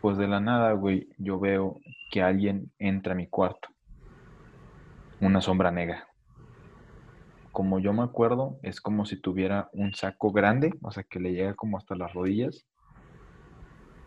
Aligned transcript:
pues 0.00 0.16
de 0.16 0.26
la 0.26 0.40
nada, 0.40 0.72
güey, 0.72 1.08
yo 1.18 1.38
veo 1.38 1.80
que 2.10 2.22
alguien 2.22 2.72
entra 2.78 3.12
a 3.12 3.16
mi 3.16 3.26
cuarto. 3.26 3.68
Una 5.20 5.40
sombra 5.40 5.70
negra. 5.70 6.08
Como 7.52 7.78
yo 7.78 7.92
me 7.92 8.02
acuerdo, 8.02 8.58
es 8.62 8.80
como 8.80 9.04
si 9.04 9.16
tuviera 9.16 9.68
un 9.72 9.94
saco 9.94 10.32
grande, 10.32 10.72
o 10.82 10.90
sea, 10.90 11.02
que 11.02 11.20
le 11.20 11.32
llega 11.32 11.54
como 11.54 11.76
hasta 11.76 11.94
las 11.94 12.12
rodillas, 12.14 12.66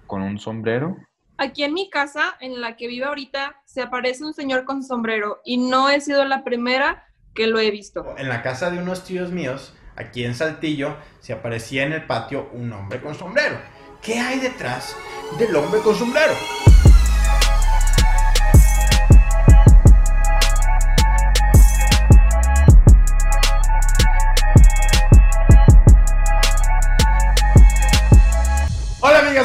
con 0.08 0.22
un 0.22 0.40
sombrero. 0.40 0.96
Aquí 1.38 1.64
en 1.64 1.74
mi 1.74 1.90
casa, 1.90 2.36
en 2.40 2.62
la 2.62 2.76
que 2.76 2.88
vivo 2.88 3.08
ahorita, 3.08 3.62
se 3.66 3.82
aparece 3.82 4.24
un 4.24 4.34
señor 4.34 4.66
con 4.66 4.84
sombrero 4.84 5.42
y 5.44 5.58
no 5.58 5.90
he 5.90 6.00
sido 6.00 6.24
la 6.26 6.44
primera 6.44 7.06
que 7.36 7.48
lo 7.48 7.60
he 7.60 7.70
visto. 7.72 8.16
En 8.18 8.30
la 8.30 8.42
casa 8.42 8.72
de 8.72 8.80
unos 8.80 9.04
tíos 9.04 9.32
míos, 9.32 9.76
aquí 9.96 10.24
en 10.24 10.36
Saltillo, 10.36 10.96
se 11.20 11.34
aparecía 11.34 11.84
en 11.84 11.94
el 11.94 12.06
patio 12.06 12.50
un 12.54 12.72
hombre 12.72 13.02
con 13.02 13.16
sombrero. 13.16 13.58
¿Qué 14.04 14.20
hay 14.20 14.38
detrás 14.40 14.98
del 15.40 15.56
hombre 15.56 15.80
con 15.80 15.96
sombrero? 15.96 16.34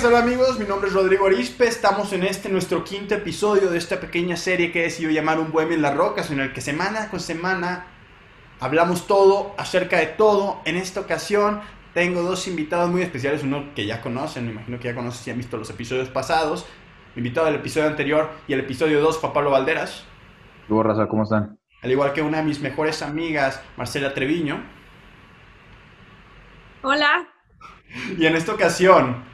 Hola 0.05 0.21
amigos, 0.21 0.59
mi 0.59 0.65
nombre 0.65 0.89
es 0.89 0.95
Rodrigo 0.95 1.27
Arispe, 1.27 1.69
estamos 1.69 2.13
en 2.13 2.25
este 2.25 2.49
nuestro 2.49 2.83
quinto 2.83 3.15
episodio 3.15 3.69
de 3.71 3.79
esta 3.79 4.01
pequeña 4.01 4.37
serie 4.37 4.73
que 4.73 4.81
he 4.81 4.83
decidido 4.85 5.13
llamar 5.13 5.39
Un 5.39 5.53
Bohemio 5.53 5.77
en 5.77 5.83
las 5.83 5.95
Rocas, 5.95 6.31
en 6.31 6.41
el 6.41 6.53
que 6.53 6.61
semana 6.61 7.11
con 7.11 7.21
semana 7.21 7.87
hablamos 8.59 9.07
todo, 9.07 9.55
acerca 9.59 9.99
de 9.99 10.07
todo. 10.07 10.61
En 10.65 10.77
esta 10.77 11.01
ocasión 11.01 11.61
tengo 11.99 12.23
dos 12.23 12.47
invitados 12.47 12.89
muy 12.91 13.03
especiales, 13.03 13.43
uno 13.43 13.75
que 13.75 13.85
ya 13.85 14.01
conocen, 14.01 14.47
me 14.47 14.53
imagino 14.53 14.79
que 14.79 14.87
ya 14.87 14.95
conocen 14.95 15.25
si 15.25 15.31
han 15.33 15.37
visto 15.37 15.57
los 15.57 15.69
episodios 15.69 16.09
pasados. 16.09 16.65
Mi 17.17 17.23
invitado 17.23 17.47
del 17.47 17.57
episodio 17.57 17.89
anterior 17.89 18.31
y 18.47 18.53
el 18.53 18.61
episodio 18.61 19.01
2 19.01 19.19
fue 19.19 19.33
Pablo 19.33 19.51
Valderas. 19.51 20.05
Luego, 20.69 20.85
raza, 20.85 21.09
¿cómo 21.09 21.25
están? 21.25 21.59
Al 21.83 21.91
igual 21.91 22.13
que 22.13 22.23
una 22.23 22.39
de 22.39 22.45
mis 22.45 22.61
mejores 22.61 23.03
amigas, 23.03 23.61
Marcela 23.77 24.15
Treviño. 24.15 24.63
Hola. 26.83 27.27
Y 28.17 28.27
en 28.27 28.37
esta 28.37 28.55
ocasión 28.55 29.25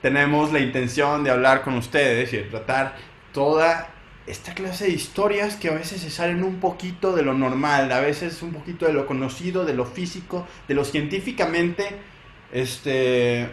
tenemos 0.00 0.54
la 0.54 0.60
intención 0.60 1.22
de 1.22 1.30
hablar 1.30 1.60
con 1.60 1.74
ustedes 1.74 2.32
y 2.32 2.38
de 2.38 2.44
tratar 2.44 2.96
toda 3.34 3.90
esta 4.26 4.54
clase 4.54 4.86
de 4.86 4.90
historias 4.90 5.56
que 5.56 5.68
a 5.68 5.74
veces 5.74 6.00
se 6.00 6.10
salen 6.10 6.42
un 6.42 6.56
poquito 6.56 7.14
de 7.14 7.22
lo 7.22 7.32
normal, 7.32 7.92
a 7.92 8.00
veces 8.00 8.42
un 8.42 8.52
poquito 8.52 8.86
de 8.86 8.92
lo 8.92 9.06
conocido, 9.06 9.64
de 9.64 9.74
lo 9.74 9.84
físico, 9.84 10.46
de 10.66 10.74
lo 10.74 10.84
científicamente, 10.84 11.84
este... 12.52 13.48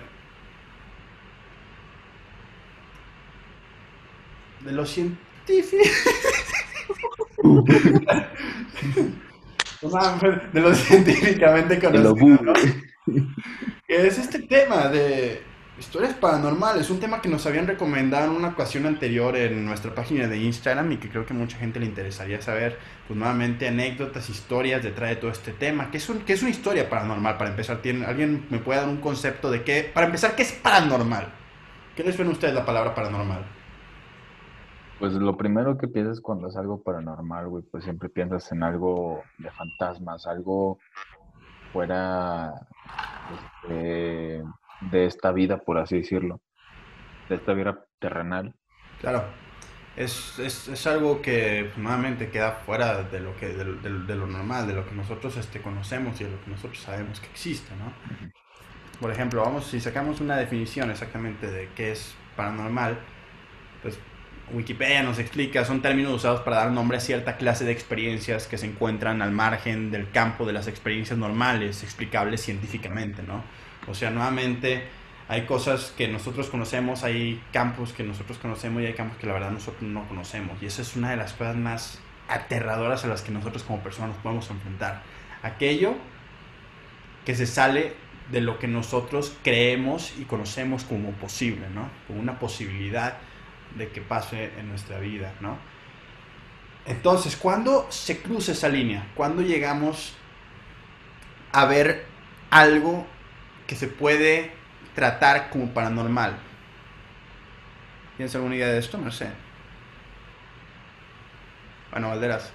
De 4.62 4.72
lo 4.72 4.86
científico... 4.86 5.84
de 10.54 10.62
lo 10.62 10.74
científicamente 10.74 11.80
conocido, 11.80 12.40
¿no? 12.42 12.54
Que 13.86 14.08
es 14.08 14.18
este 14.18 14.40
tema 14.40 14.88
de 14.88 15.44
Historias 15.84 16.14
paranormales, 16.14 16.90
un 16.90 17.00
tema 17.00 17.22
que 17.22 17.28
nos 17.28 17.46
habían 17.46 17.68
recomendado 17.68 18.32
en 18.32 18.38
una 18.38 18.48
ocasión 18.48 18.86
anterior 18.86 19.36
en 19.36 19.66
nuestra 19.66 19.94
página 19.94 20.28
de 20.28 20.38
Instagram 20.38 20.94
y 20.94 20.98
que 20.98 21.10
creo 21.10 21.26
que 21.26 21.34
mucha 21.34 21.58
gente 21.58 21.80
le 21.80 21.86
interesaría 21.86 22.42
saber, 22.42 22.80
pues 23.06 23.20
nuevamente 23.20 23.68
anécdotas, 23.68 24.30
historias 24.30 24.82
detrás 24.82 25.10
de 25.10 25.18
todo 25.18 25.30
este 25.30 25.52
tema. 25.52 25.92
¿Qué 25.92 25.98
es, 25.98 26.10
un, 26.10 26.22
qué 26.22 26.34
es 26.34 26.42
una 26.42 26.52
historia 26.52 26.90
paranormal? 26.90 27.38
Para 27.38 27.50
empezar, 27.50 27.82
¿tiene, 27.82 28.06
¿alguien 28.06 28.48
me 28.50 28.60
puede 28.60 28.80
dar 28.80 28.90
un 28.90 29.02
concepto 29.02 29.52
de 29.52 29.64
qué? 29.64 29.92
Para 29.94 30.08
empezar, 30.08 30.36
¿qué 30.36 30.44
es 30.44 30.54
paranormal? 30.54 31.28
¿Qué 31.96 32.04
les 32.04 32.16
suena 32.16 32.32
a 32.32 32.34
ustedes 32.34 32.56
la 32.56 32.66
palabra 32.66 32.96
paranormal? 32.96 33.46
Pues 35.00 35.14
lo 35.14 35.36
primero 35.36 35.78
que 35.78 35.90
piensas 35.90 36.22
cuando 36.22 36.48
es 36.48 36.56
algo 36.56 36.82
paranormal, 36.82 37.50
güey, 37.50 37.64
pues 37.70 37.84
siempre 37.84 38.08
piensas 38.08 38.50
en 38.54 38.64
algo 38.64 39.22
de 39.38 39.52
fantasmas, 39.52 40.26
algo 40.28 40.80
fuera 41.74 42.54
este, 43.64 44.44
de 44.92 45.06
esta 45.06 45.32
vida, 45.32 45.58
por 45.58 45.78
así 45.78 45.98
decirlo, 45.98 46.42
de 47.30 47.36
esta 47.36 47.54
vida 47.54 47.86
terrenal. 48.00 48.54
Claro, 49.02 49.26
es, 49.96 50.40
es, 50.40 50.68
es 50.68 50.88
algo 50.88 51.22
que 51.22 51.72
nuevamente 51.78 52.30
queda 52.30 52.52
fuera 52.52 53.04
de 53.04 53.20
lo, 53.20 53.36
que, 53.38 53.50
de, 53.50 53.66
de, 53.66 53.90
de, 54.06 54.16
lo 54.16 54.28
normal, 54.28 54.68
de 54.68 54.74
lo 54.74 54.88
que 54.88 54.96
nosotros 54.96 55.38
este, 55.38 55.62
conocemos 55.62 56.20
y 56.20 56.24
de 56.24 56.32
lo 56.32 56.44
que 56.44 56.52
nosotros 56.52 56.80
sabemos 56.80 57.20
que 57.20 57.28
existe, 57.28 57.72
¿no? 57.76 57.94
Por 59.00 59.12
ejemplo, 59.12 59.42
vamos, 59.42 59.66
si 59.68 59.80
sacamos 59.80 60.22
una 60.22 60.38
definición 60.38 60.90
exactamente 60.90 61.50
de 61.50 61.70
qué 61.76 61.92
es 61.92 62.16
paranormal, 62.36 62.98
pues 63.82 64.00
Wikipedia 64.52 65.04
nos 65.04 65.20
explica, 65.20 65.66
son 65.66 65.82
términos 65.82 66.14
usados 66.14 66.42
para 66.42 66.58
dar 66.58 66.72
nombre 66.72 66.98
a 66.98 67.00
cierta 67.00 67.38
clase 67.38 67.66
de 67.66 67.72
experiencias 67.72 68.46
que 68.46 68.58
se 68.58 68.66
encuentran 68.66 69.22
al 69.22 69.32
margen 69.32 69.90
del 69.90 70.10
campo 70.12 70.46
de 70.46 70.54
las 70.54 70.68
experiencias 70.68 71.18
normales, 71.18 71.84
explicables 71.84 72.42
científicamente, 72.42 73.24
¿no? 73.24 73.44
O 73.88 73.96
sea, 73.96 74.12
nuevamente 74.12 74.84
hay 75.28 75.46
cosas 75.46 75.94
que 75.98 76.08
nosotros 76.08 76.50
conocemos, 76.50 77.04
hay 77.04 77.42
campos 77.52 77.94
que 77.94 78.04
nosotros 78.04 78.38
conocemos 78.38 78.84
y 78.84 78.88
hay 78.88 78.94
campos 78.94 79.18
que 79.18 79.28
la 79.28 79.34
verdad 79.34 79.52
nosotros 79.52 79.84
no 79.84 80.08
conocemos. 80.08 80.62
Y 80.62 80.66
esa 80.66 80.82
es 80.82 80.96
una 80.96 81.12
de 81.12 81.18
las 81.18 81.34
cosas 81.34 81.56
más 81.56 82.00
aterradoras 82.28 83.06
a 83.06 83.08
las 83.08 83.22
que 83.22 83.32
nosotros 83.32 83.64
como 83.64 83.82
personas 83.82 84.10
nos 84.10 84.18
podemos 84.18 84.50
enfrentar. 84.50 85.02
Aquello 85.42 85.96
que 87.26 87.36
se 87.36 87.46
sale 87.46 87.94
de 88.32 88.42
lo 88.42 88.60
que 88.60 88.68
nosotros 88.68 89.36
creemos 89.44 90.14
y 90.20 90.24
conocemos 90.24 90.84
como 90.84 91.12
posible, 91.12 91.68
¿no? 91.74 91.90
Como 92.08 92.20
una 92.20 92.40
posibilidad 92.40 93.18
de 93.78 93.90
que 93.90 94.02
pase 94.02 94.52
en 94.58 94.70
nuestra 94.70 95.00
vida, 95.00 95.34
¿no? 95.42 95.58
Entonces, 96.86 97.36
¿cuándo 97.36 97.88
se 97.90 98.22
cruza 98.22 98.52
esa 98.52 98.70
línea? 98.70 99.08
¿Cuándo 99.16 99.42
llegamos 99.42 100.16
a 101.54 101.66
ver 101.66 102.06
algo 102.50 103.06
que 103.68 103.76
se 103.76 103.88
puede 103.88 104.52
tratar 104.94 105.50
como 105.50 105.74
paranormal. 105.74 106.38
¿Tienes 108.18 108.36
alguna 108.36 108.56
idea 108.56 108.68
de 108.68 108.80
esto? 108.80 108.98
No 108.98 109.12
sé. 109.12 109.30
Bueno, 111.92 112.10
Valderas. 112.10 112.54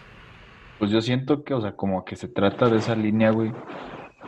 Pues 0.79 0.91
yo 0.91 1.01
siento 1.01 1.43
que, 1.43 1.55
o 1.55 1.61
sea, 1.61 1.73
como 1.73 2.05
que 2.05 2.17
se 2.17 2.29
trata 2.29 2.69
de 2.69 2.79
esa 2.79 2.95
línea, 2.95 3.31
güey, 3.31 3.53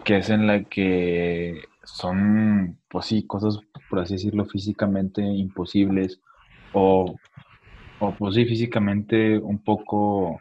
que 0.04 0.18
es 0.18 0.30
en 0.30 0.46
la 0.46 0.64
que 0.64 1.62
son, 1.84 2.78
pues 2.88 3.06
sí, 3.06 3.26
cosas, 3.26 3.60
por 3.88 4.00
así 4.00 4.14
decirlo, 4.14 4.44
físicamente 4.46 5.22
imposibles 5.22 6.20
o, 6.72 7.16
o 7.98 8.14
pues 8.14 8.34
sí, 8.34 8.44
físicamente 8.44 9.38
un 9.38 9.62
poco 9.62 10.40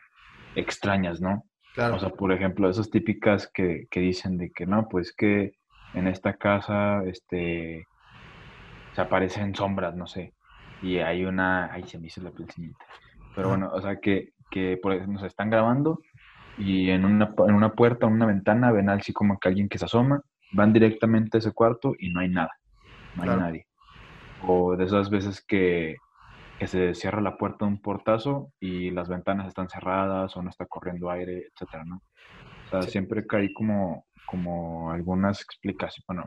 extrañas, 0.55 1.21
¿no? 1.21 1.43
Claro. 1.73 1.95
O 1.95 1.99
sea, 1.99 2.09
por 2.09 2.31
ejemplo, 2.31 2.69
esas 2.69 2.89
típicas 2.89 3.49
que, 3.53 3.87
que 3.89 3.99
dicen 3.99 4.37
de 4.37 4.51
que 4.51 4.65
no, 4.65 4.87
pues 4.89 5.13
que 5.15 5.53
en 5.93 6.07
esta 6.07 6.33
casa, 6.33 7.03
este, 7.05 7.87
se 8.93 9.01
aparecen 9.01 9.55
sombras, 9.55 9.95
no 9.95 10.07
sé, 10.07 10.33
y 10.81 10.97
hay 10.97 11.25
una, 11.25 11.71
ay, 11.71 11.83
se 11.83 11.99
me 11.99 12.07
hizo 12.07 12.21
la 12.21 12.31
pelcinita, 12.31 12.85
pero 13.35 13.49
bueno, 13.49 13.71
o 13.73 13.81
sea, 13.81 13.99
que, 13.99 14.33
que 14.49 14.77
por 14.81 14.93
ejemplo, 14.93 15.13
nos 15.13 15.23
están 15.23 15.49
grabando 15.49 16.01
y 16.57 16.89
en 16.89 17.05
una, 17.05 17.33
en 17.47 17.55
una 17.55 17.73
puerta, 17.73 18.07
en 18.07 18.13
una 18.13 18.25
ventana, 18.25 18.71
ven 18.71 18.89
así 18.89 19.13
como 19.13 19.39
que 19.39 19.47
alguien 19.47 19.69
que 19.69 19.77
se 19.77 19.85
asoma, 19.85 20.21
van 20.51 20.73
directamente 20.73 21.37
a 21.37 21.39
ese 21.39 21.51
cuarto 21.51 21.95
y 21.97 22.09
no 22.09 22.19
hay 22.19 22.29
nada, 22.29 22.51
no 23.15 23.23
hay 23.23 23.29
Claro. 23.29 23.41
nadie. 23.41 23.65
O 24.41 24.75
de 24.75 24.85
esas 24.85 25.09
veces 25.09 25.43
que, 25.45 25.97
que 26.59 26.67
se 26.67 26.95
cierra 26.95 27.21
la 27.21 27.37
puerta 27.37 27.65
de 27.65 27.71
un 27.73 27.81
portazo 27.81 28.53
y 28.61 28.91
las 28.91 29.09
ventanas 29.09 29.47
están 29.49 29.69
cerradas 29.69 30.37
o 30.37 30.43
no 30.43 30.51
está 30.51 30.67
corriendo 30.67 31.09
aire, 31.11 31.47
etcétera, 31.53 31.85
¿no? 31.85 31.97
O 31.97 32.67
sea, 32.69 32.81
Sí. 32.83 32.91
siempre 32.91 33.25
hay 33.31 33.53
como, 33.53 34.07
como 34.25 34.91
algunas 34.91 35.41
explicaciones, 35.41 36.05
bueno, 36.07 36.25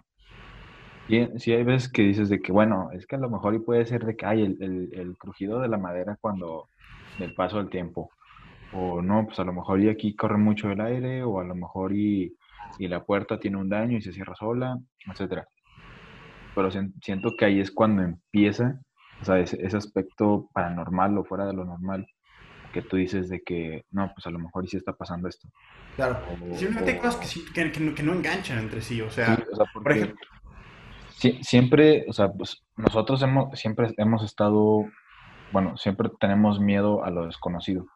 y 1.07 1.27
sí 1.39 1.53
hay 1.53 1.65
veces 1.65 1.91
que 1.91 2.03
dices 2.03 2.29
de 2.29 2.41
que, 2.41 2.53
bueno, 2.53 2.91
es 2.93 3.07
que 3.07 3.17
a 3.17 3.19
lo 3.19 3.31
mejor 3.31 3.55
y 3.55 3.59
puede 3.61 3.87
ser 3.87 4.05
de 4.05 4.17
que 4.17 4.27
hay 4.27 4.43
el, 4.43 4.57
el, 4.63 4.89
el 4.95 5.17
crujido 5.17 5.61
de 5.61 5.69
la 5.69 5.79
madera 5.79 6.17
cuando, 6.21 6.71
del 7.17 7.35
paso 7.35 7.59
del 7.59 7.71
tiempo, 7.71 8.11
o 8.71 9.03
no, 9.03 9.27
pues 9.27 9.39
a 9.41 9.45
lo 9.45 9.53
mejor 9.55 9.81
y 9.81 9.89
aquí 9.91 10.17
corre 10.17 10.39
mucho 10.39 10.71
el 10.71 10.81
aire, 10.81 11.23
o 11.25 11.41
a 11.41 11.45
lo 11.45 11.55
mejor 11.55 11.95
y, 11.95 12.37
y 12.79 12.89
la 12.89 13.05
puerta 13.05 13.39
tiene 13.41 13.59
un 13.59 13.69
daño 13.69 13.99
y 13.99 14.03
se 14.03 14.13
cierra 14.13 14.35
sola, 14.37 14.79
etcétera. 15.11 15.47
Pero 16.55 16.71
sien- 16.71 16.95
siento 17.03 17.37
que 17.37 17.45
ahí 17.45 17.61
es 17.61 17.71
cuando 17.71 18.03
empieza, 18.03 18.81
o 19.23 19.25
sea, 19.25 19.39
ese, 19.39 19.65
ese 19.65 19.77
aspecto 19.77 20.49
paranormal 20.53 21.17
o 21.19 21.25
fuera 21.25 21.47
de 21.47 21.53
lo 21.55 21.65
normal, 21.65 22.07
que 22.73 22.83
tú 22.83 22.97
dices 22.97 23.29
de 23.29 23.41
que, 23.43 23.85
no, 23.91 24.11
pues 24.15 24.27
a 24.27 24.31
lo 24.31 24.39
mejor 24.39 24.67
sí 24.69 24.77
está 24.77 24.93
pasando 24.93 25.29
esto. 25.29 25.49
Claro. 25.97 26.21
O- 26.31 26.55
Simplemente 26.57 26.93
hay 26.93 26.99
cosas 26.99 27.17
que, 27.17 27.27
sí- 27.27 27.45
que, 27.55 27.71
que 27.71 27.81
no, 27.81 27.95
que 27.95 28.03
no 28.03 28.13
enganchan 28.15 28.59
entre 28.59 28.81
sí. 28.81 29.01
O 29.01 29.11
sea, 29.11 29.37
Sí, 29.37 29.43
o 29.53 29.57
sea, 29.57 29.65
por 29.73 29.93
ejemplo, 29.93 30.17
sie- 31.19 31.43
siempre, 31.43 32.05
o 32.09 32.13
sea, 32.13 32.33
pues 32.33 32.63
nosotros 32.77 33.23
hemos, 33.23 33.59
siempre 33.59 33.93
hemos 33.99 34.25
estado, 34.25 34.85
bueno, 35.53 35.77
siempre 35.77 36.11
tenemos 36.19 36.59
miedo 36.61 37.05
a 37.05 37.11
lo 37.11 37.27
desconocido. 37.27 37.87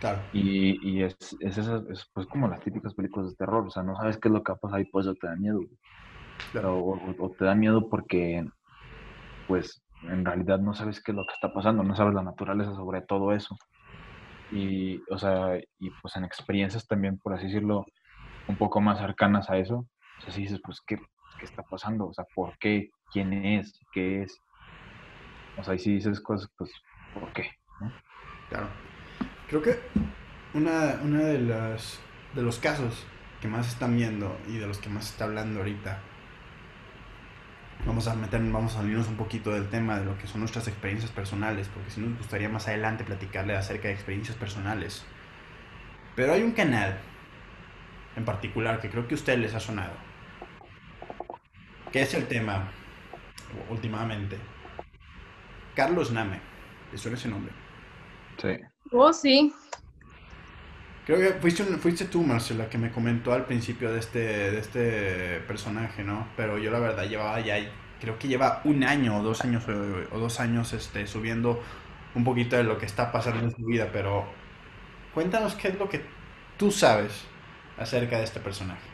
claro. 0.00 0.18
Y, 0.32 0.76
y 0.90 1.02
es, 1.04 1.16
es, 1.40 1.56
es, 1.58 2.10
pues 2.12 2.26
como 2.26 2.48
las 2.48 2.60
típicas 2.60 2.94
películas 2.94 3.30
de 3.30 3.36
terror, 3.36 3.64
o 3.66 3.70
sea, 3.70 3.82
no 3.84 3.94
sabes 3.96 4.18
qué 4.18 4.28
es 4.28 4.32
lo 4.34 4.42
que 4.42 4.52
va 4.52 4.56
a 4.56 4.60
pasar 4.60 4.80
y 4.80 4.84
por 4.86 5.02
eso 5.02 5.14
te 5.14 5.28
da 5.28 5.36
miedo. 5.36 5.60
Claro. 6.52 6.78
O, 6.78 6.94
o- 6.96 7.26
o 7.26 7.30
te 7.30 7.44
da 7.44 7.54
miedo 7.54 7.88
porque, 7.88 8.44
pues, 9.46 9.80
en 10.02 10.24
realidad 10.24 10.58
no 10.58 10.74
sabes 10.74 11.02
qué 11.02 11.12
es 11.12 11.16
lo 11.16 11.26
que 11.26 11.34
está 11.34 11.52
pasando, 11.52 11.82
no 11.82 11.94
sabes 11.94 12.14
la 12.14 12.22
naturaleza 12.22 12.74
sobre 12.74 13.02
todo 13.02 13.32
eso. 13.32 13.56
Y, 14.52 15.00
o 15.10 15.18
sea, 15.18 15.58
y 15.78 15.90
pues 16.02 16.16
en 16.16 16.24
experiencias 16.24 16.86
también, 16.86 17.18
por 17.18 17.34
así 17.34 17.46
decirlo, 17.46 17.86
un 18.48 18.56
poco 18.56 18.80
más 18.80 18.98
cercanas 18.98 19.48
a 19.50 19.58
eso, 19.58 19.86
o 20.18 20.22
sea, 20.22 20.32
si 20.32 20.42
dices, 20.42 20.60
pues, 20.64 20.80
¿qué, 20.86 20.96
¿qué 21.38 21.44
está 21.44 21.62
pasando? 21.62 22.08
O 22.08 22.12
sea, 22.12 22.24
¿por 22.34 22.58
qué? 22.58 22.90
¿Quién 23.12 23.32
es? 23.32 23.78
¿Qué 23.92 24.22
es? 24.22 24.38
O 25.56 25.62
sea, 25.62 25.74
y 25.74 25.78
si 25.78 25.94
dices 25.94 26.20
cosas, 26.20 26.50
pues, 26.56 26.72
¿por 27.14 27.32
qué? 27.32 27.50
Claro. 28.48 28.68
Creo 29.48 29.62
que 29.62 29.78
una, 30.54 31.00
una 31.02 31.20
de 31.20 31.40
las 31.40 32.00
de 32.34 32.42
los 32.42 32.58
casos 32.58 33.06
que 33.40 33.48
más 33.48 33.68
están 33.68 33.96
viendo 33.96 34.36
y 34.48 34.58
de 34.58 34.66
los 34.66 34.78
que 34.78 34.88
más 34.88 35.10
está 35.10 35.24
hablando 35.24 35.60
ahorita 35.60 36.00
vamos 37.86 38.06
a 38.08 38.14
meter, 38.14 38.40
vamos 38.40 38.74
a 38.74 38.78
salirnos 38.78 39.08
un 39.08 39.16
poquito 39.16 39.50
del 39.50 39.68
tema 39.68 39.98
de 39.98 40.04
lo 40.04 40.18
que 40.18 40.26
son 40.26 40.40
nuestras 40.40 40.68
experiencias 40.68 41.10
personales, 41.10 41.68
porque 41.68 41.90
si 41.90 42.00
nos 42.00 42.18
gustaría 42.18 42.48
más 42.48 42.68
adelante 42.68 43.04
platicarle 43.04 43.56
acerca 43.56 43.88
de 43.88 43.94
experiencias 43.94 44.36
personales. 44.36 45.04
Pero 46.16 46.32
hay 46.32 46.42
un 46.42 46.52
canal 46.52 46.98
en 48.16 48.24
particular 48.24 48.80
que 48.80 48.90
creo 48.90 49.06
que 49.06 49.14
a 49.14 49.18
ustedes 49.18 49.38
les 49.38 49.54
ha 49.54 49.60
sonado, 49.60 49.94
que 51.92 52.02
es 52.02 52.14
el 52.14 52.26
tema 52.26 52.70
últimamente. 53.68 54.36
Carlos 55.74 56.10
Name, 56.10 56.40
¿le 56.92 56.98
suena 56.98 57.16
ese 57.16 57.28
nombre? 57.28 57.52
Sí. 58.38 58.58
Oh, 58.92 59.12
sí. 59.12 59.52
Creo 61.06 61.18
que 61.18 61.40
fuiste, 61.40 61.64
fuiste 61.64 62.04
tú, 62.04 62.22
Marcela, 62.22 62.68
que 62.68 62.78
me 62.78 62.90
comentó 62.90 63.32
al 63.32 63.46
principio 63.46 63.92
de 63.92 63.98
este, 63.98 64.18
de 64.18 64.58
este 64.58 65.40
personaje, 65.40 66.04
¿no? 66.04 66.28
Pero 66.36 66.58
yo 66.58 66.70
la 66.70 66.78
verdad 66.78 67.08
llevaba 67.08 67.40
ya, 67.40 67.56
creo 68.00 68.18
que 68.18 68.28
lleva 68.28 68.60
un 68.64 68.84
año 68.84 69.18
o 69.18 69.22
dos 69.22 69.42
años 69.42 69.64
o, 69.68 70.18
dos 70.18 70.40
años 70.40 70.72
este, 70.72 71.06
subiendo 71.06 71.60
un 72.14 72.24
poquito 72.24 72.56
de 72.56 72.64
lo 72.64 72.78
que 72.78 72.86
está 72.86 73.12
pasando 73.12 73.44
en 73.44 73.50
su 73.50 73.64
vida, 73.64 73.88
pero 73.92 74.26
cuéntanos 75.14 75.54
qué 75.54 75.68
es 75.68 75.78
lo 75.78 75.88
que 75.88 76.04
tú 76.58 76.70
sabes 76.70 77.24
acerca 77.78 78.18
de 78.18 78.24
este 78.24 78.40
personaje. 78.40 78.88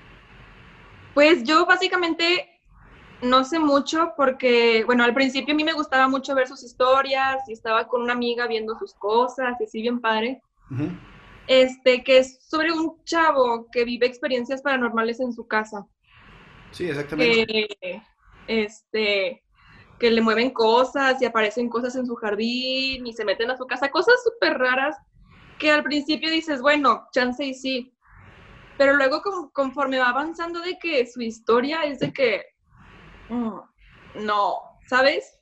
Pues 1.12 1.42
yo 1.44 1.66
básicamente 1.66 2.60
no 3.22 3.44
sé 3.44 3.58
mucho 3.58 4.12
porque, 4.16 4.84
bueno, 4.84 5.02
al 5.02 5.14
principio 5.14 5.54
a 5.54 5.56
mí 5.56 5.64
me 5.64 5.72
gustaba 5.72 6.08
mucho 6.08 6.34
ver 6.34 6.46
sus 6.46 6.62
historias 6.62 7.48
y 7.48 7.52
estaba 7.52 7.88
con 7.88 8.02
una 8.02 8.12
amiga 8.12 8.46
viendo 8.46 8.78
sus 8.78 8.94
cosas 8.94 9.56
y 9.60 9.64
así 9.64 9.82
bien 9.82 10.00
padre 10.00 10.40
este, 11.46 12.02
que 12.02 12.18
es 12.18 12.38
sobre 12.48 12.72
un 12.72 13.02
chavo 13.04 13.68
que 13.70 13.84
vive 13.84 14.06
experiencias 14.06 14.62
paranormales 14.62 15.20
en 15.20 15.32
su 15.32 15.46
casa. 15.46 15.86
Sí, 16.72 16.88
exactamente. 16.88 17.46
Que, 17.46 18.02
este, 18.48 19.42
que 19.98 20.10
le 20.10 20.20
mueven 20.20 20.50
cosas 20.50 21.20
y 21.22 21.24
aparecen 21.24 21.68
cosas 21.68 21.96
en 21.96 22.06
su 22.06 22.14
jardín 22.16 23.06
y 23.06 23.12
se 23.12 23.24
meten 23.24 23.50
a 23.50 23.56
su 23.56 23.66
casa, 23.66 23.90
cosas 23.90 24.14
súper 24.24 24.58
raras 24.58 24.96
que 25.58 25.70
al 25.70 25.82
principio 25.82 26.30
dices, 26.30 26.60
bueno, 26.60 27.06
chance 27.12 27.42
y 27.44 27.54
sí, 27.54 27.94
pero 28.76 28.94
luego 28.94 29.22
conforme 29.52 29.98
va 29.98 30.10
avanzando 30.10 30.60
de 30.60 30.78
que 30.78 31.06
su 31.06 31.22
historia 31.22 31.82
es 31.84 31.98
de 31.98 32.12
que, 32.12 32.42
mm, 33.30 33.58
no, 34.24 34.58
¿sabes? 34.86 35.38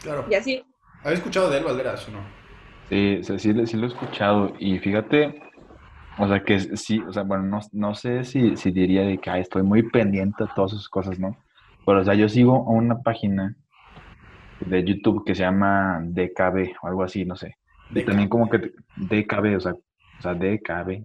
Claro. 0.00 0.26
Y 0.30 0.34
así. 0.34 0.64
¿Habéis 1.02 1.18
escuchado 1.18 1.50
de 1.50 1.58
él, 1.58 1.64
Valderas, 1.64 2.08
o 2.08 2.12
no? 2.12 2.39
Sí, 2.90 3.20
sí, 3.22 3.38
sí, 3.38 3.52
lo 3.76 3.84
he 3.84 3.88
escuchado. 3.88 4.52
Y 4.58 4.78
fíjate, 4.80 5.40
o 6.18 6.26
sea, 6.26 6.42
que 6.42 6.58
sí, 6.76 6.98
o 6.98 7.12
sea, 7.12 7.22
bueno, 7.22 7.44
no, 7.44 7.60
no 7.72 7.94
sé 7.94 8.24
si, 8.24 8.56
si 8.56 8.72
diría 8.72 9.02
de 9.02 9.18
que 9.18 9.38
estoy 9.38 9.62
muy 9.62 9.84
pendiente 9.84 10.42
de 10.42 10.50
todas 10.56 10.72
esas 10.72 10.88
cosas, 10.88 11.18
¿no? 11.18 11.36
Pero, 11.86 12.00
o 12.00 12.04
sea, 12.04 12.14
yo 12.14 12.28
sigo 12.28 12.64
una 12.64 13.00
página 13.00 13.56
de 14.66 14.84
YouTube 14.84 15.24
que 15.24 15.36
se 15.36 15.42
llama 15.42 16.00
DKB 16.02 16.72
o 16.82 16.88
algo 16.88 17.04
así, 17.04 17.24
no 17.24 17.36
sé. 17.36 17.56
Y 17.94 18.02
también 18.02 18.28
como 18.28 18.50
que 18.50 18.58
DKB, 18.96 19.56
o 19.56 19.60
sea, 19.60 19.72
o 19.72 20.22
sea, 20.22 20.34
DKB. 20.34 21.04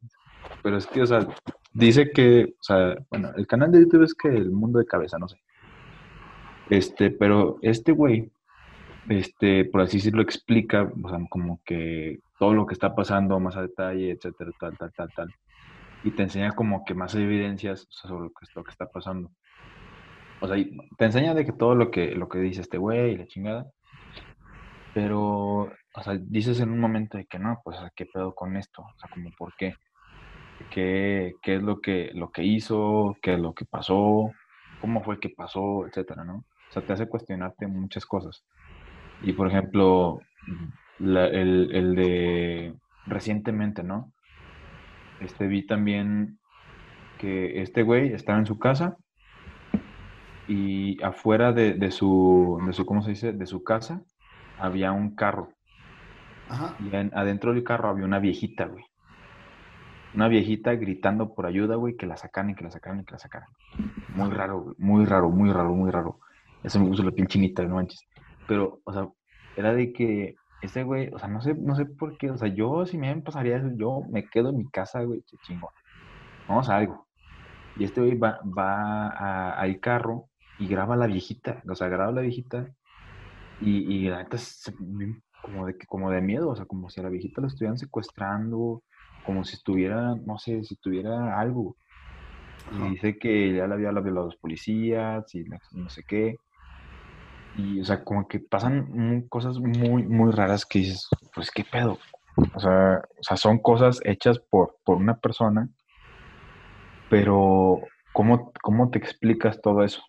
Pero 0.63 0.77
es 0.77 0.87
que, 0.87 1.03
o 1.03 1.05
sea, 1.05 1.27
dice 1.71 2.11
que, 2.11 2.55
o 2.59 2.63
sea, 2.63 2.95
bueno, 3.11 3.29
el 3.37 3.45
canal 3.45 3.71
de 3.71 3.81
YouTube 3.81 4.03
es 4.03 4.15
que 4.15 4.29
el 4.29 4.51
mundo 4.51 4.79
de 4.79 4.85
cabeza, 4.85 5.19
no 5.19 5.27
sé. 5.27 5.37
Este, 6.69 7.11
pero 7.11 7.57
este 7.61 7.91
güey 7.91 8.31
este, 9.09 9.65
por 9.65 9.81
así 9.81 9.97
decirlo, 9.97 10.21
explica, 10.21 10.83
o 11.03 11.09
sea, 11.09 11.19
como 11.29 11.61
que 11.65 12.19
todo 12.39 12.53
lo 12.53 12.65
que 12.65 12.73
está 12.73 12.95
pasando 12.95 13.39
más 13.39 13.55
a 13.55 13.61
detalle, 13.61 14.11
etcétera, 14.11 14.51
tal, 14.59 14.77
tal, 14.77 14.93
tal, 14.93 15.09
tal. 15.15 15.33
Y 16.03 16.11
te 16.11 16.23
enseña 16.23 16.51
como 16.51 16.85
que 16.85 16.93
más 16.93 17.15
evidencias 17.15 17.87
sobre 17.89 18.25
lo 18.25 18.29
que, 18.29 18.45
lo 18.55 18.63
que 18.63 18.71
está 18.71 18.87
pasando. 18.87 19.31
O 20.41 20.47
sea, 20.47 20.57
te 20.97 21.05
enseña 21.05 21.33
de 21.33 21.45
que 21.45 21.53
todo 21.53 21.75
lo 21.75 21.91
que, 21.91 22.11
lo 22.15 22.27
que 22.29 22.39
dice 22.39 22.61
este 22.61 22.77
güey 22.77 23.13
y 23.13 23.17
la 23.17 23.27
chingada. 23.27 23.65
Pero, 24.93 25.71
o 25.93 26.03
sea, 26.03 26.17
dices 26.19 26.59
en 26.59 26.71
un 26.71 26.79
momento 26.79 27.17
de 27.17 27.25
que 27.25 27.39
no, 27.39 27.59
pues, 27.63 27.77
¿qué 27.95 28.05
pedo 28.05 28.33
con 28.33 28.55
esto? 28.55 28.81
O 28.83 28.99
sea, 28.99 29.09
como, 29.09 29.29
¿por 29.37 29.55
qué? 29.55 29.75
¿Qué, 30.69 31.33
qué 31.41 31.55
es 31.55 31.63
lo 31.63 31.81
que, 31.81 32.11
lo 32.13 32.31
que 32.31 32.43
hizo? 32.43 33.15
¿Qué 33.21 33.33
es 33.33 33.39
lo 33.39 33.53
que 33.53 33.65
pasó? 33.65 34.31
¿Cómo 34.81 35.03
fue 35.03 35.19
que 35.19 35.29
pasó? 35.29 35.85
Etcétera, 35.85 36.23
¿no? 36.23 36.45
O 36.69 36.71
sea, 36.71 36.81
te 36.85 36.93
hace 36.93 37.07
cuestionarte 37.07 37.67
muchas 37.67 38.05
cosas. 38.05 38.43
Y 39.25 39.33
por 39.33 39.47
ejemplo, 39.47 40.19
el, 40.99 41.69
el, 41.73 41.95
de 41.95 42.75
recientemente, 43.07 43.83
¿no? 43.83 44.13
Este 45.19 45.47
vi 45.47 45.65
también 45.65 46.37
que 47.17 47.61
este 47.61 47.81
güey 47.81 48.13
estaba 48.13 48.37
en 48.37 48.45
su 48.45 48.59
casa 48.59 48.97
y 50.47 51.01
afuera 51.03 51.53
de, 51.53 51.73
de, 51.73 51.89
su, 51.89 52.61
de 52.67 52.73
su, 52.73 52.85
¿cómo 52.85 53.01
se 53.01 53.11
dice? 53.11 53.33
De 53.33 53.47
su 53.47 53.63
casa 53.63 54.01
había 54.59 54.91
un 54.91 55.15
carro. 55.15 55.49
Ajá. 56.47 56.75
Y 56.79 56.95
adentro 56.95 57.51
del 57.51 57.63
carro 57.63 57.89
había 57.89 58.05
una 58.05 58.19
viejita, 58.19 58.65
güey. 58.65 58.83
Una 60.13 60.27
viejita 60.27 60.75
gritando 60.75 61.33
por 61.33 61.47
ayuda, 61.47 61.75
güey, 61.75 61.95
que 61.97 62.05
la 62.05 62.15
sacaran 62.15 62.51
y 62.51 62.55
que 62.55 62.63
la 62.63 62.69
sacaran 62.69 62.99
y 62.99 63.05
que 63.05 63.13
la 63.13 63.19
sacaran. 63.19 63.49
Muy 64.15 64.29
raro, 64.29 64.61
güey. 64.61 64.75
Muy 64.77 65.05
raro, 65.05 65.31
muy 65.31 65.51
raro, 65.51 65.73
muy 65.73 65.89
raro. 65.89 66.19
Eso 66.63 66.79
me 66.79 66.87
puso 66.87 67.01
la 67.01 67.11
piel 67.11 67.27
chinita, 67.27 67.63
no 67.63 67.75
manches. 67.75 68.07
Pero, 68.47 68.79
o 68.83 68.93
sea, 68.93 69.07
era 69.55 69.73
de 69.73 69.93
que 69.93 70.35
ese 70.61 70.83
güey, 70.83 71.09
o 71.13 71.19
sea, 71.19 71.27
no 71.27 71.41
sé, 71.41 71.53
no 71.55 71.75
sé 71.75 71.85
por 71.85 72.17
qué, 72.17 72.31
o 72.31 72.37
sea, 72.37 72.47
yo 72.47 72.85
si 72.85 72.97
me 72.97 73.15
pasaría 73.21 73.57
eso, 73.57 73.69
yo 73.75 74.01
me 74.09 74.27
quedo 74.29 74.49
en 74.49 74.57
mi 74.57 74.69
casa, 74.69 75.03
güey, 75.03 75.23
chingón. 75.41 75.69
Vamos 76.47 76.69
a 76.69 76.77
algo. 76.77 77.07
Y 77.77 77.83
este 77.83 78.01
güey 78.01 78.17
va, 78.17 78.39
va 78.45 79.51
al 79.51 79.79
carro 79.79 80.29
y 80.59 80.67
graba 80.67 80.95
a 80.95 80.97
la 80.97 81.07
viejita, 81.07 81.61
o 81.67 81.75
sea, 81.75 81.87
graba 81.89 82.09
a 82.09 82.13
la 82.13 82.21
viejita 82.21 82.69
y, 83.61 84.05
y 84.05 84.09
la 84.09 84.19
neta 84.23 84.37
es 84.37 84.71
como 85.41 85.65
de, 85.65 85.77
como 85.87 86.09
de 86.09 86.21
miedo, 86.21 86.49
o 86.49 86.55
sea, 86.55 86.65
como 86.65 86.89
si 86.89 86.99
a 86.99 87.03
la 87.03 87.09
viejita 87.09 87.41
la 87.41 87.47
estuvieran 87.47 87.77
secuestrando, 87.77 88.83
como 89.25 89.43
si 89.43 89.55
estuviera, 89.55 90.15
no 90.25 90.37
sé, 90.37 90.63
si 90.63 90.75
tuviera 90.77 91.39
algo. 91.39 91.75
Y 92.71 92.89
dice 92.91 93.17
que 93.17 93.53
ya 93.53 93.67
la 93.67 93.75
había 93.75 93.91
violado 93.91 94.25
los 94.25 94.37
policías 94.37 95.33
y 95.35 95.43
no 95.43 95.89
sé 95.89 96.03
qué. 96.03 96.37
Y, 97.57 97.79
o 97.79 97.85
sea, 97.85 98.03
como 98.03 98.27
que 98.27 98.39
pasan 98.39 99.25
cosas 99.29 99.59
muy, 99.59 100.03
muy 100.03 100.31
raras 100.31 100.65
que 100.65 100.79
dices, 100.79 101.07
pues, 101.33 101.49
¿qué 101.51 101.63
pedo? 101.63 101.97
O 102.53 102.59
sea, 102.59 103.01
o 103.19 103.23
sea 103.23 103.37
son 103.37 103.59
cosas 103.59 103.99
hechas 104.03 104.39
por, 104.39 104.77
por 104.83 104.97
una 104.97 105.17
persona, 105.17 105.69
pero 107.09 107.79
¿cómo, 108.11 108.51
¿cómo 108.61 108.89
te 108.89 108.97
explicas 108.97 109.61
todo 109.61 109.83
eso? 109.83 110.03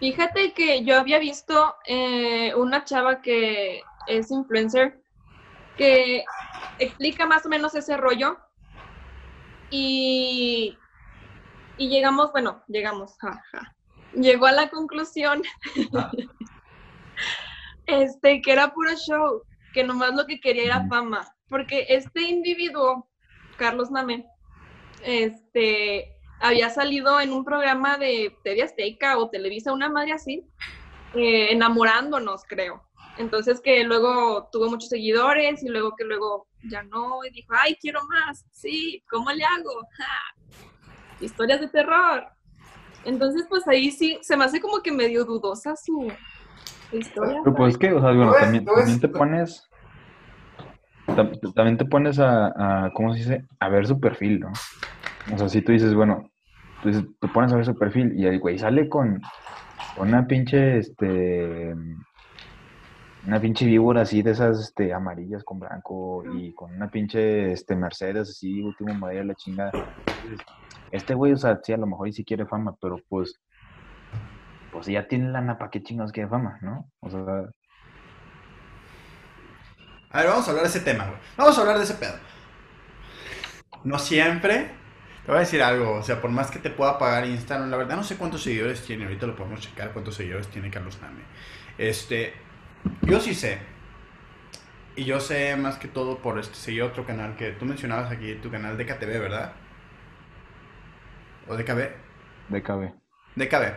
Fíjate 0.00 0.52
que 0.52 0.84
yo 0.84 0.98
había 0.98 1.18
visto 1.18 1.74
eh, 1.86 2.54
una 2.54 2.84
chava 2.84 3.20
que 3.20 3.82
es 4.06 4.30
influencer 4.30 5.00
que 5.76 6.24
explica 6.78 7.26
más 7.26 7.46
o 7.46 7.48
menos 7.48 7.74
ese 7.74 7.96
rollo 7.96 8.38
y, 9.70 10.78
y 11.76 11.88
llegamos, 11.88 12.32
bueno, 12.32 12.62
llegamos, 12.68 13.16
jaja, 13.18 13.76
llegó 14.14 14.46
a 14.46 14.52
la 14.52 14.68
conclusión 14.68 15.42
este, 17.86 18.42
que 18.42 18.52
era 18.52 18.72
puro 18.72 18.94
show, 18.96 19.42
que 19.72 19.84
nomás 19.84 20.14
lo 20.14 20.26
que 20.26 20.40
quería 20.40 20.64
era 20.64 20.86
fama, 20.88 21.28
porque 21.48 21.86
este 21.88 22.22
individuo, 22.22 23.08
Carlos 23.56 23.90
Name, 23.90 24.26
este, 25.02 26.16
había 26.40 26.70
salido 26.70 27.20
en 27.20 27.32
un 27.32 27.44
programa 27.44 27.98
de 27.98 28.36
TV 28.44 28.62
Azteca 28.62 29.18
o 29.18 29.30
Televisa, 29.30 29.72
una 29.72 29.88
madre 29.88 30.12
así, 30.12 30.46
eh, 31.14 31.48
enamorándonos, 31.50 32.44
creo. 32.44 32.82
Entonces 33.16 33.60
que 33.60 33.82
luego 33.82 34.48
tuvo 34.52 34.70
muchos 34.70 34.90
seguidores 34.90 35.62
y 35.62 35.68
luego 35.68 35.94
que 35.96 36.04
luego 36.04 36.46
ya 36.70 36.82
no, 36.84 37.24
y 37.24 37.30
dijo, 37.30 37.52
ay, 37.58 37.76
quiero 37.80 38.00
más, 38.04 38.44
sí, 38.52 39.02
¿cómo 39.10 39.30
le 39.32 39.44
hago? 39.44 39.88
Historias 41.20 41.60
de 41.60 41.68
terror. 41.68 42.37
Entonces, 43.08 43.46
pues 43.48 43.66
ahí 43.66 43.90
sí, 43.90 44.18
se 44.20 44.36
me 44.36 44.44
hace 44.44 44.60
como 44.60 44.82
que 44.82 44.92
medio 44.92 45.24
dudosa 45.24 45.74
su 45.76 46.12
historia. 46.92 47.40
Pero 47.42 47.56
pues 47.56 47.72
es 47.72 47.78
que, 47.78 47.90
o 47.90 48.00
sea, 48.02 48.12
bueno, 48.12 48.34
también, 48.38 48.66
te 49.00 49.08
pones, 49.08 49.66
también 51.54 51.78
te 51.78 51.86
pones 51.86 52.18
a, 52.20 52.90
¿cómo 52.92 53.14
se 53.14 53.18
dice? 53.20 53.44
A 53.60 53.70
ver 53.70 53.86
su 53.86 53.98
perfil, 53.98 54.40
¿no? 54.40 54.52
O 55.32 55.38
sea, 55.38 55.48
si 55.48 55.62
tú 55.62 55.72
dices, 55.72 55.94
bueno, 55.94 56.30
tú 56.82 56.90
te 57.18 57.28
pones 57.28 57.50
a 57.50 57.56
ver 57.56 57.64
su 57.64 57.74
perfil 57.74 58.12
y 58.14 58.26
el 58.26 58.40
güey 58.40 58.58
sale 58.58 58.90
con 58.90 59.22
Con 59.96 60.08
una 60.08 60.26
pinche, 60.26 60.76
este, 60.76 61.74
una 63.26 63.40
pinche 63.40 63.66
víbora 63.66 64.02
así 64.02 64.22
de 64.22 64.30
esas, 64.30 64.58
este, 64.60 64.92
amarillas 64.92 65.44
con 65.44 65.58
blanco 65.58 66.24
y 66.34 66.52
con 66.52 66.74
una 66.74 66.90
pinche, 66.90 67.52
este, 67.52 67.76
Mercedes 67.76 68.30
así, 68.30 68.62
último 68.62 68.94
modelo, 68.94 69.24
la 69.24 69.34
chingada. 69.34 69.72
Este 70.90 71.14
güey, 71.14 71.32
o 71.32 71.36
sea, 71.36 71.60
sí, 71.62 71.72
a 71.72 71.76
lo 71.76 71.86
mejor 71.86 72.08
y 72.08 72.12
sí 72.12 72.24
quiere 72.24 72.46
fama, 72.46 72.74
pero 72.80 72.98
pues, 73.08 73.38
pues 74.72 74.86
ya 74.86 75.06
tiene 75.06 75.30
lana, 75.30 75.58
¿para 75.58 75.70
qué 75.70 75.82
chingados 75.82 76.12
quiere 76.12 76.28
fama, 76.28 76.58
no? 76.62 76.90
O 77.00 77.10
sea, 77.10 77.20
A 80.10 80.18
ver, 80.20 80.28
vamos 80.28 80.46
a 80.46 80.50
hablar 80.50 80.64
de 80.64 80.70
ese 80.70 80.80
tema, 80.80 81.04
güey. 81.04 81.18
Vamos 81.36 81.58
a 81.58 81.60
hablar 81.60 81.78
de 81.78 81.84
ese 81.84 81.94
pedo. 81.94 82.14
No 83.84 83.98
siempre. 83.98 84.70
Te 85.24 85.32
voy 85.32 85.36
a 85.36 85.40
decir 85.40 85.62
algo, 85.62 85.96
o 85.96 86.02
sea, 86.02 86.22
por 86.22 86.30
más 86.30 86.50
que 86.50 86.58
te 86.58 86.70
pueda 86.70 86.98
pagar 86.98 87.26
Instagram, 87.26 87.70
la 87.70 87.76
verdad 87.76 87.96
no 87.96 88.02
sé 88.02 88.16
cuántos 88.16 88.42
seguidores 88.42 88.80
tiene, 88.80 89.04
ahorita 89.04 89.26
lo 89.26 89.36
podemos 89.36 89.60
checar 89.60 89.92
cuántos 89.92 90.14
seguidores 90.14 90.48
tiene 90.48 90.70
Carlos 90.70 90.98
Name. 91.02 91.20
Este, 91.76 92.32
yo 93.02 93.20
sí 93.20 93.34
sé. 93.34 93.58
Y 94.96 95.04
yo 95.04 95.20
sé 95.20 95.56
más 95.56 95.78
que 95.78 95.88
todo 95.88 96.20
por 96.20 96.38
este 96.38 96.54
seguir 96.56 96.82
otro 96.82 97.06
canal 97.06 97.36
que 97.36 97.52
tú 97.52 97.64
mencionabas 97.64 98.10
aquí, 98.10 98.34
tu 98.36 98.50
canal 98.50 98.76
de 98.76 98.84
KTV, 98.86 99.18
¿verdad? 99.18 99.54
¿O 101.46 101.56
DKB? 101.56 101.80
DKB. 102.48 102.82
DKB. 103.34 103.74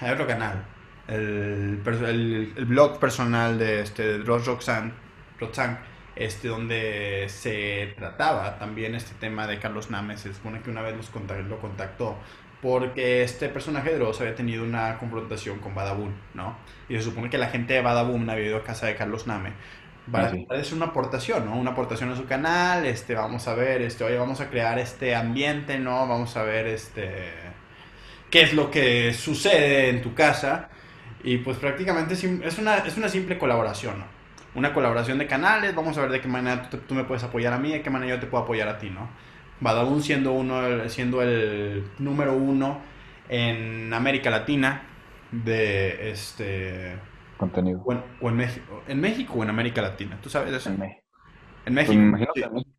Hay 0.00 0.12
otro 0.12 0.26
canal. 0.26 0.66
El, 1.06 1.82
perso- 1.84 2.06
el, 2.08 2.52
el 2.56 2.64
blog 2.66 2.98
personal 2.98 3.58
de 3.58 3.80
este 3.80 4.18
Ross 4.18 4.46
Roxanne, 4.46 4.94
Roxanne, 5.38 5.78
este, 6.14 6.48
donde 6.48 7.26
se 7.28 7.94
trataba 7.96 8.58
también 8.58 8.94
este 8.94 9.14
tema 9.14 9.46
de 9.46 9.58
Carlos 9.60 9.90
Name. 9.90 10.16
Se 10.16 10.32
supone 10.34 10.62
que 10.62 10.70
una 10.70 10.82
vez 10.82 10.96
los 10.96 11.10
lo 11.46 11.60
contactó 11.60 12.22
porque 12.64 13.22
este 13.22 13.50
personaje 13.50 13.90
de 13.90 13.98
Dross 13.98 14.22
había 14.22 14.34
tenido 14.34 14.64
una 14.64 14.96
confrontación 14.96 15.58
con 15.58 15.74
Badabun, 15.74 16.14
¿no? 16.32 16.56
Y 16.88 16.94
se 16.94 17.02
supone 17.02 17.28
que 17.28 17.36
la 17.36 17.48
gente 17.48 17.74
de 17.74 17.82
Badabun 17.82 18.30
había 18.30 18.46
ido 18.46 18.56
a 18.56 18.64
casa 18.64 18.86
de 18.86 18.96
Carlos 18.96 19.26
Name 19.26 19.52
para 20.10 20.30
sí. 20.30 20.46
es 20.50 20.72
una 20.72 20.86
aportación, 20.86 21.44
¿no? 21.44 21.56
Una 21.56 21.72
aportación 21.72 22.10
a 22.10 22.16
su 22.16 22.24
canal, 22.24 22.86
este, 22.86 23.14
vamos 23.14 23.46
a 23.48 23.54
ver, 23.54 23.82
este, 23.82 24.04
oye, 24.04 24.16
vamos 24.16 24.40
a 24.40 24.48
crear 24.48 24.78
este 24.78 25.14
ambiente, 25.14 25.78
¿no? 25.78 26.08
Vamos 26.08 26.38
a 26.38 26.42
ver, 26.42 26.66
este, 26.66 27.32
qué 28.30 28.40
es 28.40 28.54
lo 28.54 28.70
que 28.70 29.12
sucede 29.12 29.90
en 29.90 30.00
tu 30.00 30.14
casa. 30.14 30.70
Y 31.22 31.38
pues 31.38 31.58
prácticamente 31.58 32.14
es 32.14 32.58
una, 32.58 32.78
es 32.78 32.96
una 32.96 33.10
simple 33.10 33.36
colaboración, 33.36 33.98
¿no? 33.98 34.06
Una 34.54 34.72
colaboración 34.72 35.18
de 35.18 35.26
canales, 35.26 35.74
vamos 35.74 35.98
a 35.98 36.00
ver 36.00 36.12
de 36.12 36.22
qué 36.22 36.28
manera 36.28 36.70
tú, 36.70 36.78
tú 36.78 36.94
me 36.94 37.04
puedes 37.04 37.24
apoyar 37.24 37.52
a 37.52 37.58
mí, 37.58 37.72
de 37.72 37.82
qué 37.82 37.90
manera 37.90 38.14
yo 38.14 38.20
te 38.20 38.26
puedo 38.26 38.44
apoyar 38.44 38.68
a 38.68 38.78
ti, 38.78 38.88
¿no? 38.88 39.10
Badabun 39.60 40.02
siendo, 40.02 40.32
uno, 40.32 40.88
siendo 40.88 41.22
el 41.22 41.92
número 41.98 42.34
uno 42.36 42.80
en 43.28 43.92
América 43.94 44.30
Latina 44.30 44.82
de, 45.30 46.10
este, 46.10 46.98
Contenido. 47.36 47.80
o 47.84 47.92
en, 47.92 48.04
o 48.20 48.28
en 48.30 48.36
México, 48.36 48.84
en 48.88 49.00
México 49.00 49.34
o 49.36 49.42
en 49.44 49.50
América 49.50 49.82
Latina, 49.82 50.20
¿tú 50.22 50.30
sabes 50.30 50.52
eso? 50.54 50.70
En 50.70 50.78
México. 50.78 51.02
En 51.66 51.74
Pues 51.84 51.96
México. 51.96 51.98
me 51.98 52.04
imagino 52.08 52.32
sí. 52.34 52.40
que 52.40 52.46
en 52.46 52.52
México. 52.54 52.70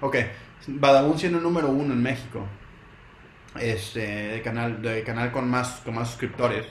Ok, 0.00 0.16
Badabun 0.66 1.18
siendo 1.18 1.38
el 1.38 1.44
número 1.44 1.70
uno 1.70 1.94
en 1.94 2.02
México. 2.02 2.46
Este, 3.54 4.00
de 4.28 4.42
canal, 4.42 4.80
de 4.80 5.04
canal 5.04 5.30
con 5.30 5.48
más, 5.50 5.80
con 5.84 5.94
más 5.94 6.08
suscriptores. 6.08 6.66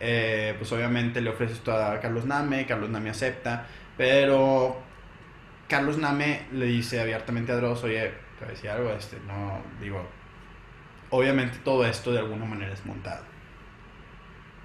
Eh, 0.00 0.54
pues 0.58 0.72
obviamente 0.72 1.20
le 1.20 1.30
ofrece 1.30 1.54
esto 1.54 1.72
a 1.72 2.00
Carlos 2.00 2.26
Name, 2.26 2.66
Carlos 2.66 2.90
Name 2.90 3.10
acepta, 3.10 3.68
pero 3.96 4.90
Carlos 5.68 5.98
Name 5.98 6.48
le 6.52 6.66
dice 6.66 7.00
abiertamente 7.00 7.52
a 7.52 7.56
Dross, 7.56 7.84
oye, 7.84 8.23
te 8.38 8.44
voy 8.44 8.48
a 8.48 8.54
decir 8.54 8.70
algo, 8.70 8.90
este, 8.90 9.18
no, 9.26 9.62
digo, 9.80 10.04
obviamente 11.10 11.58
todo 11.64 11.84
esto 11.84 12.12
de 12.12 12.20
alguna 12.20 12.44
manera 12.44 12.72
es 12.72 12.84
montado. 12.86 13.24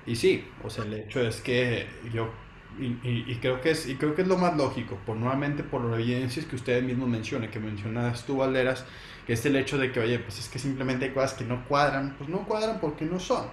Y 0.06 0.16
sí, 0.16 0.48
o 0.64 0.70
sea, 0.70 0.86
el 0.86 0.94
hecho 0.94 1.22
es 1.22 1.42
que 1.42 1.88
yo 2.14 2.32
y, 2.78 3.36
creo 3.36 3.62
que 3.62 3.72
es 3.72 3.88
y 3.88 3.96
creo 3.96 4.16
que 4.16 4.22
es 4.22 4.28
lo 4.28 4.38
más 4.38 4.56
lógico, 4.56 4.98
por 5.06 5.18
nuevamente 5.18 5.64
por 5.64 5.84
las 5.84 6.00
evidencias 6.00 6.46
que 6.46 6.56
ustedes 6.56 6.84
mismos 6.84 7.10
mencionan, 7.10 7.50
que 7.50 7.60
mencionas 7.60 8.26
tú 8.26 8.38
Valderas, 8.38 8.86
que 9.28 9.34
es 9.34 9.46
el 9.46 9.56
hecho 9.56 9.78
de 9.78 9.92
que, 9.92 10.00
oye, 10.00 10.20
pues 10.20 10.40
es 10.40 10.48
que 10.50 10.60
simplemente 10.60 11.06
hay 11.06 11.12
cosas 11.12 11.34
que 11.34 11.44
no 11.44 11.66
cuadran, 11.68 12.16
pues 12.18 12.30
no 12.30 12.46
cuadran 12.46 12.80
porque 12.80 13.06
no 13.06 13.20
son. 13.20 13.48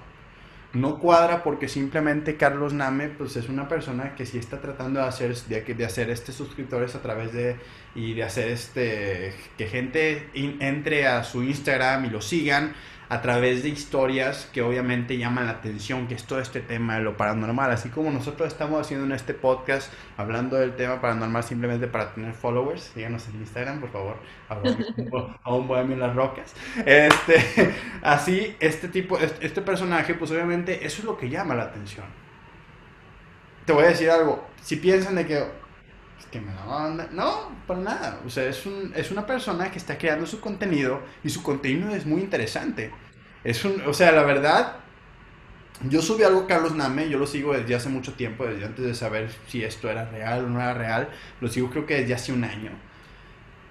No 0.72 0.98
cuadra 0.98 1.42
porque 1.42 1.68
simplemente 1.68 2.36
Carlos 2.36 2.72
Name 2.72 3.08
pues 3.08 3.36
es 3.36 3.48
una 3.48 3.68
persona 3.68 4.14
que 4.14 4.26
sí 4.26 4.38
está 4.38 4.60
tratando 4.60 5.00
de 5.00 5.06
hacer 5.06 5.34
de, 5.34 5.84
hacer 5.84 6.10
este 6.10 6.32
suscriptores 6.32 6.94
a 6.94 7.02
través 7.02 7.32
de 7.32 7.56
y 7.94 8.14
de 8.14 8.24
hacer 8.24 8.48
este 8.48 9.32
que 9.56 9.66
gente 9.66 10.28
entre 10.34 11.06
a 11.06 11.24
su 11.24 11.42
Instagram 11.42 12.04
y 12.04 12.10
lo 12.10 12.20
sigan 12.20 12.74
a 13.08 13.22
través 13.22 13.62
de 13.62 13.68
historias 13.68 14.48
que 14.52 14.62
obviamente 14.62 15.16
llaman 15.18 15.46
la 15.46 15.52
atención, 15.52 16.08
que 16.08 16.14
es 16.14 16.24
todo 16.24 16.40
este 16.40 16.60
tema 16.60 16.96
de 16.96 17.02
lo 17.02 17.16
paranormal, 17.16 17.70
así 17.70 17.88
como 17.88 18.10
nosotros 18.10 18.48
estamos 18.48 18.80
haciendo 18.80 19.06
en 19.06 19.12
este 19.12 19.34
podcast 19.34 19.92
hablando 20.16 20.56
del 20.56 20.74
tema 20.76 21.00
paranormal 21.00 21.42
simplemente 21.44 21.86
para 21.86 22.12
tener 22.14 22.34
followers, 22.34 22.82
síganos 22.94 23.26
en 23.28 23.36
Instagram, 23.36 23.80
por 23.80 23.90
favor, 23.90 24.16
a- 24.48 25.54
un 25.54 25.68
bohemio 25.68 25.94
en 25.94 26.00
las 26.00 26.14
rocas. 26.14 26.54
Este, 26.84 27.74
así, 28.02 28.56
este 28.60 28.88
tipo, 28.88 29.18
este, 29.18 29.46
este 29.46 29.62
personaje, 29.62 30.14
pues 30.14 30.30
obviamente 30.30 30.84
eso 30.86 30.98
es 31.00 31.04
lo 31.04 31.16
que 31.16 31.28
llama 31.28 31.54
la 31.54 31.64
atención. 31.64 32.06
Te 33.64 33.72
voy 33.72 33.84
a 33.84 33.88
decir 33.88 34.10
algo, 34.10 34.46
si 34.62 34.76
piensan 34.76 35.16
de 35.16 35.26
que, 35.26 35.44
es 36.18 36.26
que 36.26 36.40
me 36.40 36.54
la 36.54 36.64
van 36.64 37.08
no, 37.12 37.50
para 37.66 37.80
nada, 37.80 38.20
o 38.26 38.30
sea, 38.30 38.44
es, 38.48 38.64
un, 38.66 38.92
es 38.96 39.10
una 39.10 39.26
persona 39.26 39.70
que 39.70 39.78
está 39.78 39.98
creando 39.98 40.26
su 40.26 40.40
contenido 40.40 41.02
y 41.22 41.30
su 41.30 41.42
contenido 41.42 41.90
es 41.94 42.06
muy 42.06 42.20
interesante. 42.20 42.90
Es 43.44 43.64
un, 43.64 43.80
o 43.86 43.94
sea, 43.94 44.12
la 44.12 44.22
verdad, 44.22 44.76
yo 45.88 46.02
subí 46.02 46.22
algo 46.24 46.46
Carlos 46.46 46.74
Name, 46.74 47.08
yo 47.08 47.18
lo 47.18 47.26
sigo 47.26 47.52
desde 47.52 47.74
hace 47.74 47.88
mucho 47.88 48.14
tiempo, 48.14 48.46
desde 48.46 48.64
antes 48.64 48.84
de 48.84 48.94
saber 48.94 49.30
si 49.48 49.62
esto 49.62 49.90
era 49.90 50.06
real 50.06 50.44
o 50.46 50.48
no 50.48 50.60
era 50.60 50.74
real, 50.74 51.10
lo 51.40 51.48
sigo 51.48 51.70
creo 51.70 51.86
que 51.86 52.00
desde 52.00 52.14
hace 52.14 52.32
un 52.32 52.44
año. 52.44 52.72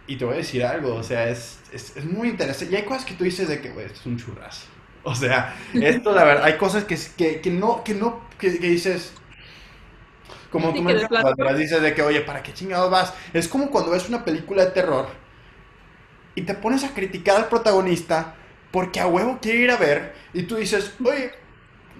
Y 0.08 0.18
te 0.18 0.25
voy 0.25 0.36
a 0.36 0.38
decir 0.38 0.64
algo, 0.64 0.96
o 0.96 1.04
sea, 1.04 1.30
es, 1.30 1.60
es, 1.74 1.98
es 1.98 2.06
muy 2.06 2.30
interesante. 2.30 2.74
Y 2.74 2.78
hay 2.78 2.86
cosas 2.86 3.06
que 3.06 3.16
tú 3.16 3.24
dices 3.24 3.48
de 3.48 3.60
que, 3.60 3.72
güey, 3.72 3.88
es 3.88 4.06
un 4.06 4.18
churrazo. 4.18 4.68
O 5.04 5.14
sea, 5.14 5.56
esto, 5.74 6.14
la 6.14 6.24
verdad, 6.24 6.44
hay 6.46 6.58
cosas 6.58 6.84
que, 6.84 6.98
que, 7.18 7.42
que 7.42 7.52
no, 7.52 7.84
que 7.84 7.94
no, 7.94 8.22
que 8.40 8.50
dices, 8.50 9.14
como 10.55 10.74
tú 10.74 10.88
dices 11.57 11.81
de 11.81 11.93
que, 11.93 12.01
oye, 12.01 12.21
¿para 12.21 12.41
qué 12.41 12.53
chingados 12.53 12.89
vas? 12.89 13.13
Es 13.33 13.50
como 13.50 13.69
cuando 13.69 13.91
ves 13.91 14.07
una 14.07 14.24
película 14.24 14.63
de 14.63 14.71
terror 14.71 15.07
y 16.33 16.43
te 16.43 16.53
pones 16.53 16.85
a 16.85 16.93
criticar 16.93 17.35
al 17.35 17.50
protagonista 17.50 18.35
porque 18.71 19.01
a 19.01 19.07
huevo 19.07 19.38
quiere 19.41 19.59
ir 19.59 19.71
a 19.71 19.75
ver 19.75 20.15
y 20.33 20.43
tú 20.43 20.55
dices, 20.55 20.93
oye, 21.03 21.33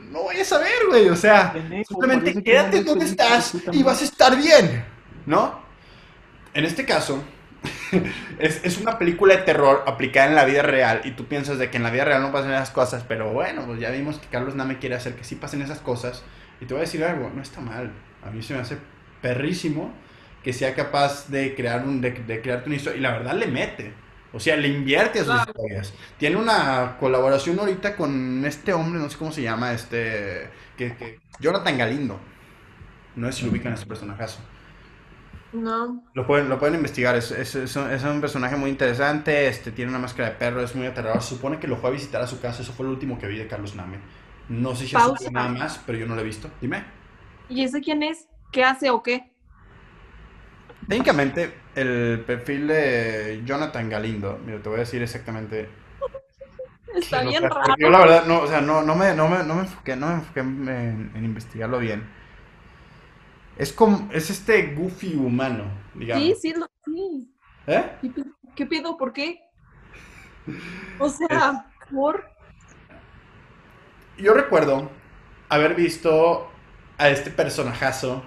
no 0.10 0.24
vayas 0.24 0.54
a 0.54 0.60
ver, 0.60 0.88
güey, 0.88 1.10
o 1.10 1.18
sea, 1.18 1.54
simplemente 1.86 2.42
quédate 2.42 2.82
donde 2.82 3.04
estás 3.04 3.58
y 3.74 3.84
vas 3.84 4.02
a 4.02 4.06
estar 4.06 4.38
bien, 4.38 4.86
¿no? 5.26 5.60
En 6.54 6.64
este 6.64 6.86
caso, 6.86 7.22
es, 8.40 8.64
es 8.64 8.78
una 8.78 8.98
película 8.98 9.36
de 9.36 9.42
terror 9.42 9.84
aplicada 9.86 10.28
en 10.30 10.36
la 10.36 10.46
vida 10.46 10.62
real 10.62 11.02
y 11.04 11.12
tú 11.12 11.26
piensas 11.26 11.58
de 11.58 11.70
que 11.70 11.76
en 11.76 11.84
la 11.84 11.92
vida 11.92 12.06
real 12.06 12.22
no 12.22 12.32
pasan 12.32 12.54
esas 12.54 12.72
cosas, 12.72 13.04
pero 13.06 13.34
bueno, 13.34 13.66
pues 13.66 13.82
ya 13.82 13.90
vimos 13.92 14.18
que 14.18 14.28
Carlos 14.28 14.56
Name 14.56 14.80
quiere 14.80 14.96
hacer 14.96 15.16
que 15.16 15.26
sí 15.26 15.36
pasen 15.36 15.62
esas 15.62 15.80
cosas 15.80 16.24
y 16.62 16.66
te 16.66 16.74
voy 16.74 16.80
a 16.80 16.86
decir 16.86 17.04
algo, 17.04 17.30
no 17.36 17.42
está 17.42 17.60
mal, 17.60 17.92
a 18.26 18.32
mí 18.32 18.42
se 18.44 18.54
me 18.54 18.60
hace 18.62 18.78
perrísimo 19.22 19.94
que 20.44 20.54
sea 20.54 20.76
capaz 20.76 21.28
de 21.30 21.56
crear 21.56 21.86
un 21.86 22.02
de, 22.02 22.12
de 22.12 22.42
crearte 22.42 22.68
una 22.70 22.76
historia 22.78 22.98
y 23.00 23.02
la 23.02 23.12
verdad 23.12 23.36
le 23.36 23.48
mete. 23.48 23.94
O 24.34 24.40
sea, 24.40 24.58
le 24.58 24.68
invierte 24.68 25.20
a 25.22 25.26
sus 25.26 25.34
Claro. 25.34 25.54
historias. 25.56 25.94
Tiene 26.18 26.36
una 26.38 26.98
colaboración 27.00 27.60
ahorita 27.60 27.96
con 27.96 28.44
este 28.46 28.74
hombre, 28.74 29.00
no 29.02 29.10
sé 29.10 29.18
cómo 29.18 29.32
se 29.32 29.42
llama, 29.44 29.74
este 29.74 30.52
que, 30.78 30.96
que- 30.98 31.20
Jonathan 31.40 31.78
Galindo. 31.78 32.20
No 33.16 33.28
sé 33.32 33.40
si 33.40 33.46
lo 33.46 33.52
ubican 33.52 33.74
a 33.74 33.76
ese 33.76 33.88
personajazo. 33.88 34.42
No. 35.54 36.04
Lo 36.14 36.26
pueden, 36.26 36.48
lo 36.48 36.58
pueden 36.58 36.76
investigar, 36.76 37.16
es, 37.18 37.32
es, 37.32 37.56
es 37.56 37.76
un, 37.76 37.92
es 37.92 38.02
un 38.04 38.22
personaje 38.22 38.56
muy 38.56 38.70
interesante, 38.70 39.48
este, 39.50 39.72
tiene 39.74 39.90
una 39.90 40.00
máscara 40.00 40.30
de 40.30 40.36
perro, 40.38 40.62
es 40.64 40.74
muy 40.76 40.88
aterrador. 40.88 41.22
Se 41.22 41.30
supone 41.36 41.60
que 41.60 41.68
lo 41.68 41.76
fue 41.78 41.90
a 41.90 41.94
visitar 41.94 42.22
a 42.22 42.28
su 42.28 42.40
casa, 42.40 42.62
eso 42.64 42.72
fue 42.74 42.86
lo 42.86 42.92
último 42.94 43.20
que 43.20 43.28
vi 43.28 43.38
de 43.38 43.48
Carlos 43.48 43.76
Name. 43.76 44.00
No 44.48 44.76
sé 44.76 44.88
si 44.88 44.98
subido 44.98 45.32
nada 45.32 45.50
más, 45.50 45.78
pero 45.86 45.98
yo 45.98 46.08
no 46.08 46.16
lo 46.16 46.22
he 46.22 46.24
visto. 46.24 46.50
Dime. 46.62 46.86
¿Y 47.48 47.64
ese 47.64 47.82
quién 47.82 48.04
es? 48.04 48.28
¿Qué 48.52 48.64
hace 48.64 48.90
o 48.92 49.02
qué? 49.02 49.32
Técnicamente, 50.88 51.52
el 51.76 52.24
perfil 52.28 52.68
de 52.68 53.42
Jonathan 53.46 53.90
Galindo, 53.90 54.40
mira, 54.46 54.60
te 54.62 54.70
voy 54.70 54.78
a 54.78 54.80
decir 54.82 55.02
exactamente. 55.02 55.68
Está 56.96 57.22
bien 57.24 57.42
que- 57.42 57.50
raro. 57.50 57.76
Yo 57.78 57.90
la 57.90 58.00
verdad, 58.00 58.26
no, 58.26 58.42
o 58.42 58.48
sea, 58.48 58.62
no, 58.62 58.82
no, 58.82 58.96
me, 58.96 59.14
no, 59.14 59.28
me, 59.28 59.44
no 59.44 59.56
me 59.56 59.62
enfoqué, 59.62 59.96
no 59.96 60.08
me 60.08 60.14
enfoqué 60.16 60.40
en, 60.42 61.12
en 61.16 61.26
investigarlo 61.26 61.80
bien. 61.80 62.04
Es 63.58 63.72
como, 63.72 64.10
es 64.12 64.30
este 64.30 64.74
goofy 64.76 65.16
humano, 65.16 65.64
digamos. 65.94 66.30
Sí, 66.30 66.36
sí, 66.42 66.54
lo, 66.54 66.68
sí. 66.86 67.32
¿Eh? 67.68 67.84
¿Qué, 68.02 68.12
qué 68.56 68.66
pedo? 68.66 68.98
¿Por 68.98 69.14
qué? 69.14 69.42
O 70.98 71.10
sea, 71.10 71.74
por... 71.90 72.26
Yo 74.18 74.34
recuerdo 74.34 74.90
haber 75.50 75.76
visto 75.76 76.50
a 76.98 77.10
este 77.10 77.32
personajazo 77.32 78.24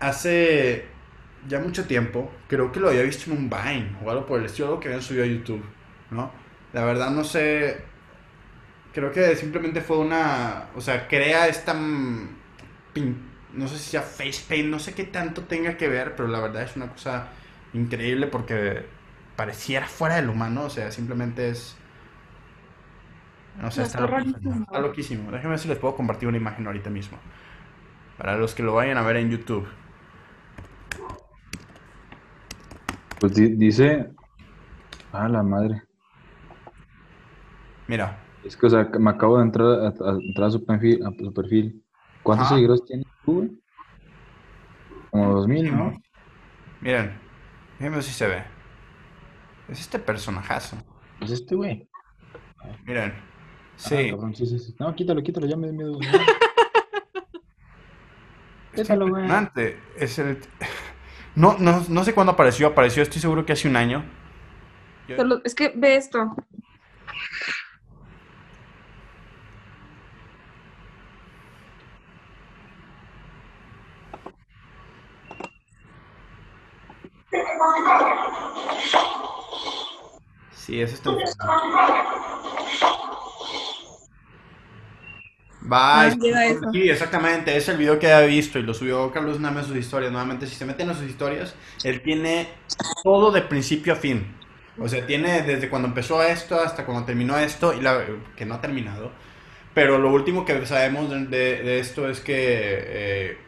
hace 0.00 0.86
ya 1.48 1.60
mucho 1.60 1.86
tiempo. 1.86 2.30
Creo 2.48 2.72
que 2.72 2.80
lo 2.80 2.88
había 2.88 3.02
visto 3.02 3.30
en 3.30 3.38
un 3.38 3.50
Vine 3.50 3.96
o 4.04 4.10
algo 4.10 4.26
por 4.26 4.40
el 4.40 4.46
estilo, 4.46 4.68
algo 4.68 4.80
que 4.80 4.88
habían 4.88 5.02
subido 5.02 5.24
a 5.24 5.28
YouTube, 5.28 5.64
¿no? 6.10 6.32
La 6.72 6.84
verdad 6.84 7.10
no 7.10 7.24
sé 7.24 7.84
creo 8.92 9.12
que 9.12 9.36
simplemente 9.36 9.80
fue 9.80 9.98
una, 9.98 10.70
o 10.74 10.80
sea, 10.80 11.06
crea 11.08 11.48
esta, 11.48 11.74
mm, 11.74 12.28
pin- 12.94 13.16
no 13.52 13.68
sé 13.68 13.78
si 13.78 13.90
sea 13.90 14.02
face 14.02 14.44
paint, 14.48 14.68
no 14.68 14.78
sé 14.78 14.94
qué 14.94 15.04
tanto 15.04 15.44
tenga 15.44 15.76
que 15.76 15.88
ver, 15.88 16.14
pero 16.16 16.28
la 16.28 16.40
verdad 16.40 16.62
es 16.62 16.76
una 16.76 16.88
cosa 16.90 17.28
increíble 17.72 18.26
porque 18.26 18.86
pareciera 19.36 19.86
fuera 19.86 20.16
del 20.16 20.28
humano, 20.30 20.64
o 20.64 20.70
sea, 20.70 20.90
simplemente 20.90 21.50
es... 21.50 21.76
No 23.62 23.70
sé, 23.70 23.82
No, 23.82 23.84
está, 23.84 24.00
está 24.00 24.00
loquísimo, 24.00 24.62
está 24.64 24.80
loquísimo. 24.80 25.30
Déjenme 25.30 25.50
ver 25.50 25.58
si 25.58 25.68
les 25.68 25.78
puedo 25.78 25.96
compartir 25.96 26.28
una 26.28 26.36
imagen 26.38 26.66
ahorita 26.66 26.90
mismo. 26.90 27.18
Para 28.18 28.36
los 28.36 28.54
que 28.54 28.62
lo 28.62 28.74
vayan 28.74 28.96
a 28.98 29.02
ver 29.02 29.16
en 29.16 29.30
YouTube. 29.30 29.66
Pues 33.20 33.34
di- 33.34 33.54
dice. 33.56 34.10
Ah, 35.12 35.28
la 35.28 35.42
madre. 35.42 35.82
Mira, 37.88 38.18
Es 38.44 38.56
que, 38.56 38.66
o 38.66 38.70
sea, 38.70 38.88
me 38.98 39.10
acabo 39.10 39.38
de 39.38 39.44
entrar 39.44 39.66
a, 39.66 39.88
a- 39.88 40.18
entrar 40.20 40.48
a 40.48 40.50
su 40.50 40.64
perfil. 40.64 41.04
A 41.04 41.10
su 41.22 41.32
perfil. 41.32 41.82
¿Cuántos 42.22 42.46
Ajá. 42.46 42.56
seguidores 42.56 42.84
tiene 42.84 43.04
tú? 43.24 43.58
Como 45.10 45.34
dos 45.34 45.46
mil, 45.48 45.74
¿no? 45.74 45.92
miren, 46.80 47.18
ver 47.78 48.02
si 48.02 48.12
se 48.12 48.26
ve. 48.26 48.42
Es 49.68 49.80
este 49.80 49.98
personajazo. 49.98 50.76
Pues 51.18 51.30
este, 51.30 51.54
güey. 51.54 51.88
Miren. 52.84 53.12
Ah, 53.14 53.22
Sí. 53.76 54.10
cabrón, 54.10 54.34
sí, 54.34 54.46
sí, 54.46 54.58
sí. 54.58 54.74
No, 54.78 54.94
quítalo, 54.94 55.22
quítalo, 55.22 55.46
ya 55.46 55.56
me 55.56 55.72
miedo. 55.72 55.98
Es 58.82 58.90
impresionante. 58.90 59.80
Es 59.96 60.18
el... 60.18 60.38
No, 61.34 61.56
no, 61.58 61.84
no 61.88 62.04
sé 62.04 62.14
cuándo 62.14 62.32
apareció. 62.32 62.66
Apareció, 62.68 63.02
estoy 63.02 63.20
seguro 63.20 63.44
que 63.44 63.52
hace 63.52 63.68
un 63.68 63.76
año. 63.76 64.04
Yo- 65.08 65.16
Es 65.44 65.54
que 65.54 65.72
ve 65.74 65.96
esto. 65.96 66.34
Sí, 80.54 80.80
es 80.80 80.92
este. 80.94 81.10
Va, 85.70 86.06
eso. 86.08 86.18
sí, 86.72 86.88
exactamente, 86.88 87.56
es 87.56 87.68
el 87.68 87.76
video 87.78 87.98
que 87.98 88.12
había 88.12 88.26
visto 88.28 88.58
y 88.58 88.62
lo 88.62 88.74
subió 88.74 89.10
Carlos 89.12 89.40
Name 89.40 89.60
a 89.60 89.64
sus 89.64 89.76
historias. 89.76 90.12
Nuevamente, 90.12 90.46
si 90.46 90.54
se 90.54 90.64
meten 90.66 90.90
a 90.90 90.94
sus 90.94 91.06
historias, 91.08 91.56
él 91.82 92.02
tiene 92.02 92.48
todo 93.02 93.32
de 93.32 93.42
principio 93.42 93.94
a 93.94 93.96
fin. 93.96 94.36
O 94.78 94.88
sea, 94.88 95.06
tiene 95.06 95.42
desde 95.42 95.70
cuando 95.70 95.88
empezó 95.88 96.22
esto 96.22 96.60
hasta 96.60 96.84
cuando 96.84 97.04
terminó 97.06 97.38
esto, 97.38 97.72
y 97.74 97.80
la, 97.80 98.04
que 98.36 98.46
no 98.46 98.54
ha 98.54 98.60
terminado. 98.60 99.12
Pero 99.74 99.98
lo 99.98 100.12
último 100.12 100.44
que 100.44 100.66
sabemos 100.66 101.10
de, 101.10 101.26
de- 101.26 101.62
de 101.62 101.78
esto 101.80 102.08
es 102.08 102.20
que 102.20 102.34
eh, 102.38 103.38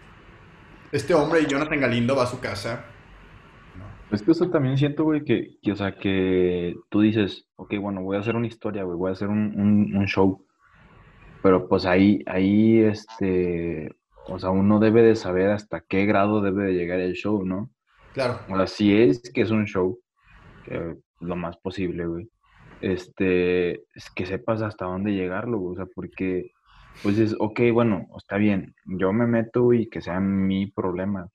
este 0.93 1.15
hombre, 1.15 1.47
Jonathan 1.47 1.81
Galindo, 1.81 2.17
va 2.17 2.25
a 2.25 2.27
su 2.27 2.41
casa. 2.41 2.85
Es 4.11 4.23
que 4.23 4.33
eso 4.33 4.49
también 4.51 4.79
siento, 4.79 5.05
güey, 5.05 5.23
que, 5.25 5.59
que, 5.63 5.73
o 5.73 5.77
sea, 5.77 5.97
que 5.97 6.75
tú 6.89 7.01
dices, 7.03 7.47
ok, 7.57 7.75
bueno, 7.81 8.03
voy 8.03 8.17
a 8.17 8.21
hacer 8.21 8.37
una 8.37 8.47
historia, 8.47 8.85
güey, 8.85 8.97
voy 8.97 9.11
a 9.11 9.13
hacer 9.13 9.29
un, 9.29 9.39
un, 9.61 9.97
un 9.97 10.07
show. 10.07 10.47
Pero 11.43 11.69
pues 11.69 11.87
ahí, 11.87 12.23
ahí, 12.27 12.81
este, 12.81 13.91
o 14.27 14.39
sea, 14.39 14.51
uno 14.51 14.79
debe 14.81 15.03
de 15.03 15.15
saber 15.15 15.51
hasta 15.51 15.81
qué 15.81 16.05
grado 16.05 16.41
debe 16.41 16.65
de 16.65 16.75
llegar 16.75 17.01
el 17.01 17.15
show, 17.15 17.45
¿no? 17.45 17.71
Claro, 18.13 18.41
O 18.49 18.57
sea, 18.57 18.67
si 18.67 18.95
es 18.97 19.31
que 19.33 19.43
es 19.43 19.51
un 19.51 19.67
show, 19.67 19.99
que 20.65 20.97
lo 21.21 21.37
más 21.37 21.57
posible, 21.59 22.07
güey, 22.07 22.29
este, 22.81 23.83
es 23.95 24.11
que 24.15 24.27
sepas 24.27 24.63
hasta 24.63 24.87
dónde 24.87 25.13
llegarlo, 25.13 25.59
güey, 25.59 25.73
o 25.75 25.77
sea, 25.77 25.87
porque, 25.95 26.51
pues 27.03 27.19
es, 27.19 27.35
ok, 27.39 27.61
bueno, 27.73 28.07
está 28.17 28.37
bien, 28.37 28.75
yo 28.85 29.13
me 29.13 29.27
meto 29.27 29.73
y 29.73 29.89
que 29.89 30.01
sea 30.01 30.21
mi 30.21 30.67
problema, 30.67 31.29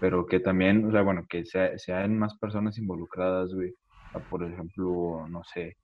pero 0.00 0.26
que 0.26 0.40
también, 0.40 0.86
o 0.86 0.90
sea, 0.90 1.02
bueno, 1.02 1.26
que 1.28 1.44
sea, 1.44 1.76
sean 1.78 2.18
más 2.18 2.36
personas 2.38 2.78
involucradas, 2.78 3.54
güey, 3.54 3.70
O 3.70 4.18
sea, 4.18 4.28
por 4.28 4.42
ejemplo, 4.44 5.26
no 5.28 5.42
sé, 5.44 5.76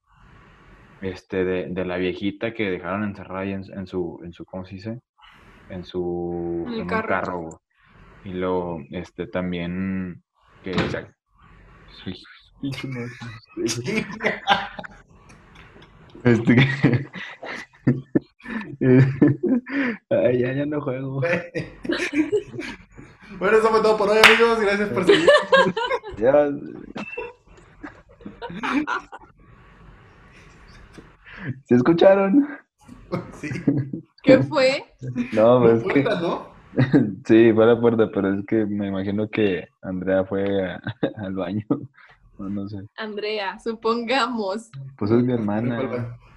este, 1.00 1.44
de, 1.44 1.66
de 1.68 1.84
la 1.84 1.96
viejita 1.96 2.52
que 2.54 2.70
dejaron 2.70 3.04
encerrada 3.04 3.40
ahí 3.40 3.52
en, 3.52 3.62
en 3.72 3.86
su, 3.86 4.20
en 4.24 4.32
su, 4.32 4.44
¿cómo 4.44 4.64
se 4.64 4.74
dice? 4.76 5.00
En 5.68 5.84
su, 5.84 6.64
En 6.66 6.72
en 6.74 6.80
un 6.82 6.86
carro. 6.86 7.08
carro. 7.08 7.62
Y 8.24 8.30
luego, 8.32 8.80
este, 8.90 9.26
también, 9.26 10.22
que, 10.62 10.72
o 10.72 10.90
sea, 10.90 11.08
este, 13.62 14.06
este, 16.24 16.54
que- 16.56 17.08
Ay, 20.10 20.38
ya, 20.40 20.52
ya 20.52 20.66
no 20.66 20.80
juego. 20.80 21.20
Bueno, 23.38 23.58
eso 23.58 23.68
fue 23.68 23.82
todo 23.82 23.96
por 23.98 24.08
hoy, 24.08 24.18
amigos. 24.24 24.58
Gracias 24.60 24.88
por 24.88 25.04
seguir. 25.04 25.28
Ya. 26.18 26.48
¿Se 31.64 31.74
escucharon? 31.74 32.46
Sí. 33.40 33.48
¿Qué 34.22 34.38
fue? 34.42 34.84
No, 35.32 35.60
pues 35.60 35.82
es 35.82 35.92
que 35.92 36.02
Puerta, 36.02 36.20
¿no? 36.20 36.48
sí, 37.26 37.52
fue 37.52 37.64
a 37.64 37.66
la 37.68 37.80
puerta, 37.80 38.10
pero 38.12 38.34
es 38.34 38.44
que 38.46 38.66
me 38.66 38.88
imagino 38.88 39.28
que 39.28 39.66
Andrea 39.82 40.24
fue 40.24 40.70
a- 40.70 40.80
al 41.16 41.34
baño. 41.34 41.64
No, 42.38 42.48
no 42.48 42.68
sé. 42.68 42.78
Andrea, 42.96 43.58
supongamos. 43.58 44.70
Pues 44.96 45.10
es 45.10 45.22
mi 45.22 45.32
hermana. 45.32 45.78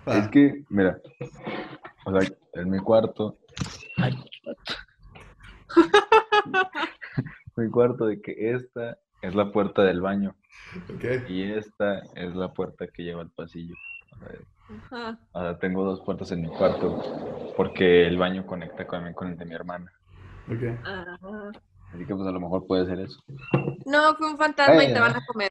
Ah, 0.05 0.17
Es 0.17 0.27
que, 0.29 0.63
mira, 0.69 0.99
o 2.05 2.11
sea, 2.11 2.27
en 2.53 2.69
mi 2.69 2.79
cuarto. 2.79 3.37
Ay, 3.97 4.13
mi 7.55 7.69
cuarto 7.69 8.05
de 8.05 8.21
que 8.21 8.51
esta 8.53 8.97
es 9.21 9.35
la 9.35 9.51
puerta 9.51 9.83
del 9.83 10.01
baño 10.01 10.35
ok. 10.89 11.03
y 11.27 11.43
esta 11.43 11.99
es 12.15 12.35
la 12.35 12.51
puerta 12.53 12.87
que 12.87 13.03
lleva 13.03 13.21
al 13.21 13.29
pasillo. 13.29 13.75
O 14.13 14.17
sea, 14.17 14.39
Sea, 14.89 15.57
tengo 15.59 15.83
dos 15.83 16.01
puertas 16.01 16.31
en 16.31 16.41
mi 16.41 16.47
cuarto 16.49 17.53
porque 17.57 18.07
el 18.07 18.17
baño 18.17 18.45
conecta 18.45 18.85
con, 18.87 19.13
con 19.13 19.29
el 19.29 19.37
de 19.37 19.45
mi 19.45 19.53
hermana. 19.53 19.91
ok. 20.47 20.79
Ah. 20.85 21.51
Así 21.93 22.05
que 22.05 22.15
pues 22.15 22.27
a 22.27 22.31
lo 22.31 22.39
mejor 22.39 22.65
puede 22.67 22.85
ser 22.85 22.99
eso. 22.99 23.21
No, 23.85 24.15
fue 24.15 24.31
un 24.31 24.37
fantasma 24.37 24.83
y 24.83 24.93
te 24.93 24.99
van 24.99 25.15
a 25.15 25.25
comer. 25.25 25.49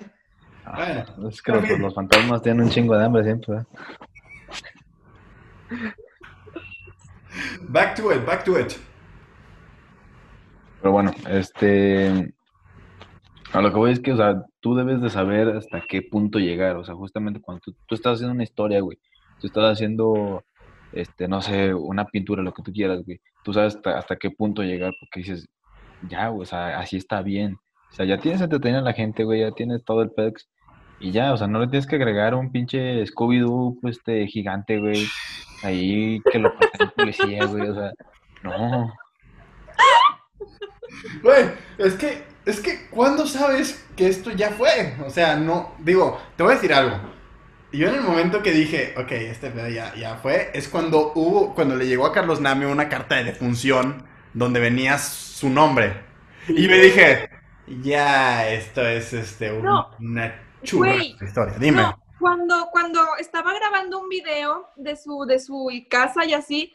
Ah, 0.64 1.04
Bueno, 1.16 1.28
es 1.28 1.42
que 1.42 1.52
los, 1.52 1.68
los 1.78 1.94
fantasmas 1.94 2.40
tienen 2.42 2.64
un 2.64 2.70
chingo 2.70 2.96
de 2.96 3.04
hambre 3.04 3.24
siempre. 3.24 3.58
Back 7.68 7.96
to 7.96 8.12
it, 8.12 8.24
back 8.24 8.44
to 8.44 8.58
it. 8.58 8.72
Pero 10.80 10.92
bueno, 10.92 11.12
este. 11.28 12.34
A 13.52 13.60
lo 13.60 13.70
que 13.70 13.76
voy 13.76 13.92
es 13.92 14.00
que, 14.00 14.12
o 14.12 14.16
sea, 14.16 14.42
tú 14.60 14.74
debes 14.74 15.00
de 15.02 15.10
saber 15.10 15.48
hasta 15.48 15.82
qué 15.88 16.02
punto 16.02 16.38
llegar. 16.38 16.76
O 16.76 16.84
sea, 16.84 16.94
justamente 16.94 17.40
cuando 17.40 17.60
tú, 17.60 17.74
tú 17.86 17.94
estás 17.94 18.14
haciendo 18.14 18.34
una 18.34 18.44
historia, 18.44 18.80
güey. 18.80 18.98
Tú 19.40 19.46
estás 19.46 19.72
haciendo, 19.72 20.44
este, 20.92 21.28
no 21.28 21.40
sé, 21.42 21.74
una 21.74 22.04
pintura, 22.06 22.42
lo 22.42 22.52
que 22.52 22.62
tú 22.62 22.72
quieras, 22.72 23.04
güey. 23.04 23.20
Tú 23.42 23.52
sabes 23.52 23.76
hasta, 23.76 23.98
hasta 23.98 24.16
qué 24.16 24.30
punto 24.30 24.62
llegar 24.62 24.92
porque 25.00 25.20
dices, 25.20 25.48
ya, 26.08 26.28
güey, 26.28 26.42
o 26.42 26.46
sea, 26.46 26.78
así 26.78 26.96
está 26.96 27.22
bien. 27.22 27.58
O 27.90 27.94
sea, 27.94 28.06
ya 28.06 28.18
tienes 28.18 28.40
entretenida 28.40 28.80
a 28.80 28.82
la 28.82 28.92
gente, 28.92 29.24
güey, 29.24 29.40
ya 29.40 29.52
tienes 29.52 29.84
todo 29.84 30.02
el 30.02 30.10
pex. 30.10 30.48
Y 31.00 31.12
ya, 31.12 31.32
o 31.32 31.36
sea, 31.36 31.46
no 31.46 31.60
le 31.60 31.68
tienes 31.68 31.86
que 31.86 31.96
agregar 31.96 32.34
un 32.34 32.52
pinche 32.52 33.04
Scooby-Doo, 33.06 33.78
pues, 33.80 33.96
este, 33.96 34.26
gigante, 34.26 34.78
güey. 34.78 35.06
Ahí 35.62 36.20
que 36.30 36.38
lo 36.38 36.52
pasen 36.58 36.90
policía, 36.96 37.44
güey, 37.46 37.68
o 37.68 37.74
sea, 37.74 37.92
no. 38.42 38.92
Güey, 41.22 41.50
es 41.78 41.94
que, 41.94 42.24
es 42.44 42.60
que, 42.60 42.88
¿cuándo 42.90 43.26
sabes 43.26 43.86
que 43.96 44.08
esto 44.08 44.30
ya 44.30 44.50
fue? 44.50 44.94
O 45.04 45.10
sea, 45.10 45.36
no, 45.36 45.72
digo, 45.78 46.18
te 46.36 46.42
voy 46.42 46.52
a 46.52 46.54
decir 46.56 46.72
algo. 46.72 46.96
Yo 47.72 47.88
en 47.88 47.94
el 47.94 48.00
momento 48.02 48.42
que 48.42 48.50
dije, 48.52 48.94
ok, 48.96 49.12
este 49.12 49.50
pedo 49.50 49.68
ya, 49.68 49.94
ya 49.94 50.16
fue, 50.16 50.50
es 50.54 50.68
cuando 50.68 51.12
hubo, 51.14 51.54
cuando 51.54 51.76
le 51.76 51.86
llegó 51.86 52.06
a 52.06 52.12
Carlos 52.12 52.40
Name 52.40 52.66
una 52.66 52.88
carta 52.88 53.16
de 53.16 53.24
defunción 53.24 54.06
donde 54.34 54.58
venía 54.60 54.98
su 54.98 55.48
nombre. 55.50 56.02
Y 56.48 56.66
me 56.66 56.78
dije, 56.78 57.30
ya, 57.82 58.48
esto 58.50 58.84
es, 58.86 59.12
este, 59.12 59.52
un- 59.52 59.64
No. 59.64 59.90
una 60.00 60.34
de 60.62 61.16
historia. 61.20 61.54
Dime. 61.58 61.82
No, 61.82 62.02
cuando, 62.18 62.68
cuando 62.72 63.00
estaba 63.18 63.54
grabando 63.54 64.00
un 64.00 64.08
video 64.08 64.68
de 64.76 64.96
su, 64.96 65.24
de 65.26 65.38
su 65.38 65.70
casa 65.88 66.24
y 66.24 66.34
así, 66.34 66.74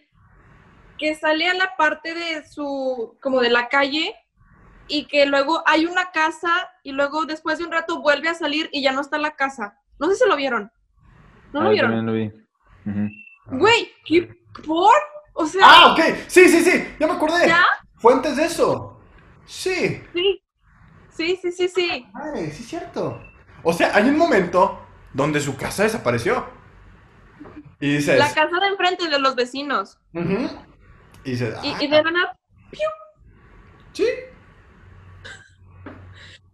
que 0.97 1.13
sale 1.15 1.49
a 1.49 1.53
la 1.53 1.75
parte 1.77 2.13
de 2.13 2.47
su, 2.47 3.17
como 3.21 3.41
de 3.41 3.49
la 3.49 3.67
calle, 3.67 4.15
y 4.87 5.07
que 5.07 5.25
luego 5.25 5.61
hay 5.65 5.85
una 5.87 6.11
casa, 6.11 6.69
y 6.83 6.93
luego 6.93 7.25
después 7.25 7.57
de 7.57 7.65
un 7.65 7.71
rato 7.71 8.01
vuelve 8.01 8.29
a 8.29 8.33
salir 8.35 8.69
y 8.71 8.81
ya 8.81 8.91
no 8.93 9.01
está 9.01 9.17
la 9.17 9.35
casa. 9.35 9.79
No 9.99 10.07
sé 10.09 10.15
si 10.15 10.29
lo 10.29 10.35
vieron. 10.37 10.71
¿No 11.55 11.61
lo 11.63 11.69
Ah, 11.69 11.71
yo 11.71 11.73
vieron? 11.73 12.05
también 12.05 12.05
lo 12.05 12.13
vi. 13.47 13.57
Güey, 13.57 13.91
¿qué 14.05 14.29
por? 14.65 14.93
O 15.33 15.45
sea, 15.45 15.61
Ah, 15.63 15.93
ok, 15.93 15.99
sí, 16.27 16.49
sí, 16.49 16.61
sí, 16.61 16.95
ya 16.99 17.07
me 17.07 17.13
acordé. 17.13 17.47
¿ya? 17.47 17.63
Fue 17.95 18.13
antes 18.13 18.35
de 18.35 18.43
eso. 18.45 18.99
Sí. 19.45 20.01
Sí. 20.13 20.41
Sí, 21.09 21.39
sí, 21.41 21.51
sí, 21.53 21.67
sí. 21.69 22.07
Ay, 22.13 22.51
sí 22.51 22.63
es 22.63 22.67
cierto. 22.67 23.21
O 23.63 23.71
sea, 23.71 23.95
hay 23.95 24.09
un 24.09 24.17
momento 24.17 24.85
donde 25.13 25.39
su 25.39 25.55
casa 25.55 25.83
desapareció. 25.83 26.45
Y 27.79 27.95
dices... 27.95 28.19
La 28.19 28.33
casa 28.33 28.59
de 28.59 28.67
enfrente 28.67 29.07
de 29.07 29.19
los 29.19 29.33
vecinos. 29.35 29.97
Ujú. 30.13 30.49
Y 31.23 31.31
dices... 31.31 31.55
Y, 31.63 31.69
"Ah, 31.73 31.77
y 31.79 31.87
de 31.87 32.03
la 32.03 32.11
nada- 32.11 32.37
sí. 33.93 34.05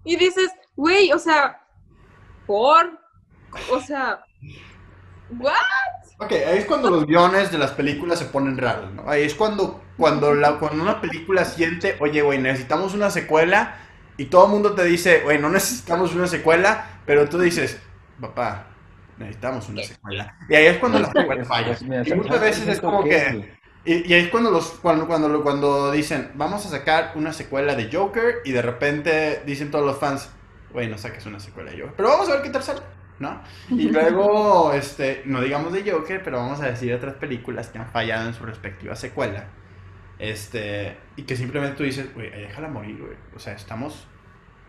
y 0.03 0.15
dices, 0.15 0.51
güey, 0.75 1.11
o 1.11 1.17
sea, 1.19 1.61
por, 2.45 2.99
o 3.71 3.79
sea, 3.81 4.23
what? 5.39 5.55
Ok, 6.19 6.31
ahí 6.31 6.59
es 6.59 6.65
cuando 6.65 6.91
los 6.91 7.07
guiones 7.07 7.51
de 7.51 7.57
las 7.57 7.71
películas 7.71 8.19
se 8.19 8.25
ponen 8.25 8.57
raros, 8.57 8.93
¿no? 8.93 9.09
Ahí 9.09 9.23
es 9.23 9.33
cuando, 9.33 9.81
cuando, 9.97 10.35
la, 10.35 10.59
cuando 10.59 10.83
una 10.83 11.01
película 11.01 11.45
siente, 11.45 11.97
oye, 11.99 12.21
güey, 12.21 12.39
necesitamos 12.39 12.93
una 12.93 13.09
secuela, 13.09 13.75
y 14.17 14.25
todo 14.25 14.45
el 14.45 14.51
mundo 14.51 14.73
te 14.73 14.83
dice, 14.83 15.21
güey, 15.21 15.39
no 15.39 15.49
necesitamos 15.49 16.13
una 16.13 16.27
secuela, 16.27 16.99
pero 17.07 17.27
tú 17.27 17.39
dices, 17.39 17.79
papá, 18.19 18.67
necesitamos 19.17 19.67
una 19.69 19.81
secuela. 19.81 20.37
Y 20.47 20.55
ahí 20.55 20.65
es 20.67 20.77
cuando 20.77 20.99
la 20.99 21.11
secuela 21.11 21.43
falla. 21.43 21.67
Pues 21.67 21.81
mira, 21.81 22.03
Y 22.05 22.13
muchas 22.13 22.35
¿sabes 22.35 22.59
veces 22.59 22.75
es 22.75 22.81
como 22.81 23.03
que... 23.03 23.55
Y, 23.83 24.07
y 24.07 24.13
ahí 24.13 24.25
es 24.25 24.29
cuando, 24.29 24.51
los, 24.51 24.73
cuando, 24.79 25.07
cuando, 25.07 25.41
cuando 25.41 25.91
dicen, 25.91 26.29
vamos 26.35 26.63
a 26.67 26.69
sacar 26.69 27.13
una 27.15 27.33
secuela 27.33 27.73
de 27.73 27.89
Joker, 27.91 28.41
y 28.45 28.51
de 28.51 28.61
repente 28.61 29.41
dicen 29.47 29.71
todos 29.71 29.85
los 29.85 29.97
fans, 29.97 30.29
güey, 30.71 30.87
no 30.87 30.99
saques 30.99 31.25
una 31.25 31.39
secuela 31.39 31.71
de 31.71 31.79
Joker, 31.79 31.93
pero 31.97 32.09
vamos 32.09 32.29
a 32.29 32.33
ver 32.33 32.43
qué 32.43 32.49
tal 32.51 32.61
sale, 32.61 32.81
¿no? 33.21 33.41
Y 33.69 33.89
luego, 33.89 34.73
este, 34.73 35.21
no 35.25 35.41
digamos 35.41 35.71
de 35.71 35.89
Joker, 35.89 36.21
pero 36.23 36.37
vamos 36.37 36.59
a 36.59 36.65
decir 36.65 36.93
otras 36.93 37.15
películas 37.15 37.69
que 37.69 37.77
han 37.77 37.87
fallado 37.87 38.27
en 38.27 38.33
su 38.33 38.43
respectiva 38.45 38.95
secuela. 38.95 39.45
Este, 40.19 40.97
y 41.15 41.23
que 41.23 41.35
simplemente 41.35 41.77
tú 41.77 41.83
dices, 41.83 42.13
güey, 42.13 42.29
déjala 42.29 42.67
morir, 42.67 42.97
güey. 42.99 43.15
O 43.35 43.39
sea, 43.39 43.53
estamos, 43.53 44.05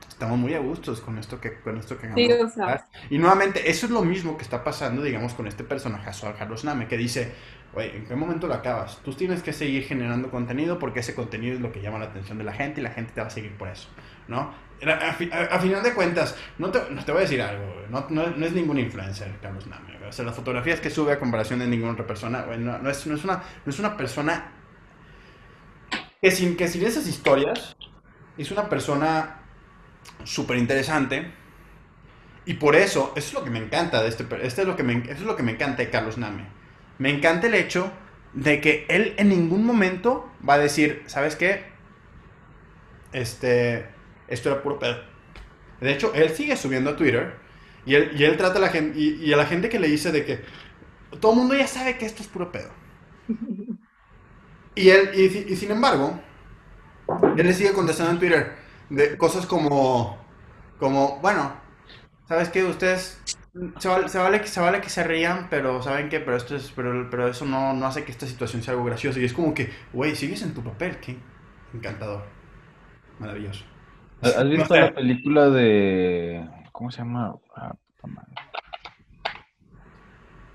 estamos 0.09 0.39
muy 0.39 0.55
a 0.55 0.61
gustos 0.61 1.01
con 1.01 1.19
esto 1.19 1.41
que, 1.41 1.61
con 1.61 1.77
esto 1.77 1.99
que 1.99 2.13
Sí, 2.15 2.33
o 2.33 2.49
sea. 2.49 2.87
Y 3.11 3.19
nuevamente, 3.19 3.71
eso 3.71 3.87
es 3.87 3.93
lo 3.93 4.03
mismo 4.03 4.37
que 4.37 4.45
está 4.45 4.65
pasando, 4.65 5.03
digamos, 5.03 5.35
con 5.35 5.47
este 5.47 5.65
personaje, 5.65 6.11
Carlos 6.39 6.65
Name, 6.65 6.89
que 6.89 6.97
dice, 6.97 7.33
güey, 7.75 7.97
¿en 7.97 8.07
qué 8.07 8.15
momento 8.15 8.47
lo 8.47 8.55
acabas? 8.55 8.99
Tú 9.03 9.13
tienes 9.13 9.43
que 9.43 9.53
seguir 9.53 9.85
generando 9.85 10.31
contenido 10.31 10.79
porque 10.79 11.01
ese 11.01 11.15
contenido 11.15 11.55
es 11.55 11.61
lo 11.61 11.71
que 11.73 11.83
llama 11.83 11.99
la 11.99 12.07
atención 12.07 12.39
de 12.39 12.45
la 12.45 12.53
gente 12.53 12.81
y 12.81 12.85
la 12.85 12.91
gente 12.91 13.13
te 13.13 13.21
va 13.21 13.27
a 13.27 13.31
seguir 13.31 13.53
por 13.57 13.69
eso, 13.69 13.89
¿no? 14.29 14.55
A, 14.87 15.11
a 15.11 15.13
fi- 15.15 15.31
a- 15.33 15.55
a 15.57 15.59
final 15.61 15.83
de 15.83 15.95
cuentas, 15.95 16.37
no 16.59 16.71
te, 16.71 16.81
no 16.91 17.05
te 17.05 17.13
voy 17.13 17.21
a 17.21 17.23
decir 17.23 17.41
algo, 17.41 17.65
no, 17.89 18.07
no, 18.11 18.45
es 18.47 18.53
ningún 18.53 18.79
influencer, 18.79 19.39
Carlos 19.41 19.67
Name. 19.69 19.97
O 20.09 20.13
sea, 20.13 20.25
las 20.25 20.35
fotografías 20.35 20.81
que 20.81 20.91
sube 20.91 21.13
a 21.13 21.19
comparación 21.21 21.61
de 21.61 21.67
ninguna 21.69 21.93
otra 21.93 22.07
persona, 22.07 22.43
güey, 22.43 22.59
no, 22.59 22.77
es, 22.91 23.07
no, 23.07 23.15
es 23.15 23.25
una, 23.25 23.43
no 23.65 23.71
es 23.71 23.79
una 23.79 23.97
persona 23.97 24.53
que 26.21 26.31
sin, 26.31 26.57
que 26.57 26.69
sin 26.69 26.85
esas 26.85 27.07
historias 27.07 27.77
es 28.39 28.51
una 28.51 28.69
persona 28.69 29.41
súper 30.25 30.59
interesante 30.59 31.33
y 32.45 32.55
por 32.55 32.75
eso, 32.75 33.13
eso 33.17 33.29
es 33.29 33.35
lo 33.35 33.45
que 33.45 33.51
me 33.51 33.59
encanta 33.61 34.03
de 34.03 34.09
este, 34.09 34.25
este 34.43 34.63
es 34.63 34.67
lo 34.69 34.75
que 34.77 34.83
es 35.09 35.21
lo 35.21 35.37
que 35.37 35.43
me 35.43 35.53
encanta 35.53 35.83
de 35.83 35.91
Carlos 35.91 36.19
Name. 36.19 36.45
Me 36.99 37.11
encanta 37.11 37.47
el 37.47 37.55
hecho 37.55 37.93
de 38.33 38.61
que 38.61 38.85
él 38.89 39.15
en 39.17 39.29
ningún 39.29 39.65
momento 39.65 40.29
va 40.47 40.55
a 40.55 40.59
decir, 40.59 41.03
¿sabes 41.07 41.37
qué? 41.37 41.65
Este, 43.13 43.87
esto 44.33 44.51
era 44.51 44.63
puro 44.63 44.79
pedo. 44.79 44.97
De 45.81 45.93
hecho, 45.93 46.13
él 46.15 46.31
sigue 46.31 46.57
subiendo 46.57 46.91
a 46.91 46.97
Twitter 46.97 47.35
y 47.87 47.95
él, 47.97 48.13
y 48.17 48.25
él 48.25 48.37
trata 48.37 48.59
a 48.59 48.63
la 48.63 48.69
gente, 48.71 48.99
y, 48.99 49.33
a 49.33 49.37
la 49.37 49.47
gente 49.47 49.69
que 49.69 49.81
le 49.81 49.89
dice 49.89 50.13
de 50.13 50.25
que 50.25 50.45
todo 51.21 51.33
el 51.33 51.39
mundo 51.39 51.55
ya 51.57 51.67
sabe 51.69 51.99
que 51.99 52.07
esto 52.07 52.23
es 52.23 52.29
puro 52.29 52.53
pedo. 52.53 52.71
Y 54.75 54.89
él, 54.91 55.11
y, 55.15 55.29
si- 55.29 55.47
y 55.49 55.57
sin 55.57 55.71
embargo, 55.71 56.19
él 57.37 57.47
le 57.47 57.53
sigue 57.55 57.73
contestando 57.73 58.13
en 58.13 58.19
Twitter 58.19 58.53
de 58.91 59.17
cosas 59.17 59.47
como, 59.47 60.19
como, 60.79 61.19
bueno, 61.21 61.55
¿sabes 62.29 62.51
qué? 62.51 62.65
Ustedes, 62.65 63.21
se 63.79 63.89
vale, 63.89 64.09
se 64.09 64.19
vale, 64.19 64.41
que- 64.41 64.49
se 64.49 64.61
vale 64.61 64.81
que 64.81 64.91
se 64.91 65.05
rían, 65.05 65.49
pero 65.51 65.83
¿saben 65.83 66.09
qué? 66.09 66.21
Pero, 66.21 66.37
esto 66.39 66.57
es, 66.57 66.73
pero, 66.73 67.09
pero 67.11 67.29
eso 67.29 67.45
no, 67.47 67.75
no 67.75 67.87
hace 67.87 68.05
que 68.05 68.13
esta 68.13 68.27
situación 68.27 68.63
sea 68.63 68.75
algo 68.75 68.87
gracioso. 68.87 69.21
Y 69.21 69.25
es 69.25 69.33
como 69.35 69.55
que, 69.55 69.73
güey, 69.93 70.17
sigues 70.17 70.43
en 70.43 70.55
tu 70.55 70.63
papel, 70.65 70.99
qué 71.01 71.19
encantador. 71.75 72.25
Maravilloso. 73.19 73.65
¿Has 74.23 74.49
visto 74.49 74.77
la 74.77 74.95
película 74.95 75.51
de. 75.51 76.49
¿Cómo 76.71 76.91
se 76.91 76.99
llama? 76.99 77.35
Ah, 77.57 77.75
puta 78.01 78.15
madre. 78.15 78.33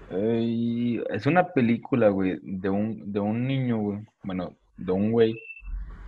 Ey, 0.09 1.03
es 1.09 1.25
una 1.25 1.49
película, 1.51 2.07
güey, 2.07 2.39
de 2.41 2.69
un, 2.69 3.11
de 3.11 3.19
un 3.19 3.45
niño, 3.45 3.77
güey. 3.77 3.99
Bueno, 4.23 4.53
de 4.77 4.91
un 4.93 5.11
güey 5.11 5.37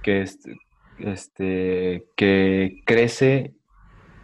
que 0.02 0.22
este, 0.22 0.56
este, 1.00 2.06
que 2.16 2.82
crece 2.86 3.54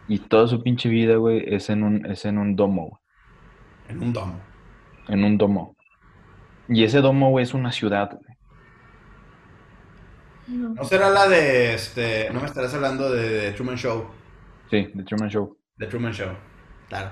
y 0.08 0.18
toda 0.20 0.48
su 0.48 0.62
pinche 0.62 0.88
vida, 0.88 1.16
güey, 1.16 1.44
es 1.46 1.68
en 1.68 1.82
un, 1.82 2.06
es 2.06 2.24
en 2.24 2.38
un 2.38 2.56
domo, 2.56 2.88
güey, 2.88 3.00
En 3.88 4.02
un 4.02 4.12
domo. 4.14 4.40
en 5.08 5.24
un 5.24 5.36
domo. 5.36 5.76
Y 6.68 6.84
ese 6.84 7.02
domo, 7.02 7.30
güey, 7.30 7.42
es 7.42 7.52
una 7.52 7.70
ciudad, 7.70 8.12
güey. 8.12 8.25
No. 10.48 10.70
¿No 10.74 10.84
será 10.84 11.10
la 11.10 11.28
de, 11.28 11.74
este, 11.74 12.30
no 12.32 12.40
me 12.40 12.46
estarás 12.46 12.72
hablando 12.74 13.10
de, 13.10 13.28
de 13.28 13.52
Truman 13.52 13.76
Show? 13.76 14.06
Sí, 14.70 14.88
The 14.96 15.02
Truman 15.02 15.28
Show. 15.28 15.56
De 15.76 15.86
Truman 15.86 16.12
Show. 16.12 16.30
Claro. 16.88 17.10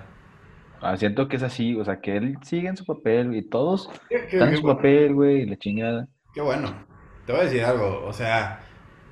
Ah, 0.81 0.97
siento 0.97 1.29
que 1.29 1.37
es 1.37 1.43
así, 1.43 1.75
o 1.77 1.85
sea, 1.85 2.01
que 2.01 2.17
él 2.17 2.37
sigue 2.43 2.69
en 2.69 2.77
su 2.77 2.85
papel 2.85 3.35
y 3.35 3.43
todos 3.49 3.89
Qué, 4.09 4.27
qué- 4.29 4.37
están 4.37 4.51
en 4.51 4.57
su 4.59 4.63
papel, 4.63 5.15
güey, 5.15 5.43
y 5.43 5.47
la 5.47 5.57
chingada. 5.57 6.09
Qué 6.35 6.41
bueno. 6.41 6.75
Te 7.27 7.33
voy 7.33 7.41
a 7.41 7.45
decir 7.45 7.65
algo. 7.65 8.05
O 8.07 8.13
sea, 8.13 8.61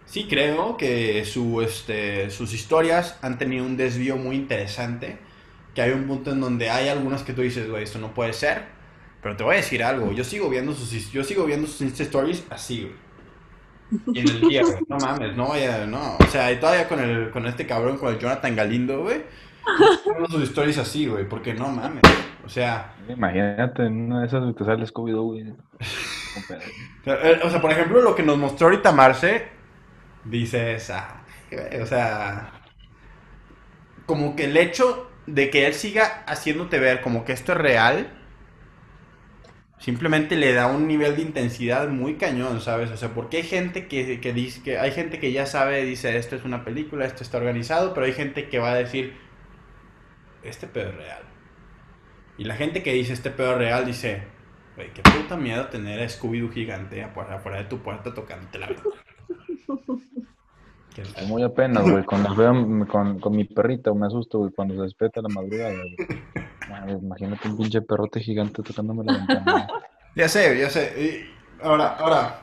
sí 0.05 0.27
creo 0.29 0.77
que 0.77 1.25
su, 1.25 1.63
este, 1.63 2.31
sus 2.31 2.53
historias 2.53 3.19
han 3.23 3.39
tenido 3.39 3.65
un 3.65 3.77
desvío 3.77 4.17
muy 4.17 4.37
interesante. 4.37 5.19
Que 5.75 5.81
hay 5.81 5.93
un 5.93 6.07
punto 6.07 6.33
en 6.33 6.41
donde 6.41 6.69
hay 6.69 6.89
algunas 6.89 7.23
que 7.23 7.33
tú 7.33 7.41
dices, 7.41 7.71
güey, 7.71 7.85
esto 7.85 7.99
no 7.99 8.13
puede 8.13 8.35
ser. 8.35 8.65
Pero 9.23 9.37
te 9.37 9.45
voy 9.45 9.55
a 9.55 9.57
decir 9.57 9.83
algo. 9.83 10.13
Yo 10.13 10.25
sigo 10.25 10.51
viendo 10.51 10.75
sus, 10.75 11.11
yo 11.11 11.25
sigo 11.25 11.47
viendo 11.47 11.67
sus 11.67 11.81
Insta 11.81 12.03
stories 12.03 12.45
así, 12.51 12.83
güey. 12.83 12.95
Y 14.13 14.21
en 14.21 14.29
el 14.29 14.41
día, 14.41 14.63
güey. 14.63 14.77
No 14.89 14.97
mames, 14.99 15.37
no 15.37 15.49
vaya, 15.49 15.87
no. 15.87 16.17
O 16.17 16.27
sea, 16.27 16.53
y 16.53 16.57
todavía 16.57 16.89
con, 16.89 17.01
el, 17.01 17.31
con 17.31 17.47
este 17.47 17.67
cabrón, 17.67 17.99
con 17.99 18.13
el 18.13 18.19
Jonathan 18.19 18.57
Galindo, 18.57 19.03
güey. 19.03 19.23
sus 20.29 20.43
stories 20.45 20.79
así, 20.79 21.07
güey. 21.07 21.29
Porque 21.29 21.55
no 21.55 21.69
mames. 21.69 22.03
O 22.45 22.49
sea, 22.49 22.95
Imagínate, 23.09 23.87
en 23.87 24.07
una 24.07 24.21
de 24.21 24.27
esas 24.27 24.55
te 24.55 24.65
sale 24.65 24.87
Scooby-Doo, 24.87 25.25
güey. 25.25 25.53
O 27.43 27.51
sea, 27.51 27.61
por 27.61 27.71
ejemplo, 27.71 28.01
lo 28.01 28.15
que 28.15 28.23
nos 28.23 28.39
mostró 28.39 28.69
ahorita 28.69 28.93
Marce, 28.93 29.49
dices, 30.25 30.91
ah, 30.91 31.23
o 31.81 31.87
sea, 31.87 32.53
como 34.07 34.37
que 34.37 34.45
el 34.45 34.57
hecho 34.57 35.11
de 35.27 35.51
que 35.51 35.67
él 35.67 35.75
siga 35.75 36.25
haciéndote 36.27 36.79
ver 36.79 37.01
como 37.01 37.25
que 37.25 37.33
esto 37.33 37.53
es 37.53 37.59
real, 37.59 38.11
simplemente 39.83 40.37
le 40.37 40.55
da 40.55 40.69
un 40.69 40.87
nivel 40.87 41.17
de 41.17 41.23
intensidad 41.23 41.89
muy 41.89 42.15
cañón, 42.15 42.61
¿sabes? 42.61 42.91
O 42.91 42.97
sea, 42.97 43.11
porque 43.11 43.39
hay 43.39 43.43
gente 43.43 43.89
que, 43.89 44.21
que 44.21 44.33
dice, 44.33 44.63
que 44.63 44.79
hay 44.79 44.93
gente 44.93 45.19
que 45.19 45.33
ya 45.33 45.45
sabe, 45.45 45.85
dice, 45.85 46.17
esto 46.17 46.37
es 46.37 46.45
una 46.45 46.65
película, 46.65 47.05
esto 47.05 47.23
está 47.23 47.39
organizado, 47.39 47.93
pero 47.93 48.07
hay 48.07 48.13
gente 48.13 48.49
que 48.49 48.59
va 48.59 48.73
a 48.73 48.77
decir, 48.77 49.15
este 50.45 50.67
pedo 50.67 50.91
es 50.91 50.97
real. 50.97 51.23
Y 52.39 52.45
la 52.45 52.55
gente 52.55 52.83
que 52.83 52.93
dice, 52.93 53.13
este 53.13 53.31
pedo 53.31 53.53
es 53.53 53.59
real, 53.59 53.85
dice, 53.85 54.23
Güey, 54.77 54.91
qué 54.95 55.03
puta 55.03 55.37
miedo 55.37 55.67
tener 55.67 56.01
a 56.01 56.09
Scooby-Doo 56.09 56.51
gigante 56.51 57.03
afuera, 57.03 57.35
afuera 57.37 57.59
de 57.59 57.65
tu 57.65 57.79
puerta 57.79 58.15
tocándote 58.15 58.59
la 58.59 58.69
Es 60.97 61.23
muy 61.29 61.43
apenas, 61.43 61.91
güey. 61.91 62.05
Cuando 62.05 62.35
veo 62.35 62.87
con, 62.87 63.19
con 63.19 63.37
mi 63.37 63.45
perrita, 63.45 63.93
me 63.93 64.07
asusto, 64.07 64.39
güey, 64.39 64.53
cuando 64.53 64.75
se 64.77 64.83
despierta 64.83 65.21
la 65.21 65.29
madrugada, 65.29 65.75
güey. 65.75 65.97
Imagínate 66.89 67.49
un 67.49 67.57
pinche 67.57 67.83
perrote 67.83 68.21
gigante 68.21 68.63
tocándome 68.63 69.05
la 69.05 69.19
ventana. 69.19 69.69
Ya 70.15 70.29
sé, 70.29 70.59
ya 70.59 70.69
sé. 70.69 71.27
Ahora, 71.63 71.97
ahora, 71.97 72.41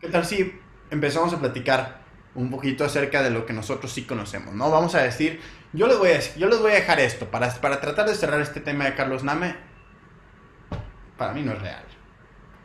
¿qué 0.00 0.08
tal 0.08 0.24
si 0.24 0.52
empezamos 0.90 1.32
a 1.32 1.38
platicar 1.38 2.00
un 2.34 2.50
poquito 2.50 2.84
acerca 2.84 3.22
de 3.22 3.30
lo 3.30 3.46
que 3.46 3.52
nosotros 3.52 3.92
sí 3.92 4.04
conocemos, 4.04 4.54
¿no? 4.54 4.70
Vamos 4.72 4.96
a 4.96 5.02
decir, 5.02 5.40
yo 5.72 5.86
les 5.86 5.98
voy 5.98 6.10
a, 6.10 6.20
yo 6.36 6.48
les 6.48 6.58
voy 6.58 6.72
a 6.72 6.74
dejar 6.74 6.98
esto 6.98 7.30
para, 7.30 7.48
para 7.60 7.80
tratar 7.80 8.08
de 8.08 8.14
cerrar 8.14 8.40
este 8.40 8.60
tema 8.60 8.86
de 8.86 8.94
Carlos 8.94 9.22
Name. 9.22 9.54
Para 11.16 11.32
mí 11.32 11.42
no 11.42 11.52
es 11.52 11.62
real. 11.62 11.84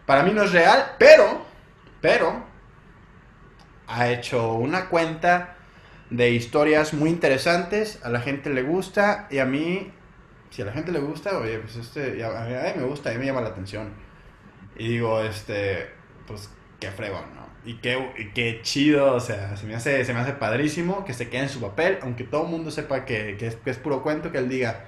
Para 0.06 0.24
mí 0.24 0.32
no 0.34 0.44
es 0.44 0.52
real, 0.52 0.94
pero, 0.98 1.46
pero, 2.02 2.46
ha 3.88 4.10
hecho 4.10 4.54
una 4.54 4.90
cuenta 4.90 5.56
de 6.10 6.32
historias 6.32 6.94
muy 6.94 7.10
interesantes, 7.10 8.00
a 8.04 8.10
la 8.10 8.22
gente 8.22 8.52
le 8.52 8.62
gusta 8.62 9.28
y 9.32 9.40
a 9.40 9.46
mí, 9.46 9.92
si 10.56 10.62
a 10.62 10.66
la 10.66 10.72
gente 10.72 10.94
le 10.94 11.00
gusta, 11.00 11.38
oye, 11.38 11.60
pues 11.60 11.76
este, 11.76 12.24
a 12.24 12.44
a 12.44 12.46
mí 12.46 12.80
me 12.80 12.86
gusta, 12.86 13.10
a 13.10 13.14
mí 13.14 13.20
me 13.20 13.26
llama 13.26 13.42
la 13.42 13.50
atención. 13.50 13.90
Y 14.78 14.88
digo, 14.88 15.20
este, 15.20 15.90
pues 16.26 16.50
qué 16.80 16.92
fregón, 16.92 17.26
¿no? 17.36 17.46
Y 17.66 17.74
qué, 17.80 18.14
y 18.18 18.30
qué 18.30 18.62
chido, 18.62 19.16
o 19.16 19.20
sea, 19.20 19.58
se 19.58 19.66
me, 19.66 19.76
hace, 19.76 20.06
se 20.06 20.14
me 20.14 20.22
hace 20.22 20.32
padrísimo 20.32 21.04
que 21.04 21.12
se 21.12 21.28
quede 21.28 21.42
en 21.42 21.50
su 21.50 21.60
papel, 21.60 22.00
aunque 22.04 22.24
todo 22.24 22.46
el 22.46 22.52
mundo 22.52 22.72
sepa 22.72 23.04
que, 23.04 23.36
que 23.38 23.48
es, 23.48 23.58
que 23.58 23.70
es 23.70 23.78
puro 23.78 24.02
cuento, 24.02 24.32
que 24.32 24.38
él 24.38 24.48
diga, 24.48 24.86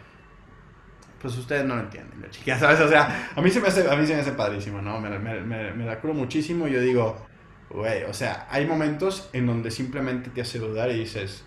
pues 1.22 1.38
ustedes 1.38 1.66
no 1.66 1.76
lo 1.76 1.82
entienden, 1.82 2.22
la 2.22 2.30
chica, 2.30 2.58
¿sabes? 2.60 2.80
O 2.80 2.88
sea, 2.88 3.32
a 3.36 3.42
mí 3.42 3.50
se 3.50 3.60
me 3.60 3.68
hace, 3.68 3.92
a 3.92 3.96
mí 3.98 4.08
se 4.08 4.16
me 4.16 4.22
hace 4.22 4.32
padrísimo, 4.32 4.82
¿no? 4.82 5.02
Me, 5.02 5.10
me, 5.20 5.42
me, 5.42 5.74
me 5.74 5.86
la 5.86 6.00
curo 6.00 6.14
muchísimo 6.14 6.70
y 6.70 6.72
yo 6.72 6.80
digo, 6.80 7.28
güey, 7.70 8.04
o 8.04 8.14
sea, 8.14 8.48
hay 8.50 8.66
momentos 8.66 9.30
en 9.34 9.46
donde 9.46 9.70
simplemente 9.70 10.30
te 10.30 10.40
hace 10.40 10.60
dudar 10.60 10.90
y 10.92 11.00
dices, 11.00 11.44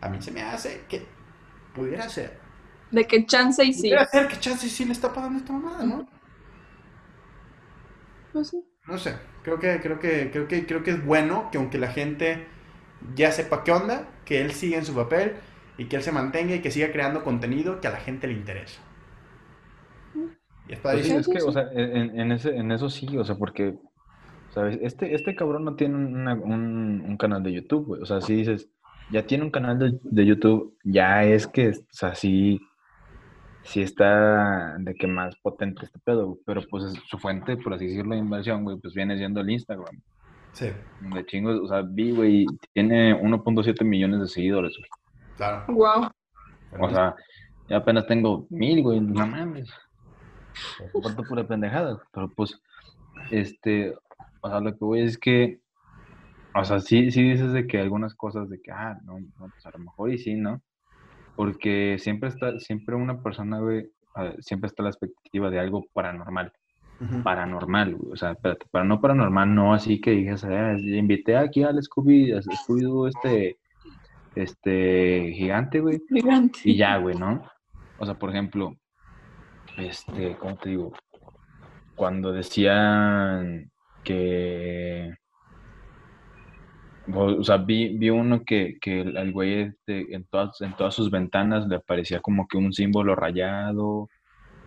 a 0.00 0.08
mí 0.08 0.22
se 0.22 0.30
me 0.30 0.42
hace 0.42 0.82
que 0.88 1.04
pudiera 1.74 2.08
ser, 2.08 2.45
De 2.90 3.04
que 3.06 3.24
chance 3.26 3.64
y 3.64 3.72
sí. 3.72 3.90
Ser 4.10 4.26
que 4.28 4.38
chance 4.40 4.66
y 4.66 4.70
sí 4.70 4.84
le 4.84 4.92
está 4.92 5.12
pagando 5.12 5.38
esta 5.38 5.52
mamada, 5.52 5.84
¿no? 5.84 6.08
Pues 8.32 8.48
sí. 8.50 8.64
No 8.88 8.98
sé, 8.98 9.16
creo 9.42 9.58
que, 9.58 9.80
creo 9.80 9.98
que, 9.98 10.30
creo 10.30 10.48
que, 10.48 10.66
creo 10.66 10.82
que 10.82 10.90
es 10.92 11.04
bueno 11.04 11.50
que 11.50 11.58
aunque 11.58 11.78
la 11.78 11.88
gente 11.92 12.46
ya 13.14 13.32
sepa 13.32 13.64
qué 13.64 13.72
onda, 13.72 14.08
que 14.24 14.40
él 14.40 14.52
siga 14.52 14.78
en 14.78 14.84
su 14.86 14.94
papel 14.94 15.34
y 15.78 15.86
que 15.86 15.96
él 15.96 16.02
se 16.02 16.12
mantenga 16.12 16.54
y 16.54 16.62
que 16.62 16.70
siga 16.70 16.92
creando 16.92 17.24
contenido 17.24 17.80
que 17.80 17.88
a 17.88 17.90
la 17.92 17.98
gente 17.98 18.26
le 18.28 18.34
interesa. 18.34 18.80
Y 20.68 20.72
es 20.74 20.80
Pues 20.88 21.02
sí, 21.02 21.14
es 21.16 21.28
que, 21.28 21.42
o 21.42 21.52
sea, 21.52 21.68
en, 21.72 22.18
en 22.18 22.32
ese, 22.32 22.56
en 22.56 22.70
eso 22.72 22.88
sí, 22.90 23.16
o 23.18 23.24
sea, 23.24 23.36
porque, 23.36 23.76
¿sabes? 24.50 24.78
Este, 24.82 25.14
este 25.14 25.34
cabrón 25.36 25.64
no 25.64 25.76
tiene 25.76 25.96
una- 25.96 26.34
un, 26.34 27.02
un 27.06 27.16
canal 27.18 27.42
de 27.42 27.52
YouTube, 27.54 27.86
güey. 27.86 28.02
O 28.02 28.06
sea, 28.06 28.20
si 28.22 28.34
dices, 28.36 28.70
ya 29.10 29.26
tiene 29.26 29.44
un 29.44 29.50
canal 29.50 29.78
de, 29.78 29.98
de 30.02 30.26
YouTube, 30.26 30.76
ya 30.84 31.24
es 31.24 31.46
que, 31.48 31.70
o 31.70 31.74
sea, 31.90 32.14
sí, 32.14 32.60
sí 33.66 33.82
está 33.82 34.76
de 34.78 34.94
que 34.94 35.06
más 35.06 35.36
potente 35.36 35.84
este 35.84 35.98
pedo. 36.00 36.38
Pero 36.46 36.62
pues 36.70 36.84
es- 36.84 37.02
su 37.08 37.18
fuente, 37.18 37.56
por 37.56 37.74
así 37.74 37.86
decirlo, 37.86 38.14
de 38.14 38.20
inversión, 38.20 38.64
güey, 38.64 38.78
pues 38.78 38.94
viene 38.94 39.16
siendo 39.16 39.40
el 39.40 39.50
Instagram. 39.50 40.00
Sí, 40.52 40.70
De 41.12 41.26
chingos, 41.26 41.60
o 41.60 41.68
sea, 41.68 41.82
vi, 41.82 42.12
güey, 42.12 42.46
tiene 42.72 43.14
1.7 43.14 43.84
millones 43.84 44.20
de 44.20 44.28
seguidores, 44.28 44.74
güey. 44.78 44.88
claro. 45.36 45.64
Wow. 45.72 46.08
O 46.80 46.88
sea, 46.90 47.14
ya 47.68 47.76
apenas 47.76 48.06
tengo 48.06 48.46
mil, 48.50 48.82
güey, 48.82 49.00
no 49.00 49.26
mames. 49.26 49.68
Comparto 50.92 51.22
pura 51.24 51.46
pendejada, 51.46 52.00
pero 52.12 52.30
pues, 52.30 52.58
este, 53.30 53.94
o 54.40 54.48
sea, 54.48 54.60
lo 54.60 54.72
que 54.72 54.84
voy 54.84 55.00
es 55.02 55.18
que, 55.18 55.60
o 56.54 56.64
sea, 56.64 56.80
sí, 56.80 57.10
sí 57.10 57.22
dices 57.22 57.52
de 57.52 57.66
que 57.66 57.78
algunas 57.80 58.14
cosas 58.14 58.48
de 58.48 58.60
que, 58.60 58.70
ah, 58.72 58.98
no, 59.04 59.18
no, 59.20 59.48
pues 59.50 59.66
a 59.66 59.70
lo 59.72 59.78
mejor 59.80 60.10
y 60.12 60.18
sí, 60.18 60.34
¿no? 60.36 60.62
Porque 61.36 61.98
siempre 61.98 62.30
está, 62.30 62.58
siempre 62.58 62.96
una 62.96 63.22
persona, 63.22 63.60
güey, 63.60 63.90
ah, 64.14 64.32
siempre 64.40 64.68
está 64.68 64.82
la 64.82 64.88
expectativa 64.88 65.50
de 65.50 65.60
algo 65.60 65.84
paranormal, 65.92 66.52
paranormal, 67.22 67.94
güey, 67.94 68.12
o 68.12 68.16
sea, 68.16 68.32
espérate, 68.32 68.66
para 68.70 68.84
no 68.84 69.00
paranormal, 69.00 69.54
no 69.54 69.74
así 69.74 70.00
que 70.00 70.12
digas, 70.12 70.44
ah, 70.44 70.72
invité 70.78 71.36
aquí 71.36 71.62
al 71.62 71.82
Scooby, 71.82 72.32
a 72.32 72.40
Scooby-Doo 72.40 73.08
este, 73.08 73.58
este, 74.34 75.32
gigante, 75.34 75.80
güey, 75.80 76.00
Gigante. 76.08 76.60
y 76.64 76.76
ya, 76.76 76.96
güey, 76.96 77.16
¿no? 77.16 77.42
O 77.98 78.06
sea, 78.06 78.14
por 78.14 78.30
ejemplo, 78.30 78.74
este, 79.76 80.36
¿cómo 80.36 80.56
te 80.56 80.70
digo? 80.70 80.92
Cuando 81.94 82.32
decían 82.32 83.70
que, 84.04 85.14
o 87.14 87.24
o 87.40 87.44
sea, 87.44 87.56
vi, 87.58 87.96
vi 87.98 88.10
uno 88.10 88.42
que, 88.44 88.78
que 88.80 89.00
el, 89.00 89.32
güey 89.32 89.60
este, 89.62 90.14
en 90.14 90.24
todas, 90.24 90.60
en 90.60 90.74
todas 90.74 90.94
sus 90.94 91.10
ventanas 91.10 91.66
le 91.68 91.76
aparecía 91.76 92.20
como 92.20 92.46
que 92.48 92.56
un 92.58 92.72
símbolo 92.72 93.14
rayado 93.14 94.08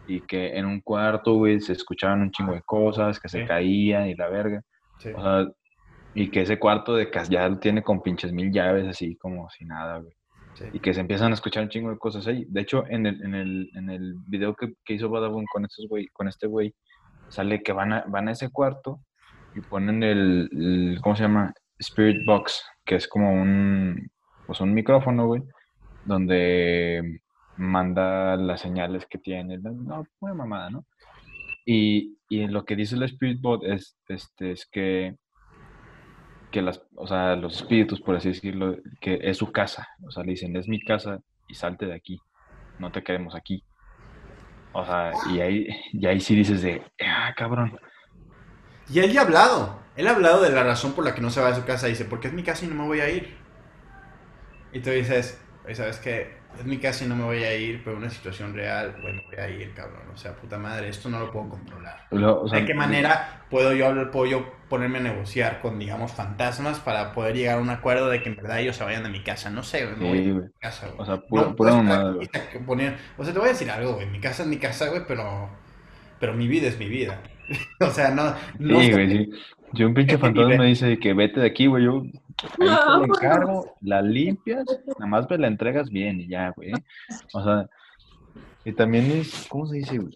y 0.08 0.22
que 0.22 0.58
en 0.58 0.66
un 0.66 0.82
cuarto, 0.82 1.36
güey, 1.36 1.60
se 1.60 1.74
escuchaban 1.74 2.22
un 2.22 2.32
chingo 2.32 2.54
de 2.54 2.62
cosas, 2.64 3.20
que 3.20 3.30
se 3.30 3.42
Sí. 3.42 3.46
caían 3.48 4.08
y 4.10 4.16
la 4.16 4.28
verga. 4.30 4.62
Sí. 5.00 5.10
O 5.16 5.22
sea, 5.22 5.48
y 6.16 6.30
que 6.30 6.42
ese 6.42 6.58
cuarto 6.58 6.96
de 6.96 7.10
casa 7.12 7.30
ya 7.32 7.48
lo 7.48 7.60
tiene 7.60 7.84
con 7.84 8.02
pinches 8.02 8.32
mil 8.34 8.52
llaves, 8.52 8.88
así 8.88 9.16
como 9.18 9.50
si 9.52 9.66
nada, 9.66 10.00
güey 10.00 10.14
Sí. 10.56 10.66
y 10.74 10.80
que 10.80 10.94
se 10.94 11.02
empiezan 11.02 11.32
a 11.32 11.36
escuchar 11.36 11.64
un 11.64 11.70
chingo 11.70 11.90
de 11.92 11.98
cosas 12.00 12.26
ahí. 12.28 12.44
De 12.50 12.62
hecho, 12.62 12.84
en 12.90 13.06
el, 13.06 13.22
en 13.24 13.36
el, 13.36 13.70
en 13.76 13.90
el 13.92 14.16
video 14.28 14.56
que, 14.56 14.74
que 14.84 14.96
hizo 14.96 15.08
Badabun 15.10 15.46
con, 15.46 15.64
estos 15.64 15.88
güey, 15.88 16.08
con 16.08 16.28
este 16.28 16.48
güey, 16.48 16.74
sale 17.30 17.62
que 17.62 17.72
van 17.72 17.94
a, 17.94 18.04
van 18.08 18.28
a 18.28 18.32
ese 18.32 18.50
cuarto 18.50 19.00
y 19.56 19.62
ponen 19.62 20.02
el, 20.04 20.50
el- 20.52 21.00
¿cómo 21.02 21.16
se 21.16 21.24
llama? 21.24 21.54
Spirit 21.80 22.26
Box, 22.26 22.64
que 22.86 22.96
es 22.96 23.08
como 23.08 23.34
un, 23.34 24.12
pues 24.46 24.62
un 24.62 24.74
micrófono, 24.74 25.28
güey, 25.28 25.44
donde 26.06 27.22
manda 27.58 28.36
las 28.36 28.62
señales 28.62 29.06
que 29.06 29.18
tiene. 29.18 29.58
No, 29.58 30.06
una 30.20 30.34
mamada, 30.34 30.70
¿no? 30.70 30.86
Y, 31.66 32.18
y 32.30 32.48
lo 32.48 32.66
que 32.66 32.76
dice 32.76 32.96
el 32.96 33.04
Spirit 33.04 33.42
Box 33.42 33.66
es, 33.66 33.98
este, 34.08 34.52
es 34.52 34.66
que 34.66 35.16
que 36.52 36.62
las, 36.62 36.82
o 36.96 37.08
sea, 37.08 37.36
los 37.36 37.56
espíritus, 37.56 38.02
por 38.02 38.16
así 38.16 38.30
decirlo, 38.30 38.78
que 39.00 39.20
es 39.22 39.38
su 39.38 39.52
casa. 39.52 39.88
O 40.06 40.12
sea, 40.12 40.24
le 40.24 40.32
dicen, 40.32 40.56
es 40.56 40.68
mi 40.68 40.80
casa 40.80 41.20
y 41.48 41.54
salte 41.54 41.86
de 41.86 41.94
aquí. 41.94 42.20
No 42.80 42.92
te 42.92 43.04
queremos 43.04 43.36
aquí. 43.36 43.64
O 44.74 44.86
sea, 44.86 45.12
y 45.32 45.40
ahí, 45.42 45.68
y 45.94 46.06
ahí 46.06 46.20
sí 46.20 46.36
dices 46.36 46.62
de, 46.62 46.84
ah, 47.06 47.34
cabrón. 47.36 47.78
Y 48.92 49.00
él 49.00 49.12
ya 49.12 49.22
ha 49.22 49.24
hablado. 49.24 49.80
Él 50.00 50.08
ha 50.08 50.12
hablado 50.12 50.42
de 50.42 50.50
la 50.50 50.64
razón 50.64 50.94
por 50.94 51.04
la 51.04 51.14
que 51.14 51.20
no 51.22 51.30
se 51.30 51.42
va 51.42 51.50
de 51.50 51.56
su 51.56 51.66
casa. 51.66 51.88
Dice, 51.88 52.06
porque 52.06 52.30
es 52.30 52.34
mi 52.34 52.42
casa 52.44 52.64
y 52.64 52.70
no 52.70 52.76
me 52.76 52.86
voy 52.86 53.02
a 53.02 53.10
ir. 53.10 53.36
Y 54.72 54.80
tú 54.80 54.92
dices, 54.92 55.40
"Oye, 55.66 55.76
¿sabes 55.76 55.98
qué? 55.98 56.38
Es 56.58 56.66
mi 56.66 56.78
casa 56.78 57.04
y 57.04 57.08
no 57.08 57.16
me 57.16 57.26
voy 57.26 57.44
a 57.44 57.56
ir, 57.56 57.82
pero 57.84 57.98
una 57.98 58.10
situación 58.10 58.56
real, 58.56 58.96
bueno, 59.02 59.22
voy 59.28 59.38
a 59.38 59.50
ir, 59.50 59.74
cabrón. 59.74 60.02
O 60.14 60.18
sea, 60.18 60.36
puta 60.36 60.58
madre, 60.58 60.88
esto 60.90 61.10
no 61.10 61.20
lo 61.20 61.32
puedo 61.32 61.50
controlar. 61.50 62.08
Lo- 62.12 62.42
o 62.42 62.48
sea, 62.48 62.60
¿De 62.60 62.66
qué 62.66 62.74
manera 62.74 63.44
puedo 63.50 63.74
yo 63.74 63.88
hablar, 63.88 64.10
puedo 64.10 64.26
yo 64.26 64.54
ponerme 64.70 64.98
a 65.00 65.02
negociar 65.02 65.60
con, 65.62 65.78
digamos, 65.78 66.12
fantasmas 66.14 66.80
para 66.80 67.12
poder 67.12 67.36
llegar 67.36 67.58
a 67.58 67.62
un 67.62 67.70
acuerdo 67.70 68.10
de 68.10 68.24
que 68.24 68.30
en 68.30 68.36
verdad 68.38 68.60
ellos 68.62 68.78
se 68.78 68.84
vayan 68.84 69.04
de 69.04 69.10
mi 69.10 69.22
casa? 69.22 69.50
No 69.50 69.64
sé, 69.64 69.86
güey, 69.86 69.98
no 70.00 70.08
voy 70.08 70.30
a 70.30 70.34
mi 70.34 70.50
casa, 70.60 70.88
güey. 70.88 71.00
O 71.00 71.06
sea, 71.06 71.18
pura, 71.22 71.44
No 71.44 71.56
pura 71.56 71.74
mamada, 71.76 72.14
poner- 72.66 72.98
O 73.18 73.24
sea, 73.24 73.34
te 73.34 73.40
voy 73.40 73.50
a 73.50 73.52
decir 73.52 73.70
algo, 73.70 73.94
güey. 73.96 74.08
Mi 74.08 74.20
casa 74.20 74.44
es 74.44 74.50
mi 74.50 74.58
casa, 74.58 74.88
güey, 74.88 75.04
pero, 75.08 75.50
pero 76.20 76.34
mi 76.34 76.48
vida 76.48 76.68
es 76.68 76.80
mi 76.80 76.88
vida. 76.90 77.22
o 77.80 77.92
sea, 77.92 78.10
no. 78.12 78.36
no 78.58 78.80
Sí, 78.80 78.92
güey, 78.92 79.10
sí. 79.10 79.32
Si 79.76 79.84
un 79.84 79.94
pinche 79.94 80.18
fantasma 80.18 80.58
me 80.58 80.66
dice 80.66 80.98
que 81.00 81.14
vete 81.14 81.40
de 81.40 81.48
aquí, 81.48 81.68
güey, 81.68 81.86
yo 81.86 82.04
te 82.58 82.66
la 82.66 83.02
encargo, 83.04 83.76
la 83.82 84.02
limpias, 84.02 84.66
nada 84.88 85.06
más 85.06 85.30
me 85.30 85.38
la 85.38 85.48
entregas 85.48 85.90
bien 85.90 86.22
y 86.22 86.28
ya, 86.28 86.52
güey. 86.56 86.72
O 87.34 87.44
sea, 87.44 87.70
y 88.66 88.74
también 88.74 89.12
es, 89.12 89.48
¿cómo 89.48 89.68
se 89.68 89.78
dice, 89.78 89.98
güey? 89.98 90.14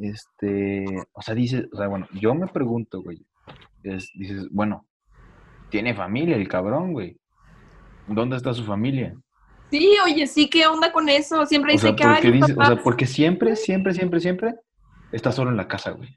Este, 0.00 0.84
o 1.12 1.22
sea, 1.22 1.34
dice, 1.34 1.66
o 1.72 1.76
sea, 1.76 1.88
bueno, 1.88 2.06
yo 2.12 2.34
me 2.34 2.46
pregunto, 2.46 3.02
güey, 3.02 3.24
es, 3.82 4.10
dices, 4.14 4.48
bueno, 4.50 4.86
tiene 5.70 5.94
familia 5.94 6.36
el 6.36 6.48
cabrón, 6.48 6.92
güey. 6.92 7.16
¿Dónde 8.06 8.36
está 8.36 8.52
su 8.52 8.64
familia? 8.64 9.14
Sí, 9.70 9.96
oye, 10.04 10.26
sí, 10.26 10.50
¿qué 10.50 10.66
onda 10.66 10.92
con 10.92 11.08
eso? 11.08 11.46
Siempre 11.46 11.74
O 11.74 11.78
sea, 11.78 11.92
dice 11.92 11.96
que, 11.96 12.04
ay, 12.04 12.14
porque 12.14 12.30
mis 12.30 12.46
dice, 12.46 12.60
o 12.60 12.64
sea, 12.64 12.82
porque 12.82 13.06
siempre, 13.06 13.56
siempre, 13.56 13.94
siempre, 13.94 14.20
siempre 14.20 14.54
está 15.12 15.32
solo 15.32 15.50
en 15.50 15.56
la 15.56 15.66
casa, 15.66 15.92
güey. 15.92 16.16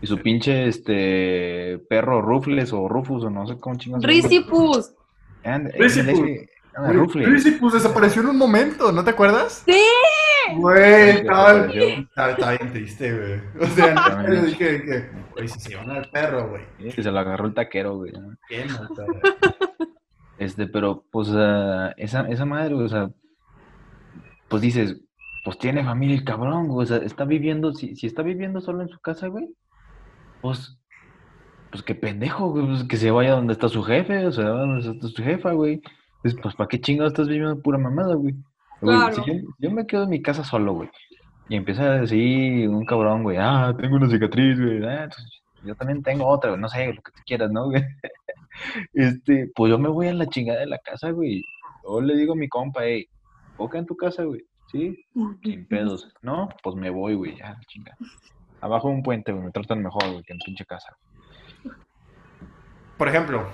Y 0.00 0.06
su 0.06 0.18
pinche, 0.18 0.68
este, 0.68 1.78
perro 1.88 2.22
Rufles 2.22 2.72
o 2.72 2.88
Rufus 2.88 3.24
o 3.24 3.30
no 3.30 3.46
sé 3.46 3.56
cómo 3.58 3.76
chingados. 3.76 4.04
se 4.04 4.10
llama. 4.12 4.22
Risipus. 4.28 4.92
And- 5.44 5.72
Risipus. 5.76 6.12
ese- 6.20 6.48
ah, 6.76 6.92
Rufles. 6.92 7.28
Lucy, 7.28 7.50
pues 7.52 7.74
desapareció 7.74 8.22
en 8.22 8.28
un 8.28 8.38
momento, 8.38 8.92
¿no 8.92 9.02
te 9.02 9.10
acuerdas? 9.10 9.62
Sí. 9.66 9.80
Güey, 10.56 11.10
estaba, 11.10 11.66
está 12.30 12.50
bien 12.52 12.72
triste, 12.72 13.12
güey. 13.12 13.40
O 13.60 13.66
sea, 13.74 13.94
yo 14.28 14.42
dije 14.46 14.82
que, 14.82 15.10
güey, 15.34 15.48
si 15.48 15.60
se 15.60 15.70
llevan 15.70 15.90
al 15.90 16.08
perro, 16.10 16.48
güey. 16.48 16.62
Sí, 16.92 17.02
se 17.02 17.10
lo 17.10 17.18
agarró 17.18 17.46
el 17.46 17.54
taquero, 17.54 17.96
güey. 17.96 18.12
¿no? 18.12 18.28
O 18.28 18.94
sea, 18.94 19.04
Este, 20.38 20.66
pero, 20.68 21.04
pues, 21.10 21.28
ah, 21.34 21.92
esa, 21.96 22.20
esa 22.28 22.44
madre, 22.44 22.74
o 22.74 22.88
sea, 22.88 23.10
pues 24.48 24.62
dices, 24.62 24.96
pues 25.44 25.58
tiene 25.58 25.84
familia 25.84 26.16
el 26.16 26.24
cabrón, 26.24 26.68
güey. 26.68 26.84
O 26.84 26.86
sea, 26.86 26.98
está 26.98 27.24
viviendo, 27.24 27.72
si, 27.74 27.96
si 27.96 28.06
está 28.06 28.22
viviendo 28.22 28.60
solo 28.60 28.82
en 28.82 28.88
su 28.88 28.98
casa, 29.00 29.26
güey, 29.26 29.48
pues, 30.40 30.78
pues 31.70 31.82
qué 31.82 31.94
pendejo, 31.94 32.50
güey, 32.50 32.66
pues, 32.66 32.84
que 32.84 32.96
se 32.96 33.10
vaya 33.10 33.32
donde 33.32 33.52
está 33.52 33.68
su 33.68 33.82
jefe, 33.82 34.26
o 34.26 34.32
sea, 34.32 34.48
donde 34.48 34.90
está 34.90 35.08
su 35.08 35.22
jefa, 35.22 35.52
güey. 35.52 35.80
Pues, 36.22 36.34
pues 36.42 36.54
¿para 36.54 36.68
qué 36.68 36.80
chingados 36.80 37.12
estás 37.12 37.28
viviendo 37.28 37.60
pura 37.62 37.78
mamada, 37.78 38.14
güey? 38.14 38.34
Güey, 38.80 38.96
Claro. 38.96 39.14
si 39.14 39.22
yo, 39.26 39.48
yo 39.58 39.70
me 39.70 39.86
quedo 39.86 40.04
en 40.04 40.10
mi 40.10 40.22
casa 40.22 40.44
solo, 40.44 40.72
güey, 40.74 40.90
y 41.48 41.56
empieza 41.56 41.82
a 41.84 42.00
decir 42.00 42.68
un 42.68 42.84
cabrón, 42.84 43.22
güey, 43.22 43.36
ah, 43.40 43.74
tengo 43.78 43.96
una 43.96 44.08
cicatriz, 44.08 44.60
güey, 44.60 44.84
ah, 44.84 45.08
yo 45.64 45.74
también 45.74 46.02
tengo 46.02 46.26
otra, 46.26 46.50
güey, 46.50 46.60
no 46.60 46.68
sé, 46.68 46.86
lo 46.92 47.02
que 47.02 47.12
tú 47.12 47.20
quieras, 47.26 47.50
¿no, 47.50 47.66
güey? 47.66 47.82
Este, 48.92 49.50
pues 49.54 49.70
yo 49.70 49.78
me 49.78 49.88
voy 49.88 50.08
a 50.08 50.14
la 50.14 50.26
chingada 50.26 50.60
de 50.60 50.66
la 50.66 50.78
casa, 50.78 51.10
güey. 51.10 51.44
O 51.84 52.00
le 52.00 52.16
digo 52.16 52.32
a 52.32 52.36
mi 52.36 52.48
compa, 52.48 52.80
hey, 52.84 53.06
boca 53.56 53.78
en 53.78 53.86
tu 53.86 53.96
casa, 53.96 54.24
güey. 54.24 54.42
Sí, 54.70 54.98
sin 55.42 55.66
pedos. 55.68 56.12
No, 56.22 56.48
pues 56.62 56.74
me 56.74 56.90
voy, 56.90 57.14
güey, 57.14 57.36
ya, 57.36 57.56
chinga. 57.68 57.96
Abajo 58.60 58.88
de 58.88 58.94
un 58.94 59.02
puente, 59.02 59.32
me 59.32 59.50
tratan 59.50 59.82
mejor, 59.82 60.24
que 60.24 60.32
en 60.32 60.38
pinche 60.38 60.64
casa. 60.66 60.96
Por 62.96 63.08
ejemplo, 63.08 63.48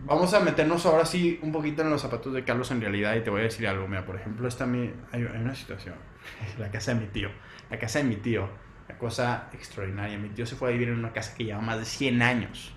vamos 0.00 0.32
a 0.34 0.40
meternos 0.40 0.86
ahora 0.86 1.04
sí 1.04 1.38
un 1.42 1.52
poquito 1.52 1.82
en 1.82 1.90
los 1.90 2.00
zapatos 2.02 2.32
de 2.32 2.44
Carlos 2.44 2.70
en 2.70 2.80
realidad 2.80 3.14
y 3.16 3.20
te 3.22 3.30
voy 3.30 3.40
a 3.40 3.44
decir 3.44 3.66
algo. 3.68 3.86
Mira, 3.86 4.06
por 4.06 4.16
ejemplo, 4.16 4.48
está 4.48 4.66
mi, 4.66 4.92
hay, 5.12 5.22
una 5.24 5.54
situación. 5.54 5.96
La 6.58 6.70
casa 6.70 6.94
de 6.94 7.00
mi 7.00 7.06
tío. 7.08 7.30
La 7.70 7.78
casa 7.78 7.98
de 7.98 8.04
mi 8.04 8.16
tío. 8.16 8.48
La 8.88 8.98
cosa 8.98 9.50
extraordinaria. 9.52 10.18
Mi 10.18 10.30
tío 10.30 10.46
se 10.46 10.56
fue 10.56 10.68
a 10.68 10.72
vivir 10.72 10.88
en 10.88 10.98
una 10.98 11.12
casa 11.12 11.34
que 11.36 11.44
lleva 11.44 11.60
más 11.60 11.78
de 11.78 11.84
100 11.84 12.22
años 12.22 12.72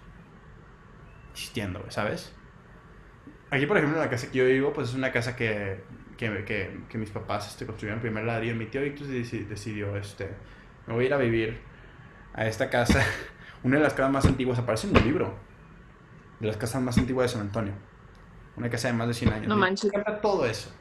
existiendo, 1.32 1.90
¿sabes? 1.90 2.34
Aquí, 3.52 3.66
por 3.66 3.78
ejemplo, 3.78 3.98
en 3.98 4.04
la 4.04 4.10
casa 4.10 4.30
que 4.32 4.38
yo 4.38 4.46
vivo, 4.46 4.74
pues 4.74 4.90
es 4.90 4.96
una 4.96 5.12
casa 5.12 5.36
que, 5.36 5.84
que, 6.18 6.44
que, 6.46 6.82
que 6.88 6.98
mis 6.98 7.10
papás 7.10 7.48
este, 7.48 7.66
construyeron 7.66 8.02
primer 8.02 8.24
ladrillo. 8.26 8.56
Mi 8.56 8.66
tío 8.68 8.82
deci- 8.82 9.48
decidió, 9.48 9.96
este, 9.96 10.30
me 10.90 10.96
voy 10.96 11.04
a 11.04 11.08
ir 11.08 11.14
a 11.14 11.18
vivir 11.18 11.60
a 12.34 12.48
esta 12.48 12.70
casa. 12.70 13.06
Una 13.64 13.78
de 13.78 13.84
las 13.84 13.94
casas 13.94 14.12
más 14.12 14.26
antiguas, 14.26 14.58
aparece 14.58 14.88
en 14.88 14.98
un 14.98 15.04
libro 15.04 15.34
de 16.40 16.48
las 16.48 16.58
casas 16.58 16.82
más 16.82 16.98
antiguas 16.98 17.30
de 17.30 17.38
San 17.38 17.42
Antonio. 17.48 17.74
Una 18.56 18.70
casa 18.70 18.88
de 18.88 18.96
más 18.96 19.08
de 19.08 19.14
100 19.14 19.34
años. 19.34 19.48
No 19.48 19.56
Me 19.56 19.62
manches. 19.62 19.86
encanta 19.86 20.20
todo 20.20 20.46
eso. 20.48 20.72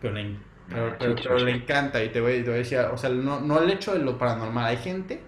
Pero 0.00 0.14
la, 0.14 0.24
Pero, 0.68 0.96
pero, 0.98 1.14
pero 1.14 1.38
le 1.40 1.50
encanta 1.52 2.02
y 2.02 2.08
te 2.08 2.20
voy, 2.22 2.38
te 2.42 2.44
voy 2.44 2.54
a 2.54 2.58
decir, 2.58 2.78
o 2.78 2.96
sea, 2.96 3.10
no, 3.10 3.40
no 3.40 3.60
el 3.60 3.70
hecho 3.70 3.92
de 3.92 3.98
lo 3.98 4.16
paranormal. 4.16 4.64
Hay 4.64 4.78
gente, 4.78 5.20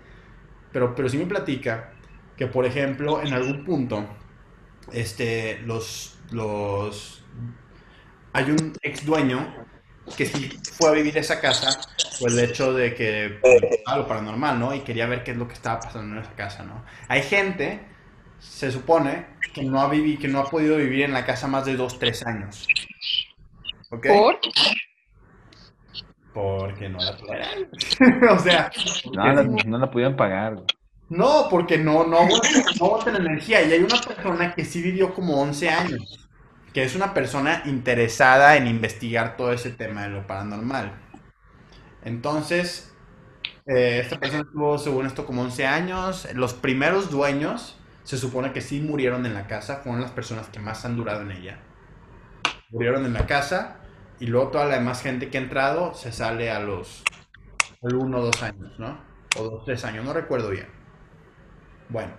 pero, 0.73 0.95
pero 0.95 1.11
sí 1.11 1.19
me 1.19 1.27
platica 1.27 1.93
que, 2.37 2.47
por 2.47 2.65
ejemplo, 2.65 3.23
en 3.23 3.35
algún 3.35 3.65
punto, 3.65 4.07
este, 4.93 5.61
los, 5.67 6.19
los, 6.31 7.23
hay 8.33 8.51
un 8.51 8.73
ex 8.81 9.05
dueño 9.05 9.47
que 10.17 10.27
sí 10.27 10.59
fue 10.79 10.89
a 10.91 10.93
vivir 10.93 11.17
esa 11.19 11.41
casa 11.41 11.81
por 12.19 12.31
el 12.31 12.39
hecho 12.41 12.73
de 12.75 12.95
que 12.95 13.41
algo 13.87 14.07
paranormal, 14.07 14.59
¿no? 14.59 14.75
Y 14.75 14.81
quería 14.81 15.07
ver 15.07 15.23
qué 15.25 15.31
es 15.33 15.37
lo 15.37 15.47
que 15.49 15.55
estaba 15.55 15.81
pasando 15.81 16.17
en 16.17 16.23
esa 16.23 16.33
casa, 16.35 16.63
¿no? 16.65 16.85
Hay 17.09 17.23
gente, 17.23 17.81
se 18.39 18.71
supone, 18.73 19.27
que 19.55 19.63
no 19.63 19.81
ha 19.81 19.89
vivido, 19.89 20.21
que 20.21 20.29
no 20.29 20.41
ha 20.41 20.45
podido 20.51 20.77
vivir 20.77 21.03
en 21.03 21.13
la 21.13 21.25
casa 21.25 21.47
más 21.47 21.65
de 21.65 21.77
dos, 21.77 21.99
tres 21.99 22.25
años. 22.27 22.67
¿Ok? 23.91 24.07
¿Por? 24.09 24.39
Porque 26.33 26.89
no 26.89 26.99
la 26.99 27.17
podían. 27.17 28.29
o 28.31 28.39
sea, 28.39 28.71
No, 29.13 29.33
la- 29.33 29.43
no 29.43 29.79
la 29.79 29.91
pudieron 29.91 30.17
pagar. 30.17 30.55
güey. 30.55 30.67
no, 31.11 31.47
porque 31.51 31.77
no, 31.77 32.05
no, 32.07 32.21
aguantan- 32.21 32.65
no 32.81 32.87
aguantan 32.87 33.17
energía. 33.17 33.63
Y 33.63 33.73
hay 33.73 33.81
una 33.83 34.01
persona 34.01 34.55
que 34.55 34.65
sí 34.65 34.81
vivió 34.83 35.13
como 35.15 35.41
11 35.43 35.69
años, 35.69 36.22
que 36.73 36.85
es 36.85 36.95
una 36.95 37.15
persona 37.15 37.63
interesada 37.67 38.57
en 38.57 38.67
investigar 38.67 39.37
todo 39.37 39.53
ese 39.53 39.71
tema 39.71 40.03
de 40.03 40.11
lo 40.11 40.27
paranormal. 40.27 40.93
Entonces, 42.05 42.93
eh, 43.67 44.01
esta 44.03 44.19
persona 44.19 44.43
estuvo, 44.43 44.79
según 44.79 45.07
esto, 45.07 45.27
como 45.27 45.43
11 45.43 45.67
años. 45.67 46.29
Los 46.35 46.55
primeros 46.55 47.11
dueños 47.11 47.79
se 48.05 48.19
supone 48.19 48.53
que 48.53 48.61
sí 48.61 48.81
murieron 48.81 49.27
en 49.27 49.35
la 49.35 49.47
casa, 49.47 49.77
fueron 49.77 50.01
las 50.01 50.11
personas 50.11 50.49
que 50.49 50.59
más 50.59 50.85
han 50.85 50.97
durado 50.97 51.23
en 51.23 51.33
ella. 51.33 51.59
Murieron 52.71 53.05
en 53.05 53.13
la 53.13 53.27
casa 53.27 53.77
y 54.19 54.27
luego 54.27 54.49
toda 54.49 54.67
la 54.67 54.77
demás 54.77 55.03
gente 55.03 55.31
que 55.31 55.39
ha 55.39 55.43
entrado 55.43 55.95
se 55.95 56.11
sale 56.11 56.51
a 56.51 56.61
los 56.61 57.05
al 57.83 57.97
uno 57.97 58.19
o 58.19 58.23
dos 58.23 58.43
años, 58.43 58.79
¿no? 58.79 58.99
O 59.37 59.45
dos, 59.45 59.65
tres 59.65 59.85
años, 59.85 60.05
no 60.05 60.13
recuerdo 60.13 60.51
bien. 60.51 60.69
Bueno, 61.89 62.13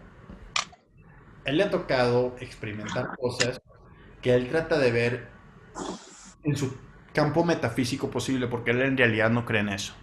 él 1.46 1.58
le 1.58 1.64
ha 1.64 1.70
tocado 1.70 2.36
experimentar 2.40 3.16
cosas 3.18 3.62
que 4.24 4.34
él 4.36 4.50
trata 4.50 4.80
de 4.80 4.92
ver 4.92 5.30
en 6.44 6.56
su 6.56 6.78
campo 7.14 7.44
metafísico 7.44 8.10
posible, 8.10 8.48
porque 8.48 8.72
él 8.72 8.82
en 8.82 8.98
realidad 8.98 9.30
no 9.30 9.46
cree 9.46 9.62
en 9.62 9.70
eso. 9.70 9.94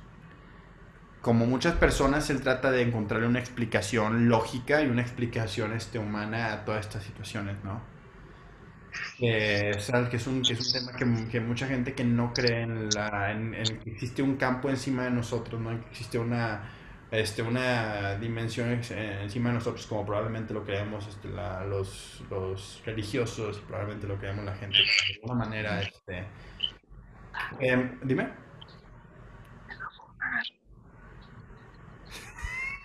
Como 1.22 1.46
muchas 1.46 1.76
personas, 1.76 2.28
él 2.30 2.42
trata 2.42 2.70
de 2.70 2.82
encontrarle 2.82 3.26
una 3.26 3.38
explicación 3.40 4.28
lógica 4.28 4.82
y 4.82 4.86
una 4.88 5.00
explicación 5.02 5.72
este, 5.72 5.98
humana 5.98 6.52
a 6.52 6.64
todas 6.66 6.86
estas 6.86 7.04
situaciones, 7.04 7.62
¿no? 7.64 7.82
Que 10.10 10.16
es 10.16 10.26
un, 10.26 10.46
que 10.46 10.54
es 10.54 10.60
un 10.60 10.72
tema 10.72 10.96
que, 10.96 11.28
que 11.28 11.40
mucha 11.40 11.66
gente 11.68 11.94
que 11.94 12.04
no 12.04 12.32
cree 12.34 12.62
en, 12.62 12.94
la, 12.94 13.30
en, 13.32 13.54
en 13.54 13.78
que 13.78 13.90
existe 13.90 14.22
un 14.22 14.36
campo 14.36 14.70
encima 14.70 15.04
de 15.04 15.10
nosotros, 15.10 15.60
¿no? 15.60 15.70
En 15.72 15.80
que 15.80 15.88
existe 15.90 16.18
una, 16.18 16.70
este, 17.10 17.42
una 17.42 18.14
dimensión 18.16 18.68
eh, 18.90 19.20
encima 19.22 19.48
de 19.50 19.56
nosotros, 19.56 19.86
como 19.86 20.06
probablemente 20.06 20.54
lo 20.54 20.64
creemos 20.64 21.06
este, 21.08 21.28
la- 21.28 21.64
los, 21.64 22.22
los 22.30 22.80
religiosos 22.84 23.58
probablemente 23.60 24.06
lo 24.06 24.16
creemos 24.18 24.44
la 24.44 24.54
gente 24.54 24.78
de 24.78 25.14
alguna 25.22 25.34
manera. 25.46 25.80
Este, 25.82 26.26
Em, 27.60 27.98
dime. 28.02 28.26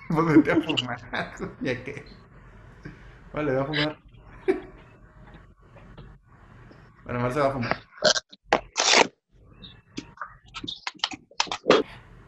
Pues 0.08 0.26
vete 0.26 0.52
a 0.52 0.62
fumar. 0.62 1.00
¿Ya 1.62 1.84
qué? 1.84 2.06
Vale, 3.34 3.52
voy 3.52 3.62
a 3.62 3.66
fumar. 3.66 3.98
Bueno, 7.04 7.20
Mar 7.20 7.34
se 7.34 7.40
va 7.40 7.48
a 7.48 7.52
fumar. 7.52 7.78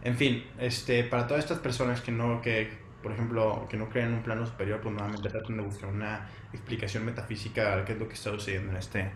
En 0.08 0.16
fin, 0.16 0.42
este, 0.58 1.04
para 1.04 1.28
todas 1.28 1.44
estas 1.44 1.60
personas 1.60 2.00
que 2.00 2.14
no, 2.14 2.42
que, 2.42 2.72
por 3.04 3.12
ejemplo, 3.12 3.68
que 3.70 3.76
no 3.76 3.90
creen 3.90 4.08
en 4.08 4.14
un 4.14 4.24
plano 4.24 4.46
superior, 4.46 4.80
pues 4.80 4.94
nuevamente 4.96 5.28
tratan 5.28 5.58
de 5.58 5.64
buscar 5.64 5.90
una 5.90 6.30
explicación 6.54 7.04
metafísica 7.04 7.74
a 7.74 7.84
qué 7.84 7.92
es 7.92 8.00
lo 8.00 8.08
que 8.08 8.14
está 8.14 8.30
sucediendo 8.32 8.72
en 8.72 8.78
este, 8.78 9.12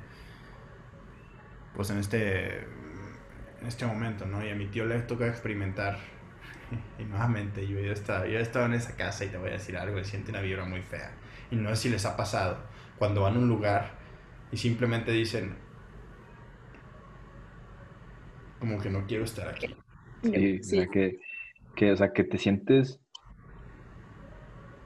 pues 1.73 1.89
en 1.91 1.97
este, 1.97 2.57
en 3.61 3.67
este 3.67 3.85
momento, 3.85 4.25
¿no? 4.25 4.45
Y 4.45 4.49
a 4.49 4.55
mi 4.55 4.65
tío 4.65 4.85
le 4.85 4.99
toca 5.03 5.27
experimentar, 5.27 5.97
y 6.99 7.05
nuevamente, 7.05 7.65
yo 7.65 7.79
ya 7.79 7.93
estaba, 7.93 8.27
yo 8.27 8.37
he 8.37 8.41
estado 8.41 8.65
en 8.65 8.73
esa 8.73 8.97
casa 8.97 9.23
y 9.23 9.29
te 9.29 9.37
voy 9.37 9.47
a 9.47 9.53
decir 9.53 9.77
algo, 9.77 10.03
siente 10.03 10.31
una 10.31 10.41
vibra 10.41 10.65
muy 10.65 10.81
fea. 10.81 11.13
Y 11.51 11.55
no 11.55 11.69
sé 11.69 11.75
si 11.77 11.89
les 11.89 12.05
ha 12.05 12.17
pasado, 12.17 12.57
cuando 12.97 13.21
van 13.21 13.37
a 13.37 13.39
un 13.39 13.47
lugar 13.47 13.93
y 14.51 14.57
simplemente 14.57 15.13
dicen, 15.13 15.55
como 18.59 18.77
que 18.81 18.89
no 18.89 19.07
quiero 19.07 19.23
estar 19.23 19.47
aquí. 19.47 19.80
Sí, 20.21 20.59
o 20.59 20.63
sea, 20.63 20.87
que, 20.87 21.19
que, 21.75 21.91
o 21.91 21.97
sea, 21.97 22.11
que 22.13 22.23
te 22.23 22.37
sientes, 22.37 22.99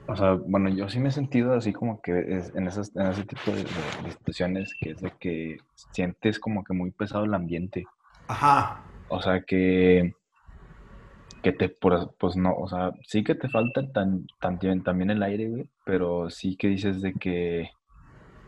o 0.08 0.16
sea, 0.16 0.34
bueno, 0.34 0.70
yo 0.70 0.88
sí 0.88 1.00
me 1.00 1.10
he 1.10 1.12
sentido 1.12 1.54
así 1.54 1.74
como 1.74 2.02
que 2.02 2.20
es- 2.38 2.56
en, 2.56 2.68
esas, 2.68 2.96
en 2.96 3.08
ese 3.08 3.24
tipo 3.24 3.52
de, 3.52 3.58
de- 3.58 4.12
situaciones, 4.12 4.76
que 4.80 4.92
es 4.92 5.02
de 5.02 5.12
que 5.20 5.58
sientes 5.76 6.40
como 6.40 6.64
que 6.64 6.74
muy 6.74 6.92
pesado 6.92 7.26
el 7.26 7.34
ambiente, 7.34 7.86
Ajá, 8.28 8.84
o 9.10 9.22
sea, 9.22 9.42
que, 9.42 10.14
que 11.42 11.52
te, 11.52 11.70
pues 11.70 12.36
no, 12.36 12.54
o 12.56 12.68
sea, 12.68 12.92
sí 13.08 13.24
que 13.24 13.36
te 13.36 13.50
falta 13.50 13.82
tan, 13.92 14.26
también, 14.40 14.84
también 14.84 15.10
el 15.12 15.22
aire, 15.24 15.48
güey, 15.50 15.68
pero 15.84 16.30
sí 16.30 16.56
que 16.56 16.68
dices 16.68 17.02
de 17.02 17.14
que 17.14 17.70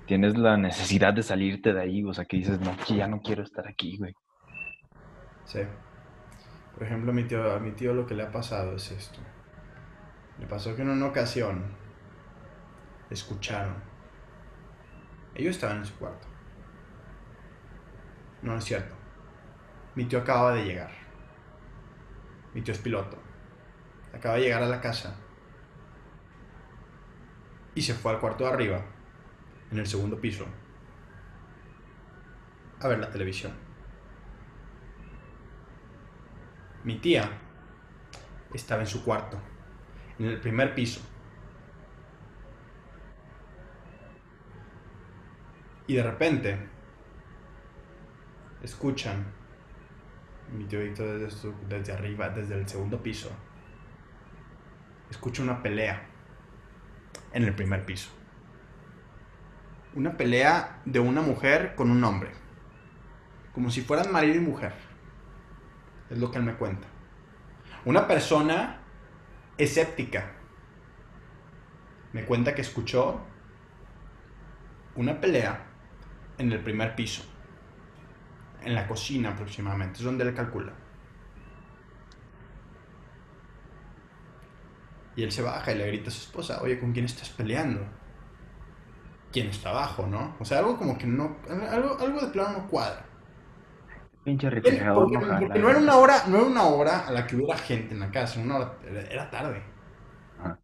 tienes 0.07 0.37
la 0.37 0.57
necesidad 0.57 1.13
de 1.13 1.23
salirte 1.23 1.73
de 1.73 1.81
ahí, 1.81 2.03
o 2.03 2.13
sea, 2.13 2.25
que 2.25 2.37
dices, 2.37 2.59
no, 2.59 2.71
que 2.87 2.95
ya 2.95 3.07
no 3.07 3.19
quiero 3.21 3.43
estar 3.43 3.67
aquí, 3.67 3.97
güey. 3.97 4.13
sí. 5.45 5.59
Por 6.77 6.85
ejemplo, 6.85 7.11
a 7.11 7.15
mi 7.15 7.23
tío, 7.23 7.59
mi 7.59 7.71
tío 7.71 7.91
lo 7.95 8.05
que 8.05 8.13
le 8.13 8.21
ha 8.21 8.31
pasado 8.31 8.75
es 8.75 8.91
esto. 8.91 9.19
Le 10.37 10.45
pasó 10.45 10.75
que 10.75 10.83
en 10.83 10.89
una 10.89 11.07
ocasión 11.07 11.63
escucharon. 13.09 13.73
Ellos 15.33 15.55
estaban 15.55 15.77
en 15.77 15.85
su 15.85 15.95
cuarto. 15.97 16.27
No 18.43 18.55
es 18.55 18.63
cierto. 18.63 18.95
Mi 19.95 20.05
tío 20.05 20.19
acaba 20.19 20.53
de 20.53 20.65
llegar. 20.65 20.91
Mi 22.53 22.61
tío 22.61 22.75
es 22.75 22.79
piloto. 22.79 23.17
Acaba 24.13 24.35
de 24.35 24.41
llegar 24.41 24.61
a 24.61 24.67
la 24.67 24.79
casa. 24.79 25.15
Y 27.73 27.81
se 27.81 27.95
fue 27.95 28.11
al 28.11 28.19
cuarto 28.19 28.43
de 28.43 28.51
arriba, 28.51 28.81
en 29.71 29.79
el 29.79 29.87
segundo 29.87 30.19
piso, 30.19 30.45
a 32.79 32.87
ver 32.87 32.99
la 32.99 33.09
televisión. 33.09 33.66
Mi 36.87 36.99
tía 36.99 37.29
estaba 38.53 38.79
en 38.79 38.87
su 38.87 39.03
cuarto, 39.03 39.37
en 40.19 40.27
el 40.27 40.39
primer 40.39 40.73
piso. 40.73 41.01
Y 45.85 45.95
de 45.95 46.03
repente 46.03 46.57
escuchan 48.63 49.25
mi 50.53 50.63
tío 50.63 50.79
desde, 50.79 51.27
desde 51.67 51.91
arriba, 51.91 52.29
desde 52.29 52.55
el 52.55 52.65
segundo 52.69 53.03
piso. 53.03 53.31
Escucha 55.11 55.43
una 55.43 55.61
pelea 55.61 56.07
en 57.33 57.43
el 57.43 57.53
primer 57.53 57.85
piso. 57.85 58.11
Una 59.93 60.15
pelea 60.15 60.79
de 60.85 61.01
una 61.01 61.21
mujer 61.21 61.75
con 61.75 61.91
un 61.91 62.01
hombre. 62.05 62.31
Como 63.53 63.71
si 63.71 63.81
fueran 63.81 64.09
marido 64.09 64.35
y 64.35 64.39
mujer. 64.39 64.86
Es 66.09 66.17
lo 66.17 66.31
que 66.31 66.37
él 66.37 66.43
me 66.43 66.55
cuenta. 66.55 66.87
Una 67.85 68.07
persona 68.07 68.79
escéptica 69.57 70.33
me 72.13 72.25
cuenta 72.25 72.55
que 72.55 72.61
escuchó 72.61 73.21
una 74.95 75.19
pelea 75.19 75.65
en 76.37 76.51
el 76.51 76.59
primer 76.59 76.95
piso. 76.95 77.23
En 78.63 78.73
la 78.73 78.87
cocina 78.87 79.29
aproximadamente. 79.29 79.99
Es 79.99 80.05
donde 80.05 80.23
él 80.23 80.33
calcula. 80.33 80.73
Y 85.15 85.23
él 85.23 85.31
se 85.31 85.41
baja 85.41 85.71
y 85.71 85.77
le 85.77 85.87
grita 85.87 86.09
a 86.09 86.11
su 86.11 86.21
esposa, 86.21 86.61
oye, 86.61 86.79
¿con 86.79 86.93
quién 86.93 87.05
estás 87.05 87.29
peleando? 87.29 87.81
¿Quién 89.31 89.47
está 89.47 89.69
abajo, 89.71 90.05
no? 90.05 90.35
O 90.39 90.45
sea, 90.45 90.59
algo 90.59 90.77
como 90.77 90.95
que 90.97 91.07
no... 91.07 91.37
Algo, 91.49 91.97
algo 91.99 92.21
de 92.21 92.27
plano 92.27 92.59
no 92.59 92.67
cuadra. 92.67 93.06
Pinche 94.27 94.49
Porque, 94.49 94.71
refrigerador 94.71 95.07
no 95.11 95.21
jala, 95.21 95.39
porque 95.39 95.59
no 95.59 95.69
era 95.69 95.79
una 95.79 95.97
hora, 95.97 96.23
no 96.27 96.37
era 96.37 96.45
una 96.47 96.63
hora 96.65 97.07
a 97.07 97.11
la 97.11 97.25
que 97.27 97.35
hubiera 97.35 97.57
gente 97.57 97.93
en 97.93 97.99
la 98.01 98.11
casa, 98.11 98.39
una 98.39 98.57
hora, 98.57 98.77
era, 99.11 99.29
tarde. 99.29 99.61
Ajá. 100.37 100.59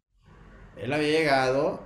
Él 0.76 0.92
había 0.92 1.08
llegado 1.08 1.82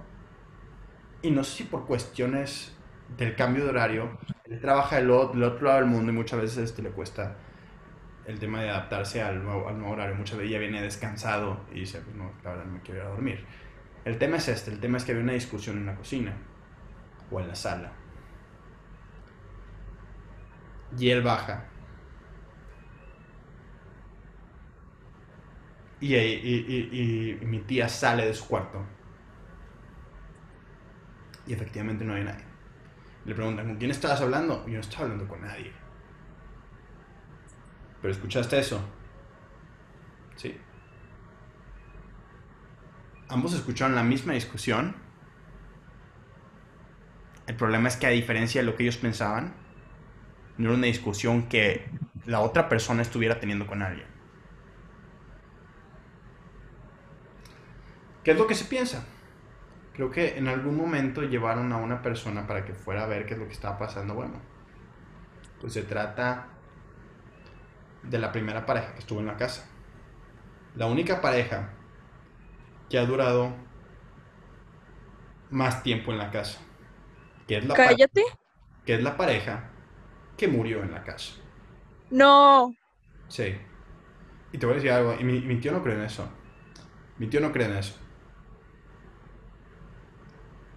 y 1.23 1.31
no 1.31 1.45
sé 1.45 1.59
si 1.59 1.65
por 1.65 1.87
cuestiones 1.87 2.73
del 3.17 3.35
cambio 3.35 3.65
de 3.65 3.71
horario, 3.71 4.19
él 4.45 4.61
trabaja 4.61 4.97
del, 4.97 5.11
o- 5.11 5.29
del 5.29 5.43
otro 5.43 5.67
lado 5.67 5.79
del 5.81 5.87
mundo 5.89 6.13
y 6.13 6.15
muchas 6.15 6.41
veces 6.41 6.59
este, 6.59 6.83
le 6.83 6.91
cuesta 6.91 7.37
el 8.27 8.39
tema 8.39 8.63
de 8.63 8.71
adaptarse 8.71 9.23
al 9.23 9.45
nuevo, 9.45 9.69
al 9.69 9.79
nuevo 9.79 9.95
horario. 9.95 10.17
Muchas 10.17 10.39
veces 10.39 10.53
ya 10.53 10.59
viene 10.59 10.83
descansado 10.83 11.61
y 11.73 11.81
dice, 11.81 12.01
pues 12.01 12.17
no, 12.17 12.33
la 12.45 12.51
verdad 12.53 12.67
no 12.67 12.73
me 12.75 12.83
quiero 12.83 13.01
ir 13.03 13.07
a 13.07 13.11
dormir. 13.11 13.47
El 14.05 14.19
tema 14.19 14.39
es 14.39 14.49
este, 14.49 14.73
el 14.73 14.81
tema 14.81 14.99
es 14.99 15.05
que 15.05 15.13
había 15.13 15.25
una 15.25 15.35
discusión 15.35 15.79
en 15.79 15.87
la 15.87 15.97
cocina 15.97 16.35
o 17.31 17.41
en 17.41 17.49
la 17.49 17.55
sala. 17.55 17.93
Y 20.97 21.11
él 21.11 21.23
baja 21.23 21.68
Y, 26.01 26.15
y- 26.15 27.39
mi 27.43 27.61
tía 27.61 27.89
sale 27.89 28.27
de 28.27 28.35
su 28.35 28.47
cuarto. 28.47 28.85
Y 31.47 31.53
efectivamente 31.53 32.05
no 32.05 32.15
hay 32.15 32.23
nadie. 32.25 32.45
Le 33.25 33.35
preguntan, 33.35 33.67
¿con 33.67 33.77
quién 33.79 33.91
estabas 33.91 34.21
hablando? 34.23 34.67
Yo 34.67 34.75
no 34.75 34.81
estaba 34.81 35.05
hablando 35.05 35.29
con 35.29 35.43
nadie. 35.43 35.73
¿Pero 38.01 38.13
escuchaste 38.13 38.59
eso? 38.59 38.81
Sí. 40.37 40.57
Ambos 43.29 43.55
escucharon 43.55 43.95
la 43.95 44.03
misma 44.03 44.33
discusión. 44.33 44.97
El 47.49 47.57
problema 47.57 47.89
es 47.89 47.97
que 47.97 48.07
a 48.07 48.11
diferencia 48.11 48.61
de 48.61 48.67
lo 48.67 48.77
que 48.77 48.85
ellos 48.85 48.97
pensaban, 48.99 49.55
no 50.59 50.69
era 50.69 50.77
una 50.79 50.87
discusión 50.87 51.49
que 51.49 51.91
la 52.27 52.41
otra 52.41 52.69
persona 52.69 53.03
estuviera 53.03 53.41
teniendo 53.41 53.67
con 53.67 53.83
alguien. 53.83 54.07
¿Qué 58.29 58.33
es 58.33 58.39
lo 58.39 58.47
que 58.47 58.55
se 58.55 58.67
piensa? 58.67 59.07
Creo 59.95 60.11
que 60.11 60.37
en 60.37 60.49
algún 60.49 60.77
momento 60.77 61.23
llevaron 61.23 61.73
a 61.73 61.79
una 61.79 62.03
persona 62.03 62.47
para 62.47 62.63
que 62.63 62.75
fuera 62.75 63.05
a 63.05 63.07
ver 63.07 63.25
qué 63.25 63.33
es 63.33 63.41
lo 63.41 63.47
que 63.47 63.55
estaba 63.55 63.79
pasando. 63.79 64.13
Bueno, 64.13 64.35
pues 65.63 65.73
se 65.73 65.83
trata 65.83 66.49
de 68.03 68.19
la 68.19 68.31
primera 68.31 68.67
pareja 68.67 68.93
que 68.93 68.99
estuvo 68.99 69.21
en 69.21 69.27
la 69.29 69.39
casa. 69.39 69.67
La 70.77 70.85
única 70.85 71.23
pareja 71.23 71.71
que 72.91 72.99
ha 72.99 73.07
durado 73.07 73.55
más 75.49 75.83
tiempo 75.83 76.13
en 76.13 76.19
la 76.19 76.31
casa. 76.31 76.61
Que 77.47 77.57
es 77.57 77.65
la, 77.65 77.77
pa- 77.77 77.87
Cállate. 77.87 78.25
que 78.85 78.95
es 78.97 79.03
la 79.03 79.17
pareja 79.17 79.71
que 80.37 80.49
murió 80.49 80.83
en 80.83 80.93
la 80.93 81.03
casa. 81.03 81.33
No. 82.11 82.75
Sí. 83.29 83.57
Y 84.53 84.59
te 84.59 84.67
voy 84.67 84.75
a 84.75 84.77
decir 84.77 84.91
algo, 84.91 85.15
y 85.19 85.25
mi, 85.25 85.41
mi 85.41 85.57
tío 85.57 85.73
no 85.73 85.83
cree 85.83 85.95
en 85.95 86.03
eso. 86.03 86.29
Mi 87.17 87.27
tío 87.29 87.41
no 87.41 87.53
cree 87.53 87.69
en 87.69 87.77
eso. 87.79 87.99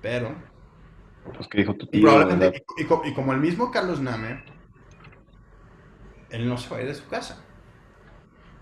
Pero, 0.02 0.36
Pues 1.34 1.48
que 1.48 1.58
dijo 1.60 1.76
tu 1.76 1.88
y 1.92 2.00
tío, 2.02 2.12
y, 2.78 2.82
y 2.84 2.86
co- 2.86 3.02
y 3.06 3.14
como 3.14 3.34
el 3.34 3.40
mismo 3.40 3.72
Carlos 3.72 4.00
Name, 4.02 4.44
él 6.30 6.48
no 6.48 6.58
se 6.58 6.70
va 6.70 6.78
a 6.78 6.82
ir 6.82 6.88
de 6.88 6.96
su 6.96 7.08
casa. 7.08 7.46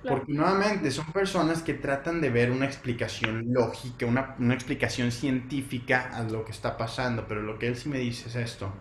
Claro. 0.01 0.19
Porque 0.19 0.33
nuevamente 0.33 0.91
son 0.91 1.11
personas 1.13 1.61
que 1.63 1.73
tratan 1.73 2.19
de 2.21 2.29
ver 2.29 2.51
una 2.51 2.65
explicación 2.65 3.53
lógica, 3.53 4.05
una, 4.05 4.35
una 4.39 4.53
explicación 4.53 5.11
científica 5.11 6.09
a 6.13 6.23
lo 6.23 6.43
que 6.45 6.51
está 6.51 6.77
pasando, 6.77 7.27
pero 7.27 7.41
lo 7.41 7.59
que 7.59 7.67
él 7.67 7.75
sí 7.75 7.89
me 7.89 7.99
dice 7.99 8.29
es 8.29 8.35
esto. 8.35 8.73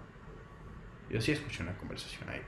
Yo 1.10 1.20
sí 1.20 1.32
escuché 1.32 1.62
una 1.62 1.76
conversación 1.76 2.28
ahí. 2.28 2.42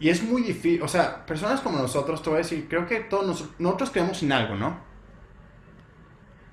Y 0.00 0.08
es 0.08 0.22
muy 0.22 0.42
difícil, 0.42 0.82
o 0.82 0.88
sea, 0.88 1.24
personas 1.26 1.60
como 1.60 1.78
nosotros, 1.78 2.22
te 2.22 2.30
voy 2.30 2.36
a 2.38 2.42
decir, 2.42 2.66
creo 2.68 2.86
que 2.86 3.00
todos 3.00 3.26
nos- 3.26 3.60
nosotros 3.60 3.90
creemos 3.90 4.22
en 4.22 4.32
algo, 4.32 4.54
¿no? 4.54 4.89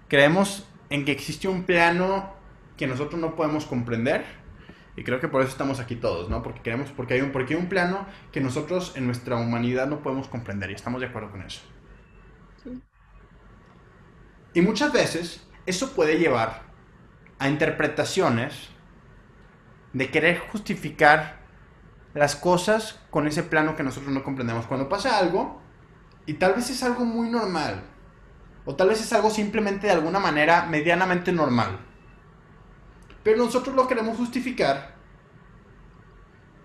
Creemos 0.07 0.67
en 0.89 1.05
que 1.05 1.11
existe 1.11 1.47
un 1.47 1.63
plano 1.63 2.33
que 2.77 2.87
nosotros 2.87 3.19
no 3.19 3.35
podemos 3.35 3.65
comprender 3.65 4.25
y 4.97 5.03
creo 5.03 5.19
que 5.19 5.27
por 5.27 5.41
eso 5.41 5.51
estamos 5.51 5.79
aquí 5.79 5.95
todos, 5.95 6.27
¿no? 6.27 6.41
Porque 6.41 6.61
queremos, 6.61 6.89
porque 6.91 7.13
hay 7.13 7.21
un, 7.21 7.31
porque 7.31 7.53
hay 7.53 7.59
un 7.59 7.69
plano 7.69 8.07
que 8.31 8.41
nosotros 8.41 8.93
en 8.95 9.05
nuestra 9.05 9.35
humanidad 9.35 9.87
no 9.87 10.01
podemos 10.01 10.27
comprender 10.27 10.71
y 10.71 10.73
estamos 10.73 11.01
de 11.01 11.07
acuerdo 11.07 11.29
con 11.29 11.43
eso. 11.43 11.61
Sí. 12.63 12.81
Y 14.55 14.61
muchas 14.61 14.91
veces 14.91 15.45
eso 15.67 15.93
puede 15.93 16.17
llevar 16.17 16.63
a 17.37 17.47
interpretaciones 17.47 18.69
de 19.93 20.09
querer 20.09 20.39
justificar 20.39 21.37
las 22.15 22.35
cosas 22.35 22.99
con 23.11 23.27
ese 23.27 23.43
plano 23.43 23.75
que 23.75 23.83
nosotros 23.83 24.11
no 24.11 24.23
comprendemos. 24.23 24.65
Cuando 24.65 24.89
pasa 24.89 25.19
algo, 25.19 25.61
y 26.25 26.33
tal 26.33 26.55
vez 26.55 26.71
es 26.71 26.81
algo 26.81 27.05
muy 27.05 27.29
normal, 27.29 27.83
o 28.67 28.75
tal 28.75 28.89
vez 28.89 28.99
es 28.99 29.13
algo 29.13 29.29
simplemente 29.29 29.87
de 29.87 29.93
alguna 29.93 30.19
manera 30.19 30.65
medianamente 30.65 31.31
normal, 31.31 31.79
pero 33.23 33.37
nosotros 33.37 33.73
lo 33.73 33.87
queremos 33.87 34.17
justificar 34.17 34.93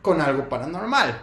con 0.03 0.21
algo 0.21 0.49
paranormal. 0.49 1.23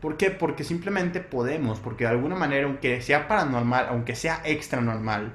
¿Por 0.00 0.16
qué? 0.16 0.30
Porque 0.30 0.64
simplemente 0.64 1.20
podemos, 1.20 1.78
porque 1.78 2.04
de 2.04 2.10
alguna 2.10 2.34
manera, 2.34 2.66
aunque 2.66 3.02
sea 3.02 3.28
paranormal, 3.28 3.86
aunque 3.90 4.16
sea 4.16 4.40
extra 4.46 4.80
normal, 4.80 5.34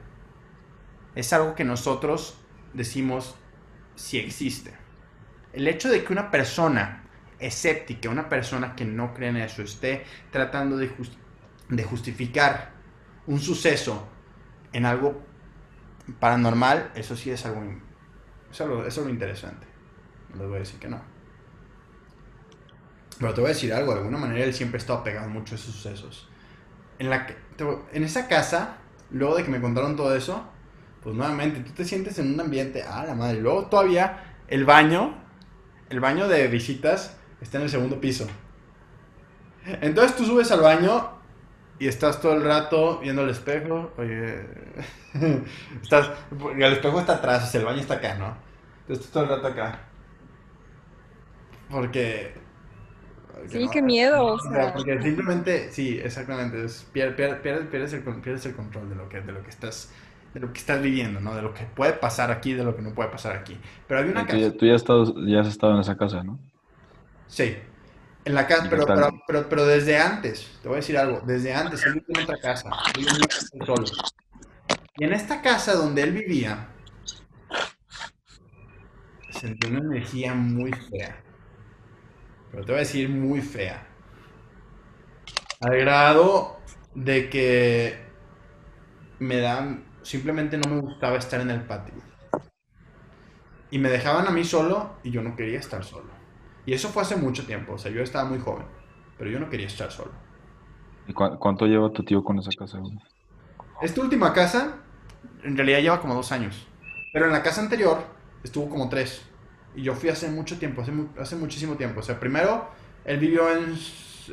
es 1.13 1.31
algo 1.33 1.53
que 1.53 1.63
nosotros 1.63 2.39
decimos 2.73 3.35
si 3.93 4.17
existe. 4.17 4.73
El 5.53 5.67
hecho 5.67 5.87
de 5.87 6.03
que 6.03 6.11
una 6.11 6.31
persona 6.31 7.03
escéptica, 7.37 8.09
una 8.09 8.27
persona 8.27 8.75
que 8.75 8.85
no 8.85 9.13
cree 9.13 9.29
en 9.29 9.37
eso, 9.37 9.61
esté 9.61 10.03
tratando 10.31 10.77
de, 10.77 10.91
de 11.69 11.83
justificar 11.83 12.71
un 13.27 13.39
suceso 13.39 14.16
en 14.77 14.85
algo 14.85 15.19
paranormal, 16.19 16.91
eso 16.93 17.15
sí 17.15 17.31
es 17.31 17.47
algo, 17.47 17.63
es 18.51 18.61
es 18.61 18.97
lo 18.97 19.09
interesante. 19.09 19.65
No 20.29 20.41
les 20.41 20.47
voy 20.47 20.57
a 20.57 20.59
decir 20.59 20.79
que 20.79 20.87
no. 20.87 21.01
Pero 23.17 23.33
te 23.33 23.41
voy 23.41 23.49
a 23.49 23.53
decir 23.53 23.73
algo, 23.73 23.93
de 23.93 23.97
alguna 23.97 24.19
manera 24.19 24.45
él 24.45 24.53
siempre 24.53 24.77
ha 24.77 24.81
estado 24.81 25.03
pegado 25.03 25.27
mucho 25.29 25.55
a 25.55 25.57
esos 25.57 25.73
sucesos. 25.73 26.29
En, 26.99 27.09
la, 27.09 27.25
en 27.91 28.03
esa 28.03 28.27
casa, 28.27 28.77
luego 29.09 29.35
de 29.35 29.45
que 29.45 29.49
me 29.49 29.59
contaron 29.59 29.95
todo 29.95 30.15
eso, 30.15 30.45
pues 31.01 31.15
nuevamente 31.15 31.61
tú 31.61 31.71
te 31.71 31.83
sientes 31.83 32.19
en 32.19 32.35
un 32.35 32.39
ambiente, 32.39 32.83
ah, 32.83 33.03
la 33.03 33.15
madre. 33.15 33.41
Luego 33.41 33.65
todavía 33.65 34.35
el 34.47 34.63
baño, 34.63 35.15
el 35.89 35.99
baño 35.99 36.27
de 36.27 36.47
visitas 36.49 37.17
está 37.41 37.57
en 37.57 37.63
el 37.63 37.71
segundo 37.71 37.99
piso. 37.99 38.27
Entonces 39.65 40.15
tú 40.15 40.23
subes 40.23 40.51
al 40.51 40.61
baño 40.61 41.16
y 41.79 41.87
estás 41.87 42.21
todo 42.21 42.33
el 42.33 42.43
rato 42.43 42.99
viendo 42.99 43.23
el 43.23 43.29
espejo. 43.29 43.93
Oye, 43.97 44.45
estás, 45.81 46.11
y 46.57 46.63
el 46.63 46.73
espejo 46.73 46.99
está 46.99 47.13
atrás, 47.15 47.43
o 47.45 47.47
sea, 47.51 47.59
el 47.61 47.65
baño 47.65 47.79
está 47.81 47.95
acá, 47.95 48.15
¿no? 48.15 48.37
Entonces 48.81 49.05
estás 49.05 49.11
todo 49.11 49.23
el 49.23 49.29
rato 49.29 49.47
acá. 49.47 49.81
Porque. 51.69 52.33
porque 53.33 53.59
Sí, 53.59 53.69
qué 53.69 53.81
miedo, 53.81 54.25
o 54.25 54.39
o 54.39 54.49
sea, 54.49 54.73
porque 54.73 55.01
simplemente, 55.01 55.71
sí, 55.71 55.99
exactamente. 56.03 56.63
Es, 56.65 56.91
pier- 56.93 57.15
pier- 57.15 57.41
pierdes, 57.41 57.67
pierdes 57.69 57.93
el, 57.93 58.03
con- 58.03 58.21
pierdes 58.21 58.45
el 58.45 58.55
control 58.55 58.89
de 58.89 58.95
lo 58.95 59.09
que, 59.09 59.21
de 59.21 59.31
lo 59.31 59.43
que 59.43 59.49
estás. 59.49 59.93
De 60.33 60.39
lo 60.41 60.51
que 60.53 60.59
estás 60.59 60.81
viviendo, 60.81 61.19
¿no? 61.21 61.35
De 61.35 61.41
lo 61.41 61.53
que 61.53 61.65
puede 61.65 61.93
pasar 61.93 62.31
aquí, 62.31 62.53
de 62.53 62.63
lo 62.63 62.75
que 62.75 62.81
no 62.81 62.93
puede 62.93 63.09
pasar 63.09 63.35
aquí. 63.35 63.59
Pero 63.87 64.01
hay 64.01 64.09
una 64.09 64.25
Tú 64.27 64.35
casa. 64.35 64.37
ya, 64.37 64.55
tú 64.55 64.65
ya 64.65 64.73
has 64.75 64.81
estado, 64.81 65.13
ya 65.27 65.39
has 65.41 65.47
estado 65.47 65.73
en 65.75 65.79
esa 65.81 65.95
casa, 65.97 66.23
¿no? 66.23 66.39
Sí. 67.27 67.57
En 68.27 68.35
la 68.35 68.45
casa, 68.45 68.65
¿Y 68.65 68.69
qué 68.69 68.75
pero, 68.75 68.85
pero, 68.85 69.23
pero, 69.25 69.49
pero 69.49 69.65
desde 69.65 69.97
antes, 69.97 70.59
te 70.61 70.67
voy 70.67 70.75
a 70.75 70.81
decir 70.81 70.97
algo, 70.97 71.21
desde 71.25 71.53
antes, 71.53 71.81
él 71.85 71.93
vivía 71.93 72.05
en 72.09 72.23
otra 72.23 72.37
casa, 72.41 72.69
él 72.87 72.93
vivía 72.97 73.11
en 73.11 73.15
una 73.15 73.27
casa 73.27 73.47
solo. 73.65 73.85
Y 74.97 75.03
en 75.05 75.13
esta 75.13 75.41
casa 75.41 75.75
donde 75.75 76.01
él 76.01 76.11
vivía, 76.11 76.67
sentí 79.29 79.67
una 79.67 79.79
energía 79.79 80.33
muy 80.33 80.73
fea. 80.73 81.23
Pero 82.51 82.65
te 82.65 82.71
voy 82.73 82.75
a 82.75 82.79
decir 82.79 83.07
muy 83.07 83.41
fea. 83.41 83.87
Al 85.61 85.77
grado 85.77 86.59
de 86.95 87.29
que 87.29 87.97
me 89.19 89.39
dan, 89.39 89.85
simplemente 90.01 90.57
no 90.57 90.69
me 90.69 90.81
gustaba 90.81 91.15
estar 91.15 91.39
en 91.39 91.51
el 91.51 91.61
patio. 91.61 91.93
Y 93.71 93.79
me 93.79 93.87
dejaban 93.87 94.27
a 94.27 94.31
mí 94.31 94.43
solo 94.43 94.97
y 95.01 95.11
yo 95.11 95.21
no 95.21 95.33
quería 95.37 95.59
estar 95.59 95.85
solo. 95.85 96.16
Y 96.67 96.73
eso 96.73 96.89
fue 96.89 97.01
hace 97.01 97.15
mucho 97.15 97.45
tiempo, 97.45 97.73
o 97.73 97.77
sea, 97.77 97.91
yo 97.91 98.01
estaba 98.03 98.29
muy 98.29 98.39
joven, 98.39 98.65
pero 99.17 99.29
yo 99.31 99.39
no 99.39 99.49
quería 99.49 99.67
estar 99.67 99.89
solo. 99.91 100.11
¿Y 101.07 101.13
cu- 101.13 101.39
cuánto 101.39 101.65
lleva 101.65 101.91
tu 101.91 102.03
tío 102.03 102.23
con 102.23 102.37
esa 102.39 102.51
casa? 102.51 102.77
güey? 102.79 102.93
Esta 103.81 104.01
última 104.01 104.33
casa, 104.33 104.75
en 105.43 105.55
realidad 105.55 105.79
lleva 105.79 106.01
como 106.01 106.13
dos 106.13 106.31
años, 106.33 106.67
pero 107.13 107.25
en 107.27 107.31
la 107.31 107.41
casa 107.41 107.61
anterior 107.61 107.99
estuvo 108.43 108.69
como 108.69 108.89
tres. 108.89 109.23
Y 109.75 109.83
yo 109.83 109.93
fui 109.95 110.09
hace 110.09 110.29
mucho 110.29 110.59
tiempo, 110.59 110.81
hace, 110.81 110.91
mu- 110.91 111.07
hace 111.19 111.35
muchísimo 111.37 111.75
tiempo. 111.75 112.01
O 112.01 112.03
sea, 112.03 112.19
primero, 112.19 112.67
él 113.05 113.17
vivió 113.19 113.49
en, 113.55 113.75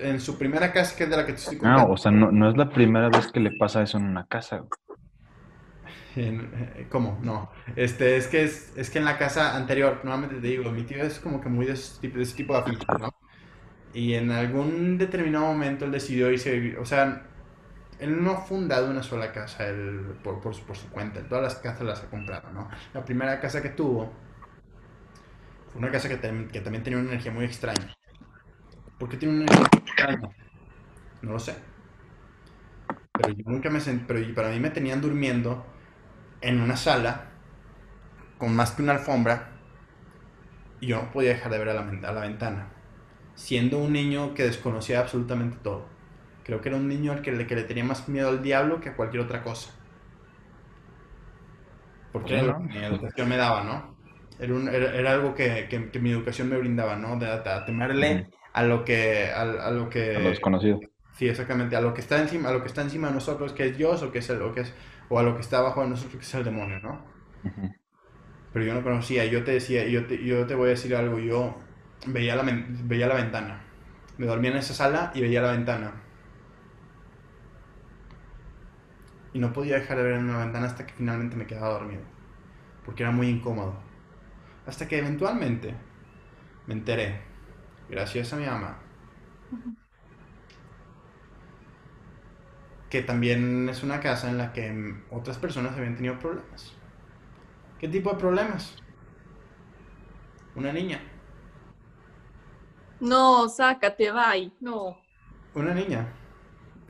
en 0.01 0.21
su 0.21 0.37
primera 0.37 0.73
casa, 0.73 0.97
que 0.97 1.05
es 1.05 1.11
de 1.11 1.17
la 1.17 1.25
que 1.27 1.35
te 1.35 1.39
estoy 1.39 1.57
Ah, 1.57 1.61
contando. 1.61 1.93
o 1.93 1.97
sea, 1.97 2.11
no, 2.11 2.33
no 2.33 2.51
es 2.51 2.57
la 2.57 2.69
primera 2.71 3.09
vez 3.11 3.31
que 3.31 3.41
le 3.41 3.53
pasa 3.53 3.83
eso 3.83 3.99
en 3.99 4.07
una 4.07 4.27
casa. 4.27 4.57
güey. 4.59 4.71
Eh, 6.17 6.87
¿Cómo? 6.91 7.19
No. 7.23 7.51
Este, 7.77 8.17
es 8.17 8.29
que 8.29 8.45
es, 8.45 8.73
es 8.77 8.91
que 8.91 8.99
en 8.99 9.05
la 9.05 9.19
casa 9.19 9.57
anterior, 9.57 10.01
nuevamente 10.05 10.37
te 10.37 10.47
digo, 10.47 10.71
mi 10.71 10.85
tío 10.85 11.03
es 11.03 11.19
como 11.19 11.41
que 11.41 11.49
muy 11.49 11.67
de 11.67 11.73
ese 11.73 12.01
tipo 12.01 12.17
de, 12.19 12.23
ese 12.23 12.37
de 12.45 12.79
¿no? 12.99 13.15
Y 13.95 14.15
en 14.15 14.31
algún 14.33 14.99
determinado 14.99 15.47
momento 15.47 15.85
él 15.87 15.93
decidió 15.93 16.31
irse 16.33 16.77
o 16.79 16.87
sea, 16.87 17.25
él 18.01 18.23
no 18.25 18.33
ha 18.33 18.39
fundado 18.43 18.91
una 18.91 19.03
sola 19.03 19.33
casa 19.33 19.69
él, 19.69 20.17
por, 20.25 20.41
por, 20.41 20.59
por 20.65 20.77
su 20.77 20.89
cuenta, 20.91 21.21
todas 21.29 21.45
las 21.45 21.57
casas 21.57 21.83
las 21.87 22.03
ha 22.05 22.11
comprado, 22.11 22.53
¿no? 22.53 22.69
La 22.95 23.05
primera 23.05 23.41
casa 23.41 23.63
que 23.63 23.71
tuvo 23.71 24.13
fue 25.73 25.81
una 25.81 25.91
casa 25.91 26.09
que, 26.09 26.19
que 26.49 26.61
también 26.61 26.83
tenía 26.83 26.99
una 26.99 27.09
energía 27.11 27.33
muy 27.33 27.45
extraña. 27.45 27.95
¿Por 28.99 29.09
qué 29.09 29.17
tiene 29.17 29.35
una 29.35 29.45
energía 29.45 29.69
muy 29.73 29.81
extraña? 29.91 30.31
No 31.23 31.33
lo 31.33 31.39
sé. 31.41 31.55
Pero 33.17 33.31
yo 33.31 33.45
nunca 33.47 33.71
me 33.71 33.81
sent- 33.81 34.05
pero 34.07 34.21
para 34.35 34.51
mí 34.51 34.61
me 34.61 34.71
tenían 34.71 35.01
durmiendo 35.01 35.65
en 36.49 36.61
una 36.61 36.77
sala 36.77 37.41
con 38.37 38.55
más 38.55 38.71
que 38.73 38.83
una 38.83 38.93
alfombra 38.93 39.67
y 40.81 40.87
yo 40.89 41.03
no 41.03 41.11
podía 41.11 41.31
dejar 41.31 41.51
de 41.53 41.59
ver 41.59 41.69
a 41.71 41.75
la, 41.75 41.81
a 42.09 42.13
la 42.13 42.21
ventana, 42.21 42.85
siendo 43.35 43.79
un 43.79 43.93
niño 43.93 44.35
que 44.35 44.45
desconocía 44.45 45.01
absolutamente 45.01 45.59
todo. 45.59 45.99
Creo 46.43 46.61
que 46.61 46.69
era 46.71 46.79
un 46.79 46.89
niño 46.89 47.13
al 47.13 47.23
que 47.23 47.33
le, 47.33 47.47
que 47.47 47.57
le 47.57 47.65
tenía 47.65 47.85
más 47.85 48.09
miedo 48.09 48.29
al 48.29 48.43
diablo 48.43 48.81
que 48.81 48.91
a 48.91 48.97
cualquier 48.97 49.23
otra 49.25 49.43
cosa. 49.43 49.71
Porque 52.11 52.35
era 52.35 52.43
mi 52.59 52.85
educación 52.85 53.29
me 53.29 53.37
daba, 53.37 53.65
¿no? 53.65 53.99
Era, 54.39 54.55
un- 54.55 54.69
era- 54.69 54.95
era 54.95 55.13
algo 55.13 55.35
que, 55.35 55.67
que- 55.69 55.91
que 55.91 55.99
mi 56.01 56.11
educación 56.13 56.49
me 56.49 56.59
brindaba, 56.59 56.97
¿no? 56.97 57.19
De, 57.19 57.27
a 57.29 57.65
temerle 57.65 58.27
a 58.53 58.63
lo 58.65 58.85
que... 58.85 59.31
A, 59.33 59.43
a 59.43 59.71
lo 59.71 59.89
que 59.91 60.03
A 60.15 60.21
lo 60.21 60.31
desconocido. 60.31 60.81
Sí, 61.13 61.29
exactamente, 61.29 61.77
a 61.77 61.81
lo 61.81 61.95
que 61.95 62.01
está 62.03 62.21
encima, 62.21 62.49
a 62.51 62.53
lo 62.53 62.63
que 62.63 62.69
está 62.69 62.83
encima 62.83 63.09
de 63.09 63.15
nosotros, 63.15 63.53
que 63.55 63.67
es 63.69 63.77
Dios, 63.79 64.03
o 64.03 64.13
que 64.13 64.19
es 64.21 64.31
el, 64.31 64.43
o 64.43 64.53
que 64.55 64.63
es, 64.63 64.75
o 65.09 65.19
a 65.19 65.23
lo 65.23 65.35
que 65.35 65.41
está 65.43 65.59
abajo 65.59 65.83
de 65.83 65.89
nosotros, 65.91 66.17
que 66.21 66.27
es 66.27 66.35
el 66.35 66.45
demonio, 66.45 66.81
¿no? 66.81 67.01
Pero 68.53 68.65
yo 68.65 68.75
no 68.75 68.83
conocía, 68.83 69.25
yo 69.27 69.45
te 69.45 69.53
decía, 69.53 69.87
yo 69.87 70.07
te, 70.07 70.25
yo 70.25 70.47
te 70.47 70.55
voy 70.55 70.69
a 70.69 70.71
decir 70.71 70.95
algo, 70.95 71.19
yo 71.19 71.57
veía 72.07 72.37
la, 72.37 72.45
veía 72.85 73.07
la 73.09 73.15
ventana. 73.17 73.65
Me 74.19 74.27
dormía 74.27 74.51
en 74.53 74.59
esa 74.59 74.75
sala 74.75 75.11
y 75.15 75.23
veía 75.23 75.43
la 75.43 75.53
ventana. 75.53 75.93
Y 79.35 79.39
no 79.39 79.53
podía 79.53 79.75
dejar 79.77 79.99
de 79.99 80.05
ver 80.05 80.15
en 80.15 80.33
la 80.33 80.39
ventana 80.39 80.67
hasta 80.67 80.87
que 80.87 80.95
finalmente 80.95 81.37
me 81.37 81.47
quedaba 81.47 81.71
dormido. 81.75 82.03
Porque 82.85 83.03
era 83.03 83.13
muy 83.13 83.29
incómodo. 83.29 83.75
Hasta 84.67 84.89
que 84.89 84.99
eventualmente 84.99 85.75
me 86.67 86.75
enteré, 86.75 87.21
gracias 87.89 88.33
a 88.33 88.37
mi 88.37 88.47
mamá, 88.47 88.79
que 92.95 93.03
también 93.03 93.69
es 93.69 93.83
una 93.83 93.99
casa 93.99 94.31
en 94.31 94.39
la 94.39 94.53
que 94.53 94.95
otras 95.11 95.37
personas 95.39 95.77
habían 95.77 95.97
tenido 95.97 96.17
problemas. 96.21 96.79
¿Qué 97.79 97.89
tipo 97.89 98.11
de 98.11 98.17
problemas? 98.19 98.77
Una 100.55 100.73
niña. 100.73 101.01
No, 103.11 103.49
sácate, 103.49 104.11
bye. 104.11 104.53
No, 104.61 104.99
Una 105.55 105.73
niña. 105.75 106.07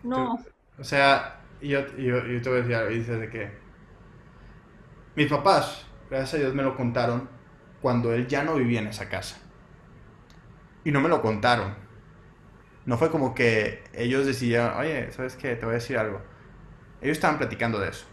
no. 0.03 0.45
O 0.79 0.85
sea, 0.85 1.41
yo, 1.61 1.87
yo, 1.97 2.27
yo 2.27 2.43
te 2.43 2.49
voy 2.49 2.59
a 2.59 2.63
decir 2.63 2.75
algo, 2.77 2.91
y 2.91 2.99
dices 2.99 3.21
de 3.21 3.31
que 3.31 3.51
mis 5.17 5.29
papás, 5.29 5.87
gracias 6.11 6.35
a 6.35 6.37
Dios, 6.39 6.55
me 6.55 6.63
lo 6.63 6.77
contaron 6.77 7.29
cuando 7.81 8.13
él 8.15 8.27
ya 8.27 8.43
no 8.45 8.55
vivía 8.57 8.81
en 8.81 8.89
esa 8.89 9.09
casa. 9.09 9.39
Y 10.85 10.91
no 10.93 11.01
me 11.01 11.09
lo 11.09 11.21
contaron. 11.23 11.75
No 12.87 12.99
fue 12.99 13.11
como 13.11 13.35
que 13.35 13.82
ellos 13.95 14.26
decidieron, 14.26 14.74
oye, 14.74 15.11
¿sabes 15.12 15.37
qué? 15.37 15.57
Te 15.57 15.64
voy 15.64 15.72
a 15.72 15.78
decir 15.78 15.97
algo. 15.97 16.20
Ellos 17.01 17.16
estaban 17.16 17.39
platicando 17.39 17.78
de 17.78 17.89
eso. 17.89 18.07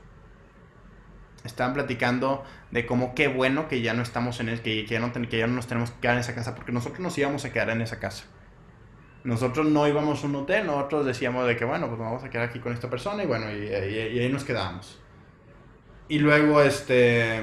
Estaban 1.44 1.74
platicando 1.74 2.44
de 2.70 2.86
cómo 2.86 3.16
qué 3.16 3.28
bueno 3.28 3.68
que 3.68 3.82
ya 3.82 3.94
no 3.94 4.04
estamos 4.04 4.40
en 4.40 4.50
el, 4.50 4.62
que, 4.62 4.86
ya 4.86 5.00
no, 5.00 5.12
que 5.12 5.38
ya 5.38 5.48
no 5.48 5.54
nos 5.54 5.68
tenemos 5.68 5.92
que 5.92 6.00
quedar 6.00 6.16
en 6.16 6.22
esa 6.22 6.36
casa, 6.36 6.56
porque 6.56 6.72
nosotros 6.72 7.00
nos 7.00 7.18
íbamos 7.18 7.44
a 7.46 7.52
quedar 7.52 7.70
en 7.72 7.82
esa 7.82 8.00
casa. 8.00 8.26
Nosotros 9.24 9.68
no 9.68 9.88
íbamos 9.88 10.24
a 10.24 10.28
un 10.28 10.36
hotel, 10.36 10.66
nosotros 10.66 11.06
decíamos 11.06 11.48
de 11.48 11.58
que, 11.58 11.66
bueno, 11.66 11.88
pues 11.88 12.00
vamos 12.00 12.24
a 12.24 12.30
quedar 12.30 12.50
aquí 12.50 12.60
con 12.60 12.74
esta 12.74 12.90
persona 12.90 13.24
y 13.24 13.28
bueno, 13.28 13.52
y 13.52 13.74
ahí 13.74 14.30
nos 14.32 14.44
quedamos. 14.44 15.00
Y 16.08 16.20
luego, 16.20 16.62
este, 16.62 17.40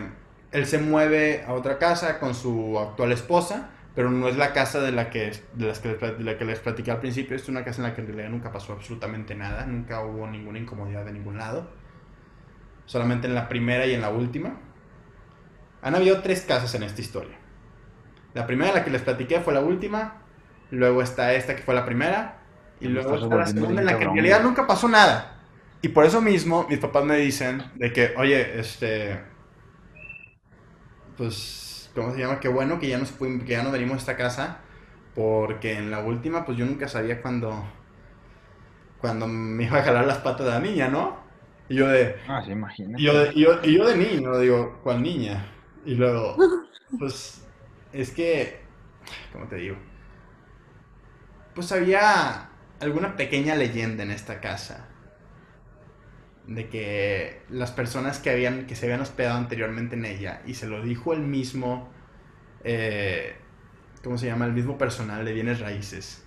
él 0.52 0.66
se 0.66 0.78
mueve 0.78 1.44
a 1.46 1.52
otra 1.52 1.78
casa 1.78 2.18
con 2.18 2.34
su 2.34 2.78
actual 2.78 3.12
esposa, 3.12 3.70
pero 3.98 4.12
no 4.12 4.28
es 4.28 4.36
la 4.36 4.52
casa 4.52 4.80
de 4.80 4.92
la 4.92 5.10
que, 5.10 5.32
de 5.54 5.66
las 5.66 5.80
que, 5.80 5.96
de 5.96 6.22
la 6.22 6.38
que 6.38 6.44
les 6.44 6.60
platiqué 6.60 6.92
al 6.92 7.00
principio, 7.00 7.34
es 7.34 7.48
una 7.48 7.64
casa 7.64 7.82
en 7.82 7.88
la 7.88 7.96
que 7.96 8.00
en 8.00 8.06
realidad 8.06 8.28
nunca 8.30 8.52
pasó 8.52 8.74
absolutamente 8.74 9.34
nada, 9.34 9.66
nunca 9.66 10.04
hubo 10.04 10.24
ninguna 10.28 10.60
incomodidad 10.60 11.04
de 11.04 11.12
ningún 11.12 11.36
lado, 11.36 11.68
solamente 12.86 13.26
en 13.26 13.34
la 13.34 13.48
primera 13.48 13.86
y 13.86 13.94
en 13.94 14.00
la 14.00 14.10
última. 14.10 14.60
Han 15.82 15.96
habido 15.96 16.20
tres 16.22 16.42
casas 16.42 16.72
en 16.76 16.84
esta 16.84 17.00
historia. 17.00 17.36
La 18.34 18.46
primera, 18.46 18.72
la 18.72 18.84
que 18.84 18.90
les 18.90 19.02
platiqué, 19.02 19.40
fue 19.40 19.52
la 19.52 19.62
última. 19.62 20.22
Luego 20.70 21.02
está 21.02 21.34
esta, 21.34 21.56
que 21.56 21.62
fue 21.62 21.74
la 21.74 21.84
primera. 21.84 22.38
Y 22.78 22.86
Me 22.86 22.92
luego 22.92 23.16
está 23.16 23.34
la 23.34 23.46
segunda, 23.46 23.80
en 23.80 23.84
la 23.84 23.98
que 23.98 24.04
en 24.04 24.14
realidad 24.14 24.44
nunca 24.44 24.64
pasó 24.64 24.88
nada. 24.88 25.40
Y 25.82 25.88
por 25.88 26.04
eso 26.04 26.20
mismo, 26.20 26.68
mis 26.70 26.78
papás 26.78 27.04
me 27.04 27.16
dicen 27.16 27.64
de 27.74 27.92
que, 27.92 28.14
oye, 28.16 28.60
este. 28.60 29.18
Pues, 31.16 31.68
¿cómo 31.98 32.12
se 32.12 32.20
llama? 32.20 32.40
Qué 32.40 32.48
bueno 32.48 32.78
que 32.78 32.88
ya, 32.88 32.98
nos 32.98 33.10
fuimos, 33.10 33.44
que 33.44 33.52
ya 33.52 33.62
no 33.62 33.70
venimos 33.70 33.94
a 33.94 33.98
esta 33.98 34.16
casa. 34.16 34.60
Porque 35.14 35.74
en 35.74 35.90
la 35.90 36.00
última, 36.00 36.44
pues 36.44 36.56
yo 36.56 36.64
nunca 36.64 36.88
sabía 36.88 37.20
cuándo. 37.20 37.64
Cuando 39.00 39.26
me 39.26 39.64
iba 39.64 39.78
a 39.78 39.82
jalar 39.82 40.06
las 40.06 40.18
patas 40.18 40.46
de 40.46 40.52
la 40.52 40.60
niña, 40.60 40.88
¿no? 40.88 41.18
Y 41.68 41.76
yo 41.76 41.88
de. 41.88 42.16
Ah, 42.28 42.42
sí, 42.44 42.52
imagínate. 42.52 43.02
Y 43.02 43.06
yo, 43.06 43.18
de, 43.18 43.32
y 43.34 43.40
yo, 43.40 43.60
y 43.62 43.76
yo 43.76 43.86
de 43.86 43.96
niño, 43.96 44.38
digo, 44.38 44.80
¿cuál 44.82 45.02
niña? 45.02 45.44
Y 45.84 45.94
luego, 45.94 46.36
pues, 46.98 47.44
es 47.92 48.10
que, 48.10 48.60
¿cómo 49.32 49.46
te 49.46 49.56
digo? 49.56 49.76
Pues 51.54 51.72
había 51.72 52.48
alguna 52.80 53.16
pequeña 53.16 53.54
leyenda 53.54 54.02
en 54.02 54.10
esta 54.10 54.40
casa. 54.40 54.87
De 56.48 56.68
que 56.68 57.42
las 57.50 57.70
personas 57.70 58.18
que, 58.18 58.30
habían, 58.30 58.66
que 58.66 58.74
se 58.74 58.86
habían 58.86 59.02
hospedado 59.02 59.38
anteriormente 59.38 59.94
en 59.94 60.04
ella, 60.04 60.42
y 60.46 60.54
se 60.54 60.66
lo 60.66 60.82
dijo 60.82 61.12
el 61.12 61.20
mismo, 61.20 61.88
eh, 62.64 63.36
¿cómo 64.02 64.18
se 64.18 64.26
llama? 64.26 64.46
El 64.46 64.54
mismo 64.54 64.76
personal 64.76 65.24
de 65.24 65.32
bienes 65.32 65.60
raíces. 65.60 66.24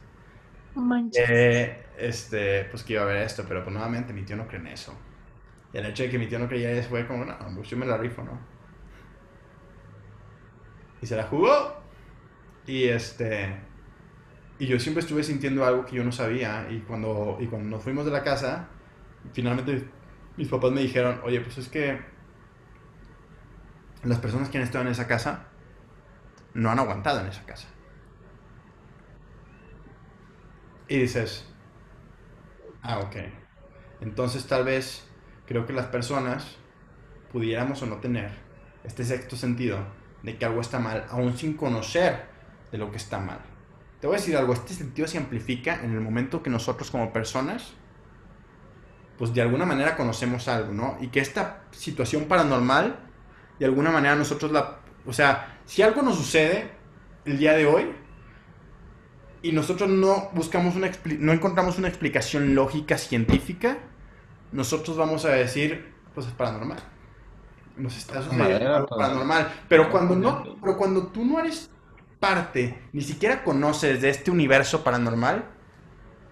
Manches. 0.76 1.30
Eh, 1.30 1.84
este, 1.98 2.66
pues 2.66 2.84
que 2.84 2.94
iba 2.94 3.02
a 3.02 3.06
haber 3.06 3.18
esto, 3.18 3.46
pero 3.48 3.64
pues 3.64 3.74
nuevamente 3.74 4.14
mi 4.14 4.24
tío 4.24 4.36
no 4.38 4.48
cree 4.48 4.62
en 4.62 4.68
eso. 4.68 4.94
Y 5.74 5.78
el 5.78 5.86
hecho 5.86 6.04
de 6.04 6.10
que 6.10 6.20
mi 6.20 6.28
tío 6.28 6.40
no 6.40 6.48
creyera 6.48 6.72
eso 6.74 6.90
fue 6.90 7.06
como, 7.08 7.26
no, 7.26 7.36
pues 7.56 7.70
yo 7.70 7.78
me 7.78 7.86
la 7.86 7.98
rifo, 7.98 8.24
¿no? 8.24 8.40
Y 11.02 11.08
se 11.08 11.16
la 11.16 11.24
jugó. 11.24 11.82
Y 12.68 12.86
este. 12.86 13.56
Y 14.60 14.68
yo 14.68 14.80
siempre 14.80 15.02
estuve 15.02 15.24
sintiendo 15.24 15.66
algo 15.66 15.86
que 15.86 15.96
yo 15.96 16.04
no 16.04 16.12
sabía. 16.12 16.68
Y 16.70 16.80
cuando, 16.82 17.38
y 17.40 17.48
cuando 17.48 17.70
nos 17.70 17.84
fuimos 17.84 18.06
de 18.06 18.12
la 18.12 18.24
casa, 18.24 18.68
finalmente 19.34 19.88
mis 20.42 20.50
papás 20.50 20.72
me 20.72 20.82
dijeron, 20.82 21.22
oye, 21.24 21.39
pues 21.39 21.60
es 21.60 21.70
que 21.70 22.02
las 24.02 24.18
personas 24.18 24.50
que 24.50 24.58
han 24.58 24.64
estado 24.64 24.84
en 24.84 24.89
esa 24.89 25.06
casa 25.06 25.46
no 26.56 26.72
han 26.72 26.80
aguantado 26.80 27.20
en 27.20 27.28
esa 27.28 27.46
casa. 27.46 27.68
Y 30.88 30.98
dices, 30.98 31.46
ah, 32.82 32.98
ok. 33.02 33.18
Entonces 34.02 34.48
tal 34.48 34.66
vez 34.66 35.08
creo 35.46 35.68
que 35.68 35.74
las 35.74 35.86
personas 35.86 36.56
pudiéramos 37.32 37.84
o 37.84 37.86
no 37.86 37.98
tener 37.98 38.32
este 38.84 39.06
sexto 39.06 39.36
sentido 39.36 39.78
de 40.24 40.39
que 40.39 40.46
algo 40.46 40.62
está 40.62 40.80
mal, 40.80 41.06
aún 41.12 41.38
sin 41.38 41.54
conocer 41.54 42.26
de 42.72 42.80
lo 42.80 42.89
que 42.89 42.98
está 42.98 43.20
mal. 43.20 43.42
Te 44.00 44.08
voy 44.08 44.16
a 44.16 44.20
decir 44.20 44.36
algo, 44.36 44.54
este 44.54 44.74
sentido 44.74 45.08
se 45.08 45.20
amplifica 45.20 45.84
en 45.84 45.92
el 45.92 46.02
momento 46.02 46.42
que 46.42 46.50
nosotros 46.50 46.89
como 46.89 47.14
personas, 47.14 47.76
pues 49.22 49.36
de 49.36 49.42
alguna 49.44 49.68
manera 49.68 49.96
conocemos 49.96 50.48
algo, 50.48 50.74
¿no? 50.74 50.98
Y 51.00 51.10
que 51.10 51.20
esta 51.20 51.62
situación 51.70 52.26
paranormal, 52.26 52.96
de 53.60 53.66
alguna 53.68 53.92
manera 53.92 54.16
nosotros 54.16 54.52
la... 54.52 54.80
O 55.06 55.14
sea, 55.14 55.60
si 55.64 55.84
algo 55.84 56.02
nos 56.02 56.16
sucede 56.16 56.72
el 57.26 57.38
día 57.38 57.54
de 57.54 57.68
hoy, 57.68 57.92
y 59.44 59.52
nosotros 59.52 59.92
no 59.92 60.32
buscamos 60.34 60.76
una 60.76 60.90
no 61.20 61.34
encontramos 61.34 61.78
una 61.78 61.88
explicación 61.88 62.56
lógica 62.56 62.98
científica, 62.98 63.78
nosotros 64.52 64.98
vamos 64.98 65.24
a 65.26 65.30
decir, 65.30 65.94
pues 66.16 66.26
es 66.26 66.34
paranormal. 66.34 66.80
Nos 67.78 67.96
está 67.96 68.24
sucediendo 68.24 68.76
algo 68.76 68.88
paranormal. 68.88 69.54
Pero 69.70 69.92
cuando 69.92 70.16
no, 70.16 70.58
pero 70.64 70.76
cuando 70.76 71.06
tú 71.10 71.26
no 71.26 71.40
eres 71.40 71.70
parte, 72.20 72.90
ni 72.92 73.04
siquiera 73.04 73.44
conoces 73.44 74.02
de 74.02 74.10
este 74.10 74.32
universo 74.32 74.84
paranormal, 74.84 75.46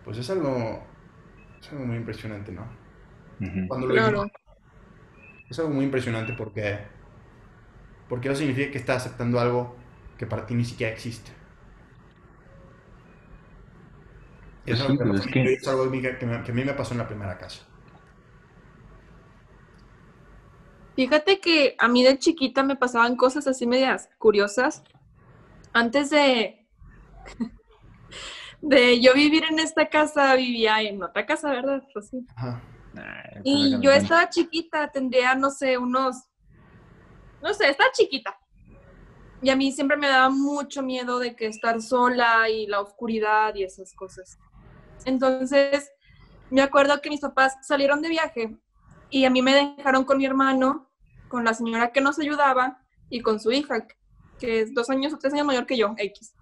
pues 0.03 0.17
es 0.17 0.27
algo, 0.31 0.81
es 1.61 1.71
algo 1.71 1.85
muy 1.85 1.97
impresionante, 1.97 2.51
¿no? 2.51 2.78
Cuando 3.67 3.87
lo 3.87 3.93
Claro. 3.93 4.31
es 5.49 5.59
algo 5.59 5.71
muy 5.71 5.85
impresionante 5.85 6.33
porque, 6.33 6.79
porque 8.07 8.27
eso 8.29 8.37
significa 8.37 8.71
que 8.71 8.77
estás 8.77 9.05
aceptando 9.05 9.39
algo 9.39 9.75
que 10.17 10.25
para 10.25 10.45
ti 10.45 10.55
ni 10.55 10.65
siquiera 10.65 10.91
existe. 10.93 11.31
Y 14.65 14.71
eso 14.71 14.85
Sí, 14.87 14.93
es 14.93 14.99
algo 15.01 15.11
pues 15.11 15.21
que, 15.25 15.29
es 15.29 15.33
que- 15.33 15.53
es 15.53 15.67
algo 15.67 15.91
que, 15.91 16.17
que 16.17 16.25
me- 16.25 16.43
que 16.43 16.51
a 16.51 16.55
mí 16.55 16.63
me 16.63 16.73
pasó 16.73 16.93
en 16.93 16.99
la 16.99 17.07
primera 17.07 17.37
casa. 17.37 17.61
Fíjate 20.95 21.39
que 21.39 21.75
a 21.79 21.87
mí 21.87 22.03
de 22.03 22.19
chiquita 22.19 22.61
me 22.63 22.75
pasaban 22.75 23.15
cosas 23.15 23.47
así 23.47 23.65
medias 23.65 24.09
curiosas. 24.17 24.83
Antes 25.73 26.09
de, 26.11 26.67
de 28.61 28.99
yo 29.01 29.13
vivir 29.13 29.43
en 29.49 29.59
esta 29.59 29.89
casa, 29.89 30.35
vivía 30.35 30.81
en 30.81 31.01
otra 31.03 31.25
casa, 31.25 31.49
¿verdad? 31.51 31.83
Pues 31.93 32.09
sí. 32.09 32.27
Ajá. 32.35 32.61
Y 33.43 33.79
yo 33.81 33.91
estaba 33.91 34.29
chiquita, 34.29 34.91
tendría, 34.91 35.35
no 35.35 35.49
sé, 35.49 35.77
unos, 35.77 36.15
no 37.41 37.53
sé, 37.53 37.69
estaba 37.69 37.91
chiquita. 37.91 38.37
Y 39.41 39.49
a 39.49 39.55
mí 39.55 39.71
siempre 39.71 39.95
me 39.95 40.09
daba 40.09 40.29
mucho 40.29 40.83
miedo 40.83 41.19
de 41.19 41.35
que 41.35 41.47
estar 41.47 41.81
sola 41.81 42.49
y 42.49 42.67
la 42.67 42.81
oscuridad 42.81 43.55
y 43.55 43.63
esas 43.63 43.93
cosas. 43.93 44.37
Entonces, 45.05 45.91
me 46.49 46.61
acuerdo 46.61 47.01
que 47.01 47.09
mis 47.09 47.21
papás 47.21 47.55
salieron 47.61 48.01
de 48.01 48.09
viaje 48.09 48.57
y 49.09 49.25
a 49.25 49.29
mí 49.29 49.41
me 49.41 49.53
dejaron 49.53 50.03
con 50.03 50.17
mi 50.17 50.25
hermano, 50.25 50.89
con 51.29 51.45
la 51.45 51.53
señora 51.53 51.91
que 51.91 52.01
nos 52.01 52.19
ayudaba 52.19 52.81
y 53.09 53.21
con 53.21 53.39
su 53.39 53.51
hija, 53.51 53.87
que 54.39 54.61
es 54.61 54.73
dos 54.73 54.89
años 54.89 55.13
o 55.13 55.17
tres 55.17 55.33
años 55.33 55.45
mayor 55.45 55.65
que 55.65 55.77
yo, 55.77 55.93
X. 55.97 56.33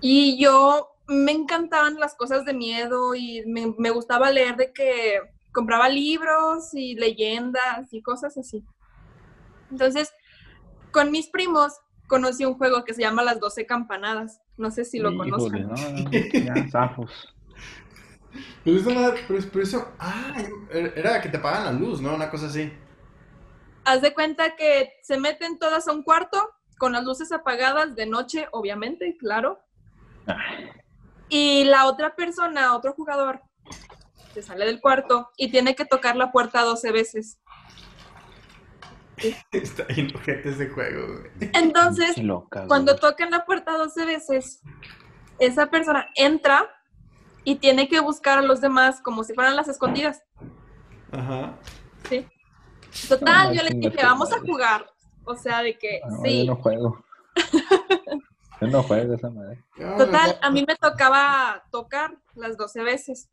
Y 0.00 0.42
yo 0.42 0.95
me 1.08 1.32
encantaban 1.32 1.96
las 2.00 2.14
cosas 2.14 2.44
de 2.44 2.52
miedo 2.54 3.14
y 3.14 3.42
me, 3.46 3.72
me 3.78 3.90
gustaba 3.90 4.30
leer 4.30 4.56
de 4.56 4.72
que 4.72 5.20
compraba 5.52 5.88
libros 5.88 6.74
y 6.74 6.94
leyendas 6.96 7.92
y 7.92 8.02
cosas 8.02 8.36
así. 8.36 8.64
Entonces, 9.70 10.12
con 10.92 11.10
mis 11.10 11.28
primos 11.28 11.72
conocí 12.08 12.44
un 12.44 12.54
juego 12.54 12.84
que 12.84 12.94
se 12.94 13.02
llama 13.02 13.22
Las 13.22 13.40
Doce 13.40 13.66
Campanadas. 13.66 14.40
No 14.56 14.70
sé 14.70 14.84
si 14.84 14.98
lo 14.98 15.10
Híjole, 15.12 15.30
conocen. 15.30 15.68
no, 15.68 16.10
ya, 16.44 16.68
zafos. 16.70 17.34
Pero 18.64 18.76
eso, 18.78 18.90
pero- 19.28 19.40
pero 19.52 19.62
eso- 19.62 19.88
ah, 19.98 20.34
era 20.70 21.20
que 21.22 21.28
te 21.28 21.38
pagan 21.38 21.64
la 21.64 21.72
luz, 21.72 22.00
¿no? 22.00 22.14
Una 22.14 22.30
cosa 22.30 22.46
así. 22.46 22.72
Haz 23.84 24.02
de 24.02 24.12
cuenta 24.12 24.56
que 24.56 24.92
se 25.02 25.18
meten 25.18 25.58
todas 25.58 25.86
a 25.88 25.92
un 25.92 26.02
cuarto 26.02 26.50
con 26.78 26.92
las 26.92 27.04
luces 27.04 27.32
apagadas 27.32 27.94
de 27.96 28.06
noche, 28.06 28.46
obviamente, 28.52 29.16
claro. 29.18 29.60
Y 31.28 31.64
la 31.64 31.86
otra 31.86 32.14
persona, 32.14 32.74
otro 32.74 32.92
jugador, 32.92 33.40
se 34.34 34.42
sale 34.42 34.66
del 34.66 34.80
cuarto 34.80 35.30
y 35.36 35.50
tiene 35.50 35.74
que 35.74 35.84
tocar 35.84 36.16
la 36.16 36.30
puerta 36.30 36.62
12 36.62 36.92
veces. 36.92 37.40
Está 39.50 39.84
bien 39.84 40.12
ese 40.26 40.68
juego, 40.68 41.06
güey. 41.06 41.50
Entonces, 41.54 42.14
cuando 42.68 42.96
tocan 42.96 43.30
la 43.30 43.46
puerta 43.46 43.76
12 43.78 44.04
veces, 44.04 44.60
esa 45.38 45.66
persona 45.66 46.08
entra 46.14 46.68
y 47.44 47.56
tiene 47.56 47.88
que 47.88 48.00
buscar 48.00 48.38
a 48.38 48.42
los 48.42 48.60
demás 48.60 49.00
como 49.00 49.24
si 49.24 49.32
fueran 49.32 49.56
las 49.56 49.68
escondidas. 49.68 50.22
Ajá. 51.12 51.56
¿sí? 52.08 52.26
Total, 53.08 53.54
yo 53.56 53.62
le 53.62 53.70
dije, 53.70 54.04
vamos 54.04 54.32
a 54.32 54.40
jugar. 54.40 54.86
O 55.24 55.34
sea, 55.34 55.62
de 55.62 55.78
que 55.78 56.00
No, 56.08 56.22
sí. 56.22 56.46
Yo 56.46 56.54
no 56.54 56.62
juego. 56.62 57.04
Yo 58.60 58.68
no 58.68 58.82
juego 58.82 59.14
esa 59.14 59.30
madre. 59.30 59.62
Total, 59.98 60.38
a 60.40 60.50
mí 60.50 60.64
me 60.66 60.76
tocaba 60.76 61.64
tocar 61.70 62.16
las 62.34 62.56
12 62.56 62.82
veces. 62.82 63.28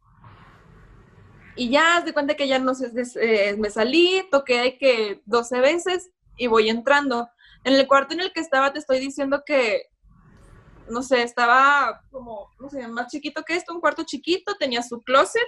Y 1.56 1.70
ya, 1.70 1.98
haz 1.98 2.06
de 2.06 2.14
cuenta 2.14 2.36
que 2.36 2.48
ya 2.48 2.60
no 2.60 2.74
sé, 2.74 2.92
eh, 3.22 3.56
me 3.58 3.70
salí, 3.70 4.28
toqué 4.32 4.60
de 4.60 4.78
que 4.78 5.22
12 5.26 5.60
veces 5.60 6.10
y 6.38 6.48
voy 6.48 6.70
entrando. 6.70 7.30
En 7.64 7.74
el 7.74 7.88
cuarto 7.88 8.14
en 8.14 8.22
el 8.22 8.34
que 8.34 8.40
estaba, 8.40 8.74
te 8.74 8.80
estoy 8.80 9.00
diciendo 9.00 9.44
que, 9.46 9.84
no 10.90 11.04
sé, 11.04 11.22
estaba 11.22 12.02
como, 12.12 12.50
no 12.60 12.70
sé, 12.70 12.88
más 12.88 13.08
chiquito 13.08 13.44
que 13.44 13.56
esto, 13.56 13.74
un 13.74 13.82
cuarto 13.82 14.04
chiquito, 14.04 14.56
tenía 14.56 14.82
su 14.82 15.02
closet. 15.04 15.42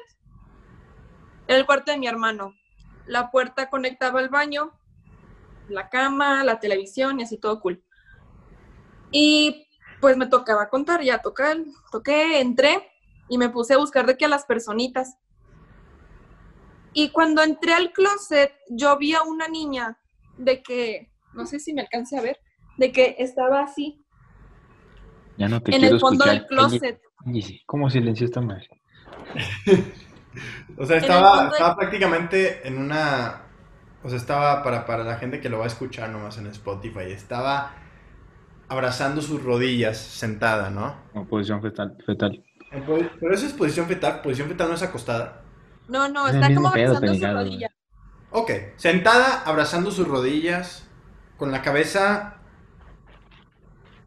Era 1.48 1.58
el 1.58 1.66
cuarto 1.66 1.92
de 1.92 1.98
mi 1.98 2.08
hermano. 2.08 2.54
La 3.08 3.32
puerta 3.32 3.70
conectaba 3.70 4.20
al 4.20 4.30
baño, 4.30 4.72
la 5.68 5.90
cama, 5.90 6.44
la 6.44 6.60
televisión 6.60 7.20
y 7.20 7.24
así 7.24 7.38
todo 7.38 7.60
cool. 7.60 7.84
Y 9.12 9.65
pues 10.06 10.18
me 10.18 10.28
tocaba 10.28 10.70
contar, 10.70 11.02
ya 11.02 11.18
toqué, 11.18 11.66
toqué, 11.92 12.40
entré 12.40 12.92
y 13.28 13.40
me 13.40 13.50
puse 13.50 13.74
a 13.74 13.78
buscar 13.78 14.06
de 14.06 14.16
que 14.16 14.26
a 14.26 14.28
las 14.28 14.46
personitas. 14.46 15.18
Y 16.94 17.10
cuando 17.10 17.42
entré 17.42 17.74
al 17.74 17.92
closet, 17.92 18.54
yo 18.70 18.96
vi 19.00 19.16
a 19.16 19.24
una 19.24 19.48
niña 19.48 19.98
de 20.38 20.62
que, 20.62 21.12
no 21.34 21.48
sé 21.48 21.60
si 21.60 21.74
me 21.74 21.82
alcance 21.82 22.20
a 22.20 22.22
ver, 22.22 22.40
de 22.78 22.92
que 22.92 23.16
estaba 23.18 23.64
así, 23.64 24.06
Ya 25.40 25.48
no 25.48 25.60
te 25.64 25.74
en 25.74 25.80
quiero 25.80 25.96
el 25.96 26.00
fondo 26.00 26.26
escuchar. 26.26 26.40
del 26.40 26.48
closet. 26.48 27.02
¿Cómo 27.66 27.90
silenció 27.90 28.26
esta 28.26 28.42
madre? 28.42 28.70
O 30.78 30.86
sea, 30.86 30.98
estaba, 30.98 31.48
estaba 31.48 31.76
prácticamente 31.78 32.68
en 32.68 32.78
una... 32.78 33.44
O 34.04 34.10
sea, 34.10 34.18
estaba 34.18 34.62
para, 34.62 34.86
para 34.86 35.04
la 35.04 35.16
gente 35.16 35.40
que 35.40 35.50
lo 35.50 35.58
va 35.58 35.64
a 35.64 35.68
escuchar 35.68 36.10
nomás 36.10 36.38
en 36.38 36.48
Spotify. 36.48 37.10
Estaba 37.10 37.85
abrazando 38.68 39.22
sus 39.22 39.44
rodillas 39.44 39.98
sentada, 39.98 40.70
¿no? 40.70 40.96
Posición 41.28 41.62
fetal. 41.62 41.98
fetal. 42.06 42.44
En 42.72 42.84
po- 42.84 42.98
Pero 43.20 43.34
eso 43.34 43.46
es 43.46 43.54
posición 43.54 43.88
fetal. 43.88 44.22
Posición 44.22 44.48
fetal 44.50 44.70
no 44.70 44.76
es 44.76 44.82
acostada. 44.84 45.42
No, 45.88 46.10
no, 46.10 46.28
está 46.28 46.54
como 46.54 46.72
pedo, 46.72 46.98
abrazando 46.98 46.98
su 46.98 47.02
Penigado, 47.20 47.38
rodilla. 47.40 47.70
Ok, 48.32 48.52
sentada, 48.76 49.44
abrazando 49.46 49.92
sus 49.92 50.08
rodillas, 50.08 50.88
con 51.38 51.52
la 51.52 51.62
cabeza... 51.62 52.38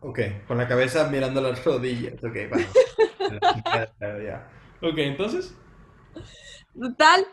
Ok, 0.00 0.20
con 0.46 0.59
la 0.59 0.68
cabeza 0.68 1.09
mirando 1.09 1.40
las 1.40 1.64
rodillas. 1.64 2.14
Ok. 2.22 2.36
Ya. 4.00 4.48
Ok, 4.80 4.94
entonces... 4.98 5.54
Total, 6.80 7.26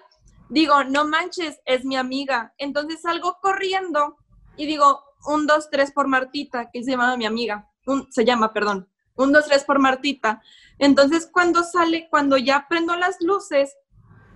digo, 0.50 0.84
no 0.84 1.08
manches, 1.08 1.60
es 1.66 1.86
mi 1.86 1.96
amiga. 1.96 2.54
Entonces 2.58 3.02
salgo 3.02 3.38
corriendo 3.42 4.18
y 4.58 4.66
digo, 4.66 5.04
un, 5.28 5.48
dos, 5.48 5.70
tres 5.70 5.92
por 5.92 6.08
Martita, 6.08 6.70
que 6.72 6.84
se 6.84 6.92
llamaba 6.92 7.18
mi 7.18 7.26
amiga. 7.26 7.70
Un, 7.86 8.12
se 8.12 8.26
llama, 8.26 8.54
perdón. 8.54 8.90
Un, 9.16 9.32
dos, 9.32 9.46
tres 9.46 9.64
por 9.64 9.80
Martita. 9.80 10.42
Entonces 10.80 11.30
cuando 11.32 11.64
sale, 11.64 12.08
cuando 12.10 12.38
ya 12.38 12.66
prendo 12.68 12.96
las 12.96 13.18
luces, 13.22 13.76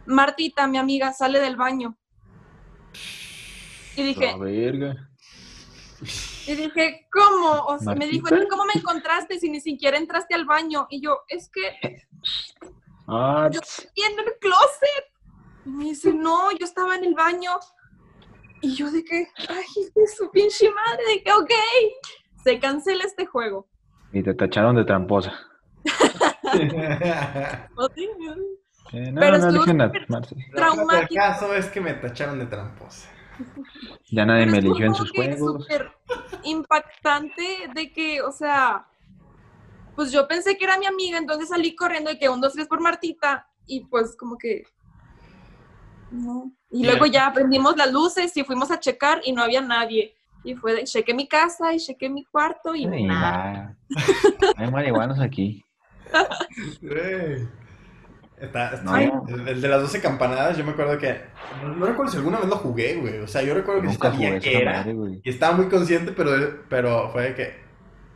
Martita, 0.06 0.68
mi 0.68 0.78
amiga, 0.78 1.14
sale 1.14 1.40
del 1.40 1.56
baño. 1.56 1.98
Y 3.96 4.04
dije, 4.04 4.32
La 4.32 4.38
verga. 4.38 5.10
y 6.48 6.56
dije, 6.56 7.08
¿cómo? 7.12 7.52
O 7.66 7.78
sea, 7.80 7.94
me 7.96 8.08
dijo. 8.08 8.28
¿cómo 8.50 8.66
me 8.66 8.74
encontraste 8.80 9.40
si 9.40 9.50
ni 9.50 9.60
siquiera 9.60 9.98
entraste 9.98 10.34
al 10.36 10.46
baño? 10.46 10.88
Y 10.90 11.02
yo, 11.02 11.20
es 11.28 11.50
que 11.50 12.08
Ah, 13.08 13.50
Yo- 13.52 13.60
y 13.96 14.02
en 14.04 14.20
el 14.20 14.34
closet. 14.40 15.06
Y 15.66 15.70
me 15.70 15.84
dice, 15.86 16.14
no, 16.14 16.52
yo 16.52 16.66
estaba 16.66 16.96
en 16.96 17.04
el 17.04 17.16
baño. 17.16 17.52
Y 18.62 18.76
yo 18.76 18.92
de 18.92 19.04
que, 19.04 19.28
ay, 19.48 19.92
de 19.96 20.08
su 20.08 20.30
pinche 20.32 20.70
madre, 20.72 21.04
de 21.08 21.24
que, 21.24 21.32
ok, 21.32 21.52
se 22.44 22.60
cancela 22.60 23.04
este 23.04 23.26
juego. 23.26 23.68
y 24.12 24.24
te 24.24 24.34
tacharon 24.34 24.76
de 24.76 24.86
tramposa. 24.86 25.34
Eh, 28.92 29.12
no, 29.12 29.22
Pero 29.22 29.38
no 29.38 29.50
estuvo 29.50 29.76
Marce. 30.08 30.36
Traumático. 30.52 31.14
El 31.14 31.16
caso 31.16 31.54
es 31.54 31.68
que 31.68 31.80
me 31.80 31.94
tacharon 31.94 32.40
de 32.40 32.48
tramposa. 32.48 33.08
Ya 34.12 34.26
nadie 34.26 34.46
Pero 34.46 34.52
me 34.52 34.58
eligió 34.58 34.86
en 34.88 34.96
sus 34.96 35.12
que 35.12 35.36
juegos. 35.36 35.64
súper 35.64 35.92
impactante 36.44 37.70
de 37.76 37.92
que, 37.94 38.22
o 38.24 38.32
sea, 38.32 38.88
pues 39.96 40.12
yo 40.12 40.28
pensé 40.28 40.58
que 40.58 40.66
era 40.66 40.80
mi 40.80 40.88
amiga, 40.88 41.20
entonces 41.20 41.50
salí 41.50 41.76
corriendo 41.76 42.10
de 42.10 42.18
que 42.18 42.30
un, 42.30 42.42
dos, 42.42 42.54
tres 42.54 42.68
por 42.68 42.82
Martita, 42.82 43.48
y 43.68 43.86
pues 43.86 44.16
como 44.18 44.38
que, 44.38 44.64
no. 46.12 46.52
Y 46.72 46.86
luego 46.86 47.06
ya 47.08 47.32
prendimos 47.34 47.76
las 47.78 47.92
luces 47.92 48.36
y 48.38 48.44
fuimos 48.44 48.70
a 48.72 48.80
checar 48.80 49.22
y 49.24 49.32
no 49.32 49.42
había 49.42 49.62
nadie. 49.62 50.16
Y 50.44 50.56
fue 50.56 50.74
de, 50.74 50.84
chequé 50.86 51.14
mi 51.14 51.28
casa 51.28 51.74
y 51.74 51.80
chequé 51.80 52.10
mi 52.10 52.24
cuarto 52.26 52.76
y 52.76 52.86
Ay, 52.86 53.04
nada. 53.06 53.76
Hay 54.58 54.72
marihuanos 54.72 55.20
aquí. 55.20 55.66
Güey. 56.82 57.48
Está, 58.40 58.74
está- 58.76 59.02
el, 59.04 59.62
de 59.62 59.68
las 59.68 59.82
12 59.82 60.00
campanadas, 60.02 60.58
yo 60.58 60.64
me 60.64 60.72
acuerdo 60.72 60.98
que. 60.98 61.20
No, 61.62 61.76
no 61.76 61.86
recuerdo 61.86 62.12
si 62.12 62.18
alguna 62.18 62.40
vez 62.40 62.48
lo 62.48 62.56
jugué, 62.56 62.96
güey. 62.96 63.18
O 63.20 63.28
sea, 63.28 63.42
yo 63.42 63.54
recuerdo 63.54 63.82
que 63.82 63.88
sí 63.90 63.94
Nunca 63.96 64.12
sabía 64.12 64.36
esa 64.38 64.50
era. 64.50 64.72
madre, 64.78 64.94
güey. 64.94 65.22
Y 65.24 65.30
estaba 65.30 65.58
muy 65.58 65.68
consciente, 65.68 66.14
pero, 66.14 66.64
pero 66.70 67.10
fue 67.12 67.24
de 67.24 67.36
que. 67.36 67.54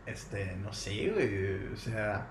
Este, 0.06 0.56
no 0.58 0.72
sé, 0.72 1.10
güey. 1.10 1.74
O 1.74 1.76
sea. 1.76 2.30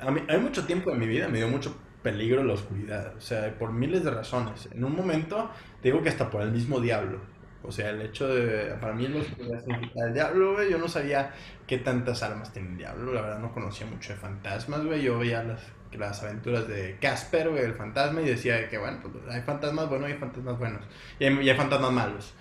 A 0.00 0.10
mí, 0.10 0.20
hay 0.28 0.38
mucho 0.38 0.66
tiempo 0.66 0.90
en 0.90 0.98
mi 0.98 1.06
vida 1.06 1.28
me 1.28 1.38
dio 1.38 1.48
mucho 1.48 1.74
peligro 2.02 2.44
la 2.44 2.54
oscuridad. 2.54 3.14
O 3.16 3.20
sea, 3.20 3.56
por 3.58 3.72
miles 3.72 4.04
de 4.04 4.10
razones. 4.10 4.68
En 4.72 4.84
un 4.84 4.94
momento, 4.94 5.50
digo 5.82 6.02
que 6.02 6.08
hasta 6.08 6.30
por 6.30 6.42
el 6.42 6.50
mismo 6.50 6.80
diablo. 6.80 7.20
O 7.62 7.72
sea, 7.72 7.90
el 7.90 8.00
hecho 8.00 8.28
de. 8.28 8.74
Para 8.80 8.92
mí, 8.94 9.08
la 9.08 9.20
oscuridad 9.20 9.60
significa 9.60 10.06
el 10.06 10.14
diablo, 10.14 10.54
güey. 10.54 10.70
Yo 10.70 10.78
no 10.78 10.88
sabía 10.88 11.34
qué 11.66 11.78
tantas 11.78 12.22
armas 12.22 12.52
tiene 12.52 12.70
el 12.70 12.78
diablo. 12.78 13.12
La 13.12 13.22
verdad, 13.22 13.38
no 13.40 13.52
conocía 13.52 13.86
mucho 13.86 14.12
de 14.12 14.18
fantasmas, 14.18 14.84
güey. 14.84 15.02
Yo 15.02 15.18
veía 15.18 15.42
las, 15.42 15.60
las 15.92 16.22
aventuras 16.22 16.68
de 16.68 16.96
Casper, 17.00 17.50
güey, 17.50 17.64
el 17.64 17.74
fantasma, 17.74 18.22
y 18.22 18.26
decía 18.26 18.68
que, 18.68 18.78
bueno, 18.78 18.98
pues 19.02 19.14
hay 19.28 19.42
fantasmas 19.42 19.88
buenos 19.88 20.08
y 20.08 20.12
hay 20.12 20.18
fantasmas 20.18 20.58
buenos. 20.58 20.84
Y 21.18 21.24
hay, 21.24 21.56
fantasmas 21.56 21.92
malos. 21.92 22.34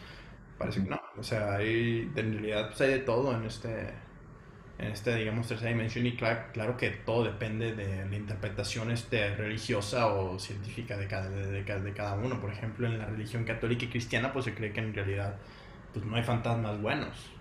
Parece 0.58 0.84
que 0.84 0.90
no. 0.90 1.02
O 1.18 1.24
sea, 1.24 1.56
hay, 1.56 2.12
en 2.16 2.34
realidad, 2.34 2.68
pues 2.68 2.82
hay 2.82 2.92
de 2.92 3.00
todo 3.00 3.36
en 3.36 3.44
este, 3.44 3.94
en 4.80 4.92
este, 4.92 5.16
digamos, 5.16 5.48
tercera 5.48 5.72
dimensión. 5.72 6.06
Y 6.06 6.16
claro, 6.16 6.42
claro 6.54 6.78
que 6.78 6.90
todo 6.90 7.24
depende 7.24 7.74
de 7.74 8.06
la 8.06 8.16
interpretación 8.16 8.92
este, 8.92 9.36
religiosa 9.36 10.08
o 10.08 10.38
científica 10.40 10.98
de 10.98 11.08
cada, 11.08 11.30
de, 11.30 11.64
de 11.64 11.94
cada 11.94 12.16
uno. 12.16 12.40
Por 12.40 12.52
ejemplo, 12.52 12.88
en 12.88 13.00
la 13.00 13.06
religión 13.06 13.44
católica 13.44 13.86
y 13.86 13.88
cristiana, 13.90 14.32
pues 14.32 14.46
se 14.46 14.54
cree 14.54 14.72
que 14.72 14.80
en 14.80 14.94
realidad 14.94 15.38
pues, 15.94 16.06
no 16.06 16.16
hay 16.16 16.24
fantasmas 16.24 16.80
buenos. 16.82 17.32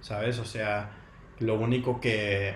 ¿Sabes? 0.00 0.38
O 0.38 0.44
sea, 0.44 0.90
lo 1.38 1.58
único 1.58 2.00
que, 2.00 2.54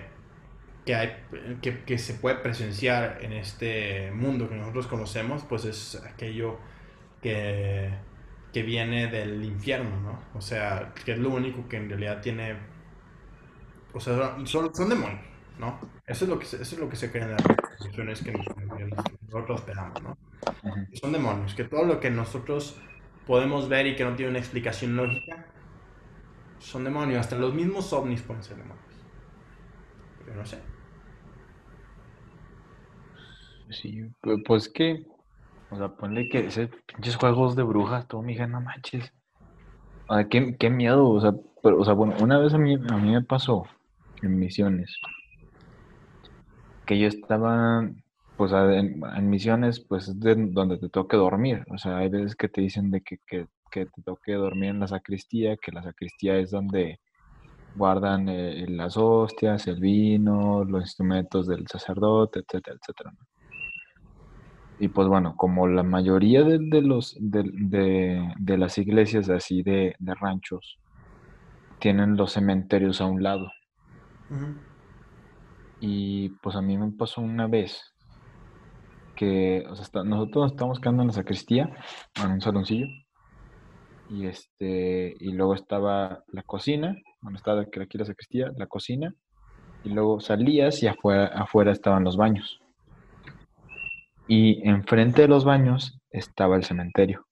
que, 0.85 0.95
hay, 0.95 1.17
que, 1.61 1.83
que 1.83 1.97
se 1.97 2.13
puede 2.13 2.37
presenciar 2.37 3.19
en 3.21 3.33
este 3.33 4.11
mundo 4.11 4.49
que 4.49 4.55
nosotros 4.55 4.87
conocemos, 4.87 5.43
pues 5.47 5.65
es 5.65 5.95
aquello 5.95 6.59
que, 7.21 7.89
que 8.53 8.63
viene 8.63 9.07
del 9.07 9.43
infierno, 9.43 9.99
¿no? 10.01 10.19
O 10.33 10.41
sea, 10.41 10.93
que 11.05 11.13
es 11.13 11.17
lo 11.19 11.29
único 11.29 11.67
que 11.67 11.77
en 11.77 11.89
realidad 11.89 12.21
tiene... 12.21 12.76
O 13.97 13.99
sea, 13.99 14.37
son, 14.45 14.73
son 14.75 14.89
demonios, 14.89 15.19
¿no? 15.59 15.79
Eso 16.05 16.25
es 16.25 16.29
lo 16.29 16.37
que 16.39 16.45
se, 16.45 16.61
eso 16.61 16.75
es 16.75 16.79
lo 16.81 16.87
que 16.89 16.95
se 16.95 17.11
cree 17.11 17.23
en 17.23 17.31
las 17.31 17.43
religiones 17.81 18.21
que 18.21 18.31
nos- 18.31 18.45
que 18.45 19.17
nosotros 19.27 19.59
esperamos, 19.59 20.01
¿no? 20.03 20.17
Son 20.93 21.11
demonios, 21.11 21.53
que 21.55 21.63
todo 21.65 21.83
lo 21.83 21.99
que 21.99 22.09
nosotros 22.11 22.77
podemos 23.25 23.67
ver 23.67 23.87
y 23.87 23.95
que 23.95 24.03
no 24.05 24.15
tiene 24.15 24.29
una 24.29 24.39
explicación 24.39 24.95
lógica, 24.95 25.45
son 26.59 26.83
demonios. 26.83 27.19
Hasta 27.19 27.37
los 27.37 27.53
mismos 27.53 27.91
ovnis 27.91 28.21
pueden 28.21 28.43
ser 28.43 28.57
demonios. 28.57 28.85
Pero 30.25 30.37
no 30.37 30.45
sé. 30.45 30.57
Sí, 33.69 34.05
pu- 34.21 34.43
pues 34.45 34.69
que, 34.69 35.05
o 35.71 35.77
sea, 35.77 35.89
ponle 35.89 36.29
que 36.29 36.47
ese 36.47 36.67
pinches 36.67 37.15
juegos 37.17 37.55
de 37.55 37.63
brujas, 37.63 38.07
todo, 38.07 38.21
mija, 38.21 38.47
no 38.47 38.61
manches. 38.61 39.11
O 40.07 40.15
sea, 40.15 40.27
qué, 40.29 40.55
qué 40.57 40.69
miedo, 40.69 41.09
o 41.09 41.19
sea, 41.19 41.33
pero, 41.61 41.79
o 41.81 41.83
sea, 41.85 41.93
bueno, 41.93 42.13
una 42.21 42.37
vez 42.39 42.53
a 42.53 42.57
mí, 42.57 42.75
a 42.75 42.97
mí 42.97 43.11
me 43.11 43.21
pasó 43.23 43.65
en 44.21 44.39
misiones 44.39 44.99
que 46.87 46.97
yo 46.97 47.07
estaba, 47.07 47.87
pues, 48.37 48.51
en, 48.53 49.29
misiones, 49.29 49.81
pues, 49.81 50.07
es 50.07 50.19
de 50.19 50.35
donde 50.37 50.77
te 50.79 50.89
toque 50.89 51.17
dormir. 51.17 51.63
O 51.69 51.77
sea, 51.77 51.97
hay 51.97 52.09
veces 52.09 52.35
que 52.35 52.47
te 52.47 52.61
dicen 52.61 52.89
de 52.89 53.01
que, 53.01 53.17
que, 53.27 53.45
que 53.69 53.85
te 53.85 54.01
toque 54.01 54.33
dormir 54.33 54.69
en 54.69 54.79
la 54.79 54.87
sacristía, 54.87 55.57
que 55.57 55.71
la 55.73 55.83
sacristía 55.83 56.37
es 56.37 56.51
donde 56.51 56.99
guardan 57.75 58.29
eh, 58.29 58.65
las 58.69 58.95
hostias, 58.97 59.67
el 59.67 59.81
vino, 59.81 60.63
los 60.63 60.81
instrumentos 60.83 61.45
del 61.47 61.67
sacerdote, 61.67 62.39
etcétera, 62.39 62.77
etcétera. 62.81 63.11
Y 64.79 64.87
pues 64.87 65.07
bueno, 65.07 65.35
como 65.35 65.67
la 65.67 65.83
mayoría 65.83 66.43
de, 66.43 66.59
de 66.59 66.81
los 66.81 67.17
de, 67.19 67.43
de- 67.53 68.33
de 68.39 68.57
las 68.57 68.77
iglesias 68.77 69.29
así 69.29 69.61
de 69.63 69.95
ranchos 70.21 70.77
tienen 71.79 72.15
los 72.15 72.31
cementerios 72.33 73.01
a 73.01 73.05
un 73.05 73.21
lado. 73.23 73.51
Y 75.79 76.29
pues 76.41 76.55
a 76.55 76.61
mí 76.61 76.77
me 76.77 76.91
pasó 76.91 77.21
una 77.21 77.47
vez 77.47 77.93
que, 79.15 79.63
o 79.69 79.75
sea, 79.75 79.83
está- 79.83 80.03
nosotros 80.03 80.43
nos 80.43 80.51
estábamos 80.53 80.79
quedando 80.79 81.01
en 81.03 81.07
la 81.07 81.13
sacristía, 81.13 81.69
en 82.23 82.31
un 82.31 82.41
saloncillo, 82.41 82.87
y 84.09 84.25
este, 84.25 85.15
y 85.19 85.33
luego 85.33 85.53
estaba 85.53 86.23
la 86.27 86.43
cocina, 86.43 86.95
donde 87.21 87.37
estaba 87.37 87.61
aquí 87.61 87.97
la 87.97 88.05
sacristía, 88.05 88.51
la 88.55 88.67
cocina, 88.67 89.13
y 89.83 89.89
luego 89.89 90.19
salías 90.19 90.81
y 90.83 90.87
afuera, 90.87 91.27
afuera 91.27 91.71
estaban 91.71 92.03
los 92.03 92.17
baños. 92.17 92.59
Y 94.27 94.67
enfrente 94.67 95.23
de 95.23 95.27
los 95.27 95.45
baños 95.45 95.99
estaba 96.11 96.55
el 96.55 96.63
cementerio. 96.63 97.25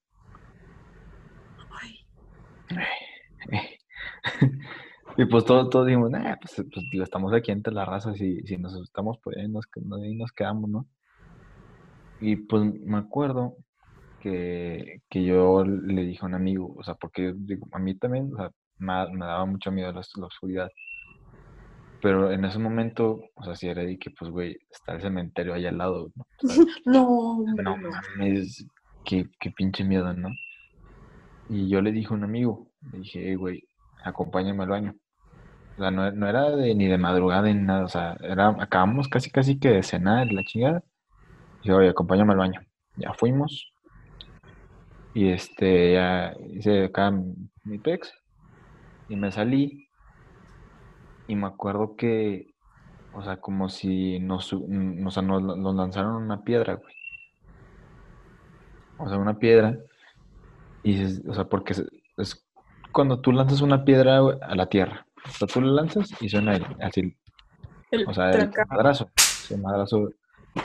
Y 5.18 5.26
pues 5.26 5.46
todos, 5.46 5.70
todos 5.70 5.88
dijimos, 5.88 6.12
nah, 6.12 6.36
pues, 6.36 6.56
pues, 6.74 6.86
digo, 6.92 7.04
estamos 7.04 7.34
aquí 7.34 7.52
entre 7.52 7.74
la 7.74 7.86
raza, 7.86 8.14
si, 8.14 8.42
si 8.42 8.58
nos 8.58 8.74
asustamos, 8.74 9.18
pues 9.24 9.38
ahí 9.38 9.48
nos, 9.48 9.66
ahí 10.02 10.16
nos 10.16 10.32
quedamos, 10.32 10.70
¿no? 10.70 10.88
Y 12.20 12.36
pues 12.36 12.64
me 12.82 12.98
acuerdo 12.98 13.56
que, 14.22 15.02
que 15.10 15.24
yo 15.24 15.64
le 15.64 16.04
dije 16.04 16.20
a 16.22 16.26
un 16.26 16.34
amigo, 16.36 16.74
o 16.78 16.84
sea, 16.84 16.96
porque 16.96 17.34
digo, 17.36 17.68
a 17.72 17.80
mí 17.80 17.96
también, 17.96 18.34
o 18.34 18.38
sea, 18.38 18.52
me, 18.78 18.94
me 19.14 19.26
daba 19.26 19.46
mucho 19.46 19.72
miedo 19.72 19.92
la, 19.92 20.02
la 20.16 20.26
oscuridad. 20.26 20.70
Pero 22.02 22.32
en 22.32 22.44
ese 22.46 22.60
momento, 22.60 23.22
o 23.36 23.44
sea, 23.44 23.56
sí 23.56 23.68
era 23.68 23.84
de 23.84 23.98
que, 23.98 24.12
pues, 24.12 24.30
güey, 24.30 24.58
está 24.70 24.94
el 24.94 25.02
cementerio 25.02 25.54
ahí 25.54 25.66
al 25.66 25.78
lado, 25.78 26.12
¿no? 26.16 26.28
No, 26.86 27.44
no 27.56 27.64
no. 27.64 27.78
mames, 27.78 28.66
qué, 29.06 29.30
qué 29.40 29.52
pinche 29.52 29.84
miedo, 29.84 30.14
¿no? 30.14 30.30
Y 31.50 31.70
yo 31.70 31.82
le 31.82 31.92
dije 31.92 32.10
a 32.10 32.18
un 32.18 32.24
amigo, 32.24 32.68
le 32.92 33.00
dije, 33.00 33.22
hey, 33.24 33.36
güey, 33.36 33.64
acompáñame 34.04 34.64
al 34.64 34.70
baño. 34.70 34.96
O 35.78 35.82
sea, 35.82 35.92
no, 35.92 36.10
no 36.12 36.28
era 36.28 36.52
de, 36.52 36.74
ni 36.74 36.88
de 36.88 36.98
madrugada 36.98 37.44
ni 37.44 37.54
nada, 37.56 37.84
o 37.84 37.90
sea, 37.90 38.18
era, 38.22 38.50
acabamos 38.60 39.10
casi 39.10 39.30
casi 39.30 39.60
que 39.60 39.70
de 39.70 39.84
cenar, 39.84 40.32
la 40.32 40.44
chingada. 40.44 40.84
Y 41.64 41.72
oye, 41.72 41.90
acompáñame 41.90 42.34
al 42.34 42.38
baño. 42.40 42.62
Ya 42.96 43.14
fuimos. 43.14 43.72
Y 45.14 45.30
este, 45.30 45.94
ya 45.94 46.34
hice 46.52 46.86
acá 46.86 47.12
mi 47.64 47.78
pex. 47.80 48.14
Y 49.10 49.16
me 49.16 49.32
salí. 49.32 49.90
Y 51.28 51.36
me 51.36 51.48
acuerdo 51.48 51.96
que, 51.96 52.54
o 53.14 53.24
sea, 53.24 53.38
como 53.38 53.68
si 53.70 54.20
nos, 54.20 54.54
o 54.54 55.12
sea, 55.12 55.24
nos, 55.24 55.42
nos 55.42 55.76
lanzaron 55.76 56.24
una 56.24 56.44
piedra, 56.44 56.76
güey. 56.76 56.94
O 58.98 59.10
sea, 59.10 59.18
una 59.18 59.40
piedra. 59.40 59.78
Y 60.84 61.04
o 61.28 61.34
sea, 61.34 61.46
porque 61.46 61.74
es, 61.74 61.86
es 62.18 62.46
cuando 62.92 63.20
tú 63.20 63.32
lanzas 63.32 63.62
una 63.62 63.84
piedra 63.84 64.20
a 64.20 64.56
la 64.56 64.68
tierra. 64.68 65.05
O 65.28 65.32
sea, 65.32 65.48
tú 65.48 65.62
la 65.62 65.72
lanzas 65.82 66.10
y 66.22 66.30
suena 66.30 66.56
el, 66.56 66.66
así, 66.82 67.16
El 67.92 68.08
o 68.08 68.14
sea, 68.14 68.30
el 68.32 68.50
tranca- 68.52 68.66
madrazo. 68.70 69.10
El 69.50 69.62
madrazo, 69.62 70.10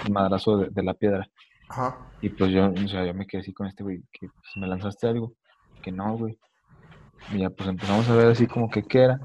el 0.06 0.12
madrazo 0.12 0.56
de, 0.58 0.68
de 0.70 0.82
la 0.82 0.94
piedra. 0.94 1.28
Ajá. 1.68 1.98
Y 2.20 2.28
pues 2.30 2.50
yo, 2.50 2.70
o 2.70 2.88
sea, 2.88 3.04
yo 3.06 3.14
me 3.14 3.26
quedé 3.26 3.40
así 3.42 3.52
con 3.52 3.66
este 3.66 3.82
güey, 3.82 4.02
que 4.12 4.26
pues, 4.28 4.56
me 4.56 4.66
lanzaste 4.66 5.06
algo. 5.08 5.34
Que 5.82 5.92
no, 5.92 6.16
güey. 6.16 6.38
Y 7.32 7.38
ya 7.38 7.50
pues 7.50 7.68
empezamos 7.68 8.08
a 8.08 8.14
ver 8.16 8.28
así 8.28 8.46
como 8.46 8.70
que 8.70 8.82
qué 8.82 9.02
era. 9.02 9.20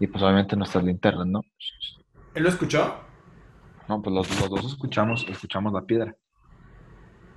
Y 0.00 0.06
pues 0.06 0.22
obviamente 0.22 0.56
nuestras 0.56 0.82
linternas, 0.84 1.26
¿no? 1.26 1.40
¿Él 2.34 2.42
lo 2.42 2.48
escuchó? 2.48 3.00
No, 3.88 4.02
pues 4.02 4.14
los, 4.14 4.40
los 4.40 4.50
dos 4.50 4.64
escuchamos, 4.72 5.24
escuchamos 5.28 5.72
la 5.72 5.82
piedra. 5.82 6.16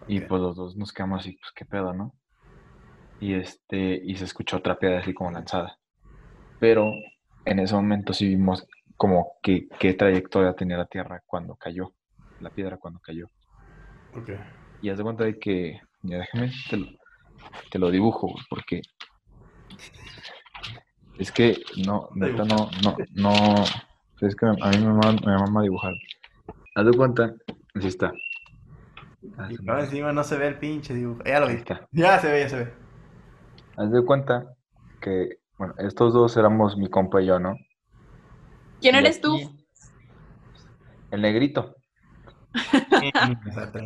Y 0.08 0.22
pues 0.22 0.42
los 0.42 0.56
dos 0.56 0.76
nos 0.78 0.92
quedamos 0.94 1.20
así, 1.22 1.34
pues 1.34 1.52
qué 1.54 1.66
pedo, 1.66 1.94
¿no? 1.94 2.14
Y 3.20 3.34
este, 3.34 4.02
y 4.04 4.16
se 4.16 4.26
escuchó 4.26 4.58
otra 4.58 4.80
piedra 4.80 5.00
así 5.00 5.14
como 5.14 5.32
lanzada. 5.32 5.78
Pero 6.60 6.92
en 7.48 7.60
ese 7.60 7.76
momento 7.76 8.14
sí 8.14 8.28
vimos 8.28 8.66
como 8.96 9.34
que 9.42 9.68
qué 9.80 9.94
trayectoria 9.94 10.54
tenía 10.54 10.78
la 10.78 10.86
tierra 10.86 11.22
cuando 11.26 11.56
cayó, 11.56 11.94
la 12.40 12.50
piedra 12.50 12.78
cuando 12.78 13.00
cayó. 13.00 13.28
Ok. 14.16 14.30
Y 14.82 14.90
haz 14.90 14.98
de 14.98 15.04
cuenta 15.04 15.24
de 15.24 15.38
que, 15.40 15.80
ya 16.04 16.18
déjame, 16.18 16.52
te 16.70 16.78
lo, 16.78 16.88
te 17.72 17.80
lo 17.80 17.90
dibujo, 17.92 18.34
porque 18.50 18.82
es 21.18 21.32
que 21.32 21.58
no, 21.86 22.10
neta 22.16 22.44
no, 22.46 22.70
no, 22.84 22.96
no, 23.16 23.34
es 24.22 24.36
que 24.36 24.46
a 24.46 24.70
mí 24.70 24.78
me 24.78 24.94
mama, 24.94 25.62
dibujar. 25.62 25.94
Haz 26.76 26.86
de 26.86 26.92
cuenta, 26.92 27.34
así 27.76 27.88
está. 27.88 28.14
Ah, 29.38 29.50
no, 29.64 29.74
me- 29.76 29.82
encima 29.82 30.14
no 30.14 30.24
se 30.24 30.38
ve 30.38 30.48
el 30.48 30.60
pinche 30.60 30.94
dibujo. 30.94 31.24
Ya 31.24 31.40
lo 31.40 31.48
Ahí 31.48 31.56
vi. 31.56 31.60
está. 31.60 31.88
Ya 31.92 32.20
se 32.20 32.32
ve, 32.32 32.40
ya 32.42 32.50
se 32.50 32.58
ve. 32.66 32.74
Haz 33.78 33.92
de 33.92 34.06
cuenta 34.06 34.56
que, 35.02 35.40
bueno, 35.58 35.74
estos 35.78 36.14
dos 36.14 36.38
éramos 36.38 36.78
mi 36.78 36.90
compa 36.90 37.22
y 37.22 37.28
yo, 37.28 37.40
¿no? 37.40 37.58
¿Quién 38.82 38.96
Y 38.96 38.98
eres 39.00 39.20
tú? 39.22 39.40
El 41.12 41.22
negrito. 41.22 41.76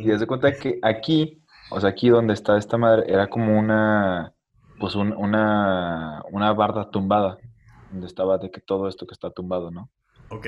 Y 0.00 0.10
haz 0.10 0.20
de 0.20 0.26
cuenta 0.26 0.52
que 0.52 0.78
aquí, 0.82 1.42
o 1.70 1.80
sea, 1.80 1.90
aquí 1.90 2.08
donde 2.08 2.34
está 2.34 2.56
esta 2.58 2.76
madre, 2.76 3.04
era 3.06 3.28
como 3.28 3.58
una, 3.58 4.32
pues 4.78 4.94
un- 4.94 5.12
una, 5.12 6.22
una 6.30 6.52
barda 6.52 6.90
tumbada, 6.90 7.38
donde 7.90 8.06
estaba 8.06 8.38
de 8.38 8.50
que 8.50 8.60
todo 8.60 8.88
esto 8.88 9.06
que 9.06 9.12
está 9.14 9.30
tumbado, 9.30 9.70
¿no? 9.70 9.90
Ok. 10.30 10.46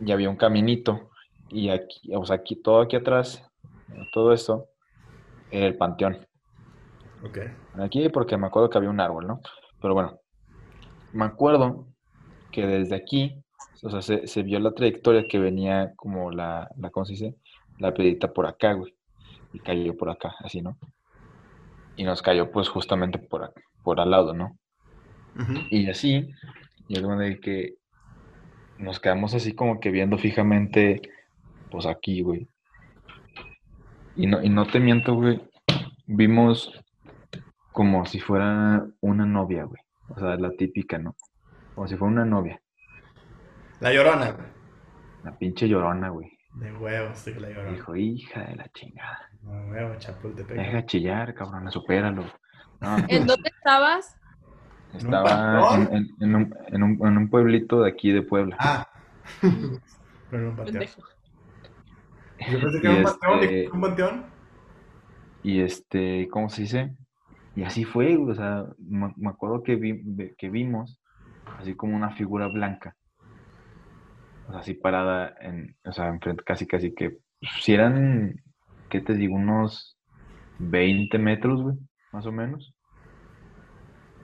Y 0.00 0.12
había 0.12 0.30
un 0.30 0.36
caminito, 0.36 1.10
y 1.48 1.70
aquí, 1.70 2.14
o 2.14 2.24
sea, 2.24 2.36
aquí, 2.36 2.56
todo 2.56 2.80
aquí 2.82 2.96
atrás, 2.96 3.42
todo 4.12 4.32
esto, 4.32 4.68
era 5.50 5.66
el 5.66 5.76
panteón. 5.76 6.26
Ok. 7.24 7.38
Aquí 7.80 8.08
porque 8.10 8.36
me 8.36 8.46
acuerdo 8.46 8.70
que 8.70 8.78
había 8.78 8.90
un 8.90 9.00
árbol, 9.00 9.26
¿no? 9.26 9.40
Pero 9.86 9.94
bueno, 9.94 10.20
me 11.12 11.26
acuerdo 11.26 11.86
que 12.50 12.66
desde 12.66 12.96
aquí, 12.96 13.40
o 13.84 13.88
sea, 13.88 14.02
se, 14.02 14.26
se 14.26 14.42
vio 14.42 14.58
la 14.58 14.72
trayectoria 14.72 15.28
que 15.28 15.38
venía 15.38 15.92
como 15.94 16.32
la, 16.32 16.68
la, 16.76 16.90
¿cómo 16.90 17.06
se 17.06 17.12
dice? 17.12 17.36
La 17.78 17.94
pedita 17.94 18.32
por 18.32 18.48
acá, 18.48 18.72
güey. 18.72 18.92
Y 19.52 19.60
cayó 19.60 19.96
por 19.96 20.10
acá, 20.10 20.34
así, 20.40 20.60
¿no? 20.60 20.76
Y 21.94 22.02
nos 22.02 22.20
cayó 22.20 22.50
pues 22.50 22.68
justamente 22.68 23.20
por, 23.20 23.54
por 23.84 24.00
al 24.00 24.10
lado, 24.10 24.34
¿no? 24.34 24.58
Ujú. 25.38 25.54
Y 25.70 25.88
así, 25.88 26.28
y 26.88 26.96
es 26.96 27.02
donde 27.02 27.38
que 27.38 27.76
nos 28.78 28.98
quedamos 28.98 29.34
así 29.34 29.52
como 29.52 29.78
que 29.78 29.92
viendo 29.92 30.18
fijamente, 30.18 31.00
pues 31.70 31.86
aquí, 31.86 32.22
güey. 32.22 32.48
Y 34.16 34.26
no, 34.26 34.42
y 34.42 34.48
no 34.48 34.66
te 34.66 34.80
miento, 34.80 35.14
güey, 35.14 35.40
vimos 36.06 36.72
como 37.76 38.06
si 38.06 38.20
fuera 38.20 38.86
una 39.02 39.26
novia, 39.26 39.64
güey. 39.64 39.82
O 40.08 40.18
sea, 40.18 40.34
la 40.36 40.50
típica, 40.52 40.96
¿no? 40.96 41.14
Como 41.74 41.86
si 41.86 41.94
fuera 41.94 42.10
una 42.10 42.24
novia. 42.24 42.58
La 43.80 43.92
llorona, 43.92 44.30
güey. 44.30 44.46
La 45.24 45.36
pinche 45.36 45.68
llorona, 45.68 46.08
güey. 46.08 46.30
De 46.54 46.72
huevos, 46.72 47.18
sí 47.18 47.34
que 47.34 47.40
la 47.40 47.50
llorona. 47.50 47.72
Dijo, 47.72 47.94
hija 47.94 48.44
de 48.44 48.56
la 48.56 48.66
chingada. 48.70 49.28
De 49.42 49.70
huevos, 49.70 49.98
Chapultepec. 49.98 50.56
Deja 50.56 50.76
de 50.78 50.86
chillar, 50.86 51.34
cabrón, 51.34 51.70
supéralo. 51.70 52.24
No, 52.80 52.96
¿En 53.08 53.26
dónde 53.26 53.50
estabas? 53.54 54.16
estaba 54.96 55.74
en, 55.74 55.92
en- 55.94 56.08
en 56.20 56.34
un, 56.34 56.54
en 56.68 56.82
un- 56.82 57.06
en 57.06 57.18
un 57.18 57.28
pueblito 57.28 57.82
de 57.82 57.90
aquí 57.90 58.10
de 58.10 58.22
Puebla. 58.22 58.56
Ah. 58.58 58.88
Pero 60.30 60.48
un 60.48 60.56
panteón. 60.56 60.84
Yo 62.50 62.58
pensé 62.60 62.80
que 62.80 62.86
era 62.86 62.96
un 62.96 63.04
panteón. 63.04 63.40
este- 63.42 63.64
¿y 63.64 63.66
¿Un 63.68 63.80
panteón? 63.82 64.26
Y 65.42 65.60
este, 65.60 66.28
¿cómo 66.30 66.48
se 66.48 66.62
dice? 66.62 66.96
Y 67.56 67.64
así 67.64 67.84
fue, 67.84 68.14
güey, 68.16 68.32
o 68.32 68.34
sea, 68.34 68.66
me, 68.78 69.12
me 69.16 69.30
acuerdo 69.30 69.62
que, 69.62 69.76
vi- 69.76 70.34
que 70.36 70.50
vimos 70.50 71.00
así 71.58 71.74
como 71.74 71.96
una 71.96 72.10
figura 72.10 72.46
blanca. 72.48 72.94
O 74.46 74.50
sea, 74.52 74.60
así 74.60 74.74
parada 74.74 75.34
en, 75.40 75.74
o 75.84 75.90
sea, 75.92 76.08
enfrente, 76.08 76.44
casi, 76.44 76.66
casi 76.66 76.94
que, 76.94 77.18
si 77.60 77.72
eran, 77.72 78.42
¿qué 78.90 79.00
te 79.00 79.14
digo? 79.14 79.34
Unos 79.36 79.98
20 80.58 81.18
metros, 81.18 81.62
güey, 81.62 81.76
más 82.12 82.26
o 82.26 82.32
menos. 82.32 82.74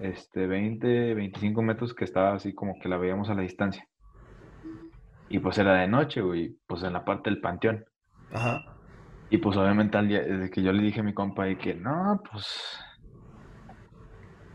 Este, 0.00 0.46
20, 0.46 1.14
25 1.14 1.62
metros 1.62 1.94
que 1.94 2.04
estaba 2.04 2.34
así 2.34 2.52
como 2.54 2.78
que 2.80 2.88
la 2.88 2.96
veíamos 2.98 3.30
a 3.30 3.34
la 3.34 3.42
distancia. 3.42 3.86
Y 5.28 5.38
pues 5.38 5.56
era 5.58 5.74
de 5.74 5.88
noche, 5.88 6.20
güey, 6.20 6.56
pues 6.66 6.82
en 6.82 6.92
la 6.92 7.04
parte 7.04 7.30
del 7.30 7.40
panteón. 7.40 7.84
Ajá. 8.32 8.62
Y 9.30 9.38
pues 9.38 9.56
obviamente 9.56 9.96
al 9.96 10.08
día, 10.08 10.20
desde 10.20 10.50
que 10.50 10.62
yo 10.62 10.72
le 10.72 10.82
dije 10.82 11.00
a 11.00 11.04
mi 11.04 11.14
compa 11.14 11.44
de 11.44 11.56
que, 11.56 11.74
no, 11.74 12.20
pues, 12.30 12.78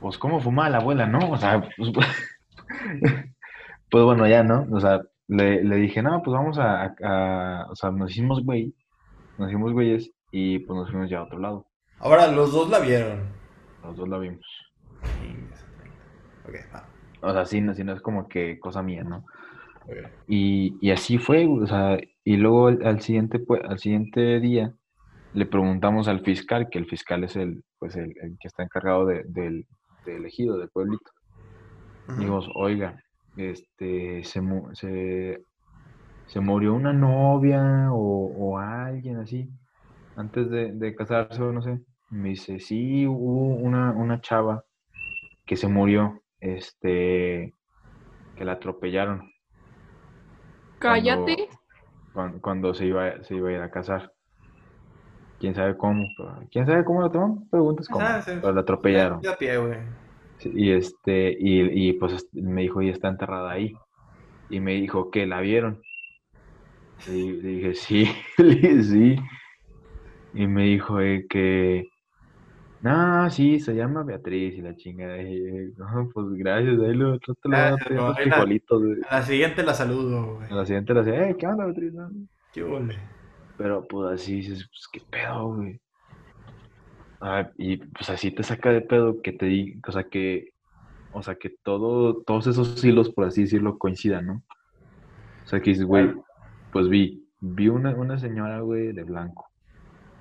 pues 0.02 0.18
cómo 0.18 0.40
fumaba 0.40 0.70
la 0.70 0.78
abuela, 0.78 1.08
¿no? 1.08 1.32
O 1.32 1.38
sea, 1.38 1.62
pues, 1.78 1.92
pues 3.90 4.04
bueno, 4.04 4.28
ya, 4.28 4.44
¿no? 4.44 4.68
O 4.72 4.80
sea, 4.80 5.02
le, 5.28 5.64
le 5.64 5.76
dije, 5.78 6.02
no, 6.02 6.22
pues 6.24 6.34
vamos 6.34 6.58
a, 6.58 6.96
a- 7.04 7.68
o 7.70 7.76
sea, 7.76 7.92
nos 7.92 8.12
hicimos 8.12 8.44
güey, 8.44 8.74
nos 9.38 9.50
hicimos 9.50 9.74
güeyes 9.74 10.12
y 10.32 10.60
pues 10.60 10.78
nos 10.78 10.90
fuimos 10.92 11.10
ya 11.10 11.20
a 11.20 11.24
otro 11.24 11.40
lado. 11.40 11.68
Ahora, 12.00 12.28
los 12.32 12.52
dos 12.54 12.70
la 12.70 12.80
vieron. 12.80 13.20
Los 13.84 13.96
dos 13.98 14.08
la 14.08 14.18
vimos. 14.18 14.46
Ok, 16.48 16.56
va. 16.74 16.88
O 17.22 17.34
sea, 17.34 17.46
sí, 17.46 17.62
no, 17.62 17.74
sí, 17.74 17.84
no 17.84 17.94
es 17.94 18.02
como 18.02 18.28
que 18.28 18.60
cosa 18.60 18.84
mía, 18.84 19.04
¿no? 19.04 19.26
ok. 19.86 19.98
Y, 20.28 20.78
y 20.82 20.92
así 20.92 21.18
fue, 21.18 21.48
o 21.48 21.66
sea, 21.66 21.98
y 22.24 22.38
luego 22.38 22.68
al, 22.68 22.86
al 22.86 23.02
siguiente, 23.02 23.40
pues, 23.40 23.62
al 23.68 23.80
siguiente 23.80 24.40
día 24.40 24.74
le 25.34 25.46
preguntamos 25.46 26.08
al 26.08 26.22
fiscal, 26.22 26.68
que 26.70 26.78
el 26.80 26.86
fiscal 26.86 27.24
es 27.24 27.36
el, 27.36 27.64
pues, 27.80 27.96
el, 27.96 28.14
el 28.22 28.38
que 28.40 28.48
está 28.48 28.64
encargado 28.64 29.06
de- 29.06 29.24
del, 29.28 29.66
del 30.14 30.26
ejido, 30.26 30.58
del 30.58 30.70
pueblito. 30.70 31.12
Dijimos, 32.18 32.50
oiga, 32.56 33.02
este, 33.36 34.24
se, 34.24 34.42
mu- 34.42 34.74
se, 34.74 35.44
se 36.28 36.40
murió 36.40 36.74
una 36.74 36.94
novia 36.94 37.90
o, 37.92 37.98
o 38.54 38.58
alguien 38.58 39.18
así, 39.18 39.50
antes 40.16 40.50
de, 40.50 40.72
de 40.74 40.96
casarse 40.96 41.42
o 41.42 41.52
no 41.52 41.62
sé. 41.62 41.80
Me 42.10 42.30
dice, 42.30 42.60
sí, 42.60 43.06
hubo 43.06 43.56
una, 43.56 43.92
una 43.92 44.22
chava 44.22 44.64
que 45.46 45.58
se 45.58 45.68
murió, 45.68 46.24
este, 46.40 47.54
que 48.36 48.46
la 48.46 48.54
atropellaron 48.54 49.30
Cállate. 50.80 51.50
cuando, 52.14 52.42
cuando 52.42 52.74
se 52.74 52.86
iba, 52.86 53.24
se 53.24 53.36
iba 53.36 53.50
a 53.50 53.54
ir 53.54 53.62
a 53.62 53.72
casar. 53.72 54.12
¿Quién 55.40 55.54
sabe 55.56 55.78
cómo? 55.78 56.08
¿Quién 56.52 56.66
sabe 56.66 56.84
cómo 56.84 57.02
lo 57.02 57.12
tomó? 57.12 57.48
Preguntas 57.50 57.88
cómo. 57.88 58.06
Ah, 58.06 58.22
sí. 58.22 58.32
Pero 58.42 58.54
la 58.54 58.62
atropellaron. 58.62 59.22
A 59.28 59.36
pie, 59.36 59.58
güey. 59.58 59.78
Sí, 60.40 60.52
Y 60.54 60.72
este, 60.72 61.36
y, 61.40 61.90
y, 61.90 61.94
pues 61.94 62.28
me 62.34 62.62
dijo, 62.64 62.82
y 62.82 62.90
está 62.90 63.08
enterrada 63.10 63.52
ahí. 63.52 63.74
Y 64.50 64.60
me 64.60 64.74
dijo 64.74 65.10
que 65.12 65.26
la 65.26 65.42
vieron. 65.42 65.82
Y 67.08 67.32
le 67.42 67.50
dije, 67.50 67.74
sí, 67.76 68.06
le 68.38 68.56
dije, 68.56 68.84
sí. 68.84 69.16
Y 70.34 70.48
me 70.48 70.64
dijo 70.64 71.00
eh, 71.02 71.26
que, 71.30 71.86
no, 72.82 73.30
sí, 73.32 73.60
se 73.60 73.74
llama 73.76 74.04
Beatriz 74.04 74.56
y 74.56 74.62
la 74.62 74.76
chingada. 74.76 75.22
Y 75.22 75.72
"No, 75.78 76.10
pues 76.14 76.28
gracias, 76.34 76.80
ahí 76.80 76.94
lo 76.94 77.18
te 77.20 77.34
lo 77.50 77.58
voy 77.58 77.58
a 77.58 77.70
Gracias, 77.70 77.88
pedir 77.88 78.00
no, 78.02 78.08
los 78.08 78.18
ahí 78.18 78.26
la- 78.26 78.32
frijolitos, 78.36 78.84
güey". 78.84 78.98
A 79.10 79.16
la 79.16 79.24
siguiente 79.24 79.64
la 79.64 79.74
saludo, 79.74 80.36
güey. 80.36 80.52
A 80.52 80.56
la 80.56 80.66
siguiente 80.66 80.94
le 80.94 81.04
decía, 81.04 81.30
eh, 81.30 81.36
¿qué 81.38 81.48
onda, 81.48 81.66
Beatriz? 81.66 81.94
No, 81.94 82.10
Qué 82.54 82.64
ole. 82.64 82.96
Pero 83.58 83.88
pues 83.88 84.22
así 84.22 84.36
dices, 84.36 84.68
pues 84.70 84.88
qué 84.92 85.02
pedo, 85.10 85.56
güey. 85.56 85.80
Ah, 87.20 87.50
y 87.58 87.78
pues 87.78 88.10
así 88.10 88.32
te 88.32 88.44
saca 88.44 88.70
de 88.70 88.82
pedo 88.82 89.22
que 89.22 89.34
te 89.34 89.48
di, 89.48 89.80
o 89.88 89.92
sea 89.92 90.04
que, 90.04 90.52
o 91.12 91.24
sea 91.24 91.36
que 91.36 91.50
todo, 91.64 92.22
todos 92.22 92.46
esos 92.46 92.84
hilos, 92.84 93.10
por 93.10 93.26
así 93.26 93.42
decirlo, 93.42 93.80
coincidan, 93.80 94.28
¿no? 94.28 94.44
O 95.44 95.48
sea 95.48 95.60
que 95.60 95.72
dices, 95.72 95.86
güey, 95.86 96.14
pues 96.72 96.88
vi, 96.90 97.26
vi 97.40 97.70
una, 97.70 97.96
una 97.96 98.20
señora, 98.20 98.60
güey, 98.60 98.92
de 98.92 99.04
blanco. 99.04 99.48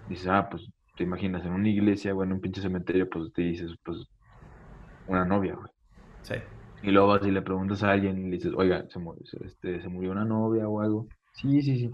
Dices, 0.09 0.29
ah, 0.29 0.49
pues 0.51 0.67
te 0.97 1.03
imaginas 1.03 1.45
en 1.45 1.53
una 1.53 1.69
iglesia, 1.69 2.13
güey, 2.13 2.27
en 2.27 2.35
un 2.35 2.41
pinche 2.41 2.63
cementerio, 2.63 3.09
pues 3.11 3.33
te 3.33 3.43
dices, 3.43 3.75
pues, 3.85 3.99
una 5.07 5.25
novia, 5.25 5.55
güey. 5.55 5.71
Sí. 6.23 6.35
Y 6.83 6.91
luego 6.91 7.09
vas 7.09 7.27
y 7.27 7.31
le 7.31 7.43
preguntas 7.43 7.83
a 7.83 7.91
alguien 7.91 8.19
y 8.19 8.25
le 8.25 8.37
dices, 8.37 8.53
oiga, 8.57 8.87
¿se 8.89 8.99
murió, 8.99 9.23
este, 9.45 9.83
¿se 9.83 9.89
murió 9.89 10.13
una 10.13 10.25
novia 10.25 10.69
o 10.69 10.81
algo? 10.81 11.09
Sí, 11.33 11.61
sí, 11.61 11.79
sí. 11.79 11.91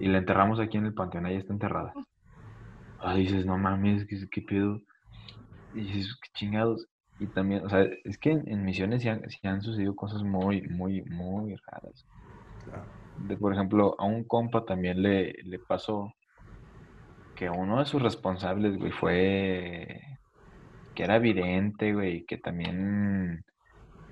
Y 0.00 0.08
la 0.08 0.18
enterramos 0.18 0.60
aquí 0.60 0.76
en 0.76 0.86
el 0.86 0.94
panteón, 0.94 1.26
ahí 1.26 1.36
está 1.36 1.52
enterrada. 1.52 1.92
Ah, 2.98 3.14
dices, 3.14 3.46
no 3.46 3.58
mames, 3.58 4.06
¿qué, 4.06 4.16
qué 4.30 4.42
pedo? 4.42 4.80
Y 5.74 5.82
dices, 5.82 6.18
qué 6.22 6.30
chingados. 6.34 6.86
Y 7.18 7.26
también, 7.28 7.64
o 7.64 7.68
sea, 7.68 7.86
es 8.04 8.18
que 8.18 8.32
en, 8.32 8.48
en 8.48 8.64
misiones 8.64 9.02
sí 9.02 9.08
han, 9.08 9.28
sí 9.28 9.38
han 9.44 9.62
sucedido 9.62 9.94
cosas 9.94 10.22
muy, 10.22 10.62
muy, 10.62 11.02
muy 11.02 11.54
raras. 11.66 12.04
Claro. 12.64 12.84
De, 13.28 13.36
por 13.36 13.52
ejemplo, 13.52 13.94
a 13.98 14.04
un 14.04 14.24
compa 14.24 14.64
también 14.64 15.00
le, 15.02 15.32
le 15.44 15.58
pasó 15.60 16.12
que 17.36 17.48
uno 17.50 17.78
de 17.78 17.86
sus 17.86 18.02
responsables, 18.02 18.76
güey, 18.76 18.92
fue 18.92 20.00
que 20.94 21.02
era 21.02 21.18
vidente, 21.18 21.92
güey, 21.92 22.24
que 22.24 22.38
también 22.38 23.44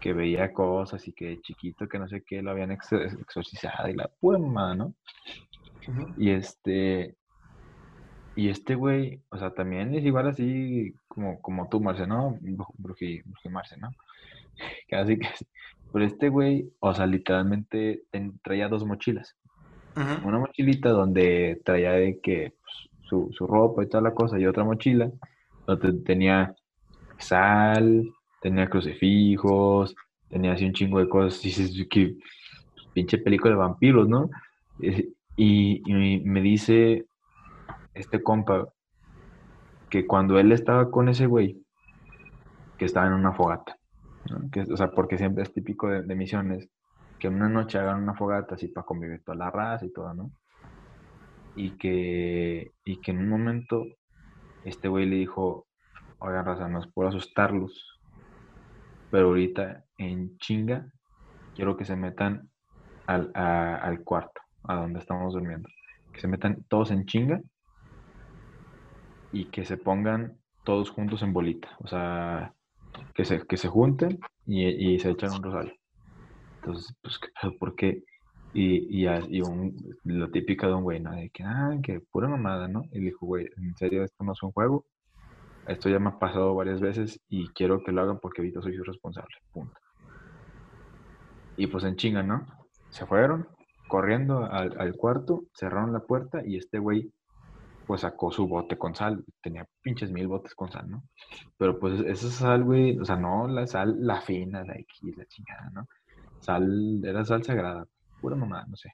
que 0.01 0.13
veía 0.13 0.53
cosas 0.53 1.07
y 1.07 1.13
que 1.13 1.27
de 1.27 1.41
chiquito 1.41 1.87
que 1.87 1.99
no 1.99 2.09
sé 2.09 2.25
qué 2.27 2.43
lo 2.43 2.51
habían 2.51 2.73
ex- 2.73 2.93
exorcizado 2.93 3.89
y 3.89 3.95
la 3.95 4.11
mamada, 4.21 4.75
¿no? 4.75 4.95
Y 6.17 6.31
este 6.31 7.17
y 8.35 8.49
este 8.49 8.75
güey, 8.75 9.21
o 9.31 9.37
sea, 9.37 9.51
también 9.53 9.95
es 9.95 10.05
igual 10.05 10.29
así 10.29 10.95
como, 11.07 11.41
como 11.43 11.69
tú, 11.69 11.81
Marce, 11.81 12.07
¿no? 12.07 12.37
Bru- 12.41 12.67
Bruji, 12.79 13.21
Bruji 13.23 13.49
Marce, 13.51 13.77
¿no? 13.77 13.91
Casi 14.89 15.19
que 15.19 15.27
sí. 15.37 15.47
Pero 15.93 16.05
este 16.07 16.29
güey, 16.31 16.73
o 16.81 16.95
sea, 16.95 17.07
literalmente 17.07 18.05
traía 18.43 18.69
dos 18.69 18.87
mochilas. 18.87 19.37
Una 20.25 20.39
mochilita 20.39 20.89
donde 20.89 21.61
traía 21.65 21.93
de 21.93 22.19
que 22.21 22.55
pues, 22.63 22.91
su, 23.03 23.29
su 23.33 23.47
ropa 23.47 23.83
y 23.85 23.89
toda 23.89 24.03
la 24.03 24.15
cosa, 24.15 24.39
y 24.39 24.47
otra 24.47 24.65
mochila 24.65 25.11
donde 25.67 25.93
tenía 26.03 26.55
sal, 27.19 28.03
tenía 28.41 28.69
crucifijos, 28.71 29.95
tenía 30.31 30.53
así 30.53 30.65
un 30.65 30.73
chingo 30.73 30.99
de 31.01 31.09
cosas. 31.09 31.45
Y 31.45 31.49
dices, 31.49 31.87
que 31.91 32.17
pinche 32.95 33.19
película 33.19 33.51
de 33.53 33.59
vampiros, 33.59 34.09
¿no? 34.09 34.31
Y, 35.37 35.83
me 36.25 36.41
dice 36.41 37.07
este 37.95 38.23
compa 38.23 38.69
que 39.91 40.07
cuando 40.07 40.39
él 40.39 40.53
estaba 40.53 40.91
con 40.91 41.09
ese 41.09 41.27
güey, 41.27 41.63
que 42.79 42.87
estaba 42.87 43.07
en 43.07 43.13
una 43.13 43.33
fogata. 43.33 43.77
Que, 44.51 44.63
o 44.63 44.77
sea, 44.77 44.91
porque 44.91 45.19
siempre 45.19 45.43
es 45.43 45.53
típico 45.53 45.89
de, 45.89 46.15
misiones 46.15 46.69
que 47.19 47.29
una 47.29 47.49
noche 47.49 47.79
hagan 47.79 48.03
una 48.03 48.15
fogata 48.15 48.55
así 48.55 48.69
para 48.69 48.85
convivir 48.85 49.23
toda 49.23 49.37
la 49.37 49.51
raza 49.51 49.87
y 49.87 49.93
todo, 49.93 50.13
¿no? 50.15 50.33
Y 51.55 51.77
que, 51.77 52.73
y 52.85 53.01
que 53.01 53.11
en 53.11 53.19
un 53.19 53.29
momento 53.29 53.85
este 54.65 54.89
güey 54.89 55.07
le 55.07 55.17
dijo, 55.17 55.67
oigan 56.19 56.45
raza, 56.45 56.69
no 56.69 56.81
es 56.81 56.87
por 56.87 57.07
asustarlos, 57.07 58.01
pero 59.11 59.29
ahorita 59.29 59.85
en 59.99 60.37
chinga 60.39 60.87
quiero 61.55 61.77
que 61.77 61.85
se 61.85 61.97
metan 61.97 62.49
al, 63.07 63.31
al 63.35 64.03
cuarto, 64.03 64.42
a 64.65 64.77
donde 64.77 65.01
estamos 65.01 65.33
durmiendo. 65.33 65.69
Que 66.13 66.21
se 66.21 66.29
metan 66.29 66.65
todos 66.69 66.91
en 66.91 67.07
chinga 67.07 67.41
y 69.33 69.47
que 69.47 69.65
se 69.65 69.77
pongan 69.77 70.39
todos 70.65 70.91
juntos 70.91 71.23
en 71.23 71.33
bolita. 71.33 71.69
O 71.79 71.87
sea, 71.87 72.53
que 73.15 73.25
se, 73.25 73.47
que 73.47 73.57
se 73.57 73.69
junten 73.69 74.21
y, 74.47 74.65
y 74.67 74.99
se 74.99 75.11
echan 75.11 75.33
un 75.33 75.43
rosario. 75.43 75.75
Entonces, 76.57 76.95
pues. 77.03 77.19
¿Por 77.59 77.75
qué? 77.75 78.05
Y, 78.55 79.05
y, 79.05 79.09
y 79.29 79.41
un, 79.41 79.75
lo 80.05 80.31
típico 80.31 80.67
de 80.67 80.75
un 80.75 80.83
güey, 80.83 81.01
¿no? 81.01 81.13
De 81.13 81.31
que, 81.31 81.43
ah, 81.43 81.77
que 81.83 82.01
pura 82.01 82.29
mamada, 82.29 82.69
¿no? 82.69 82.85
Y 82.93 82.99
le 82.99 83.07
dijo, 83.07 83.27
güey, 83.27 83.49
en 83.57 83.75
serio, 83.77 84.05
esto 84.05 84.23
no 84.25 84.33
es 84.33 84.43
un 84.43 84.53
juego. 84.53 84.85
Esto 85.67 85.89
ya 85.89 85.99
me 85.99 86.11
ha 86.11 86.19
pasado 86.19 86.55
varias 86.55 86.81
veces 86.81 87.21
y 87.29 87.49
quiero 87.49 87.83
que 87.83 87.93
lo 87.93 88.03
hagan 88.03 88.19
porque 88.21 88.43
ahorita 88.43 88.61
soy 88.61 88.77
su 88.77 88.83
responsable. 88.83 89.35
Punto. 89.53 89.79
Y 91.57 91.67
pues 91.69 91.85
en 91.85 91.97
chinga, 91.97 92.23
¿no? 92.23 92.47
Se 92.91 93.07
fueron 93.07 93.47
corriendo 93.93 94.51
al, 94.51 94.75
al 94.81 94.97
cuarto, 94.97 95.45
cerraron 95.53 95.93
la 95.93 96.01
puerta 96.01 96.41
y 96.43 96.57
este 96.57 96.79
güey 96.79 97.13
pues 97.87 98.01
sacó 98.01 98.33
su 98.33 98.49
bote 98.49 98.79
con 98.79 98.95
sal. 98.95 99.23
Tenía 99.43 99.67
pinches 99.83 100.11
mil 100.11 100.29
botes 100.29 100.55
con 100.55 100.73
sal, 100.73 100.89
¿no? 100.89 101.03
Pero 101.59 101.79
pues 101.79 102.01
esa 102.01 102.31
sal, 102.31 102.65
güey, 102.65 102.99
o 102.99 103.05
sea, 103.05 103.17
no 103.17 103.47
la 103.49 103.67
sal, 103.67 103.97
la 103.99 104.23
fina, 104.23 104.65
la 104.65 104.77
X, 104.77 105.15
la 105.15 105.27
chingada, 105.27 105.69
¿no? 105.75 105.87
Sal, 106.41 107.03
era 107.05 107.23
sal 107.23 107.45
sagrada, 107.45 107.85
pura 108.19 108.35
mamá, 108.35 108.65
no 108.67 108.77
sé. 108.77 108.89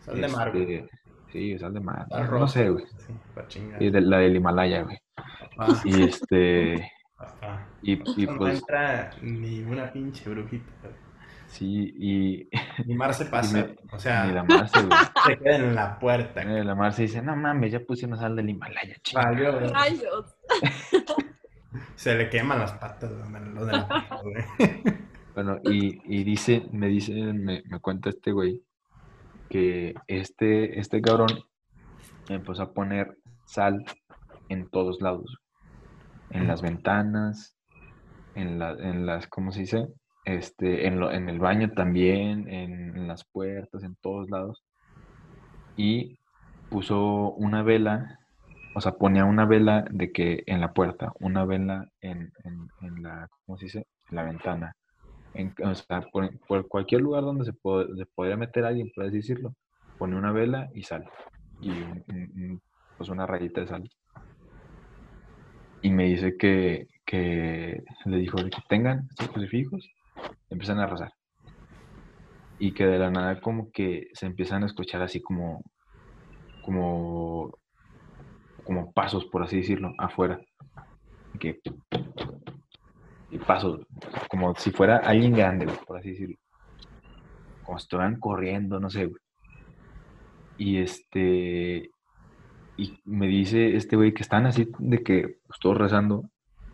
Sal 0.00 0.22
de 0.22 0.28
mar, 0.28 0.52
güey. 0.52 0.74
Este, 0.76 0.98
Sí, 1.30 1.58
sal 1.58 1.74
de 1.74 1.80
mar. 1.80 2.06
No 2.10 2.48
sé, 2.48 2.70
güey. 2.70 2.86
Sí, 2.86 3.12
pa' 3.34 3.46
chingar. 3.46 3.82
Y 3.82 3.90
de, 3.90 4.00
la 4.00 4.20
del 4.20 4.36
Himalaya, 4.36 4.84
güey. 4.84 4.96
Ah, 5.58 5.82
Y 5.84 6.04
este, 6.04 6.90
ah, 7.18 7.66
y, 7.82 7.92
y 8.22 8.26
no 8.26 8.38
pues, 8.38 8.60
entra 8.60 9.10
ni 9.20 9.60
una 9.64 9.92
pinche 9.92 10.30
brujita. 10.30 10.72
güey. 10.80 11.07
Sí, 11.48 11.92
y 11.98 12.48
Ni 12.86 12.94
Mar 12.94 13.12
se 13.12 13.26
pasa. 13.26 13.52
me- 13.58 13.76
o 13.92 13.98
sea, 13.98 14.24
ni 14.26 14.32
la 14.32 14.44
Marce, 14.44 14.80
güey. 14.82 14.98
se 15.26 15.38
queda 15.42 15.56
en 15.56 15.74
la 15.74 15.98
puerta. 15.98 16.42
Eh, 16.42 16.62
La 16.64 16.74
Marce 16.76 17.02
dice, 17.02 17.20
no 17.20 17.34
mames, 17.36 17.72
ya 17.72 17.80
puse 17.80 18.06
una 18.06 18.16
sal 18.16 18.36
del 18.36 18.48
Himalaya, 18.50 18.94
güey. 19.12 19.68
Rayos. 19.72 20.36
Se 21.96 22.14
le 22.14 22.30
queman 22.30 22.60
las 22.60 22.72
patas, 22.72 23.10
güey, 23.12 23.44
lo 23.54 23.66
de 23.66 23.72
la 23.72 24.20
güey. 24.22 24.44
Bueno, 25.34 25.58
y, 25.64 26.00
y 26.04 26.24
dice, 26.24 26.66
me 26.72 26.88
dice, 26.88 27.12
me, 27.12 27.62
me 27.66 27.78
cuenta 27.80 28.08
este 28.10 28.32
güey, 28.32 28.62
que 29.50 29.94
este, 30.06 30.78
este 30.80 31.00
cabrón 31.00 31.28
empezó 32.28 32.62
a 32.62 32.72
poner 32.72 33.16
sal 33.46 33.84
en 34.48 34.68
todos 34.70 35.00
lados. 35.00 35.38
En 36.30 36.46
las 36.46 36.62
ventanas, 36.62 37.56
en, 38.34 38.58
la, 38.58 38.70
en 38.72 39.06
las, 39.06 39.26
¿cómo 39.28 39.52
se 39.52 39.60
dice? 39.60 39.86
Este, 40.28 40.86
en, 40.86 41.00
lo- 41.00 41.10
en 41.10 41.30
el 41.30 41.38
baño 41.38 41.70
también, 41.70 42.46
en, 42.50 43.08
las 43.08 43.24
puertas, 43.24 43.82
en 43.82 43.96
todos 44.02 44.28
lados. 44.28 44.62
Y 45.74 46.18
puso 46.68 47.30
una 47.32 47.62
vela, 47.62 48.18
o 48.74 48.80
sea, 48.82 48.92
ponía 48.92 49.24
una 49.24 49.46
vela 49.46 49.86
de 49.90 50.12
que 50.12 50.42
en 50.46 50.60
la 50.60 50.74
puerta, 50.74 51.12
una 51.20 51.46
vela 51.46 51.88
en, 52.02 52.30
en, 52.44 53.02
la, 53.02 53.26
¿cómo 53.46 53.56
se 53.56 53.64
dice? 53.66 53.86
En 54.10 54.16
la 54.16 54.24
ventana. 54.24 54.76
En, 55.32 55.54
o 55.64 55.74
sea, 55.74 56.02
por, 56.12 56.38
por 56.40 56.68
cualquier 56.68 57.00
lugar 57.00 57.22
donde 57.22 57.46
se, 57.46 57.52
pod- 57.54 57.96
se 57.96 58.04
podría 58.04 58.36
meter 58.36 58.66
alguien, 58.66 58.90
por 58.94 59.06
así 59.06 59.16
decirlo, 59.16 59.54
pone 59.96 60.14
una 60.14 60.32
vela 60.32 60.68
y 60.74 60.82
sal. 60.82 61.08
Y 61.62 61.70
un- 61.70 62.60
pues 62.98 63.08
una 63.08 63.24
rayita 63.24 63.62
de 63.62 63.68
sal. 63.68 63.90
Y 65.80 65.90
me 65.90 66.04
dice 66.04 66.36
que, 66.36 66.86
que 67.06 67.82
le 68.04 68.16
dijo 68.18 68.36
que 68.36 68.50
tengan 68.68 69.06
estos 69.10 69.28
crucifijos, 69.28 69.88
empiezan 70.50 70.78
a 70.78 70.86
rezar. 70.86 71.12
Y 72.58 72.72
que 72.72 72.86
de 72.86 72.98
la 72.98 73.10
nada 73.10 73.40
como 73.40 73.70
que 73.70 74.08
se 74.12 74.26
empiezan 74.26 74.62
a 74.62 74.66
escuchar 74.66 75.02
así 75.02 75.20
como, 75.20 75.62
como, 76.62 77.56
como 78.64 78.92
pasos, 78.92 79.26
por 79.26 79.42
así 79.42 79.58
decirlo, 79.58 79.92
afuera. 79.98 80.40
Que, 81.38 81.60
y 83.30 83.38
pasos, 83.38 83.80
como 84.28 84.54
si 84.56 84.70
fuera 84.70 84.98
alguien 84.98 85.34
grande, 85.34 85.66
por 85.86 85.98
así 85.98 86.10
decirlo. 86.10 86.36
Como 87.64 87.78
si 87.78 87.84
estuvieran 87.84 88.18
corriendo, 88.18 88.80
no 88.80 88.90
sé. 88.90 89.10
Y 90.56 90.78
este, 90.78 91.90
y 92.76 93.00
me 93.04 93.26
dice 93.26 93.76
este 93.76 93.96
güey 93.96 94.14
que 94.14 94.22
están 94.22 94.46
así 94.46 94.68
de 94.78 95.02
que 95.02 95.38
pues, 95.46 95.58
todos 95.60 95.76
rezando 95.76 96.30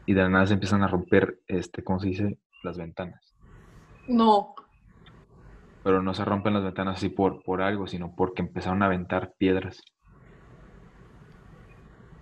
y 0.06 0.14
de 0.14 0.22
la 0.22 0.28
nada 0.28 0.46
se 0.46 0.54
empiezan 0.54 0.82
a 0.82 0.88
romper, 0.88 1.40
este, 1.46 1.82
¿cómo 1.82 1.98
se 1.98 2.08
dice? 2.08 2.38
Las 2.62 2.78
ventanas. 2.78 3.33
No. 4.08 4.54
Pero 5.82 6.02
no 6.02 6.14
se 6.14 6.24
rompen 6.24 6.54
las 6.54 6.64
ventanas 6.64 6.96
así 6.96 7.08
por, 7.08 7.42
por 7.42 7.62
algo, 7.62 7.86
sino 7.86 8.14
porque 8.14 8.42
empezaron 8.42 8.82
a 8.82 8.86
aventar 8.86 9.34
piedras. 9.38 9.82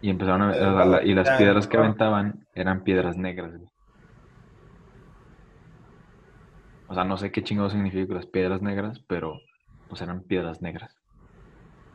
Y 0.00 0.10
empezaron 0.10 0.42
a, 0.42 1.02
y 1.02 1.14
las 1.14 1.30
piedras 1.38 1.68
que 1.68 1.76
aventaban 1.76 2.46
eran 2.54 2.82
piedras 2.82 3.16
negras, 3.16 3.56
güey. 3.56 3.70
O 6.88 6.94
sea, 6.94 7.04
no 7.04 7.16
sé 7.16 7.30
qué 7.30 7.42
chingado 7.42 7.70
significa 7.70 8.12
las 8.12 8.26
piedras 8.26 8.60
negras, 8.60 9.00
pero 9.06 9.40
pues 9.88 10.02
eran 10.02 10.22
piedras 10.24 10.60
negras. 10.60 10.94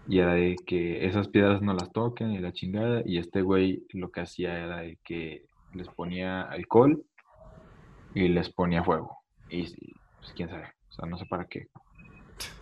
Y 0.08 0.20
era 0.20 0.34
de 0.34 0.56
que 0.66 1.06
esas 1.06 1.28
piedras 1.28 1.62
no 1.62 1.74
las 1.74 1.92
toquen 1.92 2.32
y 2.32 2.40
la 2.40 2.54
chingada. 2.54 3.04
Y 3.06 3.18
este 3.18 3.42
güey 3.42 3.86
lo 3.94 4.10
que 4.10 4.22
hacía 4.22 4.58
era 4.58 4.78
de 4.78 4.98
que 5.04 5.44
les 5.74 5.88
ponía 5.90 6.42
alcohol 6.44 7.04
y 8.16 8.30
les 8.30 8.50
ponía 8.50 8.84
fuego. 8.84 9.20
Y 9.50 9.64
pues 10.20 10.34
quién 10.36 10.50
sabe. 10.50 10.66
O 10.90 10.92
sea, 10.94 11.08
no 11.10 11.18
sé 11.18 11.26
para 11.26 11.46
qué. 11.46 11.68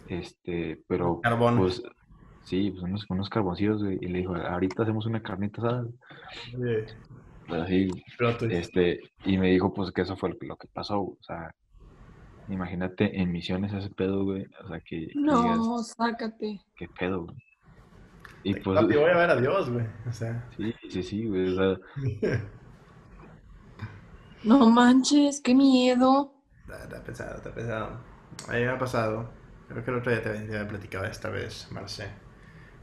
Este, 0.08 0.82
pero 0.88 1.20
Carbón. 1.22 1.58
pues 1.58 1.82
sí, 2.44 2.70
pues 2.72 2.84
unos, 2.84 3.06
unos 3.10 3.30
carboncillos, 3.30 3.84
güey, 3.84 3.98
Y 4.02 4.08
le 4.08 4.20
dijo, 4.20 4.36
ahorita 4.36 4.84
hacemos 4.84 5.06
una 5.06 5.22
carnita 5.22 5.62
asada. 5.62 5.86
Oye, 6.58 6.86
Pero 7.48 7.62
así, 7.64 7.90
este, 8.50 9.00
y 9.26 9.38
me 9.38 9.50
dijo 9.52 9.74
pues 9.74 9.92
que 9.92 10.02
eso 10.02 10.16
fue 10.16 10.30
lo 10.30 10.38
que, 10.38 10.48
lo 10.48 10.56
que 10.58 10.68
pasó, 10.68 11.02
o 11.02 11.18
sea, 11.22 11.52
imagínate 12.50 13.20
en 13.20 13.32
misiones 13.32 13.74
ese 13.74 13.90
pedo, 13.90 14.24
güey, 14.24 14.46
o 14.64 14.68
sea, 14.68 14.80
que 14.82 15.08
No, 15.16 15.42
digas, 15.42 15.96
sácate. 15.98 16.62
qué 16.76 16.88
pedo, 16.88 17.24
güey. 17.26 17.38
Y 18.44 18.54
pues, 18.56 18.80
Papi, 18.80 18.96
voy 18.96 19.10
a 19.10 19.18
ver 19.18 19.30
a 19.32 19.36
Dios, 19.42 19.70
güey. 19.72 19.88
O 20.08 20.12
sea. 20.12 20.48
sí, 20.56 20.74
sí, 20.90 21.02
sí, 21.04 21.26
güey, 21.26 21.48
o 21.52 21.56
sea, 21.56 21.80
No 24.44 24.70
manches, 24.70 25.42
qué 25.42 25.56
miedo. 25.56 26.35
Está, 26.68 27.04
pesado, 27.04 27.36
está 27.38 27.54
pesado. 27.54 28.00
A 28.48 28.54
mí 28.54 28.60
me 28.60 28.70
ha 28.70 28.78
pasado. 28.78 29.30
Creo 29.68 29.84
que 29.84 29.92
el 29.92 29.98
otro 29.98 30.12
día 30.12 30.22
te 30.22 30.30
había 30.30 30.46
te 30.48 30.56
había 30.58 30.68
platicado 30.68 31.06
esta 31.06 31.30
vez, 31.30 31.68
Marce. 31.72 32.10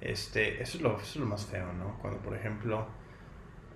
Este, 0.00 0.62
eso 0.62 0.78
es, 0.78 0.82
lo, 0.82 0.96
eso 0.96 1.04
es 1.04 1.16
lo 1.16 1.26
más 1.26 1.46
feo, 1.46 1.72
¿no? 1.74 1.98
Cuando, 2.00 2.20
por 2.22 2.36
ejemplo, 2.36 2.88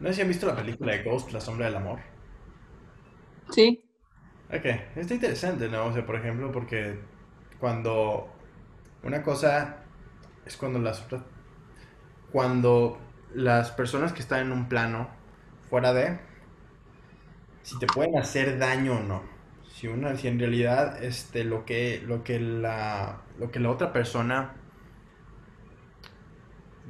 no 0.01 0.09
sé 0.09 0.15
si 0.17 0.23
han 0.23 0.29
visto 0.29 0.47
la 0.47 0.57
película 0.57 0.93
de 0.95 1.05
Ghost, 1.05 1.33
La 1.33 1.41
Sombra 1.41 1.67
del 1.67 1.77
Amor. 1.77 2.01
Sí. 3.51 3.83
Ok, 4.49 4.65
está 4.97 5.15
interesante, 5.15 5.69
¿no? 5.69 5.87
O 5.87 5.93
sea, 5.93 6.07
por 6.07 6.17
ejemplo, 6.17 6.53
porque 6.53 7.01
cuando 7.59 8.29
una 9.03 9.23
cosa 9.23 9.85
es 10.47 10.57
cuando 10.57 10.79
las 10.81 11.03
otras, 11.03 11.25
cuando 12.31 12.99
las 13.35 13.71
personas 13.73 14.13
que 14.13 14.21
están 14.21 14.41
en 14.47 14.53
un 14.53 14.69
plano 14.69 15.09
fuera 15.69 15.93
de, 15.93 16.19
si 17.63 17.79
te 17.79 17.87
pueden 17.87 18.17
hacer 18.19 18.59
daño 18.59 18.95
o 18.99 19.03
no. 19.03 19.36
Si 19.77 19.89
una, 19.89 20.17
si 20.17 20.27
en 20.27 20.39
realidad 20.39 21.05
este, 21.05 21.45
lo 21.45 21.67
que, 21.67 22.03
lo 22.07 22.25
que 22.25 22.41
la, 22.41 23.21
lo 23.39 23.51
que 23.51 23.61
la 23.61 23.69
otra 23.69 23.93
persona, 23.93 24.55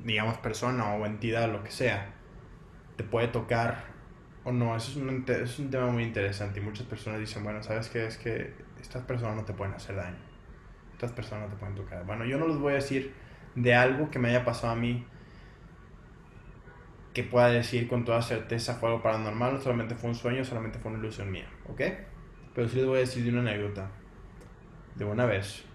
digamos 0.04 0.38
persona 0.38 0.94
o 0.94 1.04
entidad, 1.04 1.50
lo 1.50 1.64
que 1.64 1.72
sea, 1.72 2.14
te 2.96 3.02
puede 3.02 3.26
tocar 3.26 3.86
o 4.44 4.52
no, 4.52 4.76
eso 4.76 4.92
es 4.92 4.96
un, 4.98 5.24
es 5.26 5.58
un 5.58 5.68
tema 5.68 5.88
muy 5.88 6.04
interesante 6.04 6.60
y 6.60 6.62
muchas 6.62 6.86
personas 6.86 7.18
dicen, 7.18 7.42
bueno, 7.42 7.60
¿sabes 7.60 7.88
qué? 7.88 8.06
Es 8.06 8.18
que 8.18 8.54
estas 8.80 9.02
personas 9.02 9.34
no 9.34 9.44
te 9.44 9.52
pueden 9.52 9.74
hacer 9.74 9.96
daño. 9.96 10.18
Estas 10.92 11.10
personas 11.10 11.48
no 11.48 11.54
te 11.56 11.58
pueden 11.58 11.74
tocar. 11.74 12.06
Bueno, 12.06 12.24
yo 12.24 12.38
no 12.38 12.46
les 12.46 12.56
voy 12.56 12.74
a 12.74 12.76
decir 12.76 13.12
de 13.56 13.74
algo 13.74 14.12
que 14.12 14.20
me 14.20 14.28
haya 14.28 14.44
pasado 14.44 14.74
a 14.74 14.76
mí 14.76 15.04
que 17.12 17.24
pueda 17.24 17.48
decir 17.48 17.88
con 17.88 18.04
toda 18.04 18.22
certeza 18.22 18.76
fue 18.76 18.90
algo 18.90 19.02
paranormal, 19.02 19.60
solamente 19.60 19.96
fue 19.96 20.10
un 20.10 20.14
sueño, 20.14 20.44
solamente 20.44 20.78
fue 20.78 20.92
una 20.92 21.00
ilusión 21.00 21.32
mía, 21.32 21.48
¿ok? 21.68 21.80
Pero 22.56 22.68
sí 22.68 22.76
les 22.78 22.86
voy 22.86 22.96
a 22.96 23.00
decir 23.02 23.22
de 23.22 23.30
una 23.30 23.42
anécdota. 23.42 24.02
De 24.96 25.04
una 25.04 25.26
vez 25.26 25.70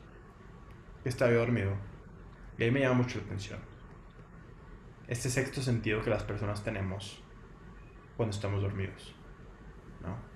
que 1.03 1.09
estaba 1.09 1.31
yo 1.31 1.39
dormido 1.39 1.73
y 2.57 2.63
ahí 2.63 2.71
me 2.71 2.81
llama 2.81 2.95
mucho 3.03 3.19
la 3.19 3.25
atención. 3.25 3.61
Este 5.07 5.29
sexto 5.29 5.61
sentido 5.61 6.01
que 6.03 6.09
las 6.09 6.23
personas 6.23 6.63
tenemos 6.63 7.23
cuando 8.17 8.35
estamos 8.35 8.61
dormidos, 8.63 9.21
¿no? 10.01 10.31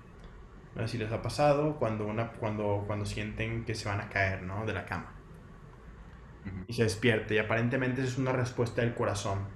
No 0.74 0.82
sé 0.82 0.88
si 0.88 0.98
les 0.98 1.12
ha 1.12 1.22
pasado 1.22 1.78
cuando, 1.78 2.06
una, 2.06 2.32
cuando, 2.34 2.84
cuando 2.86 3.06
sienten 3.06 3.64
que 3.66 3.74
se 3.76 3.88
van 3.88 4.00
a 4.00 4.08
caer, 4.10 4.42
¿no? 4.44 4.66
De 4.66 4.74
la 4.74 4.86
cama. 4.86 5.22
ujú. 6.44 6.66
Y 6.68 6.74
se 6.74 6.84
despierta. 6.84 7.34
Y 7.34 7.38
aparentemente 7.38 8.02
es 8.02 8.18
una 8.18 8.32
respuesta 8.32 8.82
del 8.82 8.94
corazón. 8.94 9.55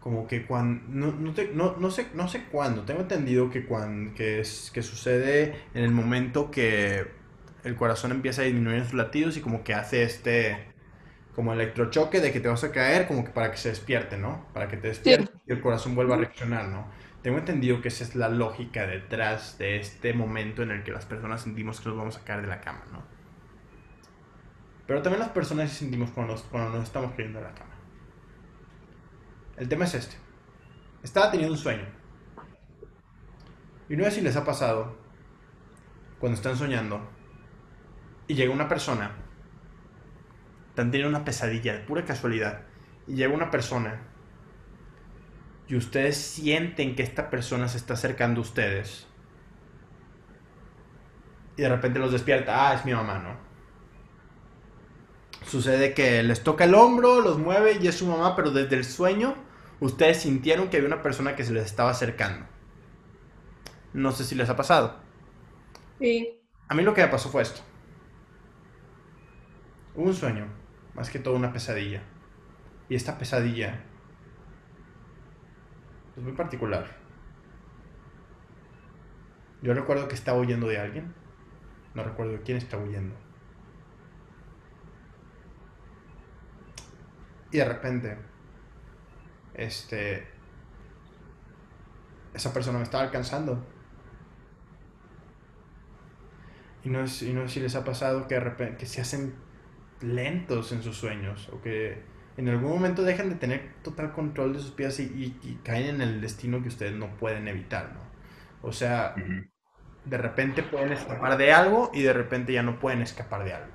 Como 0.00 0.26
que 0.26 0.46
cuando... 0.46 0.82
No, 0.88 1.12
no, 1.12 1.34
te- 1.34 1.50
no, 1.54 1.76
no 1.78 1.90
sé, 1.90 2.08
no 2.14 2.28
sé 2.28 2.44
cuándo. 2.44 2.82
Tengo 2.84 3.00
entendido 3.00 3.50
que, 3.50 3.66
cuando, 3.66 4.14
que, 4.14 4.40
es, 4.40 4.70
que 4.72 4.82
sucede 4.82 5.56
en 5.74 5.84
el 5.84 5.90
momento 5.90 6.50
que 6.50 7.06
el 7.64 7.76
corazón 7.76 8.12
empieza 8.12 8.42
a 8.42 8.44
disminuir 8.44 8.78
en 8.78 8.84
sus 8.84 8.94
latidos 8.94 9.36
y 9.36 9.40
como 9.40 9.64
que 9.64 9.74
hace 9.74 10.02
este... 10.02 10.68
Como 11.34 11.52
electrochoque 11.52 12.20
de 12.20 12.32
que 12.32 12.40
te 12.40 12.48
vas 12.48 12.64
a 12.64 12.72
caer, 12.72 13.06
como 13.06 13.24
que 13.24 13.30
para 13.30 13.50
que 13.52 13.56
se 13.58 13.68
despierte, 13.70 14.18
¿no? 14.18 14.46
Para 14.52 14.68
que 14.68 14.76
te 14.76 14.88
despierte 14.88 15.30
y 15.46 15.52
el 15.52 15.60
corazón 15.60 15.94
vuelva 15.94 16.16
a 16.16 16.18
reaccionar, 16.18 16.68
¿no? 16.68 16.88
Tengo 17.22 17.38
entendido 17.38 17.80
que 17.80 17.88
esa 17.88 18.04
es 18.04 18.16
la 18.16 18.28
lógica 18.28 18.86
detrás 18.86 19.56
de 19.58 19.76
este 19.78 20.12
momento 20.14 20.62
en 20.62 20.72
el 20.72 20.82
que 20.82 20.90
las 20.92 21.06
personas 21.06 21.42
sentimos 21.42 21.80
que 21.80 21.88
nos 21.90 21.98
vamos 21.98 22.16
a 22.16 22.24
caer 22.24 22.42
de 22.42 22.48
la 22.48 22.60
cama, 22.60 22.84
¿no? 22.92 23.04
Pero 24.86 25.02
también 25.02 25.20
las 25.20 25.28
personas 25.30 25.70
sentimos 25.72 26.10
cuando 26.10 26.32
nos, 26.32 26.42
cuando 26.42 26.70
nos 26.70 26.82
estamos 26.84 27.12
cayendo 27.12 27.38
de 27.38 27.44
la 27.44 27.54
cama. 27.54 27.67
El 29.58 29.68
tema 29.68 29.84
es 29.86 29.94
este. 29.94 30.16
Estaba 31.02 31.30
teniendo 31.30 31.54
un 31.54 31.58
sueño. 31.58 31.84
Y 33.88 33.96
no 33.96 34.04
sé 34.04 34.12
si 34.12 34.20
les 34.20 34.36
ha 34.36 34.44
pasado 34.44 34.96
cuando 36.20 36.36
están 36.36 36.56
soñando 36.56 37.00
y 38.26 38.34
llega 38.34 38.52
una 38.52 38.68
persona, 38.68 39.12
están 40.68 40.90
teniendo 40.90 41.16
una 41.16 41.24
pesadilla 41.24 41.72
de 41.72 41.80
pura 41.80 42.04
casualidad, 42.04 42.62
y 43.06 43.14
llega 43.14 43.32
una 43.32 43.50
persona 43.50 44.02
y 45.66 45.76
ustedes 45.76 46.16
sienten 46.16 46.94
que 46.94 47.02
esta 47.02 47.30
persona 47.30 47.68
se 47.68 47.78
está 47.78 47.94
acercando 47.94 48.40
a 48.40 48.42
ustedes 48.42 49.06
y 51.56 51.62
de 51.62 51.68
repente 51.68 51.98
los 51.98 52.12
despierta, 52.12 52.68
ah, 52.68 52.74
es 52.74 52.84
mi 52.84 52.92
mamá, 52.92 53.18
¿no? 53.18 53.36
Sucede 55.46 55.94
que 55.94 56.22
les 56.22 56.42
toca 56.44 56.64
el 56.64 56.74
hombro, 56.74 57.20
los 57.20 57.38
mueve 57.38 57.78
y 57.80 57.88
es 57.88 57.96
su 57.96 58.06
mamá, 58.06 58.36
pero 58.36 58.50
desde 58.50 58.76
el 58.76 58.84
sueño 58.84 59.47
ustedes 59.80 60.22
sintieron 60.22 60.68
que 60.68 60.76
había 60.76 60.88
una 60.88 61.02
persona 61.02 61.36
que 61.36 61.44
se 61.44 61.52
les 61.52 61.66
estaba 61.66 61.90
acercando. 61.90 62.46
No 63.92 64.12
sé 64.12 64.24
si 64.24 64.34
les 64.34 64.48
ha 64.48 64.56
pasado. 64.56 64.96
Sí. 65.98 66.40
A 66.68 66.74
mí 66.74 66.82
lo 66.82 66.94
que 66.94 67.02
me 67.02 67.08
pasó 67.08 67.28
fue 67.28 67.42
esto. 67.42 67.62
Hubo 69.94 70.06
un 70.06 70.14
sueño, 70.14 70.46
más 70.94 71.10
que 71.10 71.18
todo 71.18 71.34
una 71.34 71.52
pesadilla. 71.52 72.02
Y 72.88 72.94
esta 72.94 73.18
pesadilla 73.18 73.84
es 76.16 76.22
muy 76.22 76.32
particular. 76.32 76.86
Yo 79.62 79.74
recuerdo 79.74 80.08
que 80.08 80.14
estaba 80.14 80.38
huyendo 80.38 80.68
de 80.68 80.78
alguien. 80.78 81.14
No 81.94 82.04
recuerdo 82.04 82.32
de 82.32 82.42
quién 82.42 82.58
estaba 82.58 82.84
huyendo. 82.84 83.14
Y 87.50 87.58
de 87.58 87.64
repente, 87.64 88.18
este, 89.58 90.26
esa 92.32 92.52
persona 92.52 92.78
me 92.78 92.84
estaba 92.84 93.04
alcanzando. 93.04 93.62
Y 96.84 96.88
no, 96.88 97.00
es, 97.02 97.22
y 97.22 97.34
no 97.34 97.42
sé 97.42 97.54
si 97.54 97.60
les 97.60 97.74
ha 97.74 97.84
pasado 97.84 98.26
que 98.28 98.34
de 98.36 98.40
repente 98.40 98.76
que 98.78 98.86
se 98.86 99.00
hacen 99.00 99.34
lentos 100.00 100.72
en 100.72 100.82
sus 100.82 100.96
sueños 100.96 101.50
o 101.52 101.60
que 101.60 102.02
en 102.36 102.48
algún 102.48 102.70
momento 102.70 103.02
dejan 103.02 103.28
de 103.30 103.34
tener 103.34 103.74
total 103.82 104.12
control 104.12 104.52
de 104.52 104.60
sus 104.60 105.00
y, 105.00 105.36
y 105.42 105.60
caen 105.64 105.96
en 105.96 106.00
el 106.00 106.20
destino 106.20 106.62
que 106.62 106.68
ustedes 106.68 106.94
no 106.94 107.16
pueden 107.16 107.48
evitar, 107.48 107.92
¿no? 107.92 108.00
O 108.62 108.72
sea, 108.72 109.16
de 110.04 110.18
repente 110.18 110.62
pueden 110.62 110.92
escapar 110.92 111.36
de 111.36 111.52
algo 111.52 111.90
y 111.92 112.02
de 112.02 112.12
repente 112.12 112.52
ya 112.52 112.62
no 112.62 112.78
pueden 112.78 113.02
escapar 113.02 113.44
de 113.44 113.54
algo. 113.54 113.72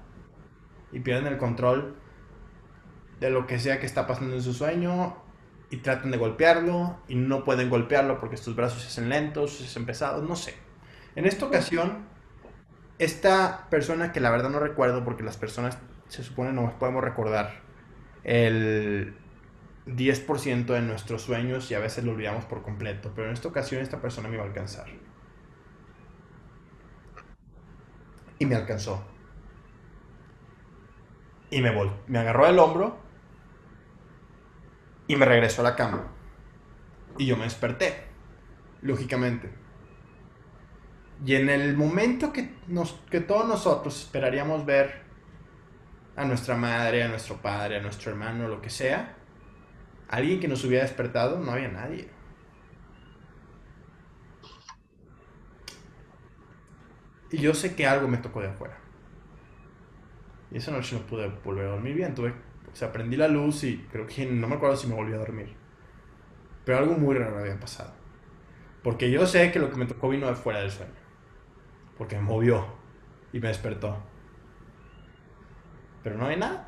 Y 0.93 1.01
pierden 1.01 1.27
el 1.27 1.37
control 1.37 1.97
de 3.19 3.29
lo 3.29 3.47
que 3.47 3.59
sea 3.59 3.79
que 3.79 3.85
está 3.85 4.07
pasando 4.07 4.35
en 4.35 4.41
su 4.41 4.53
sueño 4.53 5.22
y 5.73 5.77
tratan 5.77 6.11
de 6.11 6.17
golpearlo 6.17 6.99
y 7.07 7.15
no 7.15 7.43
pueden 7.43 7.67
golpearlo 7.67 8.19
porque 8.19 8.37
sus 8.37 8.55
brazos 8.55 8.83
se 8.83 8.89
hacen 8.89 9.09
lentos, 9.09 9.57
se 9.57 9.63
hacen 9.63 9.87
pesados, 9.87 10.21
no 10.21 10.35
sé. 10.35 10.53
En 11.15 11.25
esta 11.25 11.47
ocasión, 11.47 12.05
esta 12.99 13.65
persona 13.71 14.11
que 14.11 14.19
la 14.19 14.29
verdad 14.29 14.51
no 14.51 14.59
recuerdo 14.59 15.03
porque 15.03 15.23
las 15.23 15.35
personas 15.35 15.79
se 16.09 16.21
supone 16.21 16.53
no 16.53 16.77
podemos 16.77 17.03
recordar 17.03 17.61
el 18.23 19.15
10% 19.87 20.65
de 20.65 20.81
nuestros 20.83 21.23
sueños 21.23 21.71
y 21.71 21.73
a 21.73 21.79
veces 21.79 22.03
lo 22.03 22.11
olvidamos 22.11 22.45
por 22.45 22.61
completo, 22.61 23.11
pero 23.15 23.29
en 23.29 23.33
esta 23.33 23.47
ocasión 23.47 23.81
esta 23.81 23.99
persona 23.99 24.29
me 24.29 24.35
iba 24.35 24.43
a 24.43 24.47
alcanzar. 24.47 24.85
Y 28.37 28.45
me 28.45 28.55
alcanzó. 28.55 29.03
Y 31.49 31.63
me, 31.63 31.71
me 32.05 32.19
agarró 32.19 32.45
el 32.45 32.59
hombro 32.59 33.03
y 35.07 35.15
me 35.15 35.25
regresó 35.25 35.61
a 35.61 35.65
la 35.65 35.75
cama. 35.75 36.07
Y 37.17 37.25
yo 37.25 37.37
me 37.37 37.43
desperté, 37.43 38.05
lógicamente. 38.81 39.51
Y 41.25 41.35
en 41.35 41.49
el 41.49 41.77
momento 41.77 42.33
que, 42.33 42.53
nos, 42.67 42.93
que 43.09 43.21
todos 43.21 43.47
nosotros 43.47 43.99
esperaríamos 43.99 44.65
ver 44.65 45.03
a 46.15 46.25
nuestra 46.25 46.55
madre, 46.55 47.03
a 47.03 47.07
nuestro 47.07 47.37
padre, 47.37 47.77
a 47.77 47.81
nuestro 47.81 48.11
hermano, 48.11 48.47
lo 48.47 48.61
que 48.61 48.69
sea, 48.69 49.15
alguien 50.09 50.39
que 50.39 50.47
nos 50.47 50.63
hubiera 50.63 50.83
despertado, 50.83 51.39
no 51.39 51.51
había 51.51 51.69
nadie. 51.69 52.09
Y 57.31 57.37
yo 57.37 57.53
sé 57.55 57.75
que 57.75 57.87
algo 57.87 58.07
me 58.07 58.17
tocó 58.17 58.41
de 58.41 58.49
afuera. 58.49 58.77
Y 60.51 60.57
esa 60.57 60.69
noche 60.69 60.95
no 60.95 61.01
pude 61.07 61.27
volver 61.43 61.65
a 61.65 61.69
dormir 61.71 61.95
bien. 61.95 62.13
Tuve, 62.13 62.31
o 62.73 62.75
sea, 62.75 62.91
prendí 62.91 63.15
la 63.15 63.27
luz 63.27 63.63
y 63.63 63.77
creo 63.91 64.07
que 64.07 64.25
no 64.25 64.47
me 64.47 64.55
acuerdo 64.55 64.75
si 64.75 64.87
me 64.87 64.95
volví 64.95 65.13
a 65.13 65.17
dormir. 65.17 65.55
Pero 66.65 66.79
algo 66.79 66.95
muy 66.95 67.15
raro 67.15 67.37
había 67.37 67.59
pasado. 67.59 67.93
Porque 68.81 69.11
yo 69.11 69.27
sé 69.27 69.51
que 69.51 69.59
lo 69.59 69.69
que 69.69 69.77
me 69.77 69.85
tocó 69.85 70.09
vino 70.09 70.27
de 70.27 70.35
fuera 70.35 70.59
del 70.59 70.71
sueño. 70.71 70.91
Porque 71.97 72.15
me 72.15 72.23
movió 72.23 72.65
y 73.31 73.39
me 73.39 73.49
despertó. 73.49 73.97
Pero 76.03 76.17
no 76.17 76.25
hay 76.25 76.37
nada. 76.37 76.67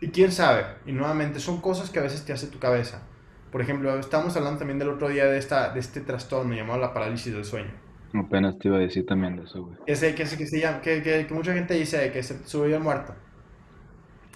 Y 0.00 0.08
quién 0.10 0.32
sabe, 0.32 0.64
y 0.86 0.92
nuevamente 0.92 1.40
son 1.40 1.60
cosas 1.60 1.90
que 1.90 1.98
a 1.98 2.02
veces 2.02 2.24
te 2.24 2.32
hace 2.32 2.46
tu 2.46 2.58
cabeza. 2.58 3.02
Por 3.50 3.60
ejemplo, 3.60 3.98
estamos 3.98 4.36
hablando 4.36 4.58
también 4.58 4.78
del 4.78 4.90
otro 4.90 5.08
día 5.08 5.26
de, 5.26 5.38
esta, 5.38 5.70
de 5.70 5.80
este 5.80 6.00
trastorno 6.00 6.54
llamado 6.54 6.78
la 6.80 6.94
parálisis 6.94 7.32
del 7.32 7.44
sueño. 7.44 7.87
Apenas 8.14 8.58
te 8.58 8.68
iba 8.68 8.78
a 8.78 8.80
decir 8.80 9.04
también 9.04 9.36
de 9.36 9.44
eso, 9.44 9.64
güey. 9.64 9.76
Ese 9.86 10.14
que, 10.14 10.24
que, 10.24 10.46
se 10.46 10.60
llama, 10.60 10.80
que, 10.80 11.02
que, 11.02 11.26
mucha 11.30 11.52
gente 11.52 11.74
dice 11.74 12.10
que 12.10 12.22
se 12.22 12.46
subió 12.46 12.76
el 12.76 12.82
muerto. 12.82 13.14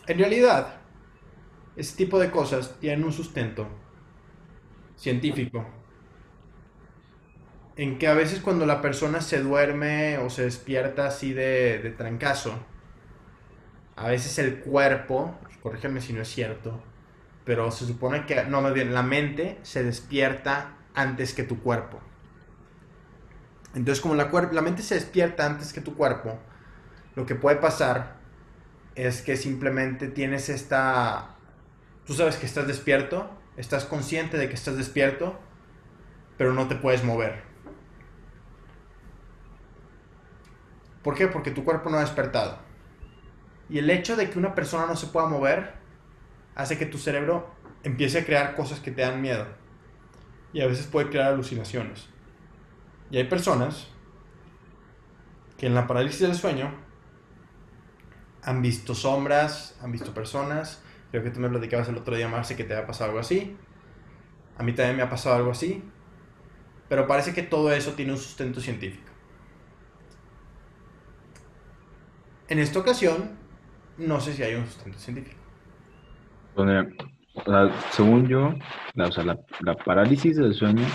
En 0.06 0.18
realidad, 0.18 0.74
ese 1.76 1.96
tipo 1.96 2.18
de 2.18 2.30
cosas 2.30 2.78
tienen 2.80 3.04
un 3.04 3.12
sustento 3.12 3.66
científico. 4.96 5.64
En 7.76 7.98
que 7.98 8.08
a 8.08 8.14
veces 8.14 8.40
cuando 8.40 8.66
la 8.66 8.82
persona 8.82 9.22
se 9.22 9.40
duerme 9.40 10.18
o 10.18 10.28
se 10.28 10.44
despierta 10.44 11.06
así 11.06 11.32
de, 11.32 11.78
de 11.78 11.90
trancazo, 11.90 12.54
a 13.96 14.08
veces 14.08 14.38
el 14.38 14.60
cuerpo, 14.60 15.38
corrígeme 15.62 16.02
si 16.02 16.12
no 16.12 16.20
es 16.20 16.28
cierto, 16.28 16.82
pero 17.44 17.70
se 17.70 17.86
supone 17.86 18.26
que, 18.26 18.44
no, 18.44 18.60
más 18.60 18.74
bien, 18.74 18.92
la 18.92 19.02
mente 19.02 19.58
se 19.62 19.82
despierta 19.82 20.76
antes 20.94 21.32
que 21.32 21.42
tu 21.42 21.60
cuerpo. 21.60 22.00
Entonces, 23.74 24.00
como 24.02 24.14
la, 24.14 24.30
la 24.52 24.62
mente 24.62 24.82
se 24.82 24.94
despierta 24.94 25.46
antes 25.46 25.72
que 25.72 25.80
tu 25.80 25.94
cuerpo, 25.96 26.38
lo 27.14 27.26
que 27.26 27.34
puede 27.34 27.56
pasar 27.56 28.16
es 28.94 29.22
que 29.22 29.36
simplemente 29.36 30.08
tienes 30.08 30.48
esta... 30.48 31.36
Tú 32.06 32.14
sabes 32.14 32.36
que 32.36 32.46
estás 32.46 32.66
despierto, 32.66 33.30
estás 33.56 33.84
consciente 33.84 34.36
de 34.36 34.48
que 34.48 34.54
estás 34.54 34.76
despierto, 34.76 35.38
pero 36.36 36.52
no 36.52 36.68
te 36.68 36.74
puedes 36.74 37.04
mover. 37.04 37.42
¿Por 41.02 41.14
qué? 41.14 41.28
Porque 41.28 41.50
tu 41.50 41.64
cuerpo 41.64 41.90
no 41.90 41.98
ha 41.98 42.00
despertado. 42.00 42.58
Y 43.68 43.78
el 43.78 43.90
hecho 43.90 44.16
de 44.16 44.30
que 44.30 44.38
una 44.38 44.54
persona 44.54 44.86
no 44.86 44.96
se 44.96 45.06
pueda 45.06 45.26
mover 45.26 45.74
hace 46.54 46.78
que 46.78 46.86
tu 46.86 46.98
cerebro 46.98 47.50
empiece 47.82 48.18
a 48.18 48.24
crear 48.24 48.54
cosas 48.54 48.80
que 48.80 48.90
te 48.90 49.02
dan 49.02 49.20
miedo. 49.20 49.46
Y 50.52 50.60
a 50.60 50.66
veces 50.66 50.86
puede 50.86 51.08
crear 51.08 51.32
alucinaciones. 51.32 52.11
Y 53.12 53.18
hay 53.18 53.24
personas 53.24 53.86
que 55.56 55.66
en 55.66 55.74
la 55.74 55.86
parálisis 55.86 56.22
del 56.22 56.34
sueño 56.34 56.74
han 58.42 58.60
visto 58.60 58.96
sombras, 58.96 59.78
han 59.80 59.92
visto 59.92 60.12
personas. 60.12 60.82
Creo 61.12 61.22
que 61.22 61.30
tú 61.30 61.38
me 61.38 61.48
platicabas 61.48 61.88
el 61.88 61.98
otro 61.98 62.16
día, 62.16 62.26
Marce, 62.26 62.56
que 62.56 62.64
te 62.64 62.74
había 62.74 62.88
pasado 62.88 63.10
algo 63.10 63.20
así. 63.20 63.56
A 64.58 64.64
mí 64.64 64.72
también 64.72 64.96
me 64.96 65.04
ha 65.04 65.08
pasado 65.08 65.36
algo 65.36 65.52
así. 65.52 65.84
Pero 66.88 67.06
parece 67.06 67.32
que 67.32 67.44
todo 67.44 67.70
eso 67.70 67.92
tiene 67.92 68.10
un 68.10 68.18
sustento 68.18 68.60
científico. 68.60 69.12
En 72.48 72.58
esta 72.58 72.80
ocasión, 72.80 73.38
no 73.96 74.20
sé 74.20 74.34
si 74.34 74.42
hay 74.42 74.56
un 74.56 74.66
sustento 74.66 74.98
científico 74.98 75.42
según 77.92 78.28
yo, 78.28 78.54
la, 78.94 79.06
o 79.06 79.12
sea, 79.12 79.24
la, 79.24 79.74
parálisis 79.84 80.36
del 80.36 80.54
sueño, 80.54 80.86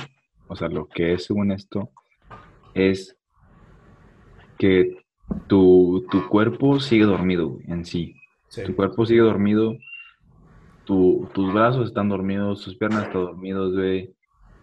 o 0.47 0.55
sea, 0.55 0.68
lo 0.68 0.88
que 0.88 1.13
es 1.13 1.26
según 1.26 1.51
esto, 1.51 1.91
es 2.78 3.17
que 4.57 4.97
tu, 5.47 6.05
cuerpo 6.30 6.80
sigue 6.80 7.05
dormido 7.05 7.57
en 7.67 7.86
sí. 7.86 8.15
Tu 8.65 8.75
cuerpo 8.75 9.05
sigue 9.05 9.21
dormido, 9.21 9.75
tus 10.86 11.53
brazos 11.53 11.88
están 11.88 12.09
dormidos, 12.09 12.63
tus 12.63 12.78
piernas 12.78 13.07
están 13.07 13.21
dormidos, 13.23 13.73
güey. 13.73 14.13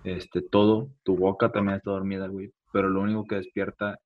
Este, 0.04 0.42
todo, 0.42 0.90
tu 1.02 1.16
boca 1.16 1.50
también 1.50 1.76
está 1.76 1.90
dormida, 1.90 2.26
güey. 2.28 2.52
Pero 2.72 2.88
lo 2.88 3.00
único 3.00 3.26
que 3.26 3.36
despierta 3.36 3.98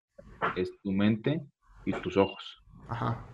es 0.56 0.70
tu 0.82 0.92
mente 0.92 1.42
y 1.84 1.92
tus 1.92 2.16
ojos. 2.16 2.62
Ajá. 2.88 3.26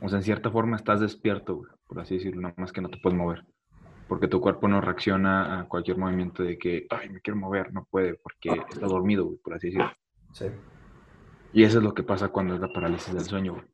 O 0.00 0.08
sea, 0.08 0.18
en 0.18 0.24
cierta 0.24 0.50
forma 0.50 0.76
estás 0.76 1.00
despierto, 1.00 1.56
güey 1.56 1.74
por 1.86 2.00
así 2.00 2.16
decirlo, 2.16 2.42
nada 2.42 2.54
más 2.56 2.72
que 2.72 2.80
no 2.80 2.88
te 2.88 2.98
puedes 2.98 3.16
mover. 3.18 3.44
Porque 4.08 4.28
tu 4.28 4.40
cuerpo 4.40 4.68
no 4.68 4.80
reacciona 4.80 5.60
a 5.60 5.64
cualquier 5.64 5.96
movimiento 5.96 6.42
de 6.42 6.58
que, 6.58 6.86
ay, 6.90 7.08
me 7.08 7.20
quiero 7.20 7.38
mover, 7.38 7.72
no 7.72 7.86
puede, 7.90 8.14
porque 8.14 8.50
está 8.70 8.86
dormido, 8.86 9.34
por 9.42 9.54
así 9.54 9.68
decirlo. 9.68 9.90
Sí. 10.32 10.46
Y 11.54 11.62
eso 11.62 11.78
es 11.78 11.84
lo 11.84 11.94
que 11.94 12.02
pasa 12.02 12.28
cuando 12.28 12.54
es 12.54 12.60
la 12.60 12.72
parálisis 12.72 13.14
del 13.14 13.24
sueño, 13.24 13.54
güey. 13.54 13.64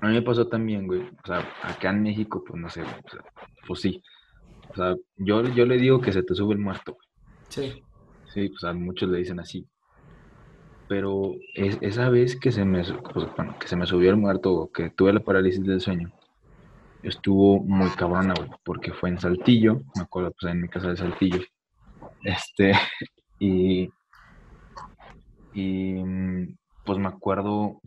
A 0.00 0.08
mí 0.08 0.14
me 0.14 0.22
pasó 0.22 0.48
también, 0.48 0.86
güey. 0.88 1.02
O 1.02 1.26
sea, 1.26 1.46
acá 1.62 1.90
en 1.90 2.02
México, 2.02 2.42
pues 2.44 2.60
no 2.60 2.68
sé, 2.68 2.82
pues 3.66 3.80
sí. 3.80 4.02
O 4.70 4.74
sea, 4.74 4.96
yo, 5.16 5.42
yo 5.42 5.64
le 5.64 5.76
digo 5.76 6.00
que 6.00 6.12
se 6.12 6.22
te 6.22 6.34
sube 6.34 6.54
el 6.54 6.58
muerto, 6.58 6.94
güey. 6.94 7.08
Sí. 7.48 7.82
Sí, 8.32 8.48
pues 8.48 8.64
a 8.64 8.72
muchos 8.72 9.08
le 9.10 9.18
dicen 9.18 9.38
así. 9.38 9.66
Pero 10.88 11.34
esa 11.54 12.08
vez 12.08 12.34
que 12.34 12.50
se 12.50 12.64
me, 12.64 12.82
pues, 12.82 13.26
bueno, 13.36 13.56
que 13.60 13.68
se 13.68 13.76
me 13.76 13.86
subió 13.86 14.10
el 14.10 14.16
muerto, 14.16 14.70
que 14.74 14.90
tuve 14.90 15.12
la 15.12 15.20
parálisis 15.20 15.62
del 15.62 15.80
sueño, 15.80 16.10
estuvo 17.02 17.60
muy 17.60 17.90
cabrona, 17.90 18.34
porque 18.64 18.92
fue 18.92 19.10
en 19.10 19.18
Saltillo, 19.18 19.82
me 19.96 20.02
acuerdo, 20.02 20.32
pues 20.38 20.52
en 20.52 20.62
mi 20.62 20.68
casa 20.68 20.88
de 20.88 20.96
Saltillo. 20.96 21.40
Este, 22.22 22.72
y, 23.38 23.88
y 25.52 26.04
pues 26.84 26.98
me 26.98 27.08
acuerdo 27.08 27.80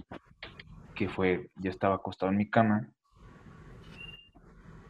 que 0.93 1.09
fue, 1.09 1.49
ya 1.55 1.69
estaba 1.69 1.95
acostado 1.95 2.31
en 2.31 2.37
mi 2.37 2.49
cama 2.49 2.89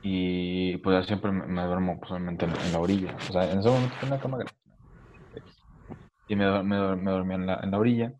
y 0.01 0.77
pues 0.77 1.05
siempre 1.07 1.31
me, 1.31 1.63
duermo 1.63 1.99
solamente 2.07 2.47
pues, 2.47 2.63
en, 2.65 2.73
la 2.73 2.79
orilla, 2.79 3.15
o 3.15 3.31
sea, 3.31 3.51
en 3.51 3.59
ese 3.59 3.69
momento 3.69 3.95
tenía 3.99 4.15
una 4.15 4.21
cama 4.21 4.37
grande. 4.37 4.53
Y 6.27 6.35
me, 6.35 6.63
me, 6.63 6.95
me 6.95 7.11
dormía 7.11 7.35
en 7.35 7.45
la, 7.45 7.59
en 7.63 7.71
la 7.71 7.79
orilla 7.79 8.13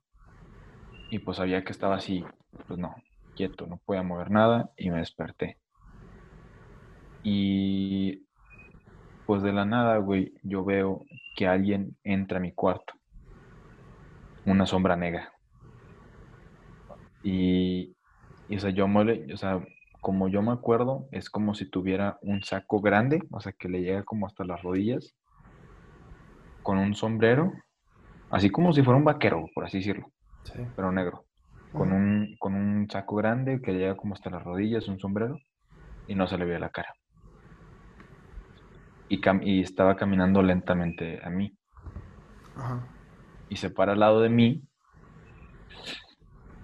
y 1.10 1.20
pues 1.20 1.38
sabía 1.38 1.64
que 1.64 1.72
estaba 1.72 1.96
así, 1.96 2.24
pues 2.68 2.80
no, 2.80 2.96
quieto, 3.36 3.68
no 3.68 3.78
podía 3.78 4.02
mover 4.02 4.32
nada 4.32 4.72
y 4.78 4.90
me 4.90 4.98
desperté. 4.98 5.58
Y 7.28 8.24
pues 9.26 9.42
de 9.42 9.52
la 9.52 9.66
nada, 9.66 9.98
güey, 9.98 10.32
yo 10.44 10.64
veo 10.64 11.06
que 11.36 11.48
alguien 11.48 11.98
entra 12.04 12.38
a 12.38 12.42
mi 12.42 12.52
cuarto. 12.52 12.94
Una 14.46 14.68
sombra 14.68 14.96
negra. 14.96 15.34
Y, 17.24 17.96
y 18.48 18.58
o 18.58 18.60
sea, 18.60 18.70
yo 18.70 18.88
mole, 18.88 19.34
o 19.34 19.38
sea, 19.38 19.60
como 20.02 20.28
yo 20.28 20.44
me 20.44 20.52
acuerdo, 20.52 21.08
es 21.12 21.32
como 21.32 21.56
si 21.56 21.68
tuviera 21.68 22.20
un 22.22 22.44
saco 22.44 22.80
grande, 22.80 23.24
o 23.32 23.42
sea, 23.42 23.54
que 23.54 23.70
le 23.70 23.82
llega 23.82 24.04
como 24.04 24.28
hasta 24.28 24.44
las 24.44 24.62
rodillas, 24.62 25.16
con 26.62 26.78
un 26.78 26.94
sombrero, 26.94 27.52
así 28.30 28.52
como 28.52 28.72
si 28.72 28.84
fuera 28.84 29.00
un 29.00 29.04
vaquero, 29.04 29.50
por 29.56 29.66
así 29.66 29.80
decirlo, 29.80 30.12
pero 30.76 30.92
negro. 30.92 31.26
con 31.72 31.92
un, 31.92 32.36
con 32.38 32.54
un 32.54 32.88
saco 32.88 33.16
grande 33.16 33.60
que 33.64 33.74
llega 33.74 33.98
como 33.98 34.14
hasta 34.14 34.30
las 34.30 34.44
rodillas, 34.44 34.88
un 34.88 35.00
sombrero, 35.00 35.40
y 36.08 36.14
no 36.14 36.28
se 36.28 36.38
le 36.38 36.46
veía 36.46 36.60
la 36.60 36.70
cara. 36.70 36.94
Y, 39.08 39.22
cam- 39.22 39.42
y 39.44 39.62
estaba 39.62 39.96
caminando 39.96 40.42
lentamente 40.42 41.20
a 41.24 41.30
mí. 41.30 41.56
Ajá. 42.56 42.88
Y 43.50 43.58
se 43.58 43.70
para 43.70 43.94
al 43.94 44.00
lado 44.00 44.22
de 44.22 44.30
mí. 44.30 44.64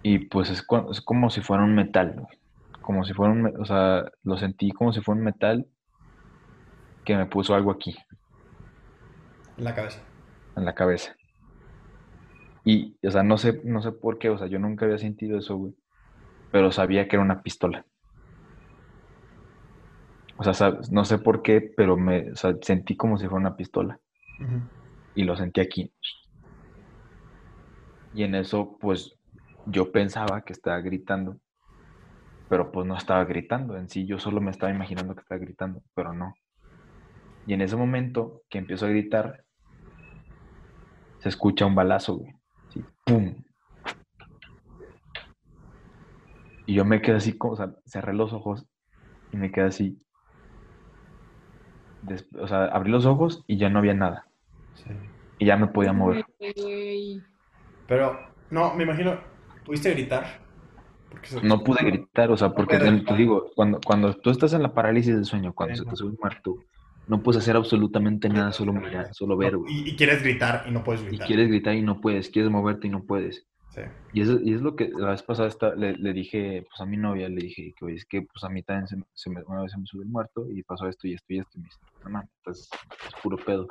Y 0.03 0.19
pues 0.27 0.49
es, 0.49 0.63
como 0.63 1.29
si 1.29 1.41
fuera 1.41 1.63
un 1.63 1.75
metal, 1.75 2.13
güey. 2.17 2.39
Como 2.81 3.05
si 3.05 3.13
fuera 3.13 3.31
un, 3.33 3.61
o 3.61 3.65
sea, 3.65 4.05
lo 4.23 4.37
sentí 4.37 4.71
como 4.71 4.91
si 4.91 5.01
fuera 5.01 5.19
un 5.19 5.25
metal 5.25 5.67
que 7.05 7.15
me 7.15 7.27
puso 7.27 7.53
algo 7.53 7.71
aquí, 7.71 7.95
En 9.57 9.63
la 9.63 9.75
cabeza. 9.75 10.01
en 10.55 10.65
la 10.65 10.73
cabeza. 10.73 11.15
Y, 12.63 12.97
o 13.05 13.11
sea, 13.11 13.21
no 13.23 13.37
sé, 13.37 13.61
no 13.63 13.81
sé 13.81 13.91
por 13.91 14.17
qué, 14.19 14.29
o 14.29 14.37
sea, 14.37 14.47
yo 14.47 14.57
nunca 14.59 14.85
había 14.85 14.97
sentido 14.97 15.37
eso, 15.37 15.55
güey. 15.57 15.75
Pero 16.51 16.71
sabía 16.71 17.07
que 17.07 17.15
era 17.15 17.23
una 17.23 17.41
pistola. 17.43 17.85
O 20.37 20.53
sea, 20.53 20.79
no 20.89 21.05
sé 21.05 21.17
por 21.17 21.41
qué, 21.41 21.61
pero 21.61 21.97
me 21.97 22.31
o 22.31 22.35
sea, 22.35 22.55
sentí 22.61 22.95
como 22.95 23.17
si 23.17 23.27
fuera 23.27 23.41
una 23.41 23.55
pistola. 23.55 23.99
Y 25.13 25.23
lo 25.23 25.35
sentí 25.35 25.61
aquí. 25.61 25.93
Y 28.13 28.23
en 28.23 28.35
eso, 28.35 28.77
pues, 28.79 29.15
yo 29.65 29.91
pensaba 29.91 30.41
que 30.41 30.53
estaba 30.53 30.79
gritando. 30.79 31.37
Pero 32.49 32.71
pues 32.71 32.85
no 32.85 32.97
estaba 32.97 33.23
gritando 33.23 33.77
en 33.77 33.87
sí. 33.87 34.05
Yo 34.05 34.19
solo 34.19 34.41
me 34.41 34.51
estaba 34.51 34.73
imaginando 34.73 35.15
que 35.15 35.21
estaba 35.21 35.39
gritando, 35.39 35.83
pero 35.93 36.13
no. 36.13 36.33
Y 37.47 37.53
en 37.53 37.61
ese 37.61 37.75
momento 37.75 38.41
que 38.49 38.57
empiezo 38.57 38.85
a 38.85 38.89
gritar, 38.89 39.45
se 41.19 41.29
escucha 41.29 41.65
un 41.65 41.75
balazo, 41.75 42.15
güey. 42.17 42.35
¡pum! 43.05 43.35
Y 46.65 46.73
yo 46.73 46.85
me 46.85 47.01
quedé 47.01 47.17
así, 47.17 47.37
como, 47.37 47.53
o 47.53 47.57
sea, 47.57 47.73
cerré 47.85 48.13
los 48.13 48.33
ojos 48.33 48.65
y 49.31 49.37
me 49.37 49.51
quedé 49.51 49.65
así. 49.65 50.01
O 52.39 52.47
sea, 52.47 52.65
abrí 52.65 52.91
los 52.91 53.05
ojos 53.05 53.43
y 53.47 53.57
ya 53.57 53.69
no 53.69 53.79
había 53.79 53.93
nada. 53.93 54.27
Sí. 54.73 54.89
Y 55.39 55.45
ya 55.45 55.57
me 55.57 55.67
podía 55.67 55.93
mover. 55.93 56.25
Pero, 57.87 58.19
no, 58.49 58.73
me 58.75 58.83
imagino, 58.83 59.19
¿pudiste 59.65 59.91
gritar? 59.91 60.41
Porque 61.09 61.27
No 61.43 61.63
pude 61.63 61.83
gritar, 61.83 62.31
o 62.31 62.37
sea, 62.37 62.51
porque 62.53 62.77
puedes 62.77 63.05
te, 63.05 63.15
digo, 63.15 63.51
cuando, 63.55 63.79
cuando 63.85 64.13
tú 64.13 64.29
estás 64.29 64.53
en 64.53 64.63
la 64.63 64.73
parálisis 64.73 65.13
del 65.13 65.25
sueño, 65.25 65.53
cuando 65.53 65.75
se 65.75 65.85
te 65.85 65.95
sube 65.95 66.11
un 66.11 66.17
muerto, 66.21 66.55
no 67.07 67.21
puedes 67.21 67.41
hacer 67.41 67.55
absolutamente 67.57 68.29
nada, 68.29 68.53
solo 68.53 68.71
mirar, 68.71 69.13
solo 69.13 69.35
ver, 69.35 69.57
güey. 69.57 69.73
Y, 69.73 69.89
y 69.89 69.95
quieres 69.95 70.23
gritar 70.23 70.63
y 70.67 70.71
no 70.71 70.83
puedes 70.83 71.01
Y 71.01 71.05
gritar. 71.07 71.27
quieres 71.27 71.49
gritar 71.49 71.75
y 71.75 71.81
no 71.81 71.99
puedes, 71.99 72.29
quieres 72.29 72.49
moverte 72.51 72.87
y 72.87 72.91
no 72.91 73.03
puedes. 73.03 73.45
Sí. 73.73 73.81
Y 74.13 74.21
eso, 74.21 74.37
y 74.43 74.53
es 74.53 74.61
lo 74.61 74.75
que 74.75 74.89
la 74.89 75.11
vez 75.11 75.23
pasada 75.23 75.47
esta- 75.47 75.73
le, 75.75 75.93
le 75.95 76.11
dije, 76.13 76.65
pues 76.69 76.81
a 76.81 76.85
mi 76.85 76.97
novia, 76.97 77.29
le 77.29 77.41
dije 77.41 77.73
que, 77.77 77.85
oye, 77.85 77.95
es 77.95 78.05
que 78.05 78.21
pues 78.21 78.43
a 78.43 78.49
mí 78.49 78.61
también 78.63 78.87
se, 78.87 78.97
me- 78.97 79.05
se 79.13 79.29
me- 79.29 79.43
una 79.43 79.61
vez 79.61 79.71
se 79.71 79.77
me 79.77 79.85
subió 79.85 80.03
el 80.03 80.09
muerto 80.09 80.45
y 80.51 80.61
pasó 80.63 80.87
esto 80.87 81.07
y 81.07 81.13
esto 81.13 81.33
y 81.33 81.39
esto. 81.39 81.51
Y 81.55 81.59
me 81.61 81.65
dice, 81.67 81.79
no 82.09 82.21
es 82.51 82.69
puro 83.23 83.37
pedo. 83.37 83.67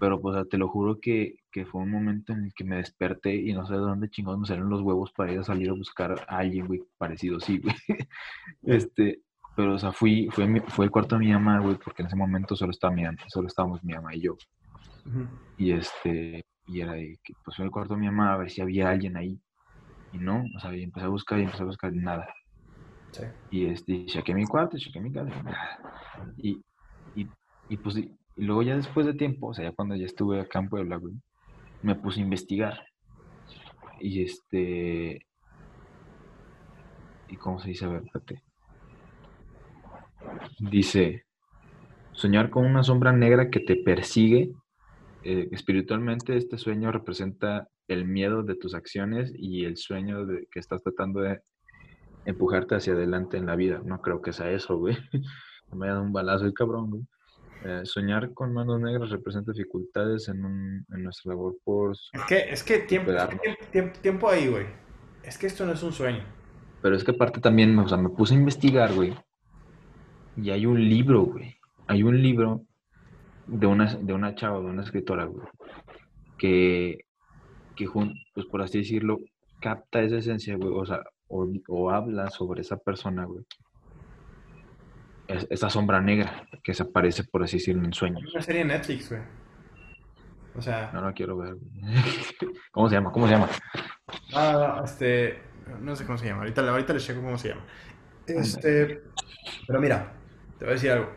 Pero 0.00 0.20
pues 0.20 0.34
o 0.34 0.38
sea, 0.40 0.44
te 0.50 0.58
lo 0.58 0.68
juro 0.68 0.98
que, 1.00 1.36
que 1.52 1.64
fue 1.64 1.82
un 1.82 1.90
momento 1.90 2.32
en 2.32 2.44
el 2.46 2.52
que 2.54 2.64
me 2.64 2.76
desperté 2.76 3.34
y 3.36 3.52
no 3.52 3.64
sé 3.66 3.74
de 3.74 3.78
dónde 3.78 4.10
chingados 4.10 4.40
me 4.40 4.46
salieron 4.46 4.68
los 4.70 4.82
huevos 4.82 5.12
para 5.12 5.32
ir 5.32 5.38
a 5.38 5.44
salir 5.44 5.70
a 5.70 5.74
buscar 5.74 6.12
a 6.28 6.36
alguien, 6.38 6.66
güey, 6.66 6.82
parecido, 6.98 7.38
sí, 7.40 7.58
güey. 7.60 7.74
Este, 8.62 9.20
pero 9.56 9.74
o 9.74 9.78
sea, 9.78 9.92
fui, 9.92 10.28
a 10.36 10.46
mi- 10.46 10.60
fue 10.60 10.86
el 10.86 10.90
cuarto 10.90 11.14
de 11.16 11.20
mi 11.24 11.32
mamá, 11.32 11.60
güey, 11.60 11.76
porque 11.76 12.02
en 12.02 12.08
ese 12.08 12.16
momento 12.16 12.56
solo, 12.56 12.72
estaba 12.72 12.92
mi, 12.92 13.04
solo 13.28 13.46
estábamos 13.46 13.84
mi 13.84 13.94
mamá 13.94 14.14
y 14.16 14.20
yo. 14.22 14.32
Ujú. 15.06 15.28
Y 15.58 15.70
este, 15.70 16.44
y 16.66 16.80
era 16.80 16.92
de 16.92 17.18
que 17.22 17.34
pues 17.44 17.56
fue 17.56 17.64
al 17.64 17.70
cuarto 17.70 17.94
de 17.94 18.00
mi 18.00 18.06
mamá 18.06 18.32
a 18.32 18.36
ver 18.36 18.50
si 18.50 18.60
había 18.60 18.90
alguien 18.90 19.16
ahí. 19.16 19.38
Y 20.12 20.18
no, 20.18 20.44
o 20.56 20.60
sea, 20.60 20.74
y 20.74 20.82
empecé 20.82 21.06
a 21.06 21.10
buscar 21.10 21.38
y 21.38 21.42
empecé 21.42 21.62
a 21.62 21.66
buscar 21.66 21.92
nada. 21.92 22.26
Sí. 23.10 23.24
Y 23.50 23.66
este, 23.66 23.92
y 23.92 24.06
chequé 24.06 24.34
mi 24.34 24.44
cuarto, 24.44 24.78
chequé 24.78 25.00
mi 25.00 25.12
casa, 25.12 25.30
y. 26.36 26.62
Y, 27.16 27.28
y, 27.68 27.76
pues, 27.76 27.96
y, 27.96 28.10
y 28.36 28.44
luego 28.44 28.62
ya 28.62 28.76
después 28.76 29.06
de 29.06 29.14
tiempo, 29.14 29.48
o 29.48 29.54
sea, 29.54 29.66
ya 29.66 29.72
cuando 29.72 29.94
ya 29.94 30.04
estuve 30.04 30.40
acá 30.40 30.58
en 30.58 30.68
Puebla, 30.68 30.96
güey, 30.96 31.14
me 31.82 31.94
puse 31.94 32.20
a 32.20 32.24
investigar. 32.24 32.86
Y 34.00 34.22
este, 34.22 35.24
¿y 37.28 37.36
cómo 37.36 37.60
se 37.60 37.68
dice? 37.68 37.84
A 37.84 37.88
ver, 37.88 38.02
espérate. 38.04 38.42
Dice, 40.58 41.24
soñar 42.12 42.50
con 42.50 42.64
una 42.66 42.82
sombra 42.82 43.12
negra 43.12 43.50
que 43.50 43.60
te 43.60 43.76
persigue 43.76 44.52
eh, 45.24 45.48
espiritualmente 45.52 46.36
este 46.36 46.58
sueño 46.58 46.92
representa 46.92 47.68
el 47.88 48.04
miedo 48.06 48.42
de 48.42 48.54
tus 48.56 48.74
acciones 48.74 49.32
y 49.36 49.64
el 49.64 49.76
sueño 49.76 50.26
de 50.26 50.46
que 50.50 50.60
estás 50.60 50.82
tratando 50.82 51.20
de 51.20 51.40
empujarte 52.26 52.74
hacia 52.76 52.92
adelante 52.94 53.36
en 53.36 53.46
la 53.46 53.56
vida. 53.56 53.82
No 53.84 54.00
creo 54.00 54.22
que 54.22 54.32
sea 54.32 54.50
eso, 54.50 54.76
güey. 54.78 54.96
Me 55.72 55.86
ha 55.88 55.92
dado 55.92 56.02
un 56.02 56.12
balazo 56.12 56.44
el 56.46 56.54
cabrón, 56.54 56.90
güey. 56.90 57.02
Eh, 57.64 57.80
soñar 57.84 58.32
con 58.34 58.52
manos 58.52 58.78
negras 58.80 59.08
representa 59.10 59.52
dificultades 59.52 60.28
en, 60.28 60.44
un- 60.44 60.86
en 60.94 61.02
nuestra 61.02 61.30
labor 61.30 61.56
por... 61.64 61.92
Es 61.92 62.10
que, 62.28 62.38
es 62.50 62.62
que 62.62 62.78
tiempo, 62.80 63.10
es 63.10 63.24
que 63.26 63.66
tiempo- 63.72 63.98
tiempo 64.00 64.28
ahí, 64.28 64.48
güey. 64.48 64.66
Es 65.22 65.38
que 65.38 65.46
esto 65.46 65.64
no 65.64 65.72
es 65.72 65.82
un 65.82 65.92
sueño. 65.92 66.22
Pero 66.82 66.94
es 66.94 67.02
que 67.02 67.12
aparte 67.12 67.40
también, 67.40 67.78
o 67.78 67.88
sea, 67.88 67.96
me 67.96 68.10
puse 68.10 68.34
a 68.34 68.38
investigar, 68.38 68.92
güey. 68.92 69.14
Y 70.36 70.50
hay 70.50 70.66
un 70.66 70.78
libro, 70.88 71.22
güey. 71.22 71.56
Hay 71.86 72.02
un 72.02 72.20
libro 72.22 72.62
de 73.46 73.66
una, 73.66 73.94
de 73.94 74.12
una 74.12 74.34
chava, 74.34 74.58
de 74.60 74.66
una 74.66 74.82
escritora, 74.82 75.24
güey. 75.24 75.46
Que, 76.38 77.04
que 77.76 77.88
pues 78.34 78.46
por 78.46 78.62
así 78.62 78.78
decirlo, 78.78 79.18
capta 79.60 80.00
esa 80.02 80.16
esencia, 80.18 80.56
güey. 80.56 80.72
O 80.74 80.84
sea, 80.84 81.00
o, 81.28 81.48
o 81.68 81.90
habla 81.90 82.28
sobre 82.30 82.60
esa 82.62 82.76
persona, 82.76 83.24
güey. 83.24 83.44
Es- 85.26 85.46
esa 85.50 85.70
sombra 85.70 86.00
negra 86.00 86.46
que 86.62 86.74
se 86.74 86.82
aparece, 86.82 87.24
por 87.24 87.42
así 87.42 87.56
decirlo, 87.56 87.84
en 87.84 87.92
sueños. 87.92 88.22
una 88.32 88.42
serie 88.42 88.60
en 88.62 88.68
Netflix, 88.68 89.08
güey. 89.10 89.22
O 90.56 90.62
sea, 90.62 90.90
No 90.92 91.00
la 91.00 91.12
quiero 91.12 91.36
ver. 91.36 91.56
¿Cómo 92.72 92.88
se 92.88 92.94
llama? 92.94 93.10
¿Cómo 93.10 93.26
se 93.26 93.32
llama? 93.32 93.48
ah, 94.34 94.82
este, 94.84 95.40
no 95.80 95.96
sé 95.96 96.04
cómo 96.06 96.18
se 96.18 96.26
llama. 96.26 96.40
Ahorita, 96.42 96.68
ahorita 96.68 96.92
les 96.92 97.04
checo 97.04 97.22
cómo 97.22 97.38
se 97.38 97.48
llama. 97.48 97.64
Este, 98.26 99.02
pero 99.66 99.80
mira, 99.80 100.12
te 100.58 100.64
voy 100.64 100.72
a 100.72 100.74
decir 100.74 100.90
algo. 100.92 101.10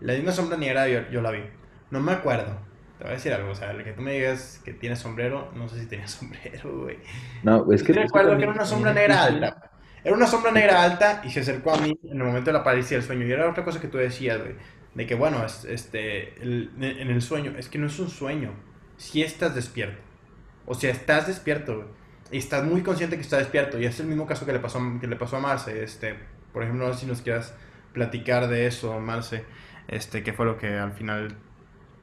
La 0.00 0.12
de 0.14 0.20
una 0.20 0.32
sombra 0.32 0.56
negra 0.56 0.88
yo, 0.88 1.08
yo 1.10 1.20
la 1.22 1.30
vi. 1.30 1.42
No 1.90 2.00
me 2.00 2.12
acuerdo. 2.12 2.58
Te 2.98 3.04
voy 3.04 3.12
a 3.12 3.16
decir 3.16 3.32
algo. 3.32 3.50
O 3.50 3.54
sea, 3.54 3.70
el 3.72 3.84
que 3.84 3.92
tú 3.92 4.02
me 4.02 4.12
digas 4.14 4.60
que 4.64 4.74
tiene 4.74 4.96
sombrero, 4.96 5.52
no 5.54 5.68
sé 5.68 5.80
si 5.80 5.86
tenía 5.86 6.08
sombrero, 6.08 6.82
güey. 6.82 6.98
No, 7.42 7.70
es 7.72 7.82
que... 7.82 7.92
Yo 7.92 8.00
es 8.00 8.06
recuerdo 8.06 8.36
que 8.36 8.42
era 8.44 8.52
una 8.52 8.64
sombra 8.64 8.92
negra 8.92 9.24
alta. 9.24 9.70
Era 10.04 10.14
una 10.16 10.26
sombra 10.26 10.52
negra 10.52 10.82
alta 10.82 11.22
y 11.24 11.30
se 11.30 11.40
acercó 11.40 11.72
a 11.72 11.78
mí 11.78 11.98
en 12.04 12.18
el 12.18 12.24
momento 12.24 12.50
de 12.50 12.58
la 12.58 12.64
parálisis 12.64 12.90
del 12.92 13.02
sueño. 13.02 13.26
Y 13.26 13.32
era 13.32 13.48
otra 13.48 13.64
cosa 13.64 13.80
que 13.80 13.88
tú 13.88 13.98
decías, 13.98 14.38
güey. 14.40 14.54
De 14.94 15.06
que, 15.06 15.14
bueno, 15.14 15.44
es- 15.44 15.64
este, 15.64 16.40
el- 16.42 16.70
en 16.80 17.10
el 17.10 17.22
sueño, 17.22 17.54
es 17.58 17.68
que 17.68 17.78
no 17.78 17.86
es 17.86 17.98
un 17.98 18.10
sueño. 18.10 18.52
Si 18.96 19.22
estás 19.22 19.54
despierto. 19.54 20.00
O 20.66 20.74
sea, 20.74 20.90
estás 20.90 21.26
despierto, 21.26 21.76
güey. 21.76 21.88
Y 22.30 22.38
estás 22.38 22.64
muy 22.64 22.82
consciente 22.82 23.16
que 23.16 23.22
estás 23.22 23.40
despierto. 23.40 23.78
Y 23.78 23.86
es 23.86 23.98
el 24.00 24.06
mismo 24.06 24.26
caso 24.26 24.46
que 24.46 24.52
le 24.52 24.60
pasó, 24.60 24.80
que 25.00 25.06
le 25.06 25.16
pasó 25.16 25.36
a 25.36 25.40
Marce. 25.40 25.82
Este, 25.82 26.14
por 26.52 26.62
ejemplo, 26.62 26.86
no 26.86 26.94
sé 26.94 27.00
si 27.00 27.06
nos 27.06 27.22
quieras 27.22 27.54
platicar 27.92 28.48
de 28.48 28.66
eso, 28.66 28.98
Marce. 29.00 29.44
Este, 29.88 30.22
qué 30.22 30.32
fue 30.32 30.46
lo 30.46 30.58
que 30.58 30.78
al 30.78 30.92
final 30.92 31.34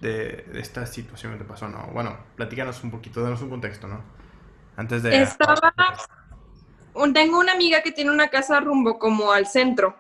de, 0.02 0.44
de 0.52 0.60
esta 0.60 0.86
situación 0.86 1.34
que 1.34 1.40
te 1.40 1.46
pasó, 1.46 1.70
¿no? 1.70 1.88
Bueno, 1.94 2.18
platícanos 2.36 2.84
un 2.84 2.92
poquito, 2.92 3.22
danos 3.22 3.42
un 3.42 3.50
contexto, 3.50 3.88
¿no? 3.88 4.02
Antes 4.76 5.04
de... 5.04 5.22
Estaba. 5.22 5.74
un- 6.94 7.14
Tengo 7.14 7.40
una 7.40 7.54
amiga 7.54 7.82
que 7.82 7.92
tiene 7.92 8.12
una 8.12 8.30
casa 8.30 8.60
rumbo 8.60 8.98
como 9.00 9.32
al 9.32 9.46
centro. 9.48 9.96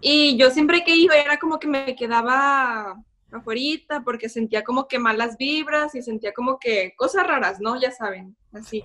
Y 0.00 0.36
yo 0.36 0.50
siempre 0.50 0.82
que 0.84 0.96
iba 0.96 1.14
era 1.16 1.38
como 1.38 1.58
que 1.58 1.68
me 1.68 1.94
quedaba 1.94 2.96
afuera 3.30 4.02
porque 4.04 4.28
sentía 4.28 4.64
como 4.64 4.88
que 4.88 4.98
malas 4.98 5.36
vibras 5.38 5.94
y 5.94 6.02
sentía 6.02 6.32
como 6.32 6.58
que 6.58 6.94
cosas 6.96 7.26
raras, 7.26 7.60
¿no? 7.60 7.80
Ya 7.80 7.92
saben, 7.92 8.36
así. 8.52 8.84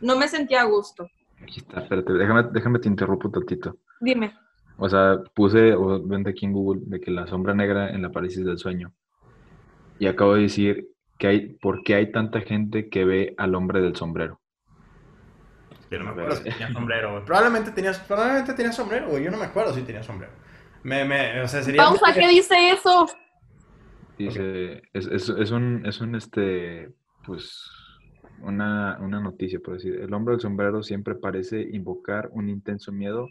No 0.00 0.16
me 0.16 0.26
sentía 0.28 0.62
a 0.62 0.64
gusto. 0.64 1.08
Aquí 1.42 1.60
está, 1.60 1.80
espérate, 1.80 2.12
déjame, 2.14 2.44
déjame 2.52 2.78
te 2.78 2.88
interrumpo 2.88 3.30
tantito. 3.30 3.76
Dime. 4.00 4.32
O 4.76 4.88
sea, 4.88 5.18
puse, 5.34 5.74
o 5.74 6.02
vente 6.02 6.30
aquí 6.30 6.46
en 6.46 6.52
Google, 6.52 6.82
de 6.86 7.00
que 7.00 7.10
la 7.10 7.26
sombra 7.26 7.54
negra 7.54 7.90
en 7.90 8.02
la 8.02 8.10
parálisis 8.10 8.44
del 8.44 8.58
sueño. 8.58 8.92
Y 9.98 10.06
acabo 10.06 10.34
de 10.34 10.42
decir 10.42 10.88
que 11.18 11.26
hay, 11.28 11.40
¿por 11.54 11.82
qué 11.84 11.94
hay 11.94 12.10
tanta 12.10 12.40
gente 12.40 12.88
que 12.88 13.04
ve 13.04 13.34
al 13.38 13.54
hombre 13.54 13.80
del 13.80 13.94
sombrero? 13.94 14.40
Yo 15.90 15.98
no 16.00 16.06
me 16.06 16.10
acuerdo 16.10 16.36
si 16.36 16.42
tenía 16.42 16.72
sombrero, 16.72 17.12
güey. 17.12 17.24
Probablemente 17.24 17.70
tenías, 17.70 18.00
probablemente 18.00 18.54
tenía 18.54 18.72
sombrero, 18.72 19.08
güey. 19.10 19.22
Yo 19.22 19.30
no 19.30 19.36
me 19.36 19.44
acuerdo 19.44 19.72
si 19.74 19.82
tenía 19.82 20.02
sombrero. 20.02 20.32
Me, 20.82 21.04
me, 21.04 21.40
o 21.40 21.46
sea, 21.46 21.62
sería... 21.62 21.84
Pausa, 21.84 22.12
¿qué 22.12 22.28
dice 22.28 22.70
eso? 22.70 23.06
Dice, 24.18 24.82
es, 24.92 25.06
es, 25.06 25.28
es 25.28 25.50
un, 25.52 25.86
es 25.86 26.00
un, 26.00 26.16
este, 26.16 26.92
pues, 27.24 27.70
una, 28.42 28.98
una 29.00 29.20
noticia, 29.20 29.60
por 29.60 29.74
decir. 29.74 30.00
El 30.00 30.12
hombre 30.12 30.32
del 30.32 30.40
sombrero 30.40 30.82
siempre 30.82 31.14
parece 31.14 31.62
invocar 31.62 32.28
un 32.32 32.48
intenso 32.48 32.90
miedo 32.90 33.28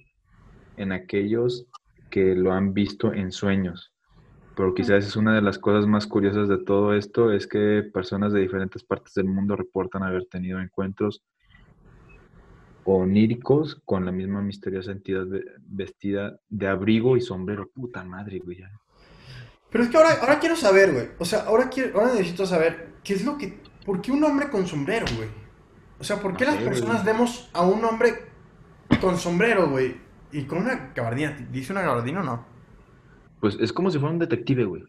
en 0.78 0.92
aquellos 0.92 1.66
que 2.10 2.36
lo 2.36 2.54
han 2.54 2.74
visto 2.74 3.14
en 3.14 3.32
sueños. 3.32 3.92
Pero 4.56 4.74
quizás 4.76 5.06
es 5.06 5.16
una 5.16 5.34
de 5.34 5.42
las 5.42 5.58
cosas 5.58 5.88
más 5.88 6.06
curiosas 6.06 6.48
de 6.48 6.60
todo 6.60 6.94
esto, 6.94 7.32
es 7.34 7.48
que 7.48 7.82
personas 7.92 8.34
de 8.34 8.42
diferentes 8.42 8.84
partes 8.84 9.14
del 9.16 9.26
mundo 9.26 9.56
reportan 9.56 10.04
haber 10.04 10.26
tenido 10.26 10.60
encuentros 10.60 11.24
oníricos 12.86 13.82
con 13.86 14.06
la 14.06 14.12
misma 14.12 14.42
misteriosa 14.42 14.92
entidad 14.92 15.26
ve- 15.26 15.46
vestida 15.60 16.38
de 16.50 16.68
abrigo 16.68 17.16
y 17.18 17.22
sombrero. 17.22 17.70
Puta 17.74 18.04
madre, 18.04 18.40
güey. 18.40 18.64
Pero 19.72 19.84
es 19.86 19.90
que 19.90 19.98
ahora, 19.98 20.10
ahora 20.22 20.40
quiero 20.40 20.56
saber, 20.56 20.92
güey. 20.94 21.08
O 21.18 21.26
sea, 21.26 21.44
ahora, 21.46 21.70
quiero, 21.70 21.98
ahora 22.00 22.12
necesito 22.14 22.46
saber 22.46 22.94
qué 23.04 23.14
es 23.14 23.26
lo 23.26 23.38
que... 23.38 23.60
¿Por 23.86 24.02
qué 24.02 24.12
un 24.12 24.24
hombre 24.24 24.50
con 24.50 24.68
sombrero, 24.68 25.06
güey? 25.16 25.30
O 26.00 26.04
sea, 26.04 26.22
¿por 26.22 26.38
qué 26.38 26.46
No 26.46 26.52
las 26.52 26.60
sé, 26.60 26.66
güey. 26.66 26.80
personas 26.80 27.04
vemos 27.06 27.50
a 27.54 27.66
un 27.66 27.84
hombre 27.84 28.14
con 29.02 29.18
sombrero, 29.18 29.70
güey? 29.70 29.96
Y 30.34 30.44
con 30.46 30.60
una 30.60 30.92
gabardina. 30.96 31.38
¿Dice 31.52 31.72
una 31.72 31.82
gabardina 31.84 32.22
o 32.22 32.24
no? 32.24 32.46
Pues 33.40 33.58
es 33.60 33.72
como 33.72 33.90
si 33.92 34.00
fuera 34.00 34.14
un 34.14 34.20
detective, 34.20 34.66
güey. 34.66 34.84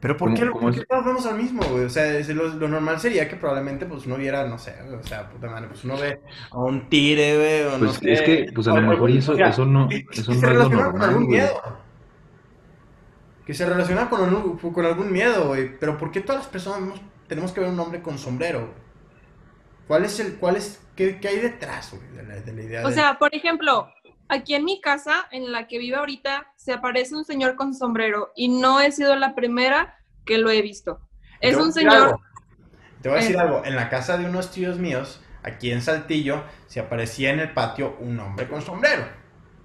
Pero 0.00 0.16
¿por 0.16 0.28
¿Cómo- 0.28 0.40
qué, 0.40 0.48
cómo 0.50 0.60
por 0.62 0.74
qué 0.74 0.84
todos 0.86 1.04
vemos 1.04 1.26
al 1.26 1.36
mismo, 1.36 1.62
güey? 1.62 1.84
O 1.84 1.90
sea, 1.90 2.18
lo, 2.32 2.48
lo 2.48 2.68
normal 2.68 2.98
sería 3.00 3.28
que 3.28 3.36
probablemente 3.36 3.84
pues 3.84 4.06
uno 4.06 4.16
viera, 4.16 4.46
no 4.46 4.56
sé, 4.58 4.74
o 4.82 5.02
sea, 5.06 5.28
puta 5.28 5.46
madre, 5.50 5.68
pues 5.68 5.84
uno 5.84 5.98
ve 5.98 6.20
a 6.50 6.58
un 6.58 6.88
tigre, 6.88 7.36
güey, 7.36 7.62
o 7.74 7.78
no 7.78 7.86
Pues 7.86 7.98
sé. 7.98 8.12
es 8.12 8.22
que, 8.22 8.50
pues 8.54 8.66
a 8.68 8.74
lo 8.80 8.88
mejor 8.88 9.10
eso, 9.10 9.34
eso 9.36 9.66
no, 9.66 9.88
que- 9.88 10.06
eso 10.10 10.32
no 10.32 10.40
se 10.40 10.40
es 10.40 10.42
lo 10.42 10.48
relaciona 10.48 10.82
con 10.84 10.92
normal, 10.92 11.08
algún 11.10 11.26
güey. 11.26 11.38
miedo. 11.40 11.62
Que 13.44 13.54
se 13.54 13.66
relaciona 13.66 14.08
con, 14.08 14.22
algún- 14.22 14.58
con 14.72 14.84
algún 14.86 15.12
miedo, 15.12 15.48
güey. 15.48 15.76
Pero 15.78 15.98
¿por 15.98 16.10
qué 16.10 16.20
todas 16.20 16.42
las 16.42 16.48
personas 16.48 16.80
vemos- 16.80 17.00
tenemos 17.26 17.52
que 17.52 17.60
ver 17.60 17.68
un 17.70 17.80
hombre 17.80 18.00
con 18.00 18.16
sombrero, 18.18 18.60
güey? 18.60 18.72
¿Cuál 19.86 20.04
es 20.04 20.20
el, 20.20 20.34
cuál 20.36 20.56
es, 20.56 20.80
qué, 20.94 21.18
qué 21.20 21.28
hay 21.28 21.40
detrás, 21.40 21.92
güey, 21.92 22.08
de 22.16 22.22
la, 22.22 22.40
de 22.40 22.52
la 22.54 22.62
idea 22.62 22.84
O 22.86 22.88
de- 22.88 22.94
sea, 22.94 23.18
por 23.18 23.34
ejemplo, 23.34 23.88
aquí 24.30 24.54
en 24.54 24.64
mi 24.64 24.80
casa, 24.80 25.26
en 25.30 25.52
la 25.52 25.66
que 25.66 25.78
vivo 25.78 25.98
ahorita, 25.98 26.52
se 26.56 26.72
aparece 26.72 27.14
un 27.14 27.24
señor 27.24 27.56
con 27.56 27.74
sombrero 27.74 28.32
y 28.34 28.48
no 28.48 28.80
he 28.80 28.92
sido 28.92 29.14
la 29.16 29.34
primera 29.34 29.98
que 30.24 30.38
lo 30.38 30.50
he 30.50 30.62
visto. 30.62 31.00
Es 31.40 31.56
un 31.56 31.72
señor, 31.72 31.94
algo. 31.94 32.20
Te 33.02 33.08
voy 33.08 33.18
a 33.18 33.20
decir 33.20 33.36
Eh. 33.36 33.40
algo. 33.40 33.62
En 33.64 33.76
la 33.76 33.88
casa 33.88 34.16
de 34.18 34.26
unos 34.26 34.50
tíos 34.50 34.78
míos, 34.78 35.20
aquí 35.42 35.70
en 35.72 35.82
Saltillo, 35.82 36.42
se 36.66 36.80
aparecía 36.80 37.30
en 37.30 37.40
el 37.40 37.52
patio 37.52 37.96
un 38.00 38.18
hombre 38.20 38.46
con 38.48 38.62
sombrero. 38.62 39.04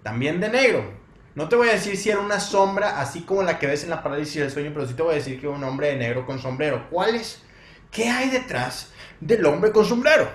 También 0.04 0.40
de 0.40 0.50
negro. 0.50 1.06
No 1.36 1.50
te 1.50 1.58
voy 1.58 1.68
a 1.68 1.74
decir 1.74 1.98
si 1.98 2.10
era 2.10 2.20
una 2.20 2.40
sombra 2.40 3.00
así 3.02 3.24
como 3.24 3.44
la 3.44 3.60
que 3.60 3.68
ves 3.68 3.84
en 3.84 3.90
la 3.90 4.02
parálisis 4.02 4.42
del 4.42 4.52
sueño, 4.52 4.72
pero 4.74 4.88
sí 4.88 4.94
te 4.94 5.02
voy 5.04 5.12
a 5.14 5.16
decir 5.16 5.40
que 5.40 5.48
era 5.48 5.56
un 5.56 5.64
hombre 5.66 5.88
de 5.88 5.98
negro 5.98 6.26
con 6.26 6.40
sombrero. 6.40 6.88
¿Cuál 6.90 7.16
es? 7.16 7.44
¿Qué 7.92 8.08
hay 8.10 8.30
detrás 8.30 8.94
del 9.20 9.46
hombre 9.46 9.72
con 9.74 9.84
sombrero? 9.86 10.30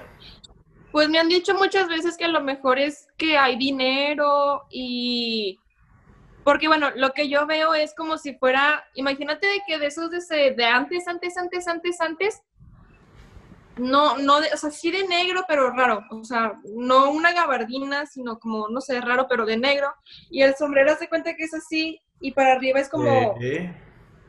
Pues 0.93 1.09
me 1.09 1.19
han 1.19 1.29
dicho 1.29 1.55
muchas 1.55 1.89
veces 1.89 2.17
que 2.17 2.25
a 2.25 2.29
lo 2.29 2.41
mejor 2.41 2.79
es 2.79 3.09
que 3.17 3.37
hay 3.39 3.57
dinero 3.57 4.63
y... 4.71 5.59
Porque 6.45 6.69
bueno, 6.69 6.89
lo 6.97 7.11
que 7.13 7.29
yo 7.29 7.47
veo 7.47 7.75
es 7.75 7.95
como 7.95 8.17
si 8.17 8.35
fuera, 8.35 8.83
imagínate 8.95 9.47
de 9.47 9.61
que 9.67 9.79
de 9.79 9.87
esos 9.87 10.11
de, 10.11 10.19
ese- 10.19 10.55
de 10.57 10.65
antes, 10.65 11.07
antes, 11.07 11.37
antes, 11.37 11.69
antes, 11.69 12.01
antes, 12.01 12.43
no, 13.77 14.19
no, 14.19 14.41
de, 14.41 14.49
o 14.53 14.57
sea, 14.57 14.71
sí 14.71 14.91
de 14.91 15.07
negro, 15.07 15.45
pero 15.49 15.71
raro, 15.71 16.03
o 16.11 16.25
sea, 16.25 16.55
no 16.77 17.11
una 17.11 17.33
gabardina, 17.33 18.05
sino 18.07 18.39
como, 18.39 18.69
no 18.69 18.81
sé, 18.81 19.01
raro, 19.01 19.27
pero 19.29 19.47
de 19.47 19.57
negro, 19.57 19.89
y 20.31 20.43
el 20.43 20.55
sombrero 20.55 20.97
se 20.97 21.09
cuenta 21.09 21.35
que 21.35 21.45
es 21.45 21.55
así, 21.55 22.01
y 22.21 22.33
para 22.33 22.53
arriba 22.55 22.81
es 22.81 22.89
como, 22.89 23.37
Eh, 23.41 23.75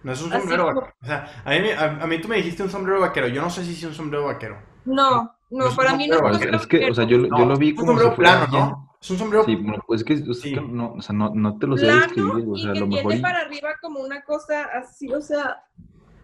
No 0.03 0.11
es 0.13 0.21
un 0.21 0.31
sombrero 0.31 0.65
como- 0.65 0.81
vaquero. 0.81 0.95
O 1.01 1.05
sea, 1.05 1.41
a 1.45 1.49
mí, 1.51 1.69
a, 1.71 1.83
a 2.03 2.07
mí 2.07 2.21
tú 2.21 2.27
me 2.27 2.37
dijiste 2.37 2.63
un 2.63 2.69
sombrero 2.69 3.01
vaquero. 3.01 3.27
Yo 3.27 3.41
no 3.41 3.49
sé 3.49 3.63
si 3.65 3.73
es 3.73 3.83
un 3.83 3.93
sombrero 3.93 4.25
vaquero. 4.25 4.57
no, 4.85 5.35
No 5.51 5.65
no, 5.65 5.67
es 5.69 5.75
para 5.75 5.95
mí 5.95 6.07
no 6.07 6.15
es 6.15 6.21
Pues 6.21 6.41
Es 6.61 6.67
que, 6.67 6.89
o 6.89 6.93
sea, 6.95 7.05
yo, 7.05 7.17
lo- 7.17 7.37
yo 7.37 7.45
lo 7.45 7.57
vi 7.57 7.69
es 7.69 7.73
un 7.73 7.77
como 7.85 7.91
si 7.91 7.97
sombrero 8.05 8.15
fuera 8.15 8.31
plano, 8.31 8.43
alguien- 8.45 8.61
¿no? 8.69 8.97
Es 9.01 9.11
un 9.11 9.17
sombrero 9.17 9.43
Sí, 9.45 9.55
bueno, 9.55 9.83
pues 9.87 10.01
es 10.01 10.05
que, 10.05 10.13
es 10.13 10.39
Sí. 10.41 10.53
que 10.53 10.61
no, 10.61 10.93
o 10.93 11.01
sea, 11.01 11.15
no, 11.15 11.31
no 11.33 11.57
te 11.57 11.67
lo 11.67 11.77
sé 11.77 11.87
describir, 11.87 12.45
o 12.47 12.55
y 12.55 12.61
sea, 12.61 12.69
a 12.71 12.73
que 12.73 12.79
lo 12.79 12.87
mejor... 12.87 13.01
tiene 13.11 13.15
y- 13.17 13.21
para 13.21 13.39
arriba 13.39 13.69
como 13.81 13.99
una 13.99 14.21
cosa 14.23 14.63
así, 14.77 15.11
o 15.11 15.21
sea, 15.21 15.63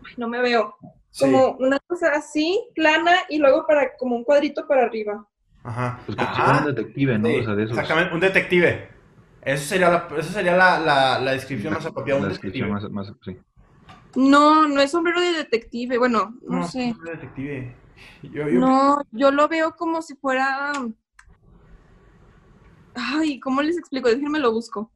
ay, 0.07 0.13
no 0.17 0.27
me 0.29 0.41
veo, 0.41 0.75
Sí. 1.09 1.25
como 1.25 1.51
una 1.59 1.79
cosa 1.87 2.11
así, 2.13 2.61
plana, 2.75 3.11
y 3.29 3.39
luego 3.39 3.65
para 3.67 3.95
como 3.97 4.15
un 4.15 4.23
cuadrito 4.23 4.67
para 4.67 4.83
arriba. 4.85 5.25
Ajá. 5.63 5.99
Pues 6.05 6.15
como 6.15 6.33
si 6.35 6.41
Ajá. 6.41 6.59
un 6.59 6.65
detective, 6.75 7.17
¿no? 7.17 7.27
Sí, 7.27 7.35
O 7.39 7.43
sea, 7.43 7.55
de 7.55 7.63
esos... 7.63 7.77
Exactamente, 7.77 8.13
un 8.13 8.19
detective. 8.21 8.89
Eso 9.41 9.65
sería 9.65 9.89
la, 9.89 10.07
esa 10.17 10.31
sería 10.33 10.55
la, 10.55 10.79
la, 10.79 11.19
la 11.19 11.31
descripción 11.31 11.73
más 11.73 11.85
apropiada. 11.85 12.19
La 12.19 12.25
Un 12.27 12.31
descripción 12.31 12.67
detective. 12.69 12.93
más, 12.93 13.07
más, 13.07 13.17
sí. 13.25 13.37
No, 14.15 14.67
no 14.67 14.81
es 14.81 14.91
sombrero 14.91 15.19
de 15.19 15.33
detective, 15.33 15.97
bueno, 15.97 16.35
no, 16.47 16.67
sé. 16.67 16.93
Un 16.97 17.05
detective. 17.05 17.75
Yo, 18.23 18.47
yo- 18.47 18.59
No, 18.59 19.01
yo 19.11 19.31
lo 19.31 19.47
veo 19.47 19.75
como 19.75 20.01
si 20.01 20.15
fuera. 20.15 20.71
Ay, 22.95 23.39
¿cómo 23.39 23.61
les 23.61 23.77
explico? 23.77 24.09
Déjenme 24.09 24.39
lo 24.39 24.51
busco. 24.51 24.91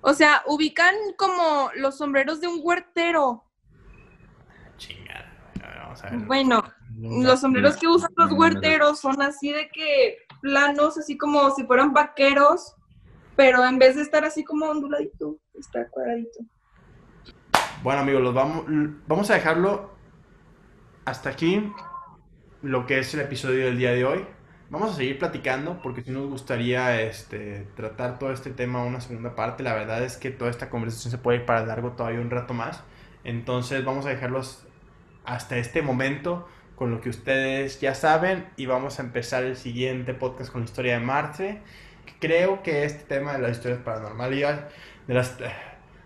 O 0.00 0.14
sea, 0.14 0.42
ubican 0.46 0.94
como 1.16 1.70
los 1.76 1.98
sombreros 1.98 2.40
de 2.40 2.48
un 2.48 2.60
huertero. 2.62 3.44
Chingada. 4.76 5.50
A 5.62 5.66
ver, 5.68 5.78
Vamos 5.78 6.04
a 6.04 6.10
ver. 6.10 6.18
Bueno, 6.20 6.62
los 7.00 7.40
sombreros 7.40 7.76
que 7.76 7.88
usan 7.88 8.10
los 8.16 8.32
huerteros 8.32 9.00
son 9.00 9.20
así 9.20 9.52
de 9.52 9.68
que 9.70 10.18
planos, 10.40 10.96
así 10.96 11.18
como 11.18 11.50
si 11.50 11.64
fueran 11.64 11.92
vaqueros, 11.92 12.74
pero 13.36 13.64
en 13.64 13.78
vez 13.78 13.96
de 13.96 14.02
estar 14.02 14.24
así 14.24 14.44
como 14.44 14.66
onduladito, 14.66 15.38
está 15.54 15.88
cuadradito. 15.90 16.40
Bueno, 17.82 18.00
amigos, 18.02 18.22
los 18.22 18.34
vamos, 18.34 18.64
vamos 19.06 19.30
a 19.30 19.34
dejarlo 19.34 19.90
hasta 21.04 21.30
aquí. 21.30 21.72
Lo 22.62 22.86
que 22.86 22.98
es 22.98 23.14
el 23.14 23.20
episodio 23.20 23.66
del 23.66 23.78
día 23.78 23.92
de 23.92 24.04
hoy. 24.04 24.26
Vamos 24.68 24.90
a 24.90 24.96
seguir 24.96 25.16
platicando 25.16 25.80
porque 25.80 26.02
si 26.02 26.10
nos 26.10 26.28
gustaría 26.28 27.00
este, 27.02 27.68
tratar 27.76 28.18
todo 28.18 28.32
este 28.32 28.50
tema 28.50 28.82
una 28.82 29.00
segunda 29.00 29.36
parte. 29.36 29.62
La 29.62 29.74
verdad 29.74 30.02
es 30.02 30.16
que 30.16 30.30
toda 30.30 30.50
esta 30.50 30.68
conversación 30.68 31.12
se 31.12 31.18
puede 31.18 31.38
ir 31.38 31.46
para 31.46 31.64
largo 31.64 31.92
todavía 31.92 32.20
un 32.20 32.30
rato 32.30 32.54
más. 32.54 32.82
Entonces 33.22 33.84
vamos 33.84 34.06
a 34.06 34.08
dejarlos 34.08 34.66
hasta 35.24 35.56
este 35.56 35.82
momento 35.82 36.48
con 36.74 36.90
lo 36.90 37.00
que 37.00 37.10
ustedes 37.10 37.80
ya 37.80 37.94
saben 37.94 38.48
y 38.56 38.66
vamos 38.66 38.98
a 38.98 39.02
empezar 39.02 39.44
el 39.44 39.56
siguiente 39.56 40.12
podcast 40.12 40.50
con 40.50 40.62
la 40.62 40.64
historia 40.64 40.94
de 40.94 41.04
Marte. 41.04 41.62
Creo 42.18 42.64
que 42.64 42.84
este 42.84 43.04
tema 43.04 43.34
de 43.34 43.38
las 43.38 43.52
historias 43.52 43.82
paranormales, 43.82 44.58
de 45.06 45.14
las, 45.14 45.36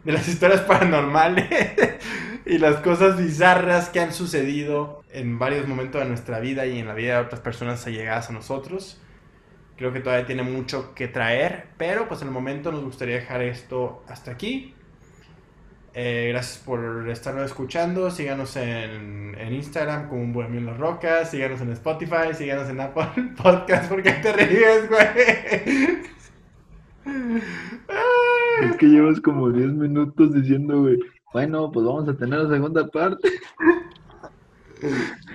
de 0.05 0.13
las 0.13 0.29
historias 0.29 0.63
paranormales 0.63 1.49
y 2.47 2.59
las 2.59 2.77
cosas 2.77 3.17
bizarras 3.17 3.89
que 3.89 4.01
han 4.01 4.13
sucedido 4.13 5.03
en 5.13 5.39
varios 5.39 5.69
momentos 5.69 6.03
de 6.03 6.09
nuestra 6.09 6.41
vida 6.41 6.67
y 6.67 6.79
en 6.79 6.89
la 6.89 6.95
vida 6.95 7.15
de 7.15 7.21
otras 7.27 7.41
personas 7.41 7.87
allegadas 7.87 8.31
a 8.31 8.33
nosotros. 8.33 9.01
Creo 9.77 9.93
que 9.93 10.01
todavía 10.01 10.27
tiene 10.27 10.43
mucho 10.43 10.95
que 10.95 11.09
traer, 11.09 11.67
pero 11.77 12.09
pues 12.09 12.23
en 12.23 12.29
el 12.29 12.35
momento 12.35 12.71
nos 12.73 12.85
gustaría 12.85 13.17
dejar 13.17 13.43
esto 13.43 14.05
hasta 14.09 14.31
aquí. 14.31 14.75
Eh, 15.95 16.29
gracias 16.31 16.59
por 16.59 17.09
estarnos 17.11 17.45
escuchando. 17.45 18.11
Síganos 18.11 18.57
en, 18.57 19.37
en 19.39 19.53
Instagram 19.53 20.09
como 20.09 20.23
un 20.23 20.33
bohemio 20.33 20.61
en 20.61 20.67
las 20.67 20.79
rocas. 20.79 21.31
Síganos 21.31 21.61
en 21.61 21.73
Spotify. 21.73 22.35
Síganos 22.35 22.69
en 22.69 22.81
Apple 22.81 23.33
Podcast. 23.43 23.89
¿Por 23.89 24.03
qué 24.03 24.13
te 24.13 24.33
ríes, 24.33 24.89
güey? 24.89 26.03
Es 28.61 28.77
que 28.77 28.87
llevas 28.87 29.21
como 29.21 29.51
10 29.51 29.73
minutos 29.73 30.35
diciendo, 30.35 30.83
güey, 30.83 30.99
bueno, 31.33 31.71
pues 31.73 31.87
vamos 31.87 32.09
a 32.09 32.17
tener 32.17 32.41
la 32.41 32.55
segunda 32.55 32.87
parte. 32.89 33.29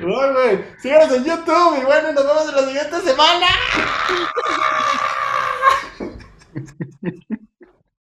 No, 0.02 0.34
güey, 0.34 0.62
síganos 0.78 1.10
en 1.14 1.24
YouTube 1.24 1.80
y 1.82 1.86
bueno, 1.86 2.12
nos 2.12 2.28
vemos 2.28 2.50
en 2.50 2.56
la 2.56 2.64
siguiente 2.64 3.00
semana. 3.00 3.48